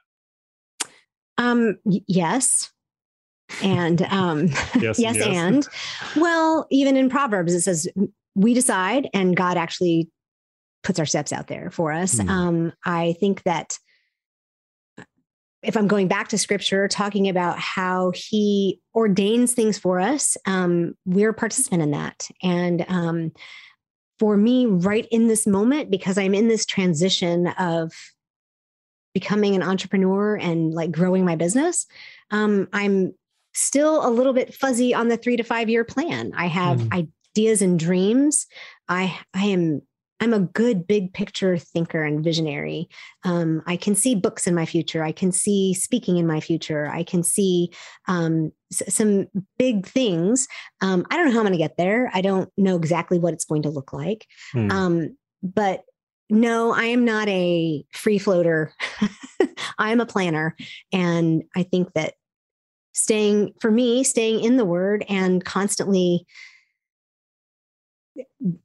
Um, 1.38 1.78
yes. 1.86 2.72
And 3.62 4.02
um, 4.04 4.48
Yes, 4.80 4.98
yes, 5.00 5.18
and 5.18 5.68
well, 6.16 6.66
even 6.72 6.96
in 6.96 7.10
Proverbs, 7.10 7.54
it 7.54 7.62
says 7.62 7.88
we 8.36 8.54
decide, 8.54 9.10
and 9.14 9.36
God 9.36 9.58
actually 9.58 10.10
puts 10.82 10.98
our 10.98 11.06
steps 11.06 11.34
out 11.34 11.48
there 11.48 11.70
for 11.72 11.92
us. 11.92 12.20
Hmm. 12.20 12.30
Um, 12.30 12.74
I 12.86 13.16
think 13.20 13.44
that 13.44 13.78
if 15.66 15.76
I'm 15.76 15.88
going 15.88 16.08
back 16.08 16.30
to 16.30 16.38
scripture, 16.38 16.88
talking 16.88 17.28
about 17.28 17.60
how 17.60 18.12
he 18.16 18.80
ordains 18.94 19.54
things 19.54 19.78
for 19.78 20.00
us, 20.00 20.38
um, 20.46 20.96
we're 21.06 21.30
a 21.30 21.34
participant 21.34 21.82
in 21.82 21.92
that. 21.92 22.28
And 22.44 22.86
um, 22.88 23.32
for 24.20 24.38
me, 24.38 24.66
right 24.66 25.08
in 25.12 25.28
this 25.28 25.46
moment, 25.48 25.90
because 25.90 26.18
I'm 26.18 26.34
in 26.34 26.48
this 26.48 26.66
transition 26.66 27.48
of 27.48 27.92
becoming 29.14 29.56
an 29.56 29.64
entrepreneur 29.64 30.36
and 30.36 30.74
like 30.74 30.92
growing 30.92 31.26
my 31.26 31.36
business, 31.36 31.86
um, 32.32 32.68
I'm 32.74 33.14
still 33.54 34.06
a 34.06 34.10
little 34.10 34.34
bit 34.34 34.54
fuzzy 34.54 34.94
on 34.94 35.08
the 35.08 35.18
three 35.18 35.38
to 35.38 35.44
five 35.44 35.70
year 35.70 35.84
plan. 35.84 36.34
I 36.36 36.48
have 36.48 36.80
Mm. 36.80 37.08
ideas 37.38 37.62
and 37.62 37.80
dreams. 37.80 38.48
I 38.88 39.18
I 39.34 39.46
am 39.46 39.82
I'm 40.20 40.34
a 40.34 40.40
good 40.40 40.88
big 40.88 41.14
picture 41.14 41.58
thinker 41.58 42.04
and 42.04 42.24
visionary. 42.24 42.88
Um, 43.24 43.62
I 43.68 43.76
can 43.76 43.96
see 43.96 44.16
books 44.16 44.48
in 44.48 44.56
my 44.56 44.66
future. 44.66 45.04
I 45.04 45.12
can 45.12 45.32
see 45.32 45.74
speaking 45.74 46.18
in 46.18 46.26
my 46.26 46.40
future. 46.40 46.90
I 46.90 47.04
can 47.04 47.22
see 47.22 47.72
um, 48.08 48.52
s- 48.72 48.94
some 48.94 49.28
big 49.58 49.86
things. 49.86 50.48
Um, 50.82 51.06
I 51.12 51.18
don't 51.18 51.26
know 51.26 51.32
how 51.34 51.40
I'm 51.40 51.46
going 51.46 51.54
to 51.54 51.58
get 51.58 51.78
there. 51.78 52.10
I 52.14 52.22
don't 52.22 52.50
know 52.58 52.76
exactly 52.76 53.20
what 53.20 53.34
it's 53.34 53.46
going 53.46 53.64
to 53.64 53.70
look 53.70 53.92
like. 53.92 54.26
Hmm. 54.54 54.72
Um, 54.72 55.18
but 55.44 55.84
no, 56.30 56.74
I 56.74 56.86
am 56.86 57.06
not 57.06 57.28
a 57.28 57.84
free 57.94 58.18
floater. 58.18 58.74
I 59.78 59.92
am 59.92 60.00
a 60.00 60.06
planner. 60.06 60.56
And 60.92 61.44
I 61.56 61.64
think 61.64 61.94
that 61.94 62.14
staying, 62.94 63.54
for 63.60 63.70
me, 63.70 64.04
staying 64.04 64.44
in 64.44 64.58
the 64.58 64.66
word 64.66 65.06
and 65.10 65.44
constantly 65.44 66.26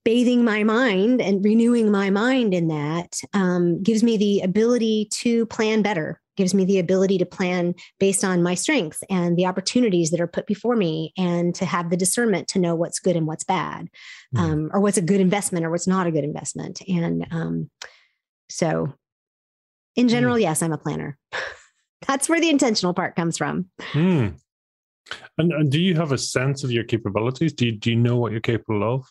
bathing 0.04 0.44
my 0.44 0.62
mind 0.62 1.20
and 1.20 1.44
renewing 1.44 1.90
my 1.90 2.10
mind 2.10 2.54
in 2.54 2.68
that 2.68 3.20
um, 3.34 3.82
gives 3.82 4.02
me 4.02 4.16
the 4.16 4.40
ability 4.40 5.08
to 5.10 5.46
plan 5.46 5.82
better 5.82 6.20
gives 6.36 6.54
me 6.54 6.64
the 6.64 6.78
ability 6.78 7.18
to 7.18 7.26
plan 7.26 7.74
based 7.98 8.24
on 8.24 8.42
my 8.42 8.54
strengths 8.54 9.02
and 9.10 9.36
the 9.36 9.44
opportunities 9.44 10.10
that 10.10 10.22
are 10.22 10.26
put 10.26 10.46
before 10.46 10.74
me 10.74 11.12
and 11.18 11.54
to 11.54 11.66
have 11.66 11.90
the 11.90 11.98
discernment 11.98 12.48
to 12.48 12.58
know 12.58 12.74
what's 12.74 12.98
good 12.98 13.14
and 13.14 13.26
what's 13.26 13.44
bad 13.44 13.88
mm. 14.34 14.40
um, 14.40 14.70
or 14.72 14.80
what's 14.80 14.96
a 14.96 15.02
good 15.02 15.20
investment 15.20 15.66
or 15.66 15.70
what's 15.70 15.86
not 15.86 16.06
a 16.06 16.10
good 16.10 16.24
investment 16.24 16.80
and 16.88 17.26
um, 17.30 17.70
so 18.48 18.90
in 19.96 20.06
mm. 20.06 20.10
general 20.10 20.36
mm. 20.36 20.40
yes 20.40 20.62
i'm 20.62 20.72
a 20.72 20.78
planner 20.78 21.18
that's 22.06 22.26
where 22.26 22.40
the 22.40 22.48
intentional 22.48 22.94
part 22.94 23.16
comes 23.16 23.36
from 23.36 23.68
mm. 23.92 24.34
and, 25.36 25.52
and 25.52 25.70
do 25.70 25.78
you 25.78 25.94
have 25.94 26.12
a 26.12 26.18
sense 26.18 26.64
of 26.64 26.72
your 26.72 26.84
capabilities 26.84 27.52
do 27.52 27.66
you, 27.66 27.72
do 27.72 27.90
you 27.90 27.96
know 27.96 28.16
what 28.16 28.32
you're 28.32 28.40
capable 28.40 28.82
of 28.82 29.06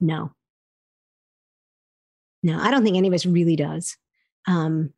no 0.00 0.30
no 2.42 2.58
i 2.60 2.70
don't 2.70 2.84
think 2.84 2.96
any 2.96 3.08
of 3.08 3.14
us 3.14 3.26
really 3.26 3.56
does 3.56 3.96
um, 4.48 4.92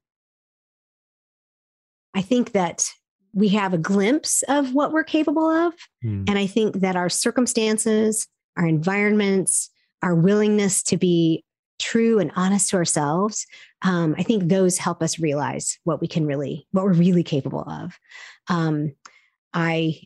I 2.14 2.22
think 2.22 2.52
that 2.52 2.90
we 3.32 3.48
have 3.48 3.72
a 3.72 3.78
glimpse 3.78 4.42
of 4.48 4.74
what 4.74 4.92
we're 4.92 5.04
capable 5.04 5.48
of. 5.48 5.74
Mm. 6.04 6.28
And 6.28 6.38
I 6.38 6.46
think 6.46 6.80
that 6.80 6.96
our 6.96 7.08
circumstances, 7.08 8.26
our 8.56 8.66
environments, 8.66 9.70
our 10.02 10.14
willingness 10.14 10.82
to 10.84 10.96
be 10.96 11.44
true 11.78 12.18
and 12.18 12.32
honest 12.34 12.70
to 12.70 12.76
ourselves, 12.76 13.46
um, 13.82 14.14
I 14.18 14.22
think 14.22 14.48
those 14.48 14.78
help 14.78 15.02
us 15.02 15.20
realize 15.20 15.78
what 15.84 16.00
we 16.00 16.08
can 16.08 16.26
really, 16.26 16.66
what 16.72 16.84
we're 16.84 16.92
really 16.92 17.22
capable 17.22 17.62
of. 17.68 17.96
Um, 18.48 18.94
I, 19.54 20.00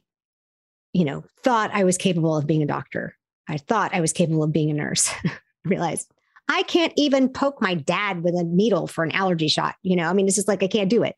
you 0.92 1.04
know, 1.04 1.24
thought 1.42 1.70
I 1.72 1.84
was 1.84 1.96
capable 1.96 2.36
of 2.36 2.46
being 2.46 2.62
a 2.62 2.66
doctor. 2.66 3.16
I 3.52 3.58
thought 3.58 3.94
I 3.94 4.00
was 4.00 4.12
capable 4.12 4.42
of 4.42 4.52
being 4.52 4.70
a 4.70 4.74
nurse. 4.74 5.10
realized 5.64 6.10
I 6.48 6.62
can't 6.64 6.92
even 6.96 7.28
poke 7.28 7.62
my 7.62 7.74
dad 7.74 8.22
with 8.22 8.34
a 8.34 8.42
needle 8.42 8.86
for 8.86 9.04
an 9.04 9.12
allergy 9.12 9.48
shot. 9.48 9.76
You 9.82 9.96
know, 9.96 10.08
I 10.08 10.12
mean, 10.12 10.26
it's 10.26 10.36
just 10.36 10.48
like 10.48 10.62
I 10.62 10.66
can't 10.66 10.90
do 10.90 11.02
it. 11.02 11.14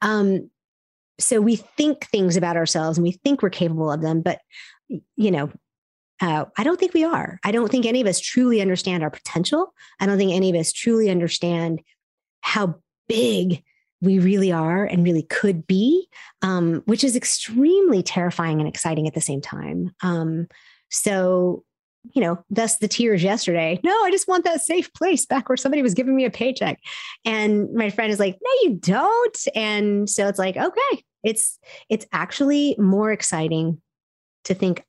Um, 0.00 0.50
so 1.18 1.40
we 1.40 1.56
think 1.56 2.06
things 2.06 2.36
about 2.36 2.56
ourselves 2.56 2.98
and 2.98 3.04
we 3.04 3.12
think 3.12 3.42
we're 3.42 3.50
capable 3.50 3.92
of 3.92 4.00
them, 4.00 4.22
but 4.22 4.40
you 4.88 5.30
know, 5.30 5.52
uh, 6.20 6.46
I 6.56 6.64
don't 6.64 6.78
think 6.78 6.94
we 6.94 7.04
are. 7.04 7.38
I 7.44 7.52
don't 7.52 7.70
think 7.70 7.84
any 7.84 8.00
of 8.00 8.06
us 8.06 8.20
truly 8.20 8.60
understand 8.60 9.02
our 9.02 9.10
potential. 9.10 9.74
I 10.00 10.06
don't 10.06 10.18
think 10.18 10.32
any 10.32 10.50
of 10.50 10.56
us 10.56 10.72
truly 10.72 11.10
understand 11.10 11.80
how 12.40 12.76
big 13.08 13.62
we 14.00 14.18
really 14.18 14.50
are 14.50 14.84
and 14.84 15.04
really 15.04 15.22
could 15.22 15.66
be, 15.66 16.08
um, 16.42 16.82
which 16.86 17.04
is 17.04 17.14
extremely 17.14 18.02
terrifying 18.02 18.58
and 18.58 18.68
exciting 18.68 19.06
at 19.06 19.14
the 19.14 19.20
same 19.20 19.40
time. 19.40 19.94
Um, 20.02 20.48
so 20.90 21.64
you 22.10 22.20
know, 22.20 22.42
thus 22.50 22.78
the 22.78 22.88
tears 22.88 23.22
yesterday. 23.22 23.80
No, 23.84 23.92
I 24.04 24.10
just 24.10 24.28
want 24.28 24.44
that 24.44 24.60
safe 24.60 24.92
place 24.92 25.24
back 25.24 25.48
where 25.48 25.56
somebody 25.56 25.82
was 25.82 25.94
giving 25.94 26.16
me 26.16 26.24
a 26.24 26.30
paycheck. 26.30 26.78
And 27.24 27.72
my 27.72 27.90
friend 27.90 28.12
is 28.12 28.18
like, 28.18 28.38
no, 28.42 28.50
you 28.62 28.76
don't. 28.76 29.38
And 29.54 30.10
so 30.10 30.28
it's 30.28 30.38
like, 30.38 30.56
okay, 30.56 31.04
it's 31.22 31.58
it's 31.88 32.06
actually 32.12 32.74
more 32.78 33.12
exciting 33.12 33.80
to 34.44 34.54
think 34.54 34.84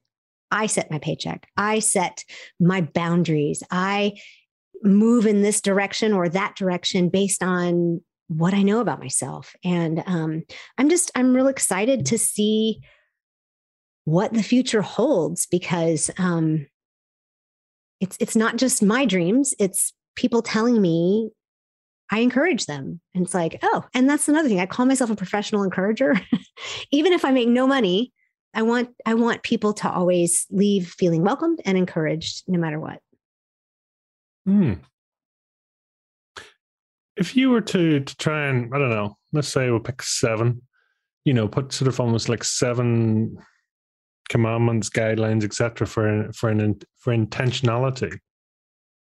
I 0.52 0.68
set 0.68 0.92
my 0.92 1.00
paycheck. 1.00 1.48
I 1.58 1.80
set 1.80 2.24
my 2.60 2.82
boundaries. 2.82 3.64
I 3.72 4.14
move 4.84 5.26
in 5.26 5.42
this 5.42 5.62
direction 5.62 6.14
or 6.14 6.30
that 6.30 6.56
direction 6.56 7.10
based 7.10 7.42
on 7.42 8.02
what 8.28 8.54
I 8.54 8.62
know 8.62 8.80
about 8.80 9.00
myself. 9.00 9.56
And 9.64 10.04
um, 10.06 10.44
I'm 10.78 10.90
just, 10.90 11.12
I'm 11.16 11.34
real 11.34 11.48
excited 11.48 12.06
to 12.08 12.18
see 12.18 12.82
what 14.06 14.34
the 14.34 14.44
future 14.44 14.82
holds 14.82 15.46
because 15.46 16.12
um, 16.18 16.68
it's 18.04 18.18
it's 18.20 18.36
not 18.36 18.58
just 18.58 18.84
my 18.84 19.06
dreams 19.06 19.56
it's 19.60 19.94
people 20.16 20.42
telling 20.42 20.80
me 20.82 21.32
i 22.12 22.20
encourage 22.20 22.66
them. 22.66 23.00
And 23.16 23.26
it's 23.26 23.34
like 23.34 23.60
oh 23.64 23.86
and 23.96 24.10
that's 24.10 24.28
another 24.28 24.50
thing 24.50 24.60
i 24.60 24.66
call 24.66 24.86
myself 24.86 25.10
a 25.10 25.16
professional 25.16 25.64
encourager. 25.64 26.14
Even 26.92 27.14
if 27.14 27.24
i 27.24 27.32
make 27.32 27.48
no 27.48 27.66
money 27.66 28.12
i 28.54 28.62
want 28.62 28.90
i 29.06 29.14
want 29.14 29.42
people 29.42 29.74
to 29.74 29.90
always 29.90 30.46
leave 30.52 30.90
feeling 30.90 31.24
welcomed 31.24 31.62
and 31.66 31.78
encouraged 31.78 32.44
no 32.48 32.60
matter 32.60 32.80
what. 32.80 33.00
Hmm. 34.46 34.74
if 37.16 37.38
you 37.38 37.50
were 37.50 37.62
to 37.62 38.02
to 38.02 38.18
try 38.18 38.48
and 38.48 38.76
i 38.76 38.78
don't 38.78 38.90
know 38.90 39.18
let's 39.32 39.48
say 39.48 39.72
we'll 39.72 39.80
pick 39.80 40.02
seven 40.04 40.62
you 41.24 41.34
know 41.34 41.48
put 41.48 41.72
sort 41.72 41.88
of 41.88 42.02
almost 42.02 42.28
like 42.28 42.44
seven 42.44 43.38
commandments, 44.30 44.90
guidelines, 44.90 45.44
etc. 45.44 45.88
for 45.88 46.32
for 46.34 46.50
an 46.50 46.80
for 46.98 47.16
intentionality, 47.16 48.20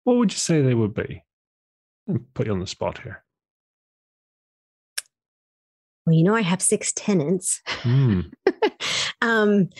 what 0.04 0.16
would 0.16 0.32
you 0.32 0.38
say 0.38 0.62
they 0.62 0.74
would 0.74 0.94
be? 0.94 1.22
And 2.06 2.32
Put 2.34 2.46
you 2.46 2.52
on 2.52 2.60
the 2.60 2.66
spot 2.66 2.98
here. 2.98 3.24
Well, 6.06 6.14
you 6.14 6.22
know, 6.22 6.36
I 6.36 6.42
have 6.42 6.62
six 6.62 6.92
tenants. 6.92 7.60
Mm. 7.82 8.32
um, 9.20 9.70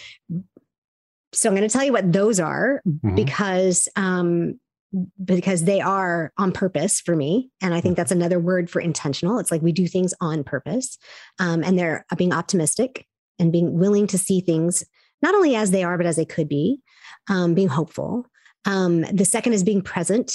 so 1.32 1.48
I'm 1.48 1.54
going 1.54 1.68
to 1.68 1.72
tell 1.72 1.84
you 1.84 1.92
what 1.92 2.12
those 2.12 2.40
are 2.40 2.82
mm-hmm. 2.86 3.14
because 3.14 3.88
um, 3.94 4.58
because 5.24 5.64
they 5.64 5.80
are 5.80 6.32
on 6.38 6.52
purpose 6.52 7.00
for 7.00 7.14
me, 7.14 7.50
and 7.60 7.74
I 7.74 7.80
think 7.80 7.92
mm-hmm. 7.92 8.00
that's 8.00 8.12
another 8.12 8.40
word 8.40 8.70
for 8.70 8.80
intentional. 8.80 9.38
It's 9.38 9.50
like 9.50 9.62
we 9.62 9.72
do 9.72 9.86
things 9.86 10.14
on 10.20 10.42
purpose, 10.42 10.98
um, 11.38 11.62
and 11.62 11.78
they're 11.78 12.04
being 12.16 12.32
optimistic 12.32 13.06
and 13.38 13.52
being 13.52 13.78
willing 13.78 14.06
to 14.08 14.18
see 14.18 14.40
things 14.40 14.84
not 15.22 15.34
only 15.34 15.56
as 15.56 15.70
they 15.70 15.84
are, 15.84 15.96
but 15.96 16.06
as 16.06 16.16
they 16.16 16.24
could 16.24 16.48
be, 16.48 16.80
um, 17.28 17.54
being 17.54 17.68
hopeful. 17.68 18.26
Um, 18.64 19.02
the 19.02 19.24
second 19.24 19.52
is 19.52 19.64
being 19.64 19.82
present. 19.82 20.34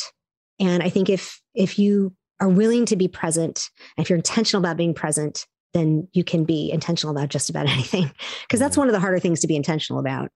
And 0.60 0.82
I 0.84 0.90
think 0.90 1.10
if 1.10 1.42
if 1.54 1.78
you 1.78 2.14
are 2.40 2.50
willing 2.50 2.86
to 2.88 2.96
be 2.96 3.08
present, 3.08 3.70
if 3.98 4.10
you're 4.10 4.18
intentional 4.18 4.64
about 4.64 4.78
being 4.78 4.94
present, 4.94 5.46
then 5.74 6.08
you 6.14 6.24
can 6.24 6.44
be 6.44 6.72
intentional 6.72 7.16
about 7.16 7.30
just 7.30 7.50
about 7.50 7.68
anything. 7.70 8.12
Because 8.42 8.60
that's 8.60 8.74
mm-hmm. 8.74 8.82
one 8.82 8.88
of 8.88 8.94
the 8.94 9.00
harder 9.00 9.20
things 9.20 9.40
to 9.42 9.48
be 9.48 9.56
intentional 9.56 10.00
about. 10.00 10.32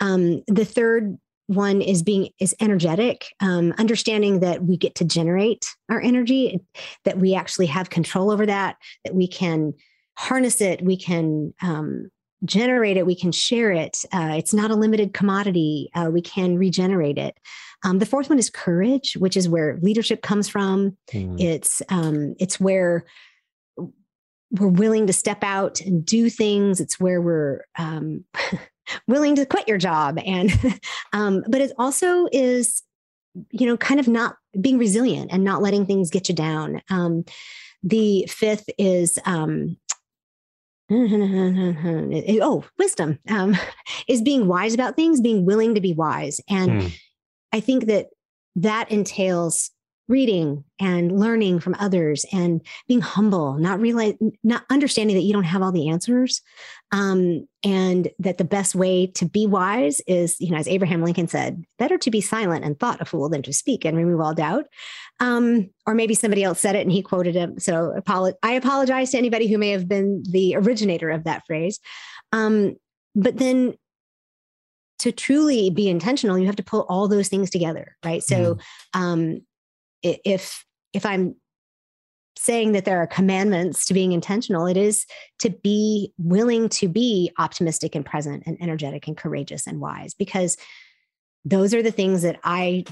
Um, 0.00 0.42
the 0.46 0.64
third 0.64 1.18
one 1.48 1.80
is 1.80 2.02
being 2.02 2.28
is 2.38 2.54
energetic 2.60 3.26
um, 3.40 3.74
understanding 3.78 4.40
that 4.40 4.64
we 4.64 4.76
get 4.76 4.94
to 4.94 5.04
generate 5.04 5.66
our 5.90 6.00
energy 6.00 6.60
that 7.04 7.18
we 7.18 7.34
actually 7.34 7.66
have 7.66 7.88
control 7.88 8.30
over 8.30 8.44
that 8.44 8.76
that 9.04 9.14
we 9.14 9.26
can 9.26 9.72
harness 10.18 10.60
it 10.60 10.82
we 10.82 10.94
can 10.94 11.54
um, 11.62 12.10
generate 12.44 12.96
it, 12.96 13.06
we 13.06 13.14
can 13.14 13.32
share 13.32 13.72
it. 13.72 14.04
Uh, 14.12 14.34
it's 14.36 14.54
not 14.54 14.70
a 14.70 14.76
limited 14.76 15.12
commodity. 15.12 15.90
Uh, 15.94 16.10
we 16.12 16.22
can 16.22 16.56
regenerate 16.56 17.18
it. 17.18 17.36
Um, 17.84 17.98
the 17.98 18.06
fourth 18.06 18.28
one 18.28 18.38
is 18.38 18.50
courage, 18.50 19.16
which 19.18 19.36
is 19.36 19.48
where 19.48 19.78
leadership 19.82 20.22
comes 20.22 20.48
from. 20.48 20.96
Mm. 21.12 21.40
It's 21.40 21.82
um, 21.88 22.34
it's 22.38 22.58
where 22.58 23.04
we're 24.50 24.68
willing 24.68 25.06
to 25.06 25.12
step 25.12 25.44
out 25.44 25.80
and 25.80 26.04
do 26.04 26.30
things. 26.30 26.80
It's 26.80 26.98
where 26.98 27.20
we're 27.20 27.64
um, 27.78 28.24
willing 29.06 29.36
to 29.36 29.46
quit 29.46 29.68
your 29.68 29.78
job, 29.78 30.18
and 30.24 30.52
um, 31.12 31.44
but 31.48 31.60
it 31.60 31.72
also 31.78 32.26
is, 32.32 32.82
you 33.50 33.66
know, 33.66 33.76
kind 33.76 34.00
of 34.00 34.08
not 34.08 34.36
being 34.60 34.78
resilient 34.78 35.30
and 35.32 35.44
not 35.44 35.62
letting 35.62 35.86
things 35.86 36.10
get 36.10 36.28
you 36.28 36.34
down. 36.34 36.82
Um, 36.90 37.24
the 37.82 38.26
fifth 38.28 38.68
is 38.76 39.18
um, 39.24 39.76
oh, 42.42 42.64
wisdom 42.78 43.18
um, 43.28 43.56
is 44.08 44.22
being 44.22 44.46
wise 44.46 44.74
about 44.74 44.96
things, 44.96 45.20
being 45.20 45.44
willing 45.44 45.74
to 45.74 45.80
be 45.80 45.92
wise. 45.92 46.40
And 46.48 46.82
mm. 46.82 46.98
I 47.52 47.60
think 47.60 47.86
that 47.86 48.06
that 48.56 48.90
entails 48.90 49.70
reading 50.08 50.64
and 50.80 51.18
learning 51.18 51.60
from 51.60 51.76
others 51.78 52.24
and 52.32 52.60
being 52.86 53.00
humble 53.00 53.54
not 53.58 53.80
realize 53.80 54.14
not 54.42 54.64
understanding 54.70 55.16
that 55.16 55.22
you 55.22 55.32
don't 55.32 55.44
have 55.44 55.62
all 55.62 55.72
the 55.72 55.88
answers 55.88 56.40
um, 56.92 57.46
and 57.62 58.08
that 58.18 58.38
the 58.38 58.44
best 58.44 58.74
way 58.74 59.06
to 59.06 59.26
be 59.26 59.46
wise 59.46 60.00
is 60.06 60.40
you 60.40 60.50
know 60.50 60.56
as 60.56 60.68
abraham 60.68 61.02
lincoln 61.02 61.28
said 61.28 61.64
better 61.78 61.98
to 61.98 62.10
be 62.10 62.20
silent 62.20 62.64
and 62.64 62.78
thought 62.78 63.00
a 63.00 63.04
fool 63.04 63.28
than 63.28 63.42
to 63.42 63.52
speak 63.52 63.84
and 63.84 63.96
remove 63.96 64.20
all 64.20 64.34
doubt. 64.34 64.66
Um, 65.20 65.70
or 65.86 65.94
maybe 65.94 66.14
somebody 66.14 66.44
else 66.44 66.60
said 66.60 66.76
it 66.76 66.82
and 66.82 66.92
he 66.92 67.02
quoted 67.02 67.34
him 67.34 67.58
so 67.58 68.00
i 68.42 68.52
apologize 68.52 69.10
to 69.10 69.18
anybody 69.18 69.48
who 69.48 69.58
may 69.58 69.70
have 69.70 69.88
been 69.88 70.22
the 70.30 70.54
originator 70.56 71.10
of 71.10 71.24
that 71.24 71.44
phrase. 71.46 71.80
Um, 72.32 72.76
but 73.14 73.36
then 73.38 73.74
to 75.00 75.12
truly 75.12 75.70
be 75.70 75.88
intentional 75.88 76.38
you 76.38 76.46
have 76.46 76.56
to 76.56 76.62
pull 76.62 76.86
all 76.88 77.08
those 77.08 77.28
things 77.28 77.50
together 77.50 77.96
right? 78.04 78.22
So 78.22 78.54
mm. 78.54 78.60
um, 78.94 79.40
if 80.02 80.64
if 80.92 81.04
i'm 81.04 81.34
saying 82.36 82.72
that 82.72 82.84
there 82.84 83.02
are 83.02 83.06
commandments 83.06 83.84
to 83.84 83.94
being 83.94 84.12
intentional 84.12 84.66
it 84.66 84.76
is 84.76 85.06
to 85.38 85.50
be 85.50 86.12
willing 86.18 86.68
to 86.68 86.88
be 86.88 87.30
optimistic 87.38 87.94
and 87.94 88.06
present 88.06 88.44
and 88.46 88.56
energetic 88.60 89.08
and 89.08 89.16
courageous 89.16 89.66
and 89.66 89.80
wise 89.80 90.14
because 90.14 90.56
those 91.44 91.74
are 91.74 91.82
the 91.82 91.90
things 91.90 92.22
that 92.22 92.38
i 92.44 92.84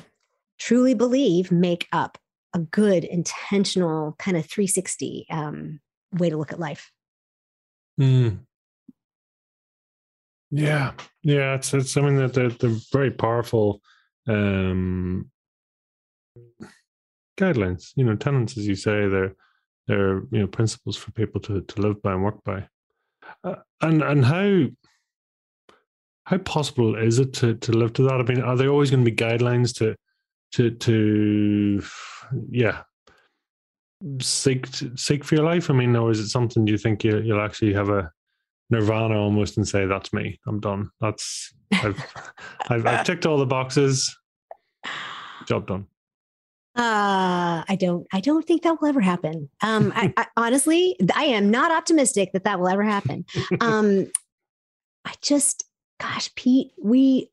truly 0.58 0.94
believe 0.94 1.52
make 1.52 1.86
up 1.92 2.18
a 2.54 2.58
good 2.58 3.04
intentional 3.04 4.16
kind 4.18 4.36
of 4.36 4.46
360 4.46 5.26
um, 5.30 5.80
way 6.12 6.30
to 6.30 6.36
look 6.36 6.52
at 6.52 6.58
life 6.58 6.90
mm. 8.00 8.38
yeah 10.50 10.92
yeah 11.22 11.54
it's, 11.54 11.72
it's 11.72 11.92
something 11.92 12.16
that 12.16 12.34
they're, 12.34 12.50
they're 12.50 12.76
very 12.92 13.10
powerful 13.10 13.80
um, 14.26 15.30
guidelines, 17.36 17.92
you 17.96 18.04
know, 18.04 18.16
tenets, 18.16 18.56
as 18.56 18.66
you 18.66 18.74
say, 18.74 19.08
they're 19.08 19.34
they're 19.86 20.22
you 20.30 20.40
know 20.40 20.46
principles 20.46 20.96
for 20.96 21.12
people 21.12 21.40
to 21.42 21.62
to 21.62 21.80
live 21.80 22.02
by 22.02 22.12
and 22.12 22.24
work 22.24 22.42
by. 22.44 22.66
Uh, 23.44 23.56
and 23.80 24.02
and 24.02 24.24
how 24.24 24.66
how 26.24 26.38
possible 26.38 26.96
is 26.96 27.18
it 27.18 27.32
to 27.34 27.54
to 27.56 27.72
live 27.72 27.92
to 27.94 28.02
that? 28.02 28.20
I 28.20 28.22
mean, 28.22 28.42
are 28.42 28.56
there 28.56 28.70
always 28.70 28.90
going 28.90 29.04
to 29.04 29.10
be 29.10 29.16
guidelines 29.16 29.74
to 29.78 29.94
to 30.52 30.70
to 30.70 31.82
yeah 32.50 32.82
seek 34.20 34.66
seek 34.96 35.24
for 35.24 35.34
your 35.34 35.44
life? 35.44 35.70
I 35.70 35.74
mean, 35.74 35.94
or 35.96 36.10
is 36.10 36.20
it 36.20 36.28
something 36.28 36.66
you 36.66 36.78
think 36.78 37.04
you, 37.04 37.18
you'll 37.18 37.40
actually 37.40 37.72
have 37.74 37.88
a 37.88 38.10
nirvana 38.70 39.18
almost 39.18 39.56
and 39.56 39.66
say 39.66 39.86
that's 39.86 40.12
me 40.12 40.38
i'm 40.46 40.60
done 40.60 40.90
that's 41.00 41.54
i've 41.72 42.04
I've, 42.68 42.86
I've, 42.86 43.06
ticked 43.06 43.26
all 43.26 43.38
the 43.38 43.46
boxes 43.46 44.16
job 45.46 45.66
done 45.66 45.86
uh 46.76 47.64
i 47.68 47.76
don't 47.78 48.06
i 48.12 48.20
don't 48.20 48.46
think 48.46 48.62
that 48.62 48.80
will 48.80 48.88
ever 48.88 49.00
happen. 49.00 49.48
Um 49.62 49.92
I, 49.94 50.12
I, 50.16 50.26
honestly 50.36 50.96
i 51.14 51.24
am 51.24 51.50
not 51.50 51.70
optimistic 51.70 52.32
that 52.32 52.44
that 52.44 52.58
will 52.58 52.68
ever 52.68 52.82
happen. 52.82 53.24
Um 53.60 54.06
i 55.04 55.12
just 55.22 55.64
gosh 56.00 56.34
pete 56.34 56.72
we 56.82 57.30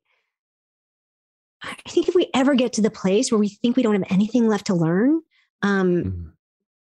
i 1.63 1.75
think 1.89 2.07
if 2.07 2.15
we 2.15 2.29
ever 2.33 2.55
get 2.55 2.73
to 2.73 2.81
the 2.81 2.89
place 2.89 3.31
where 3.31 3.39
we 3.39 3.49
think 3.49 3.75
we 3.75 3.83
don't 3.83 3.95
have 3.95 4.11
anything 4.11 4.47
left 4.47 4.67
to 4.67 4.73
learn 4.73 5.21
um 5.61 6.03
mm 6.03 6.33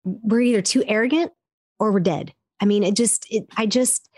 we're 0.04 0.42
either 0.42 0.62
too 0.62 0.84
arrogant 0.88 1.32
or 1.80 1.92
we're 1.92 2.00
dead. 2.00 2.34
I 2.60 2.66
mean, 2.66 2.84
it 2.84 2.96
just, 2.96 3.26
it, 3.30 3.46
I 3.56 3.66
just, 3.66 4.10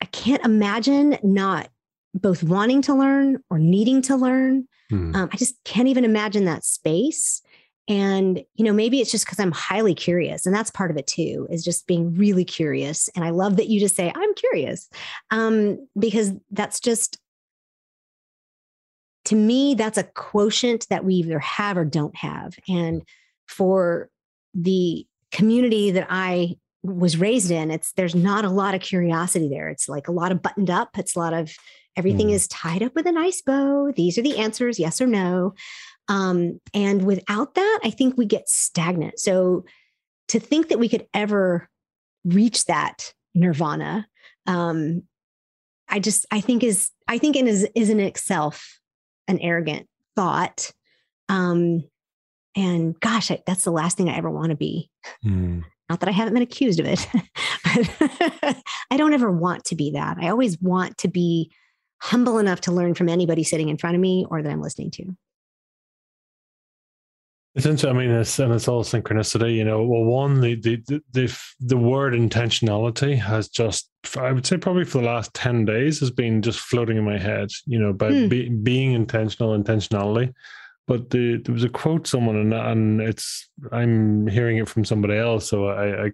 I 0.00 0.06
can't 0.06 0.44
imagine 0.44 1.18
not 1.22 1.68
both 2.14 2.42
wanting 2.42 2.82
to 2.82 2.94
learn 2.94 3.42
or 3.50 3.58
needing 3.58 4.02
to 4.02 4.16
learn. 4.16 4.66
Hmm. 4.90 5.14
Um, 5.14 5.28
I 5.32 5.36
just 5.36 5.62
can't 5.64 5.88
even 5.88 6.04
imagine 6.04 6.44
that 6.44 6.64
space. 6.64 7.42
And, 7.86 8.42
you 8.54 8.64
know, 8.64 8.72
maybe 8.72 9.00
it's 9.00 9.10
just 9.10 9.26
because 9.26 9.38
I'm 9.38 9.52
highly 9.52 9.94
curious. 9.94 10.46
And 10.46 10.54
that's 10.54 10.70
part 10.70 10.90
of 10.90 10.96
it 10.96 11.06
too, 11.06 11.46
is 11.50 11.64
just 11.64 11.86
being 11.86 12.14
really 12.14 12.44
curious. 12.44 13.08
And 13.14 13.24
I 13.24 13.30
love 13.30 13.56
that 13.56 13.68
you 13.68 13.78
just 13.78 13.94
say, 13.94 14.10
I'm 14.14 14.34
curious, 14.34 14.88
um, 15.30 15.86
because 15.98 16.32
that's 16.50 16.80
just, 16.80 17.18
to 19.26 19.34
me, 19.34 19.74
that's 19.74 19.98
a 19.98 20.04
quotient 20.04 20.86
that 20.88 21.04
we 21.04 21.14
either 21.14 21.38
have 21.38 21.76
or 21.76 21.84
don't 21.84 22.16
have. 22.16 22.54
And 22.68 23.02
for 23.46 24.08
the 24.54 25.06
community 25.30 25.90
that 25.90 26.06
I 26.08 26.56
was 26.84 27.16
raised 27.16 27.50
in 27.50 27.70
it's 27.70 27.92
there's 27.92 28.14
not 28.14 28.44
a 28.44 28.50
lot 28.50 28.74
of 28.74 28.80
curiosity 28.80 29.48
there 29.48 29.70
it's 29.70 29.88
like 29.88 30.06
a 30.06 30.12
lot 30.12 30.30
of 30.30 30.42
buttoned 30.42 30.68
up 30.68 30.90
it's 30.98 31.16
a 31.16 31.18
lot 31.18 31.32
of 31.32 31.50
everything 31.96 32.28
mm. 32.28 32.32
is 32.32 32.48
tied 32.48 32.82
up 32.82 32.94
with 32.94 33.06
a 33.06 33.12
nice 33.12 33.42
bow 33.42 33.92
these 33.96 34.18
are 34.18 34.22
the 34.22 34.38
answers 34.38 34.78
yes 34.78 35.00
or 35.00 35.06
no 35.06 35.54
um, 36.08 36.60
and 36.72 37.04
without 37.04 37.54
that 37.54 37.80
i 37.84 37.90
think 37.90 38.16
we 38.16 38.26
get 38.26 38.48
stagnant 38.48 39.18
so 39.18 39.64
to 40.28 40.40
think 40.40 40.68
that 40.68 40.78
we 40.78 40.88
could 40.88 41.06
ever 41.14 41.68
reach 42.24 42.64
that 42.66 43.12
nirvana 43.34 44.06
um, 44.46 45.02
i 45.88 45.98
just 45.98 46.26
i 46.30 46.40
think 46.40 46.62
is 46.62 46.90
i 47.08 47.18
think 47.18 47.36
it 47.36 47.46
is 47.46 47.66
is 47.74 47.90
in 47.90 48.00
itself 48.00 48.78
an 49.28 49.38
arrogant 49.40 49.86
thought 50.16 50.70
um, 51.28 51.82
and 52.56 52.98
gosh 53.00 53.30
I, 53.30 53.42
that's 53.46 53.64
the 53.64 53.72
last 53.72 53.96
thing 53.96 54.08
i 54.08 54.16
ever 54.16 54.30
want 54.30 54.50
to 54.50 54.56
be 54.56 54.90
mm. 55.24 55.64
Not 55.90 56.00
that 56.00 56.08
I 56.08 56.12
haven't 56.12 56.34
been 56.34 56.42
accused 56.42 56.80
of 56.80 56.86
it, 56.86 57.06
but 57.64 58.56
I 58.90 58.96
don't 58.96 59.12
ever 59.12 59.30
want 59.30 59.64
to 59.66 59.76
be 59.76 59.90
that. 59.92 60.16
I 60.20 60.30
always 60.30 60.60
want 60.60 60.96
to 60.98 61.08
be 61.08 61.50
humble 62.04 62.38
enough 62.38 62.60
to 62.60 62.70
learn 62.70 62.92
from 62.92 63.08
anybody 63.08 63.42
sitting 63.42 63.70
in 63.70 63.78
front 63.78 63.94
of 63.94 64.00
me 64.00 64.26
or 64.30 64.42
that 64.42 64.52
I'm 64.52 64.60
listening 64.60 64.90
to. 64.92 65.16
It's 67.54 67.64
interesting. 67.64 67.90
I 67.90 67.92
mean, 67.92 68.10
it's 68.10 68.38
and 68.38 68.52
it's 68.52 68.68
all 68.68 68.84
synchronicity. 68.84 69.54
You 69.54 69.64
know, 69.64 69.84
well, 69.84 70.04
one 70.04 70.40
the 70.40 70.56
the 70.56 71.02
the 71.12 71.38
the, 71.60 71.76
word 71.76 72.12
intentionality 72.12 73.16
has 73.16 73.48
just, 73.48 73.90
I 74.18 74.32
would 74.32 74.44
say, 74.44 74.58
probably 74.58 74.84
for 74.84 74.98
the 74.98 75.06
last 75.06 75.32
ten 75.34 75.64
days, 75.64 76.00
has 76.00 76.10
been 76.10 76.42
just 76.42 76.58
floating 76.58 76.96
in 76.96 77.04
my 77.04 77.16
head. 77.16 77.50
You 77.64 77.78
know, 77.78 77.90
about 77.90 78.12
hmm. 78.12 78.28
be, 78.28 78.48
being 78.48 78.92
intentional, 78.92 79.56
intentionality, 79.56 80.34
but 80.86 81.10
the, 81.10 81.38
there 81.38 81.52
was 81.52 81.64
a 81.64 81.68
quote 81.68 82.06
someone 82.06 82.36
and, 82.36 82.54
and 82.54 83.00
it's 83.00 83.50
i'm 83.72 84.26
hearing 84.26 84.58
it 84.58 84.68
from 84.68 84.84
somebody 84.84 85.16
else 85.16 85.48
so 85.48 85.68
I, 85.68 86.06
I 86.06 86.10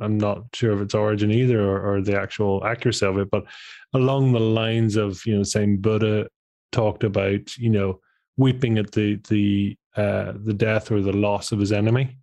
i'm 0.00 0.18
not 0.18 0.44
sure 0.52 0.72
of 0.72 0.80
its 0.80 0.94
origin 0.94 1.30
either 1.30 1.60
or, 1.60 1.96
or, 1.96 2.02
the 2.02 2.18
actual 2.18 2.64
accuracy 2.64 3.06
of 3.06 3.18
it 3.18 3.30
but 3.30 3.44
along 3.92 4.32
the 4.32 4.40
lines 4.40 4.96
of 4.96 5.20
you 5.26 5.36
know 5.36 5.42
saying 5.42 5.78
buddha 5.78 6.28
talked 6.72 7.04
about 7.04 7.56
you 7.56 7.70
know 7.70 8.00
weeping 8.36 8.78
at 8.78 8.92
the 8.92 9.16
the 9.28 9.76
uh 9.96 10.32
the 10.44 10.54
death 10.54 10.90
or 10.90 11.00
the 11.00 11.12
loss 11.12 11.52
of 11.52 11.58
his 11.58 11.72
enemy 11.72 12.16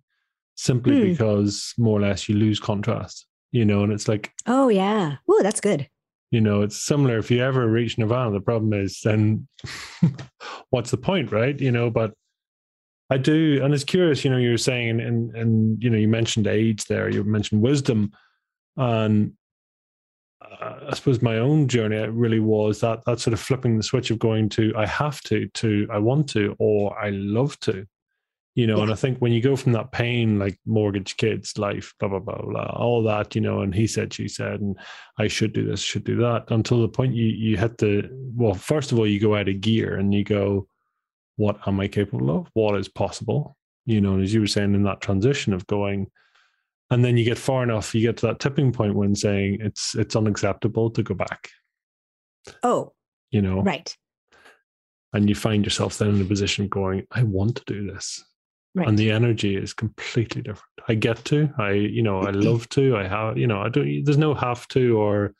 simply 0.54 1.00
hmm. 1.00 1.08
because 1.10 1.74
more 1.78 1.98
or 1.98 2.02
less 2.02 2.28
you 2.28 2.36
lose 2.36 2.60
contrast 2.60 3.26
you 3.50 3.64
know 3.64 3.82
and 3.82 3.92
it's 3.92 4.08
like 4.08 4.32
oh 4.46 4.68
yeah 4.68 5.16
oh 5.28 5.42
that's 5.42 5.60
good 5.60 5.88
you 6.32 6.40
know 6.40 6.62
it's 6.62 6.82
similar. 6.82 7.18
If 7.18 7.30
you 7.30 7.40
ever 7.44 7.68
reach 7.68 7.96
nirvana 7.96 8.32
the 8.32 8.40
problem 8.40 8.72
is 8.72 9.00
then 9.04 9.46
what's 10.70 10.90
the 10.90 10.96
point 10.96 11.30
right? 11.30 11.58
You 11.60 11.70
know 11.70 11.90
but 11.90 12.14
i 13.12 13.18
do 13.18 13.60
and 13.62 13.74
it's 13.74 13.84
curious 13.84 14.24
you 14.24 14.30
know 14.30 14.38
you 14.38 14.50
were 14.50 14.56
saying 14.56 15.00
and 15.00 15.36
and 15.36 15.82
you 15.82 15.90
know 15.90 15.98
you 15.98 16.08
mentioned 16.08 16.46
age 16.46 16.84
there 16.86 17.10
you 17.10 17.22
mentioned 17.24 17.60
wisdom 17.60 18.10
and 18.76 19.32
uh, 20.40 20.76
i 20.88 20.94
suppose 20.94 21.20
my 21.20 21.36
own 21.36 21.68
journey 21.68 21.96
really 22.08 22.40
was 22.40 22.80
that 22.80 23.04
that 23.04 23.20
sort 23.20 23.34
of 23.34 23.40
flipping 23.40 23.76
the 23.76 23.82
switch 23.82 24.10
of 24.10 24.18
going 24.18 24.48
to 24.48 24.72
i 24.76 24.86
have 24.86 25.20
to 25.20 25.46
to 25.48 25.86
i 25.92 25.98
want 25.98 26.26
to 26.28 26.56
or 26.58 26.98
i 26.98 27.10
love 27.10 27.58
to 27.60 27.86
you 28.54 28.66
know, 28.66 28.76
yeah. 28.76 28.82
and 28.82 28.92
I 28.92 28.96
think 28.96 29.18
when 29.18 29.32
you 29.32 29.40
go 29.40 29.56
from 29.56 29.72
that 29.72 29.92
pain, 29.92 30.38
like 30.38 30.58
mortgage, 30.66 31.16
kids, 31.16 31.56
life, 31.56 31.94
blah, 31.98 32.08
blah, 32.08 32.18
blah, 32.18 32.42
blah, 32.42 32.70
all 32.76 33.02
that, 33.04 33.34
you 33.34 33.40
know, 33.40 33.62
and 33.62 33.74
he 33.74 33.86
said, 33.86 34.12
she 34.12 34.28
said, 34.28 34.60
and 34.60 34.78
I 35.18 35.28
should 35.28 35.54
do 35.54 35.66
this, 35.66 35.80
should 35.80 36.04
do 36.04 36.16
that, 36.18 36.50
until 36.50 36.82
the 36.82 36.88
point 36.88 37.14
you, 37.14 37.26
you 37.26 37.56
hit 37.56 37.78
the, 37.78 38.10
well, 38.34 38.54
first 38.54 38.92
of 38.92 38.98
all, 38.98 39.06
you 39.06 39.18
go 39.18 39.34
out 39.34 39.48
of 39.48 39.60
gear 39.62 39.96
and 39.96 40.12
you 40.12 40.22
go, 40.22 40.66
what 41.36 41.66
am 41.66 41.80
I 41.80 41.88
capable 41.88 42.36
of? 42.36 42.48
What 42.52 42.76
is 42.76 42.88
possible? 42.88 43.56
You 43.86 44.02
know, 44.02 44.14
and 44.14 44.22
as 44.22 44.34
you 44.34 44.40
were 44.40 44.46
saying 44.46 44.74
in 44.74 44.82
that 44.82 45.00
transition 45.00 45.54
of 45.54 45.66
going, 45.66 46.10
and 46.90 47.02
then 47.02 47.16
you 47.16 47.24
get 47.24 47.38
far 47.38 47.62
enough, 47.62 47.94
you 47.94 48.02
get 48.02 48.18
to 48.18 48.26
that 48.26 48.38
tipping 48.38 48.70
point 48.70 48.94
when 48.94 49.14
saying 49.14 49.58
it's, 49.62 49.94
it's 49.94 50.14
unacceptable 50.14 50.90
to 50.90 51.02
go 51.02 51.14
back. 51.14 51.48
Oh, 52.62 52.92
you 53.30 53.40
know, 53.40 53.62
right. 53.62 53.96
And 55.14 55.28
you 55.28 55.34
find 55.34 55.64
yourself 55.64 55.96
then 55.96 56.16
in 56.16 56.20
a 56.20 56.24
position 56.24 56.68
going, 56.68 57.06
I 57.10 57.22
want 57.22 57.56
to 57.56 57.64
do 57.66 57.90
this 57.90 58.22
Right. 58.74 58.88
and 58.88 58.98
the 58.98 59.10
energy 59.10 59.54
is 59.54 59.74
completely 59.74 60.40
different. 60.40 60.72
I 60.88 60.94
get 60.94 61.24
to 61.26 61.48
i 61.58 61.72
you 61.72 62.02
know 62.02 62.22
i 62.22 62.30
love 62.30 62.68
to 62.70 62.96
i 62.96 63.06
have 63.06 63.38
you 63.38 63.46
know 63.46 63.60
i 63.60 63.68
don't 63.68 64.04
there's 64.04 64.18
no 64.18 64.34
have 64.34 64.66
to 64.68 64.98
or 64.98 65.34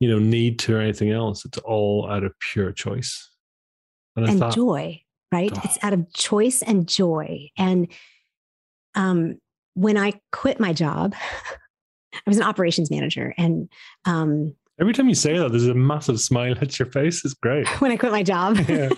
you 0.00 0.08
know 0.08 0.18
need 0.18 0.58
to 0.60 0.76
or 0.76 0.80
anything 0.80 1.10
else. 1.10 1.44
It's 1.44 1.58
all 1.58 2.08
out 2.10 2.24
of 2.24 2.32
pure 2.38 2.72
choice. 2.72 3.30
And, 4.16 4.28
and 4.28 4.40
that, 4.40 4.54
joy 4.54 5.04
right? 5.34 5.52
Oh. 5.54 5.60
it's 5.64 5.78
out 5.82 5.92
of 5.92 6.12
choice 6.12 6.62
and 6.62 6.86
joy. 6.88 7.50
And 7.58 7.88
um 8.94 9.38
when 9.74 9.96
i 9.96 10.12
quit 10.30 10.60
my 10.60 10.72
job 10.72 11.14
i 12.14 12.20
was 12.28 12.36
an 12.36 12.44
operations 12.44 12.92
manager 12.92 13.34
and 13.36 13.68
um 14.04 14.54
every 14.80 14.92
time 14.92 15.08
you 15.08 15.16
say 15.16 15.36
that 15.36 15.50
there's 15.50 15.66
a 15.66 15.74
massive 15.74 16.20
smile 16.20 16.54
at 16.60 16.78
your 16.78 16.86
face. 16.86 17.24
It's 17.24 17.34
great. 17.34 17.66
When 17.80 17.90
i 17.90 17.96
quit 17.96 18.12
my 18.12 18.22
job. 18.22 18.58
Yeah. 18.68 18.90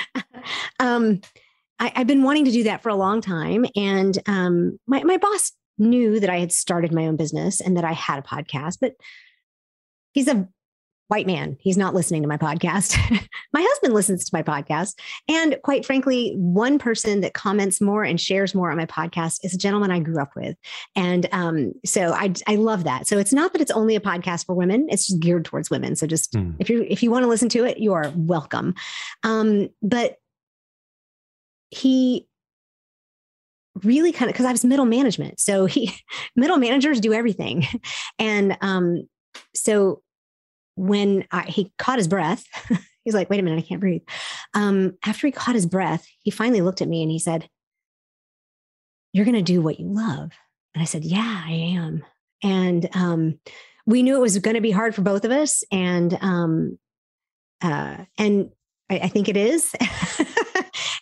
um 0.80 1.22
I, 1.78 1.92
have 1.94 2.06
been 2.06 2.22
wanting 2.22 2.44
to 2.46 2.50
do 2.50 2.64
that 2.64 2.82
for 2.82 2.88
a 2.88 2.96
long 2.96 3.20
time. 3.20 3.64
And 3.76 4.18
um, 4.26 4.78
my, 4.86 5.02
my 5.04 5.16
boss 5.16 5.52
knew 5.78 6.20
that 6.20 6.30
I 6.30 6.38
had 6.38 6.52
started 6.52 6.92
my 6.92 7.06
own 7.06 7.16
business 7.16 7.60
and 7.60 7.76
that 7.76 7.84
I 7.84 7.92
had 7.92 8.18
a 8.18 8.22
podcast, 8.22 8.78
but 8.80 8.94
he's 10.12 10.28
a 10.28 10.48
white 11.08 11.26
man. 11.26 11.56
He's 11.60 11.78
not 11.78 11.94
listening 11.94 12.22
to 12.22 12.28
my 12.28 12.36
podcast. 12.36 12.96
my 13.52 13.66
husband 13.66 13.94
listens 13.94 14.24
to 14.24 14.30
my 14.34 14.42
podcast. 14.42 14.98
And 15.26 15.56
quite 15.64 15.86
frankly, 15.86 16.34
one 16.36 16.78
person 16.78 17.22
that 17.22 17.32
comments 17.32 17.80
more 17.80 18.04
and 18.04 18.20
shares 18.20 18.54
more 18.54 18.70
on 18.70 18.76
my 18.76 18.84
podcast 18.86 19.38
is 19.42 19.54
a 19.54 19.58
gentleman 19.58 19.90
I 19.90 20.00
grew 20.00 20.20
up 20.20 20.36
with. 20.36 20.56
And 20.94 21.26
um, 21.32 21.72
so 21.84 22.12
I, 22.12 22.34
I 22.46 22.56
love 22.56 22.84
that. 22.84 23.06
So 23.06 23.18
it's 23.18 23.32
not 23.32 23.52
that 23.52 23.62
it's 23.62 23.70
only 23.70 23.96
a 23.96 24.00
podcast 24.00 24.44
for 24.44 24.54
women, 24.54 24.86
it's 24.90 25.06
just 25.06 25.20
geared 25.20 25.46
towards 25.46 25.70
women. 25.70 25.96
So 25.96 26.06
just 26.06 26.34
mm. 26.34 26.54
if 26.58 26.68
you 26.68 26.86
if 26.88 27.02
you 27.02 27.10
want 27.10 27.22
to 27.22 27.28
listen 27.28 27.48
to 27.50 27.64
it, 27.64 27.78
you 27.78 27.94
are 27.94 28.12
welcome. 28.14 28.74
Um, 29.22 29.70
but 29.80 30.16
he 31.70 32.26
really 33.84 34.12
kind 34.12 34.28
of 34.28 34.34
because 34.34 34.46
I 34.46 34.52
was 34.52 34.64
middle 34.64 34.84
management. 34.84 35.40
So 35.40 35.66
he 35.66 35.92
middle 36.36 36.58
managers 36.58 37.00
do 37.00 37.12
everything. 37.12 37.66
And 38.20 38.58
um, 38.62 39.08
so 39.54 40.02
when 40.74 41.24
I, 41.30 41.42
he 41.42 41.72
caught 41.78 41.98
his 41.98 42.08
breath, 42.08 42.44
he's 43.04 43.14
like, 43.14 43.30
wait 43.30 43.38
a 43.38 43.42
minute, 43.44 43.58
I 43.58 43.66
can't 43.66 43.80
breathe. 43.80 44.02
Um, 44.54 44.98
after 45.06 45.28
he 45.28 45.32
caught 45.32 45.54
his 45.54 45.66
breath, 45.66 46.04
he 46.20 46.32
finally 46.32 46.60
looked 46.60 46.82
at 46.82 46.88
me 46.88 47.02
and 47.02 47.10
he 47.10 47.20
said, 47.20 47.48
You're 49.12 49.24
going 49.24 49.36
to 49.36 49.42
do 49.42 49.62
what 49.62 49.78
you 49.78 49.86
love. 49.86 50.32
And 50.74 50.82
I 50.82 50.84
said, 50.84 51.04
Yeah, 51.04 51.42
I 51.46 51.52
am. 51.52 52.04
And 52.42 52.88
um, 52.94 53.38
we 53.86 54.02
knew 54.02 54.16
it 54.16 54.20
was 54.20 54.38
going 54.38 54.56
to 54.56 54.60
be 54.60 54.70
hard 54.70 54.94
for 54.94 55.02
both 55.02 55.24
of 55.24 55.30
us. 55.30 55.62
And 55.70 56.18
um, 56.20 56.78
uh, 57.62 58.04
and 58.16 58.50
I, 58.90 58.98
I 58.98 59.08
think 59.08 59.28
it 59.28 59.36
is. 59.36 59.74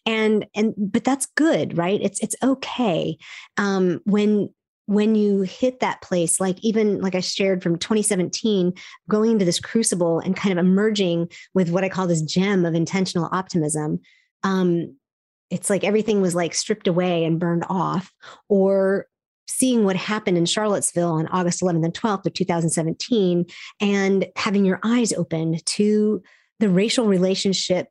And 0.06 0.46
and 0.54 0.72
but 0.78 1.04
that's 1.04 1.26
good, 1.26 1.76
right? 1.76 2.00
It's 2.00 2.20
it's 2.20 2.36
okay. 2.42 3.18
Um, 3.58 4.00
when 4.04 4.50
when 4.86 5.16
you 5.16 5.42
hit 5.42 5.80
that 5.80 6.00
place, 6.00 6.40
like 6.40 6.58
even 6.62 7.00
like 7.00 7.16
I 7.16 7.20
shared 7.20 7.62
from 7.62 7.76
2017, 7.76 8.72
going 9.10 9.32
into 9.32 9.44
this 9.44 9.58
crucible 9.58 10.20
and 10.20 10.36
kind 10.36 10.56
of 10.56 10.64
emerging 10.64 11.30
with 11.54 11.70
what 11.70 11.82
I 11.82 11.88
call 11.88 12.06
this 12.06 12.22
gem 12.22 12.64
of 12.64 12.74
intentional 12.74 13.28
optimism. 13.32 14.00
Um, 14.44 14.96
it's 15.50 15.68
like 15.68 15.82
everything 15.82 16.20
was 16.20 16.36
like 16.36 16.54
stripped 16.54 16.86
away 16.86 17.24
and 17.24 17.40
burned 17.40 17.64
off, 17.68 18.12
or 18.48 19.06
seeing 19.48 19.84
what 19.84 19.96
happened 19.96 20.38
in 20.38 20.46
Charlottesville 20.46 21.12
on 21.12 21.28
August 21.28 21.62
11th 21.62 21.84
and 21.84 21.94
12th 21.94 22.26
of 22.26 22.34
2017 22.34 23.46
and 23.80 24.26
having 24.36 24.64
your 24.64 24.80
eyes 24.84 25.12
open 25.12 25.56
to 25.64 26.20
the 26.58 26.68
racial 26.68 27.06
relationship 27.06 27.88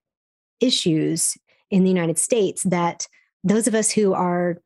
issues 0.60 1.38
in 1.76 1.84
the 1.84 1.90
United 1.90 2.18
States 2.18 2.64
that 2.64 3.06
those 3.44 3.68
of 3.68 3.76
us 3.76 3.92
who 3.92 4.14
are 4.14 4.62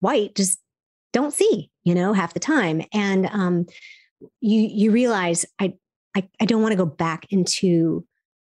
white 0.00 0.34
just 0.34 0.58
don't 1.12 1.32
see, 1.32 1.70
you 1.84 1.94
know, 1.94 2.12
half 2.12 2.34
the 2.34 2.40
time. 2.40 2.82
And 2.92 3.26
um, 3.26 3.66
you 4.40 4.60
you 4.60 4.90
realize 4.90 5.46
I, 5.60 5.74
I 6.16 6.28
I 6.40 6.44
don't 6.44 6.60
want 6.60 6.72
to 6.72 6.76
go 6.76 6.86
back 6.86 7.26
into 7.30 8.04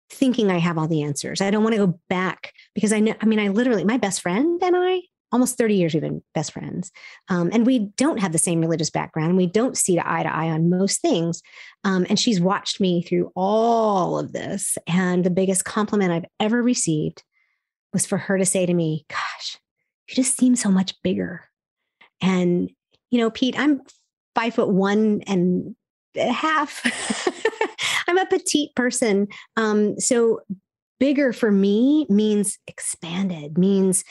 thinking 0.09 0.49
I 0.49 0.57
have 0.57 0.77
all 0.77 0.87
the 0.87 1.03
answers. 1.03 1.41
I 1.41 1.51
don't 1.51 1.63
want 1.63 1.75
to 1.75 1.85
go 1.85 1.99
back 2.07 2.53
because 2.73 2.93
I 2.93 3.01
know. 3.01 3.13
I 3.19 3.25
mean, 3.25 3.39
I 3.39 3.49
literally 3.49 3.83
my 3.83 3.97
best 3.97 4.21
friend 4.21 4.63
and 4.63 4.75
I 4.77 5.01
almost 5.31 5.57
30 5.57 5.75
years 5.75 5.93
we've 5.93 6.01
been 6.01 6.23
best 6.33 6.51
friends 6.51 6.91
um, 7.27 7.51
and 7.53 7.63
we 7.63 7.91
don't 7.97 8.19
have 8.19 8.31
the 8.31 8.39
same 8.39 8.59
religious 8.61 8.89
background 8.89 9.37
we 9.37 9.45
don't 9.45 9.77
see 9.77 9.99
eye 9.99 10.23
to 10.23 10.35
eye 10.35 10.49
on 10.49 10.71
most 10.71 11.01
things 11.01 11.43
um, 11.83 12.03
and 12.09 12.19
she's 12.19 12.41
watched 12.41 12.81
me 12.81 13.03
through 13.03 13.31
all 13.35 14.17
of 14.17 14.31
this 14.31 14.75
and 14.87 15.23
the 15.23 15.29
biggest 15.29 15.65
compliment 15.65 16.11
i've 16.11 16.25
ever 16.39 16.63
received 16.63 17.21
was 17.93 18.05
for 18.05 18.17
her 18.17 18.37
to 18.37 18.45
say 18.45 18.65
to 18.65 18.73
me 18.73 19.05
gosh 19.09 19.57
you 20.07 20.15
just 20.15 20.37
seem 20.37 20.55
so 20.55 20.69
much 20.69 20.93
bigger. 21.03 21.45
And 22.21 22.69
you 23.11 23.19
know 23.19 23.29
pete 23.29 23.57
i'm 23.57 23.81
five 24.35 24.55
foot 24.55 24.69
one 24.69 25.21
and 25.27 25.75
a 26.15 26.31
half. 26.31 26.81
I'm 28.07 28.17
a 28.17 28.25
petite 28.25 28.73
person. 28.75 29.27
Um, 29.57 29.99
so 29.99 30.41
bigger 30.99 31.33
for 31.33 31.51
me 31.51 32.05
means 32.09 32.57
expanded 32.67 33.57
means 33.57 34.03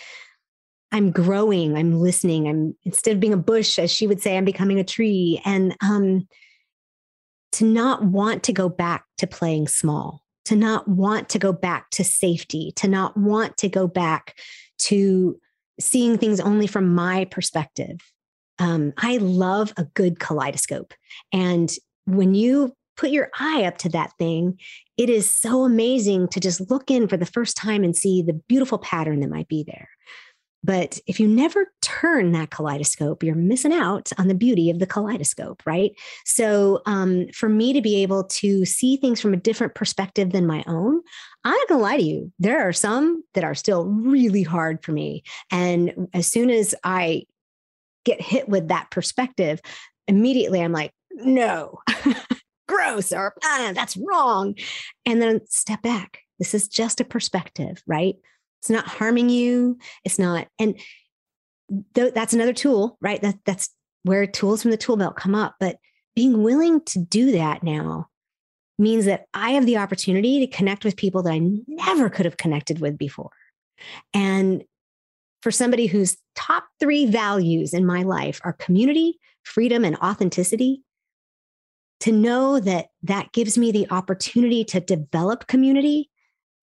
I'm 0.91 1.11
growing, 1.11 1.77
I'm 1.77 2.01
listening, 2.01 2.49
I'm 2.49 2.75
instead 2.85 3.15
of 3.15 3.21
being 3.21 3.35
a 3.35 3.39
bush, 3.39 3.79
as 3.79 3.91
she 3.91 4.07
would 4.07 4.23
say, 4.23 4.37
I'm 4.37 4.47
becoming 4.47 4.79
a 4.79 4.85
tree. 4.85 5.41
And 5.45 5.77
um, 5.83 6.27
to 7.53 7.65
not 7.65 8.05
want 8.05 8.45
to 8.45 8.53
go 8.55 8.71
back 8.71 9.05
to 9.19 9.27
playing 9.27 9.69
small, 9.69 10.23
to 10.49 10.57
not 10.57 10.89
want 10.89 11.29
to 11.29 11.39
go 11.39 11.53
back 11.53 11.91
to 11.91 12.03
safety, 12.03 12.73
to 12.77 12.89
not 12.89 13.15
want 13.19 13.59
to 13.59 13.69
go 13.69 13.87
back 13.87 14.39
to 14.79 15.39
seeing 15.79 16.17
things 16.17 16.41
only 16.41 16.67
from 16.67 16.95
my 16.95 17.27
perspective. 17.27 18.01
Um, 18.59 18.95
I 18.97 19.19
love 19.19 19.75
a 19.77 19.85
good 19.85 20.19
kaleidoscope. 20.19 20.95
And 21.35 21.71
when 22.07 22.35
you 22.35 22.73
put 22.97 23.11
your 23.11 23.29
eye 23.39 23.65
up 23.65 23.77
to 23.79 23.91
that 23.91 24.13
thing, 24.19 24.59
it 24.97 25.11
is 25.11 25.29
so 25.29 25.65
amazing 25.65 26.29
to 26.29 26.41
just 26.41 26.71
look 26.71 26.91
in 26.91 27.09
for 27.09 27.19
the 27.19 27.27
first 27.27 27.55
time 27.55 27.85
and 27.85 27.95
see 27.95 28.23
the 28.23 28.41
beautiful 28.49 28.79
pattern 28.79 29.21
that 29.21 29.29
might 29.29 29.49
be 29.49 29.65
there. 29.65 29.91
But 30.65 30.99
if 31.07 31.21
you 31.21 31.29
never 31.29 31.73
turn 31.83 32.33
that 32.33 32.51
kaleidoscope, 32.51 33.23
you're 33.23 33.35
missing 33.35 33.73
out 33.73 34.11
on 34.19 34.29
the 34.29 34.35
beauty 34.35 34.71
of 34.71 34.81
the 34.81 34.87
kaleidoscope, 34.87 35.63
right? 35.65 35.93
So, 36.25 36.83
um, 36.87 37.29
for 37.33 37.49
me 37.49 37.73
to 37.73 37.81
be 37.81 38.03
able 38.03 38.25
to 38.25 38.65
see 38.65 38.97
things 38.97 39.21
from 39.21 39.33
a 39.33 39.39
different 39.39 39.75
perspective 39.75 40.33
than 40.33 40.47
my 40.47 40.65
own, 40.67 41.01
I'm 41.45 41.55
not 41.55 41.69
gonna 41.69 41.83
lie 41.83 41.97
to 41.97 42.03
you, 42.03 42.33
there 42.39 42.69
are 42.69 42.73
some 42.73 43.23
that 43.35 43.45
are 43.45 43.55
still 43.55 43.87
really 43.87 44.43
hard 44.43 44.85
for 44.85 44.93
me. 44.93 45.23
And 45.51 46.09
as 46.13 46.27
soon 46.27 46.51
as 46.51 46.75
I 46.83 47.25
get 48.05 48.21
hit 48.21 48.49
with 48.49 48.69
that 48.69 48.91
perspective, 48.91 49.61
immediately 50.07 50.61
I'm 50.61 50.73
like, 50.73 50.93
no, 51.13 51.79
gross, 52.69 53.13
or 53.13 53.35
ah, 53.45 53.73
that's 53.75 53.97
wrong. 53.97 54.55
And 55.07 55.21
then 55.23 55.41
step 55.49 55.83
back. 55.83 56.21
This 56.39 56.55
is 56.55 56.69
just 56.69 57.01
a 57.01 57.05
perspective, 57.05 57.83
right? 57.87 58.17
It's 58.61 58.71
not 58.71 58.87
harming 58.87 59.29
you. 59.29 59.79
It's 60.05 60.19
not, 60.19 60.49
and 60.59 60.79
th- 61.95 62.15
that's 62.15 62.33
another 62.33 62.53
tool, 62.53 62.99
right? 63.01 63.21
That 63.23 63.37
that's 63.45 63.71
where 64.03 64.27
tools 64.27 64.63
from 64.63 64.71
the 64.71 64.77
tool 64.77 64.97
belt 64.97 65.17
come 65.17 65.35
up. 65.35 65.57
But 65.61 65.77
being 66.15 66.43
willing 66.43 66.81
to 66.87 66.99
do 66.99 67.33
that 67.33 67.63
now 67.63 68.09
means 68.79 69.05
that 69.07 69.27
I 69.35 69.51
have 69.51 69.67
the 69.67 69.79
opportunity 69.79 70.41
to 70.41 70.57
connect 70.57 70.85
with 70.85 70.97
people 70.97 71.23
that 71.23 71.33
I 71.33 71.41
never 71.67 72.09
could 72.09 72.25
have 72.25 72.37
connected 72.37 72.81
with 72.81 72.97
before. 72.97 73.31
And 74.15 74.65
for 75.43 75.51
somebody 75.51 75.87
whose 75.87 76.17
top 76.35 76.65
three 76.81 77.07
values 77.07 77.73
in 77.75 77.87
my 77.87 78.03
life 78.03 78.41
are 78.45 78.53
community, 78.53 79.19
freedom, 79.45 79.85
and 79.85 79.97
authenticity, 79.97 80.83
to 82.01 82.13
know 82.13 82.61
that 82.61 82.89
that 83.03 83.33
gives 83.33 83.59
me 83.59 83.73
the 83.73 83.91
opportunity 83.91 84.65
to 84.65 84.81
develop 84.81 85.49
community, 85.49 86.11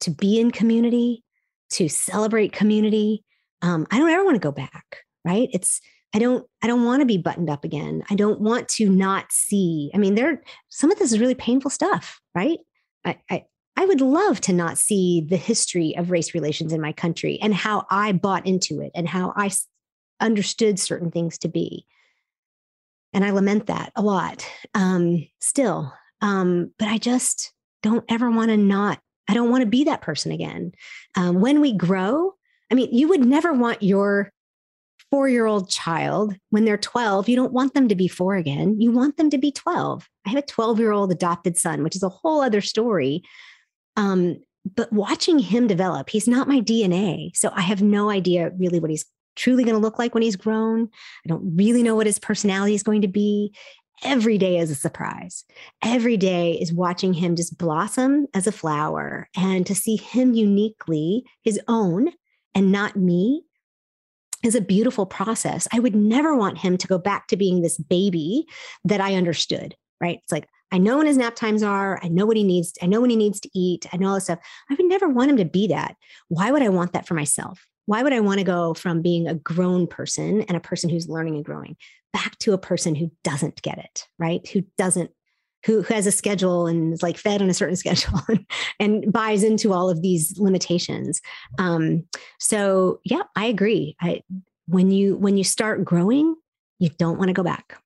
to 0.01 0.11
be 0.11 0.39
in 0.39 0.51
community, 0.51 1.23
to 1.71 1.89
celebrate 1.89 2.53
community. 2.53 3.23
Um, 3.61 3.87
I 3.91 3.99
don't 3.99 4.09
ever 4.09 4.23
want 4.23 4.35
to 4.35 4.39
go 4.39 4.51
back, 4.51 4.99
right? 5.23 5.49
It's 5.51 5.81
I 6.13 6.19
don't 6.19 6.45
I 6.61 6.67
don't 6.67 6.85
want 6.85 7.01
to 7.01 7.05
be 7.05 7.17
buttoned 7.17 7.49
up 7.49 7.65
again. 7.65 8.03
I 8.09 8.15
don't 8.15 8.39
want 8.39 8.69
to 8.69 8.89
not 8.89 9.31
see. 9.31 9.91
I 9.93 9.97
mean, 9.97 10.15
there 10.15 10.41
some 10.69 10.91
of 10.91 10.97
this 10.99 11.11
is 11.11 11.19
really 11.19 11.35
painful 11.35 11.71
stuff, 11.71 12.21
right? 12.33 12.59
I, 13.03 13.17
I 13.29 13.45
I 13.77 13.85
would 13.85 14.01
love 14.01 14.39
to 14.41 14.53
not 14.53 14.77
see 14.77 15.25
the 15.27 15.37
history 15.37 15.95
of 15.97 16.11
race 16.11 16.33
relations 16.33 16.71
in 16.71 16.79
my 16.79 16.93
country 16.93 17.37
and 17.41 17.53
how 17.53 17.85
I 17.89 18.13
bought 18.13 18.47
into 18.47 18.79
it 18.79 18.91
and 18.95 19.07
how 19.07 19.33
I 19.35 19.51
understood 20.21 20.79
certain 20.79 21.11
things 21.11 21.37
to 21.39 21.49
be. 21.49 21.85
And 23.13 23.25
I 23.25 23.31
lament 23.31 23.67
that 23.67 23.91
a 23.95 24.01
lot 24.01 24.45
um, 24.73 25.27
still. 25.39 25.93
Um, 26.21 26.71
but 26.79 26.87
I 26.87 26.97
just 26.97 27.53
don't 27.83 28.05
ever 28.09 28.31
want 28.31 28.49
to 28.49 28.57
not 28.57 28.99
I 29.27 29.33
don't 29.33 29.49
want 29.49 29.61
to 29.61 29.67
be 29.67 29.83
that 29.85 30.01
person 30.01 30.31
again. 30.31 30.73
Um, 31.15 31.39
when 31.41 31.61
we 31.61 31.73
grow, 31.73 32.33
I 32.71 32.75
mean, 32.75 32.89
you 32.91 33.07
would 33.07 33.25
never 33.25 33.53
want 33.53 33.81
your 33.81 34.31
four 35.11 35.29
year 35.29 35.45
old 35.45 35.69
child, 35.69 36.35
when 36.49 36.65
they're 36.65 36.77
12, 36.77 37.29
you 37.29 37.35
don't 37.35 37.53
want 37.53 37.73
them 37.73 37.87
to 37.87 37.95
be 37.95 38.07
four 38.07 38.35
again. 38.35 38.79
You 38.79 38.91
want 38.91 39.17
them 39.17 39.29
to 39.29 39.37
be 39.37 39.51
12. 39.51 40.09
I 40.25 40.29
have 40.29 40.43
a 40.43 40.45
12 40.45 40.79
year 40.79 40.91
old 40.91 41.11
adopted 41.11 41.57
son, 41.57 41.83
which 41.83 41.95
is 41.95 42.03
a 42.03 42.09
whole 42.09 42.41
other 42.41 42.61
story. 42.61 43.23
Um, 43.95 44.37
but 44.75 44.91
watching 44.91 45.39
him 45.39 45.67
develop, 45.67 46.09
he's 46.09 46.27
not 46.27 46.47
my 46.47 46.59
DNA. 46.59 47.35
So 47.35 47.51
I 47.53 47.61
have 47.61 47.81
no 47.81 48.09
idea 48.09 48.51
really 48.57 48.79
what 48.79 48.89
he's 48.89 49.05
truly 49.35 49.63
going 49.63 49.75
to 49.75 49.81
look 49.81 49.99
like 49.99 50.13
when 50.13 50.23
he's 50.23 50.35
grown. 50.35 50.89
I 51.25 51.29
don't 51.29 51.55
really 51.55 51.83
know 51.83 51.95
what 51.95 52.07
his 52.07 52.19
personality 52.19 52.73
is 52.73 52.83
going 52.83 53.01
to 53.01 53.07
be 53.07 53.53
every 54.05 54.37
day 54.37 54.59
is 54.59 54.71
a 54.71 54.75
surprise. 54.75 55.43
Every 55.81 56.15
day 56.15 56.53
is 56.53 56.71
watching 56.71 57.13
him 57.13 57.35
just 57.35 57.57
blossom 57.57 58.27
as 58.33 58.47
a 58.47 58.51
flower 58.51 59.27
and 59.35 59.65
to 59.65 59.75
see 59.75 59.97
him 59.97 60.33
uniquely, 60.33 61.25
his 61.43 61.59
own, 61.67 62.11
and 62.53 62.71
not 62.71 62.95
me 62.95 63.43
is 64.43 64.55
a 64.55 64.61
beautiful 64.61 65.05
process. 65.05 65.67
I 65.73 65.79
would 65.79 65.95
never 65.95 66.35
want 66.35 66.59
him 66.59 66.77
to 66.77 66.87
go 66.87 66.97
back 66.97 67.27
to 67.27 67.37
being 67.37 67.61
this 67.61 67.77
baby 67.77 68.45
that 68.83 69.01
I 69.01 69.15
understood, 69.15 69.75
right? 69.99 70.19
It's 70.23 70.31
like, 70.31 70.47
I 70.71 70.77
know 70.77 70.97
when 70.97 71.07
his 71.07 71.17
nap 71.17 71.35
times 71.35 71.63
are. 71.63 71.99
I 72.03 72.07
know 72.07 72.25
what 72.25 72.37
he 72.37 72.43
needs. 72.43 72.73
I 72.81 72.85
know 72.85 73.01
when 73.01 73.09
he 73.09 73.15
needs 73.15 73.39
to 73.41 73.49
eat. 73.53 73.87
I 73.91 73.97
know 73.97 74.09
all 74.09 74.15
this 74.15 74.25
stuff. 74.25 74.39
I 74.69 74.75
would 74.75 74.85
never 74.87 75.07
want 75.07 75.31
him 75.31 75.37
to 75.37 75.45
be 75.45 75.67
that. 75.67 75.95
Why 76.27 76.51
would 76.51 76.61
I 76.61 76.69
want 76.69 76.93
that 76.93 77.07
for 77.07 77.13
myself? 77.13 77.65
Why 77.85 78.03
would 78.03 78.13
I 78.13 78.19
want 78.19 78.39
to 78.39 78.45
go 78.45 78.73
from 78.73 79.01
being 79.01 79.27
a 79.27 79.35
grown 79.35 79.87
person 79.87 80.41
and 80.43 80.57
a 80.57 80.61
person 80.61 80.89
who's 80.89 81.09
learning 81.09 81.35
and 81.35 81.45
growing 81.45 81.77
back 82.13 82.37
to 82.39 82.53
a 82.53 82.57
person 82.57 82.95
who 82.95 83.11
doesn't 83.23 83.61
get 83.61 83.77
it, 83.77 84.07
right? 84.17 84.47
Who 84.49 84.63
doesn't, 84.77 85.11
who, 85.65 85.81
who 85.81 85.93
has 85.93 86.07
a 86.07 86.11
schedule 86.11 86.65
and 86.65 86.93
is 86.93 87.03
like 87.03 87.17
fed 87.17 87.41
on 87.41 87.49
a 87.49 87.53
certain 87.53 87.75
schedule 87.75 88.19
and, 88.27 88.45
and 88.79 89.11
buys 89.11 89.43
into 89.43 89.73
all 89.73 89.89
of 89.89 90.01
these 90.01 90.37
limitations. 90.37 91.21
Um, 91.59 92.05
so 92.39 92.99
yeah, 93.03 93.23
I 93.35 93.45
agree. 93.45 93.95
I, 94.01 94.21
when 94.67 94.91
you, 94.91 95.17
when 95.17 95.37
you 95.37 95.43
start 95.43 95.83
growing, 95.83 96.35
you 96.79 96.89
don't 96.97 97.17
want 97.17 97.27
to 97.27 97.33
go 97.33 97.43
back. 97.43 97.79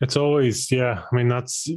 It's 0.00 0.16
always, 0.16 0.70
yeah. 0.70 1.02
I 1.10 1.14
mean, 1.14 1.28
that's 1.28 1.68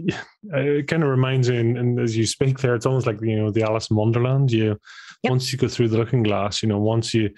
uh, 0.53 0.59
it. 0.59 0.87
Kind 0.87 1.03
of 1.03 1.09
reminds 1.09 1.49
me, 1.49 1.57
and, 1.57 1.77
and, 1.77 1.99
as 1.99 2.17
you 2.17 2.25
speak 2.25 2.59
there, 2.59 2.75
it's 2.75 2.85
almost 2.85 3.07
like 3.07 3.21
you 3.21 3.37
know 3.37 3.49
the 3.49 3.63
Alice 3.63 3.89
in 3.89 3.95
Wonderland. 3.95 4.51
You 4.51 4.77
yep. 5.23 5.31
once 5.31 5.51
you 5.51 5.57
go 5.57 5.67
through 5.67 5.89
the 5.89 5.97
looking 5.97 6.23
glass, 6.23 6.61
you 6.61 6.69
know, 6.69 6.79
once 6.79 7.13
you 7.13 7.29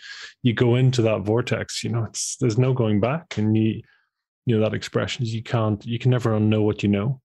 you 0.41 0.53
go 0.53 0.75
into 0.75 1.01
that 1.03 1.21
vortex, 1.21 1.83
you 1.83 1.91
know, 1.91 2.05
it's 2.05 2.37
there's 2.37 2.57
no 2.57 2.73
going 2.73 2.99
back, 2.99 3.37
and 3.37 3.55
you 3.55 3.81
you 4.45 4.57
know 4.57 4.63
that 4.63 4.73
expression 4.73 5.23
is 5.23 5.33
you 5.33 5.43
can't 5.43 5.85
you 5.85 5.99
can 5.99 6.11
never 6.11 6.31
unknow 6.31 6.63
what 6.63 6.83
you 6.83 6.89
know. 6.89 7.21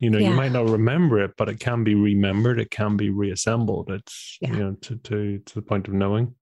You 0.00 0.10
know, 0.10 0.18
yeah. 0.18 0.28
you 0.28 0.34
might 0.34 0.52
not 0.52 0.68
remember 0.68 1.18
it, 1.24 1.32
but 1.36 1.48
it 1.48 1.58
can 1.58 1.82
be 1.82 1.96
remembered. 1.96 2.60
It 2.60 2.70
can 2.70 2.96
be 2.96 3.10
reassembled. 3.10 3.90
It's 3.90 4.38
yeah. 4.40 4.52
you 4.52 4.56
know 4.58 4.76
to 4.82 4.96
to 4.96 5.38
to 5.38 5.54
the 5.54 5.62
point 5.62 5.88
of 5.88 5.94
knowing 5.94 6.34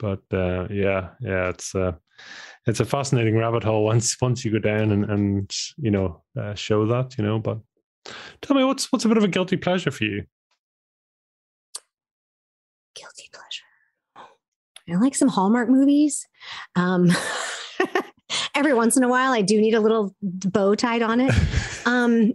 but 0.00 0.22
uh, 0.32 0.66
yeah, 0.70 1.10
yeah, 1.20 1.50
it's 1.50 1.74
a 1.74 1.98
it's 2.66 2.80
a 2.80 2.84
fascinating 2.84 3.36
rabbit 3.36 3.62
hole 3.62 3.84
once 3.92 4.16
once 4.20 4.44
you 4.44 4.50
go 4.50 4.58
down 4.58 4.90
and 4.90 5.04
and 5.04 5.50
you 5.76 5.90
know 5.90 6.22
uh, 6.40 6.54
show 6.54 6.86
that 6.86 7.16
you 7.16 7.24
know. 7.24 7.38
But 7.38 7.58
tell 8.42 8.56
me, 8.56 8.64
what's 8.64 8.90
what's 8.90 9.04
a 9.04 9.08
bit 9.08 9.18
of 9.18 9.24
a 9.24 9.28
guilty 9.28 9.56
pleasure 9.56 9.90
for 9.90 10.04
you? 10.04 10.24
Guilty 12.94 13.30
pleasure. 13.32 14.26
I 14.88 14.96
like 14.96 15.14
some 15.14 15.28
Hallmark 15.28 15.68
movies. 15.68 16.26
Um, 16.74 17.10
every 18.54 18.74
once 18.74 18.96
in 18.96 19.04
a 19.04 19.08
while, 19.08 19.32
I 19.32 19.42
do 19.42 19.60
need 19.60 19.74
a 19.74 19.80
little 19.80 20.16
bow 20.22 20.74
tied 20.74 21.02
on 21.02 21.20
it. 21.20 21.34
Um, 21.86 22.34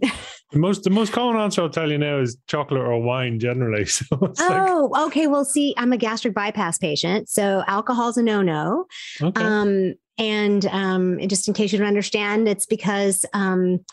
the 0.52 0.58
most 0.58 0.84
the 0.84 0.90
most 0.90 1.12
common 1.12 1.40
answer 1.40 1.62
I'll 1.62 1.68
tell 1.68 1.90
you 1.90 1.98
now 1.98 2.18
is 2.18 2.36
chocolate 2.46 2.82
or 2.82 3.00
wine 3.00 3.38
generally. 3.38 3.86
So 3.96 4.04
oh, 4.20 4.88
like... 4.92 5.06
okay. 5.08 5.26
Well, 5.26 5.44
see, 5.44 5.74
I'm 5.76 5.92
a 5.92 5.96
gastric 5.96 6.34
bypass 6.34 6.78
patient, 6.78 7.28
so 7.28 7.64
alcohol's 7.66 8.16
a 8.16 8.22
no 8.22 8.42
no. 8.42 8.86
Okay. 9.20 9.42
Um, 9.42 9.94
and 10.18 10.66
um, 10.66 11.18
just 11.28 11.48
in 11.48 11.54
case 11.54 11.72
you 11.72 11.78
don't 11.78 11.88
understand, 11.88 12.48
it's 12.48 12.66
because 12.66 13.24
um, 13.34 13.84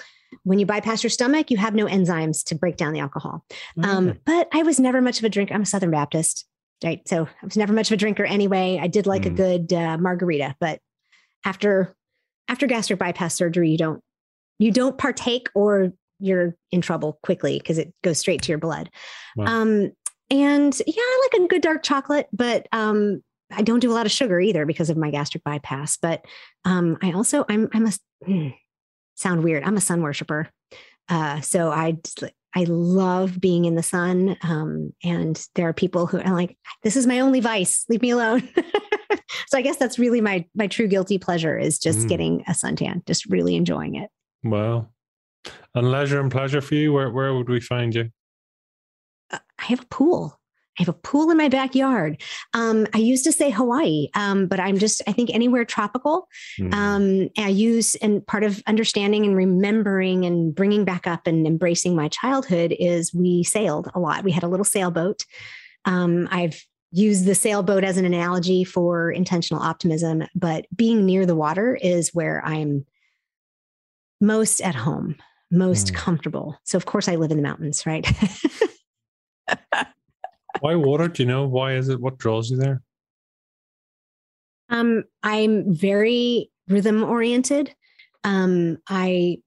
when 0.43 0.59
you 0.59 0.65
bypass 0.65 1.03
your 1.03 1.09
stomach, 1.09 1.51
you 1.51 1.57
have 1.57 1.75
no 1.75 1.85
enzymes 1.85 2.43
to 2.45 2.55
break 2.55 2.77
down 2.77 2.93
the 2.93 2.99
alcohol. 2.99 3.45
Um, 3.81 4.19
but 4.25 4.47
I 4.53 4.63
was 4.63 4.79
never 4.79 5.01
much 5.01 5.19
of 5.19 5.25
a 5.25 5.29
drinker. 5.29 5.53
I'm 5.53 5.63
a 5.63 5.65
Southern 5.65 5.91
Baptist, 5.91 6.45
right? 6.83 7.05
So 7.07 7.25
I 7.25 7.45
was 7.45 7.57
never 7.57 7.73
much 7.73 7.89
of 7.89 7.95
a 7.95 7.97
drinker 7.97 8.25
anyway. 8.25 8.79
I 8.81 8.87
did 8.87 9.05
like 9.05 9.23
mm. 9.23 9.27
a 9.27 9.29
good 9.31 9.73
uh, 9.73 9.97
margarita, 9.97 10.55
but 10.59 10.79
after 11.45 11.95
after 12.47 12.67
gastric 12.67 12.99
bypass 12.99 13.35
surgery, 13.35 13.69
you 13.71 13.77
don't 13.77 14.01
you 14.59 14.71
don't 14.71 14.97
partake 14.97 15.49
or 15.55 15.93
you're 16.23 16.55
in 16.71 16.81
trouble 16.81 17.19
quickly 17.23 17.57
because 17.57 17.77
it 17.77 17.93
goes 18.03 18.17
straight 18.17 18.41
to 18.43 18.49
your 18.49 18.57
blood. 18.57 18.89
Wow. 19.35 19.45
Um, 19.45 19.91
and 20.29 20.81
yeah, 20.87 20.93
I 20.97 21.29
like 21.31 21.41
a 21.41 21.47
good 21.47 21.61
dark 21.61 21.83
chocolate, 21.83 22.27
but 22.31 22.67
um, 22.71 23.21
I 23.51 23.61
don't 23.61 23.79
do 23.79 23.91
a 23.91 23.93
lot 23.93 24.05
of 24.05 24.11
sugar 24.11 24.39
either 24.39 24.65
because 24.65 24.89
of 24.89 24.97
my 24.97 25.11
gastric 25.11 25.43
bypass. 25.43 25.97
But 25.97 26.25
um, 26.65 26.97
I 27.01 27.11
also 27.11 27.45
I'm 27.49 27.69
I'm 27.73 27.85
a 27.85 27.91
hmm, 28.25 28.49
sound 29.15 29.43
weird. 29.43 29.63
I'm 29.63 29.77
a 29.77 29.81
sun 29.81 30.01
worshiper, 30.01 30.49
uh, 31.09 31.41
so 31.41 31.71
I 31.71 31.97
I 32.55 32.65
love 32.65 33.39
being 33.39 33.65
in 33.65 33.75
the 33.75 33.83
sun. 33.83 34.37
Um, 34.41 34.93
and 35.03 35.43
there 35.55 35.67
are 35.67 35.73
people 35.73 36.07
who 36.07 36.19
are 36.19 36.33
like, 36.33 36.57
this 36.83 36.95
is 36.95 37.07
my 37.07 37.19
only 37.19 37.39
vice. 37.39 37.85
Leave 37.89 38.01
me 38.01 38.11
alone. 38.11 38.47
so 39.47 39.57
I 39.57 39.61
guess 39.61 39.77
that's 39.77 39.99
really 39.99 40.21
my 40.21 40.45
my 40.55 40.67
true 40.67 40.87
guilty 40.87 41.17
pleasure 41.17 41.57
is 41.57 41.79
just 41.79 41.99
mm. 41.99 42.09
getting 42.09 42.41
a 42.47 42.51
suntan, 42.51 43.05
just 43.05 43.25
really 43.25 43.55
enjoying 43.55 43.95
it. 43.95 44.09
Wow. 44.43 44.89
And 45.75 45.91
leisure 45.91 46.19
and 46.19 46.31
pleasure 46.31 46.61
for 46.61 46.75
you, 46.75 46.93
where 46.93 47.09
where 47.09 47.33
would 47.33 47.49
we 47.49 47.59
find 47.59 47.93
you? 47.93 48.11
Uh, 49.31 49.39
I 49.59 49.65
have 49.65 49.81
a 49.81 49.87
pool. 49.87 50.39
I 50.79 50.81
have 50.81 50.89
a 50.89 50.93
pool 50.93 51.29
in 51.29 51.37
my 51.37 51.49
backyard. 51.49 52.19
Um, 52.55 52.87
I 52.95 52.97
used 52.97 53.23
to 53.25 53.31
say 53.31 53.51
Hawaii, 53.51 54.07
um, 54.15 54.47
but 54.47 54.59
I'm 54.59 54.79
just, 54.79 55.03
I 55.05 55.11
think 55.11 55.29
anywhere 55.29 55.65
tropical. 55.65 56.27
Mm. 56.59 56.73
Um, 56.73 57.29
I 57.37 57.49
use, 57.49 57.93
and 57.95 58.25
part 58.25 58.43
of 58.43 58.63
understanding 58.65 59.23
and 59.23 59.35
remembering 59.35 60.25
and 60.25 60.53
bringing 60.53 60.83
back 60.83 61.05
up 61.05 61.27
and 61.27 61.45
embracing 61.45 61.95
my 61.95 62.07
childhood 62.07 62.75
is 62.79 63.13
we 63.13 63.43
sailed 63.43 63.91
a 63.93 63.99
lot. 63.99 64.23
We 64.23 64.31
had 64.31 64.41
a 64.41 64.47
little 64.47 64.63
sailboat. 64.63 65.25
Um, 65.85 66.27
I've 66.31 66.65
used 66.89 67.25
the 67.25 67.35
sailboat 67.35 67.83
as 67.83 67.97
an 67.97 68.05
analogy 68.05 68.63
for 68.63 69.11
intentional 69.11 69.61
optimism, 69.61 70.23
but 70.33 70.65
being 70.75 71.05
near 71.05 71.27
the 71.27 71.35
water 71.35 71.75
is 71.79 72.15
where 72.15 72.43
I'm 72.43 72.85
most 74.19 74.59
at 74.59 74.73
home, 74.73 75.17
most 75.53 75.87
mm. 75.87 75.95
comfortable. 75.95 76.59
So, 76.63 76.77
of 76.77 76.85
course, 76.85 77.07
I 77.07 77.15
live 77.15 77.31
in 77.31 77.37
the 77.37 77.43
mountains, 77.43 77.85
right? 77.85 78.05
Why 80.59 80.75
water? 80.75 81.07
Do 81.07 81.23
you 81.23 81.27
know 81.27 81.45
why 81.45 81.73
is 81.73 81.89
it? 81.89 81.99
What 81.99 82.17
draws 82.17 82.49
you 82.49 82.55
there? 82.55 82.81
Um, 84.69 85.03
I'm 85.21 85.73
very 85.73 86.51
rhythm 86.69 87.03
oriented. 87.03 87.75
Um, 88.23 88.77
I 88.87 89.39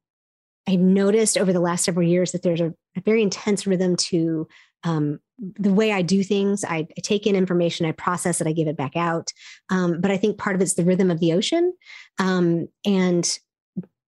I've 0.68 0.80
noticed 0.80 1.38
over 1.38 1.52
the 1.54 1.60
last 1.60 1.84
several 1.84 2.06
years 2.06 2.32
that 2.32 2.42
there's 2.42 2.60
a, 2.60 2.74
a 2.96 3.00
very 3.04 3.22
intense 3.22 3.66
rhythm 3.66 3.96
to 3.96 4.46
um, 4.84 5.20
the 5.38 5.72
way 5.72 5.92
I 5.92 6.02
do 6.02 6.22
things. 6.22 6.64
I, 6.64 6.86
I, 6.96 7.00
take 7.02 7.26
in 7.26 7.34
information, 7.34 7.86
I 7.86 7.92
process 7.92 8.40
it, 8.40 8.46
I 8.46 8.52
give 8.52 8.68
it 8.68 8.76
back 8.76 8.96
out. 8.96 9.32
Um, 9.70 10.00
but 10.00 10.10
I 10.10 10.16
think 10.16 10.38
part 10.38 10.54
of 10.54 10.62
it's 10.62 10.74
the 10.74 10.84
rhythm 10.84 11.10
of 11.10 11.20
the 11.20 11.32
ocean. 11.32 11.72
Um, 12.18 12.68
and 12.84 13.38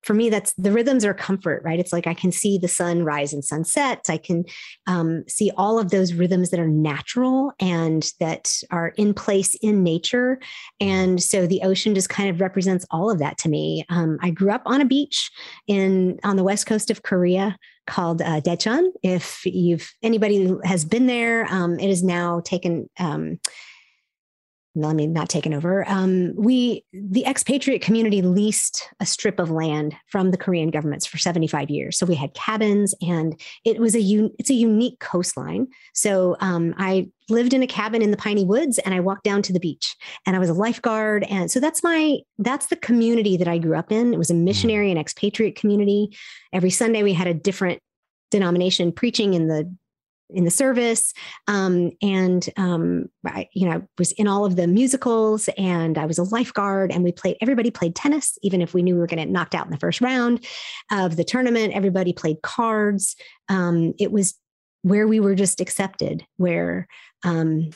for 0.08 0.14
me 0.14 0.30
that's 0.30 0.54
the 0.54 0.72
rhythms 0.72 1.04
are 1.04 1.12
comfort 1.12 1.62
right? 1.66 1.78
It's 1.78 1.92
like 1.92 2.06
i 2.06 2.14
can 2.14 2.32
see 2.32 2.56
the 2.56 2.66
sun 2.66 3.04
rise 3.04 3.34
and 3.34 3.44
sunset. 3.44 4.06
I 4.08 4.16
can 4.16 4.46
um, 4.86 5.22
see 5.28 5.50
all 5.54 5.78
of 5.78 5.90
those 5.90 6.14
rhythms 6.14 6.48
that 6.48 6.58
are 6.58 6.66
natural 6.66 7.52
and 7.60 8.10
that 8.18 8.50
are 8.70 8.88
in 8.96 9.12
place 9.12 9.54
in 9.56 9.82
nature. 9.82 10.40
And 10.80 11.22
so 11.22 11.46
the 11.46 11.60
ocean 11.62 11.94
just 11.94 12.08
kind 12.08 12.30
of 12.30 12.40
represents 12.40 12.86
all 12.90 13.10
of 13.10 13.18
that 13.18 13.36
to 13.38 13.50
me. 13.50 13.84
Um, 13.90 14.18
i 14.22 14.30
grew 14.30 14.50
up 14.50 14.62
on 14.64 14.80
a 14.80 14.86
beach 14.86 15.30
in 15.66 16.18
on 16.24 16.36
the 16.36 16.44
west 16.44 16.64
coast 16.66 16.90
of 16.90 17.02
korea 17.02 17.58
called 17.86 18.22
uh. 18.22 18.40
If 19.02 19.44
you've 19.44 19.92
anybody 20.02 20.54
has 20.64 20.86
been 20.86 21.06
there, 21.06 21.46
um, 21.52 21.78
it 21.78 21.90
is 21.90 22.02
now 22.02 22.40
taken 22.40 22.88
um, 22.98 23.40
I 24.84 24.92
me 24.92 25.06
not 25.06 25.28
taken 25.28 25.54
over. 25.54 25.88
Um, 25.88 26.34
we, 26.36 26.84
the 26.92 27.24
expatriate 27.26 27.82
community, 27.82 28.22
leased 28.22 28.88
a 29.00 29.06
strip 29.06 29.38
of 29.38 29.50
land 29.50 29.94
from 30.06 30.30
the 30.30 30.36
Korean 30.36 30.70
governments 30.70 31.06
for 31.06 31.18
75 31.18 31.70
years. 31.70 31.98
So 31.98 32.06
we 32.06 32.14
had 32.14 32.34
cabins, 32.34 32.94
and 33.00 33.40
it 33.64 33.80
was 33.80 33.94
a 33.94 34.00
un, 34.00 34.30
it's 34.38 34.50
a 34.50 34.54
unique 34.54 35.00
coastline. 35.00 35.66
So 35.94 36.36
um, 36.40 36.74
I 36.78 37.08
lived 37.28 37.52
in 37.52 37.62
a 37.62 37.66
cabin 37.66 38.02
in 38.02 38.10
the 38.10 38.16
piney 38.16 38.44
woods, 38.44 38.78
and 38.78 38.94
I 38.94 39.00
walked 39.00 39.24
down 39.24 39.42
to 39.42 39.52
the 39.52 39.60
beach, 39.60 39.96
and 40.26 40.36
I 40.36 40.38
was 40.38 40.48
a 40.48 40.54
lifeguard, 40.54 41.24
and 41.24 41.50
so 41.50 41.60
that's 41.60 41.82
my 41.82 42.18
that's 42.38 42.66
the 42.66 42.76
community 42.76 43.36
that 43.36 43.48
I 43.48 43.58
grew 43.58 43.76
up 43.76 43.92
in. 43.92 44.14
It 44.14 44.18
was 44.18 44.30
a 44.30 44.34
mm. 44.34 44.44
missionary 44.44 44.90
and 44.90 44.98
expatriate 44.98 45.56
community. 45.56 46.16
Every 46.52 46.70
Sunday 46.70 47.02
we 47.02 47.12
had 47.12 47.26
a 47.26 47.34
different 47.34 47.80
denomination 48.30 48.92
preaching 48.92 49.34
in 49.34 49.48
the 49.48 49.74
in 50.30 50.44
the 50.44 50.50
service. 50.50 51.12
Um, 51.46 51.92
and 52.02 52.48
um, 52.56 53.06
I, 53.26 53.48
you 53.52 53.68
know 53.68 53.86
was 53.98 54.12
in 54.12 54.28
all 54.28 54.44
of 54.44 54.56
the 54.56 54.66
musicals 54.66 55.48
and 55.56 55.98
i 55.98 56.06
was 56.06 56.18
a 56.18 56.22
lifeguard 56.24 56.92
and 56.92 57.02
we 57.02 57.12
played 57.12 57.36
everybody 57.40 57.70
played 57.70 57.94
tennis 57.94 58.38
even 58.42 58.60
if 58.60 58.74
we 58.74 58.82
knew 58.82 58.94
we 58.94 59.00
were 59.00 59.06
going 59.06 59.18
to 59.18 59.24
get 59.24 59.32
knocked 59.32 59.54
out 59.54 59.66
in 59.66 59.72
the 59.72 59.78
first 59.78 60.00
round 60.00 60.44
of 60.90 61.16
the 61.16 61.24
tournament 61.24 61.74
everybody 61.74 62.12
played 62.12 62.42
cards. 62.42 63.16
Um, 63.48 63.94
it 63.98 64.12
was 64.12 64.34
where 64.82 65.08
we 65.08 65.20
were 65.20 65.34
just 65.34 65.60
accepted 65.60 66.24
where 66.36 66.86
um, 67.24 67.70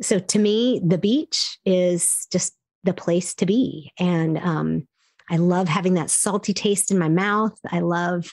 so 0.00 0.18
to 0.18 0.38
me 0.38 0.80
the 0.84 0.98
beach 0.98 1.58
is 1.64 2.26
just 2.32 2.54
the 2.84 2.94
place 2.94 3.34
to 3.34 3.46
be. 3.46 3.92
And 3.98 4.38
um, 4.38 4.86
i 5.30 5.36
love 5.36 5.68
having 5.68 5.94
that 5.94 6.10
salty 6.10 6.54
taste 6.54 6.90
in 6.90 6.98
my 6.98 7.08
mouth. 7.08 7.58
I 7.70 7.80
love 7.80 8.32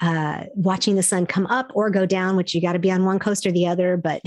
uh, 0.00 0.44
watching 0.54 0.96
the 0.96 1.02
sun 1.02 1.26
come 1.26 1.46
up 1.46 1.70
or 1.74 1.90
go 1.90 2.06
down, 2.06 2.36
which 2.36 2.54
you 2.54 2.60
got 2.60 2.74
to 2.74 2.78
be 2.78 2.90
on 2.90 3.04
one 3.04 3.18
coast 3.18 3.46
or 3.46 3.52
the 3.52 3.66
other. 3.66 3.96
But 3.96 4.22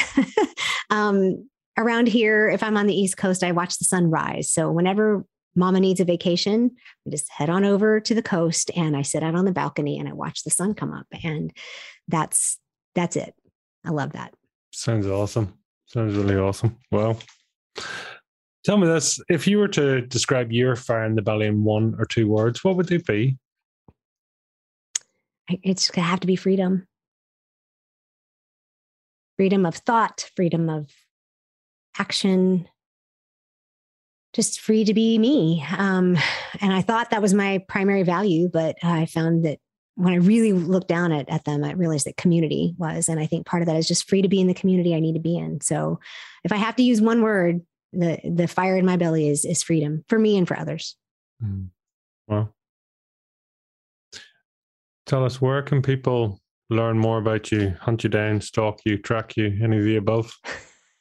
um, 0.90 1.48
around 1.78 2.08
here, 2.08 2.50
if 2.50 2.64
I'm 2.64 2.78
on 2.78 2.88
the 2.88 3.00
East 3.00 3.18
Coast, 3.18 3.44
I 3.44 3.52
watch 3.52 3.78
the 3.78 3.86
sun 3.86 4.10
rise. 4.10 4.52
So 4.52 4.72
whenever 4.72 5.26
mama 5.56 5.80
needs 5.80 6.00
a 6.00 6.06
vacation, 6.06 6.72
I 7.06 7.12
just 7.12 7.32
head 7.32 7.50
on 7.50 7.66
over 7.66 8.00
to 8.00 8.16
the 8.16 8.24
coast 8.24 8.72
and 8.76 8.96
I 8.96 9.02
sit 9.02 9.24
out 9.24 9.36
on 9.36 9.46
the 9.46 9.52
balcony 9.52 10.00
and 10.00 10.08
I 10.10 10.14
watch 10.14 10.44
the 10.44 10.50
sun 10.50 10.74
come 10.74 10.94
up. 10.94 11.08
And 11.24 11.52
that's 12.08 12.58
that's 12.96 13.16
it. 13.16 13.36
I 13.86 13.91
love 13.91 14.14
that. 14.14 14.34
Sounds 14.72 15.08
awesome. 15.08 15.54
Sounds 15.86 16.16
really 16.16 16.36
awesome. 16.36 16.78
Well, 16.91 17.20
tell 18.64 18.78
me 18.78 18.88
this: 18.88 19.20
if 19.30 19.48
you 19.48 19.58
were 19.58 19.68
to 19.70 20.02
describe 20.02 20.52
your 20.52 20.76
fire 20.76 21.06
in 21.06 21.16
the 21.16 21.22
belly 21.22 21.48
in 21.48 21.64
one 21.64 21.96
or 21.98 22.06
two 22.06 22.28
words, 22.28 22.64
what 22.64 22.76
would 22.76 22.88
they 22.88 22.98
be? 22.98 23.38
It's 25.64 25.90
going 25.90 26.04
to 26.04 26.10
have 26.10 26.20
to 26.22 26.28
be 26.28 26.36
freedom 26.36 26.88
freedom 29.40 29.66
of 29.66 29.74
thought, 29.74 30.30
freedom 30.36 30.70
of 30.70 30.92
action, 31.98 32.68
just 34.34 34.60
free 34.60 34.84
to 34.84 34.94
be 34.94 35.18
me. 35.18 35.66
Um, 35.78 36.18
and 36.60 36.74
I 36.74 36.82
thought 36.82 37.12
that 37.12 37.22
was 37.22 37.34
my 37.34 37.64
primary 37.70 38.04
value, 38.04 38.50
but 38.52 38.76
I 38.84 39.06
found 39.06 39.46
that 39.46 39.60
when 39.96 40.12
I 40.12 40.18
really 40.18 40.52
looked 40.52 40.90
down 40.90 41.14
at, 41.14 41.30
at 41.30 41.46
them, 41.46 41.64
I 41.64 41.72
realized 41.72 42.06
that 42.06 42.18
community 42.18 42.76
was. 42.78 43.08
And 43.08 43.18
I 43.18 43.28
think 43.28 43.46
part 43.46 43.62
of 43.62 43.68
that 43.68 43.78
is 43.78 43.88
just 43.88 44.10
free 44.10 44.22
to 44.22 44.28
be 44.28 44.42
in 44.42 44.48
the 44.48 44.54
community 44.54 44.94
I 44.94 45.00
need 45.00 45.14
to 45.14 45.22
be 45.22 45.38
in. 45.38 45.62
So 45.62 46.02
if 46.44 46.52
I 46.52 46.58
have 46.58 46.76
to 46.76 46.84
use 46.84 47.00
one 47.00 47.22
word, 47.22 47.62
the 47.94 48.20
the 48.24 48.48
fire 48.50 48.76
in 48.76 48.86
my 48.86 48.98
belly 48.98 49.30
is 49.30 49.46
is 49.46 49.64
freedom 49.64 50.04
for 50.10 50.20
me 50.20 50.38
and 50.38 50.46
for 50.46 50.60
others. 50.60 50.98
Mm. 51.42 51.70
Well, 52.28 52.54
Tell 55.10 55.26
us 55.26 55.41
where 55.41 55.61
can 55.64 55.81
people 55.81 56.40
learn 56.69 56.99
more 56.99 57.18
about 57.18 57.52
you, 57.52 57.73
hunt 57.81 58.03
you 58.03 58.11
down, 58.11 58.41
stalk 58.41 58.81
you, 58.86 58.95
track 58.95 59.36
you, 59.36 59.57
any 59.60 59.80
of 59.80 59.84
the 59.84 59.95
above? 59.95 60.38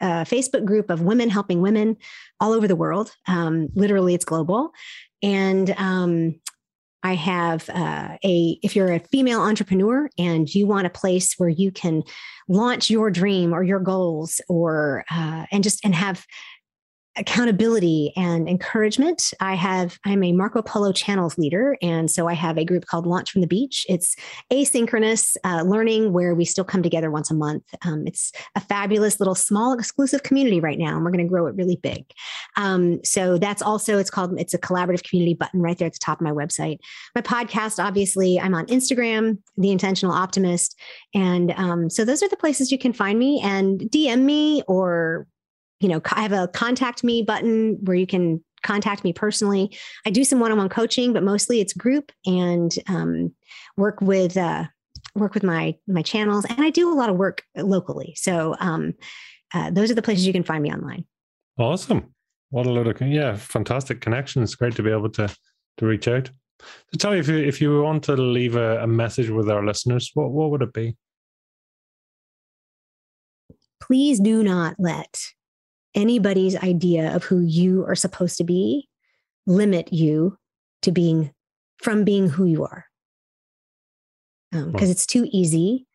a 0.02 0.26
Facebook 0.26 0.66
group 0.66 0.90
of 0.90 1.00
women 1.00 1.30
helping 1.30 1.62
women 1.62 1.96
all 2.40 2.52
over 2.52 2.68
the 2.68 2.76
world. 2.76 3.10
Um, 3.26 3.68
literally, 3.74 4.12
it's 4.12 4.26
global. 4.26 4.72
And 5.22 5.70
um, 5.78 6.34
I 7.02 7.14
have 7.14 7.68
uh, 7.68 8.16
a, 8.24 8.58
if 8.62 8.76
you're 8.76 8.92
a 8.92 9.00
female 9.00 9.40
entrepreneur 9.40 10.08
and 10.18 10.52
you 10.52 10.66
want 10.66 10.86
a 10.86 10.90
place 10.90 11.34
where 11.36 11.48
you 11.48 11.72
can 11.72 12.04
launch 12.48 12.90
your 12.90 13.10
dream 13.10 13.52
or 13.52 13.62
your 13.62 13.80
goals 13.80 14.40
or, 14.48 15.04
uh, 15.10 15.46
and 15.50 15.64
just, 15.64 15.84
and 15.84 15.94
have 15.94 16.24
accountability 17.16 18.12
and 18.16 18.48
encouragement. 18.48 19.34
I 19.38 19.54
have, 19.54 19.98
I'm 20.04 20.22
a 20.22 20.32
Marco 20.32 20.62
Polo 20.62 20.92
channels 20.92 21.36
leader. 21.36 21.76
And 21.82 22.10
so 22.10 22.26
I 22.26 22.32
have 22.32 22.56
a 22.56 22.64
group 22.64 22.86
called 22.86 23.06
Launch 23.06 23.30
from 23.30 23.42
the 23.42 23.46
Beach. 23.46 23.84
It's 23.88 24.16
asynchronous 24.50 25.36
uh, 25.44 25.62
learning 25.62 26.12
where 26.14 26.34
we 26.34 26.46
still 26.46 26.64
come 26.64 26.82
together 26.82 27.10
once 27.10 27.30
a 27.30 27.34
month. 27.34 27.64
Um, 27.84 28.06
it's 28.06 28.32
a 28.54 28.60
fabulous 28.60 29.20
little 29.20 29.34
small 29.34 29.74
exclusive 29.74 30.22
community 30.22 30.60
right 30.60 30.78
now, 30.78 30.94
and 30.96 31.04
we're 31.04 31.10
going 31.10 31.24
to 31.24 31.30
grow 31.30 31.46
it 31.46 31.54
really 31.54 31.76
big. 31.76 32.04
Um, 32.56 33.04
so 33.04 33.36
that's 33.36 33.60
also, 33.60 33.98
it's 33.98 34.10
called, 34.10 34.40
it's 34.40 34.54
a 34.54 34.58
collaborative 34.58 35.02
community 35.02 35.34
button 35.34 35.60
right 35.60 35.76
there 35.76 35.86
at 35.86 35.92
the 35.92 35.98
top 35.98 36.20
of 36.20 36.24
my 36.24 36.32
website. 36.32 36.78
My 37.14 37.20
podcast, 37.20 37.82
obviously, 37.82 38.40
I'm 38.40 38.54
on 38.54 38.66
Instagram, 38.66 39.38
The 39.58 39.70
Intentional 39.70 40.14
Optimist. 40.14 40.78
And 41.14 41.52
um, 41.52 41.90
so 41.90 42.06
those 42.06 42.22
are 42.22 42.28
the 42.28 42.36
places 42.36 42.72
you 42.72 42.78
can 42.78 42.94
find 42.94 43.18
me 43.18 43.40
and 43.42 43.80
DM 43.80 44.22
me 44.22 44.62
or 44.66 45.26
you 45.82 45.88
know, 45.88 46.00
I 46.12 46.22
have 46.22 46.32
a 46.32 46.48
contact 46.48 47.02
me 47.02 47.22
button 47.22 47.76
where 47.82 47.96
you 47.96 48.06
can 48.06 48.42
contact 48.62 49.02
me 49.02 49.12
personally. 49.12 49.76
I 50.06 50.10
do 50.10 50.22
some 50.22 50.38
one-on-one 50.38 50.68
coaching, 50.68 51.12
but 51.12 51.24
mostly 51.24 51.60
it's 51.60 51.72
group 51.72 52.12
and 52.24 52.72
um, 52.88 53.34
work 53.76 54.00
with 54.00 54.36
uh, 54.36 54.64
work 55.16 55.34
with 55.34 55.42
my 55.42 55.74
my 55.88 56.02
channels, 56.02 56.44
and 56.44 56.60
I 56.60 56.70
do 56.70 56.92
a 56.92 56.94
lot 56.94 57.10
of 57.10 57.16
work 57.16 57.42
locally. 57.56 58.14
So 58.16 58.54
um, 58.60 58.94
uh, 59.52 59.72
those 59.72 59.90
are 59.90 59.94
the 59.94 60.02
places 60.02 60.24
you 60.24 60.32
can 60.32 60.44
find 60.44 60.62
me 60.62 60.72
online. 60.72 61.04
Awesome! 61.58 62.14
What 62.50 62.66
a 62.66 62.70
load 62.70 62.86
of 62.86 63.00
yeah, 63.08 63.34
fantastic 63.34 64.00
connections. 64.00 64.54
Great 64.54 64.76
to 64.76 64.84
be 64.84 64.90
able 64.90 65.10
to 65.10 65.34
to 65.78 65.86
reach 65.86 66.06
out. 66.06 66.30
So 66.60 66.98
tell 66.98 67.10
me 67.10 67.18
if 67.18 67.26
you 67.26 67.38
if 67.38 67.60
you 67.60 67.82
want 67.82 68.04
to 68.04 68.14
leave 68.14 68.54
a, 68.54 68.84
a 68.84 68.86
message 68.86 69.30
with 69.30 69.50
our 69.50 69.66
listeners, 69.66 70.12
what 70.14 70.30
what 70.30 70.52
would 70.52 70.62
it 70.62 70.72
be? 70.72 70.96
Please 73.80 74.20
do 74.20 74.44
not 74.44 74.76
let 74.78 75.18
anybody's 75.94 76.56
idea 76.56 77.14
of 77.14 77.24
who 77.24 77.40
you 77.40 77.84
are 77.86 77.94
supposed 77.94 78.38
to 78.38 78.44
be 78.44 78.88
limit 79.46 79.92
you 79.92 80.38
to 80.82 80.92
being 80.92 81.32
from 81.78 82.04
being 82.04 82.28
who 82.28 82.44
you 82.44 82.64
are. 82.64 82.86
Because 84.50 84.88
um, 84.88 84.90
it's 84.90 85.06
too 85.06 85.28
easy 85.32 85.86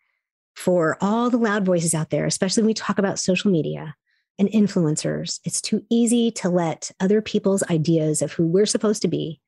for 0.56 0.98
all 1.02 1.30
the 1.30 1.38
loud 1.38 1.64
voices 1.64 1.94
out 1.94 2.10
there 2.10 2.26
especially 2.26 2.64
when 2.64 2.68
we 2.68 2.74
talk 2.74 2.98
about 2.98 3.20
social 3.20 3.52
media 3.52 3.96
and 4.40 4.50
influencers 4.50 5.40
it's 5.44 5.62
too 5.62 5.86
easy 5.88 6.32
to 6.32 6.50
let 6.50 6.90
other 7.00 7.22
people's 7.22 7.62
ideas 7.70 8.24
of 8.24 8.32
who 8.32 8.48
we're 8.48 8.66
supposed 8.66 9.04
to 9.04 9.08
be 9.08 9.40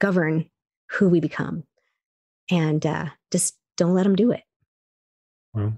govern 0.00 0.50
who 0.90 1.08
we 1.08 1.20
become. 1.20 1.64
And 2.50 2.84
uh, 2.84 3.06
just 3.32 3.56
don't 3.76 3.94
let 3.94 4.04
them 4.04 4.16
do 4.16 4.30
it. 4.30 4.42
Well 5.52 5.76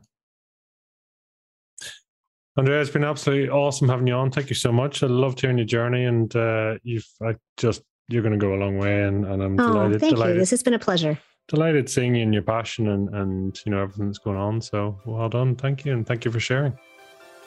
Andrea, 2.59 2.81
it's 2.81 2.91
been 2.91 3.05
absolutely 3.05 3.49
awesome 3.49 3.89
having 3.89 4.09
you 4.09 4.15
on. 4.15 4.33
Thank 4.33 4.51
you 4.51 4.57
so 4.57 4.73
much. 4.73 5.05
I 5.05 5.07
loved 5.07 5.41
hearing 5.41 5.59
your 5.59 5.67
journey, 5.67 6.07
and 6.07 6.35
uh, 6.35 6.75
you've 6.83 7.07
I 7.23 7.37
just 7.57 7.83
you're 8.09 8.23
going 8.23 8.33
to 8.33 8.39
go 8.39 8.53
a 8.53 8.59
long 8.59 8.79
way, 8.79 9.05
and, 9.05 9.25
and 9.25 9.41
I'm 9.41 9.61
oh, 9.61 9.69
delighted. 9.69 10.01
Thank 10.01 10.15
delighted, 10.17 10.35
you. 10.35 10.41
This 10.41 10.51
has 10.51 10.65
been 10.65 10.75
a 10.75 10.79
pleasure. 10.79 11.17
Delighted 11.47 11.89
seeing 11.89 12.17
you 12.17 12.25
and 12.25 12.35
your 12.35 12.43
passion 12.43 12.89
and 12.89 13.15
and 13.15 13.61
you 13.65 13.71
know 13.71 13.81
everything 13.81 14.07
that's 14.07 14.19
going 14.19 14.37
on. 14.37 14.61
So 14.61 14.99
well 15.05 15.29
done. 15.29 15.55
Thank 15.55 15.85
you, 15.85 15.93
and 15.93 16.05
thank 16.05 16.25
you 16.25 16.33
for 16.33 16.41
sharing. 16.41 16.77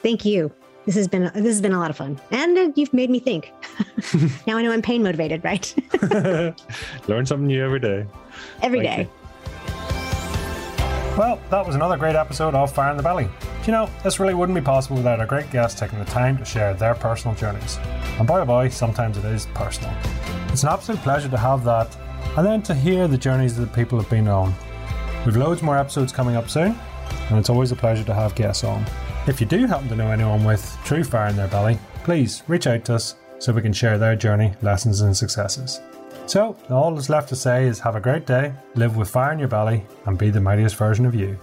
Thank 0.02 0.24
you. 0.24 0.50
This 0.86 0.94
has 0.94 1.08
been 1.08 1.24
this 1.34 1.44
has 1.44 1.60
been 1.60 1.74
a 1.74 1.78
lot 1.78 1.90
of 1.90 1.96
fun, 1.98 2.18
and 2.30 2.56
uh, 2.56 2.72
you've 2.74 2.94
made 2.94 3.10
me 3.10 3.20
think. 3.20 3.52
now 4.46 4.56
I 4.56 4.62
know 4.62 4.72
I'm 4.72 4.80
pain 4.80 5.02
motivated, 5.02 5.44
right? 5.44 5.74
Learn 7.06 7.26
something 7.26 7.48
new 7.48 7.62
every 7.62 7.80
day. 7.80 8.06
Every 8.62 8.80
thank 8.80 8.96
day. 8.96 9.02
You. 9.02 9.21
Well, 11.18 11.38
that 11.50 11.66
was 11.66 11.74
another 11.74 11.98
great 11.98 12.16
episode 12.16 12.54
of 12.54 12.72
Fire 12.72 12.90
in 12.90 12.96
the 12.96 13.02
Belly. 13.02 13.24
Do 13.24 13.66
you 13.66 13.72
know, 13.72 13.90
this 14.02 14.18
really 14.18 14.32
wouldn't 14.32 14.56
be 14.56 14.64
possible 14.64 14.96
without 14.96 15.20
our 15.20 15.26
great 15.26 15.50
guests 15.50 15.78
taking 15.78 15.98
the 15.98 16.06
time 16.06 16.38
to 16.38 16.44
share 16.46 16.72
their 16.72 16.94
personal 16.94 17.36
journeys. 17.36 17.78
And 18.18 18.26
boy 18.26 18.40
oh 18.40 18.44
boy, 18.46 18.70
sometimes 18.70 19.18
it 19.18 19.26
is 19.26 19.44
personal. 19.52 19.94
It's 20.48 20.62
an 20.62 20.70
absolute 20.70 21.02
pleasure 21.02 21.28
to 21.28 21.36
have 21.36 21.64
that, 21.64 21.94
and 22.38 22.46
then 22.46 22.62
to 22.62 22.74
hear 22.74 23.08
the 23.08 23.18
journeys 23.18 23.58
that 23.58 23.74
people 23.74 24.00
have 24.00 24.08
been 24.08 24.26
on. 24.26 24.54
We've 25.26 25.36
loads 25.36 25.60
more 25.62 25.76
episodes 25.76 26.12
coming 26.12 26.34
up 26.34 26.48
soon, 26.48 26.74
and 27.28 27.38
it's 27.38 27.50
always 27.50 27.72
a 27.72 27.76
pleasure 27.76 28.04
to 28.04 28.14
have 28.14 28.34
guests 28.34 28.64
on. 28.64 28.82
If 29.26 29.38
you 29.38 29.46
do 29.46 29.66
happen 29.66 29.90
to 29.90 29.96
know 29.96 30.10
anyone 30.10 30.44
with 30.44 30.78
true 30.82 31.04
fire 31.04 31.28
in 31.28 31.36
their 31.36 31.46
belly, 31.48 31.78
please 32.04 32.42
reach 32.48 32.66
out 32.66 32.86
to 32.86 32.94
us 32.94 33.16
so 33.38 33.52
we 33.52 33.60
can 33.60 33.74
share 33.74 33.98
their 33.98 34.16
journey, 34.16 34.54
lessons, 34.62 35.02
and 35.02 35.14
successes. 35.14 35.82
So, 36.26 36.56
all 36.70 36.94
that's 36.94 37.08
left 37.08 37.28
to 37.30 37.36
say 37.36 37.66
is 37.66 37.80
have 37.80 37.96
a 37.96 38.00
great 38.00 38.26
day, 38.26 38.54
live 38.74 38.96
with 38.96 39.10
fire 39.10 39.32
in 39.32 39.38
your 39.38 39.48
belly, 39.48 39.84
and 40.06 40.16
be 40.16 40.30
the 40.30 40.40
mightiest 40.40 40.76
version 40.76 41.04
of 41.04 41.14
you. 41.14 41.38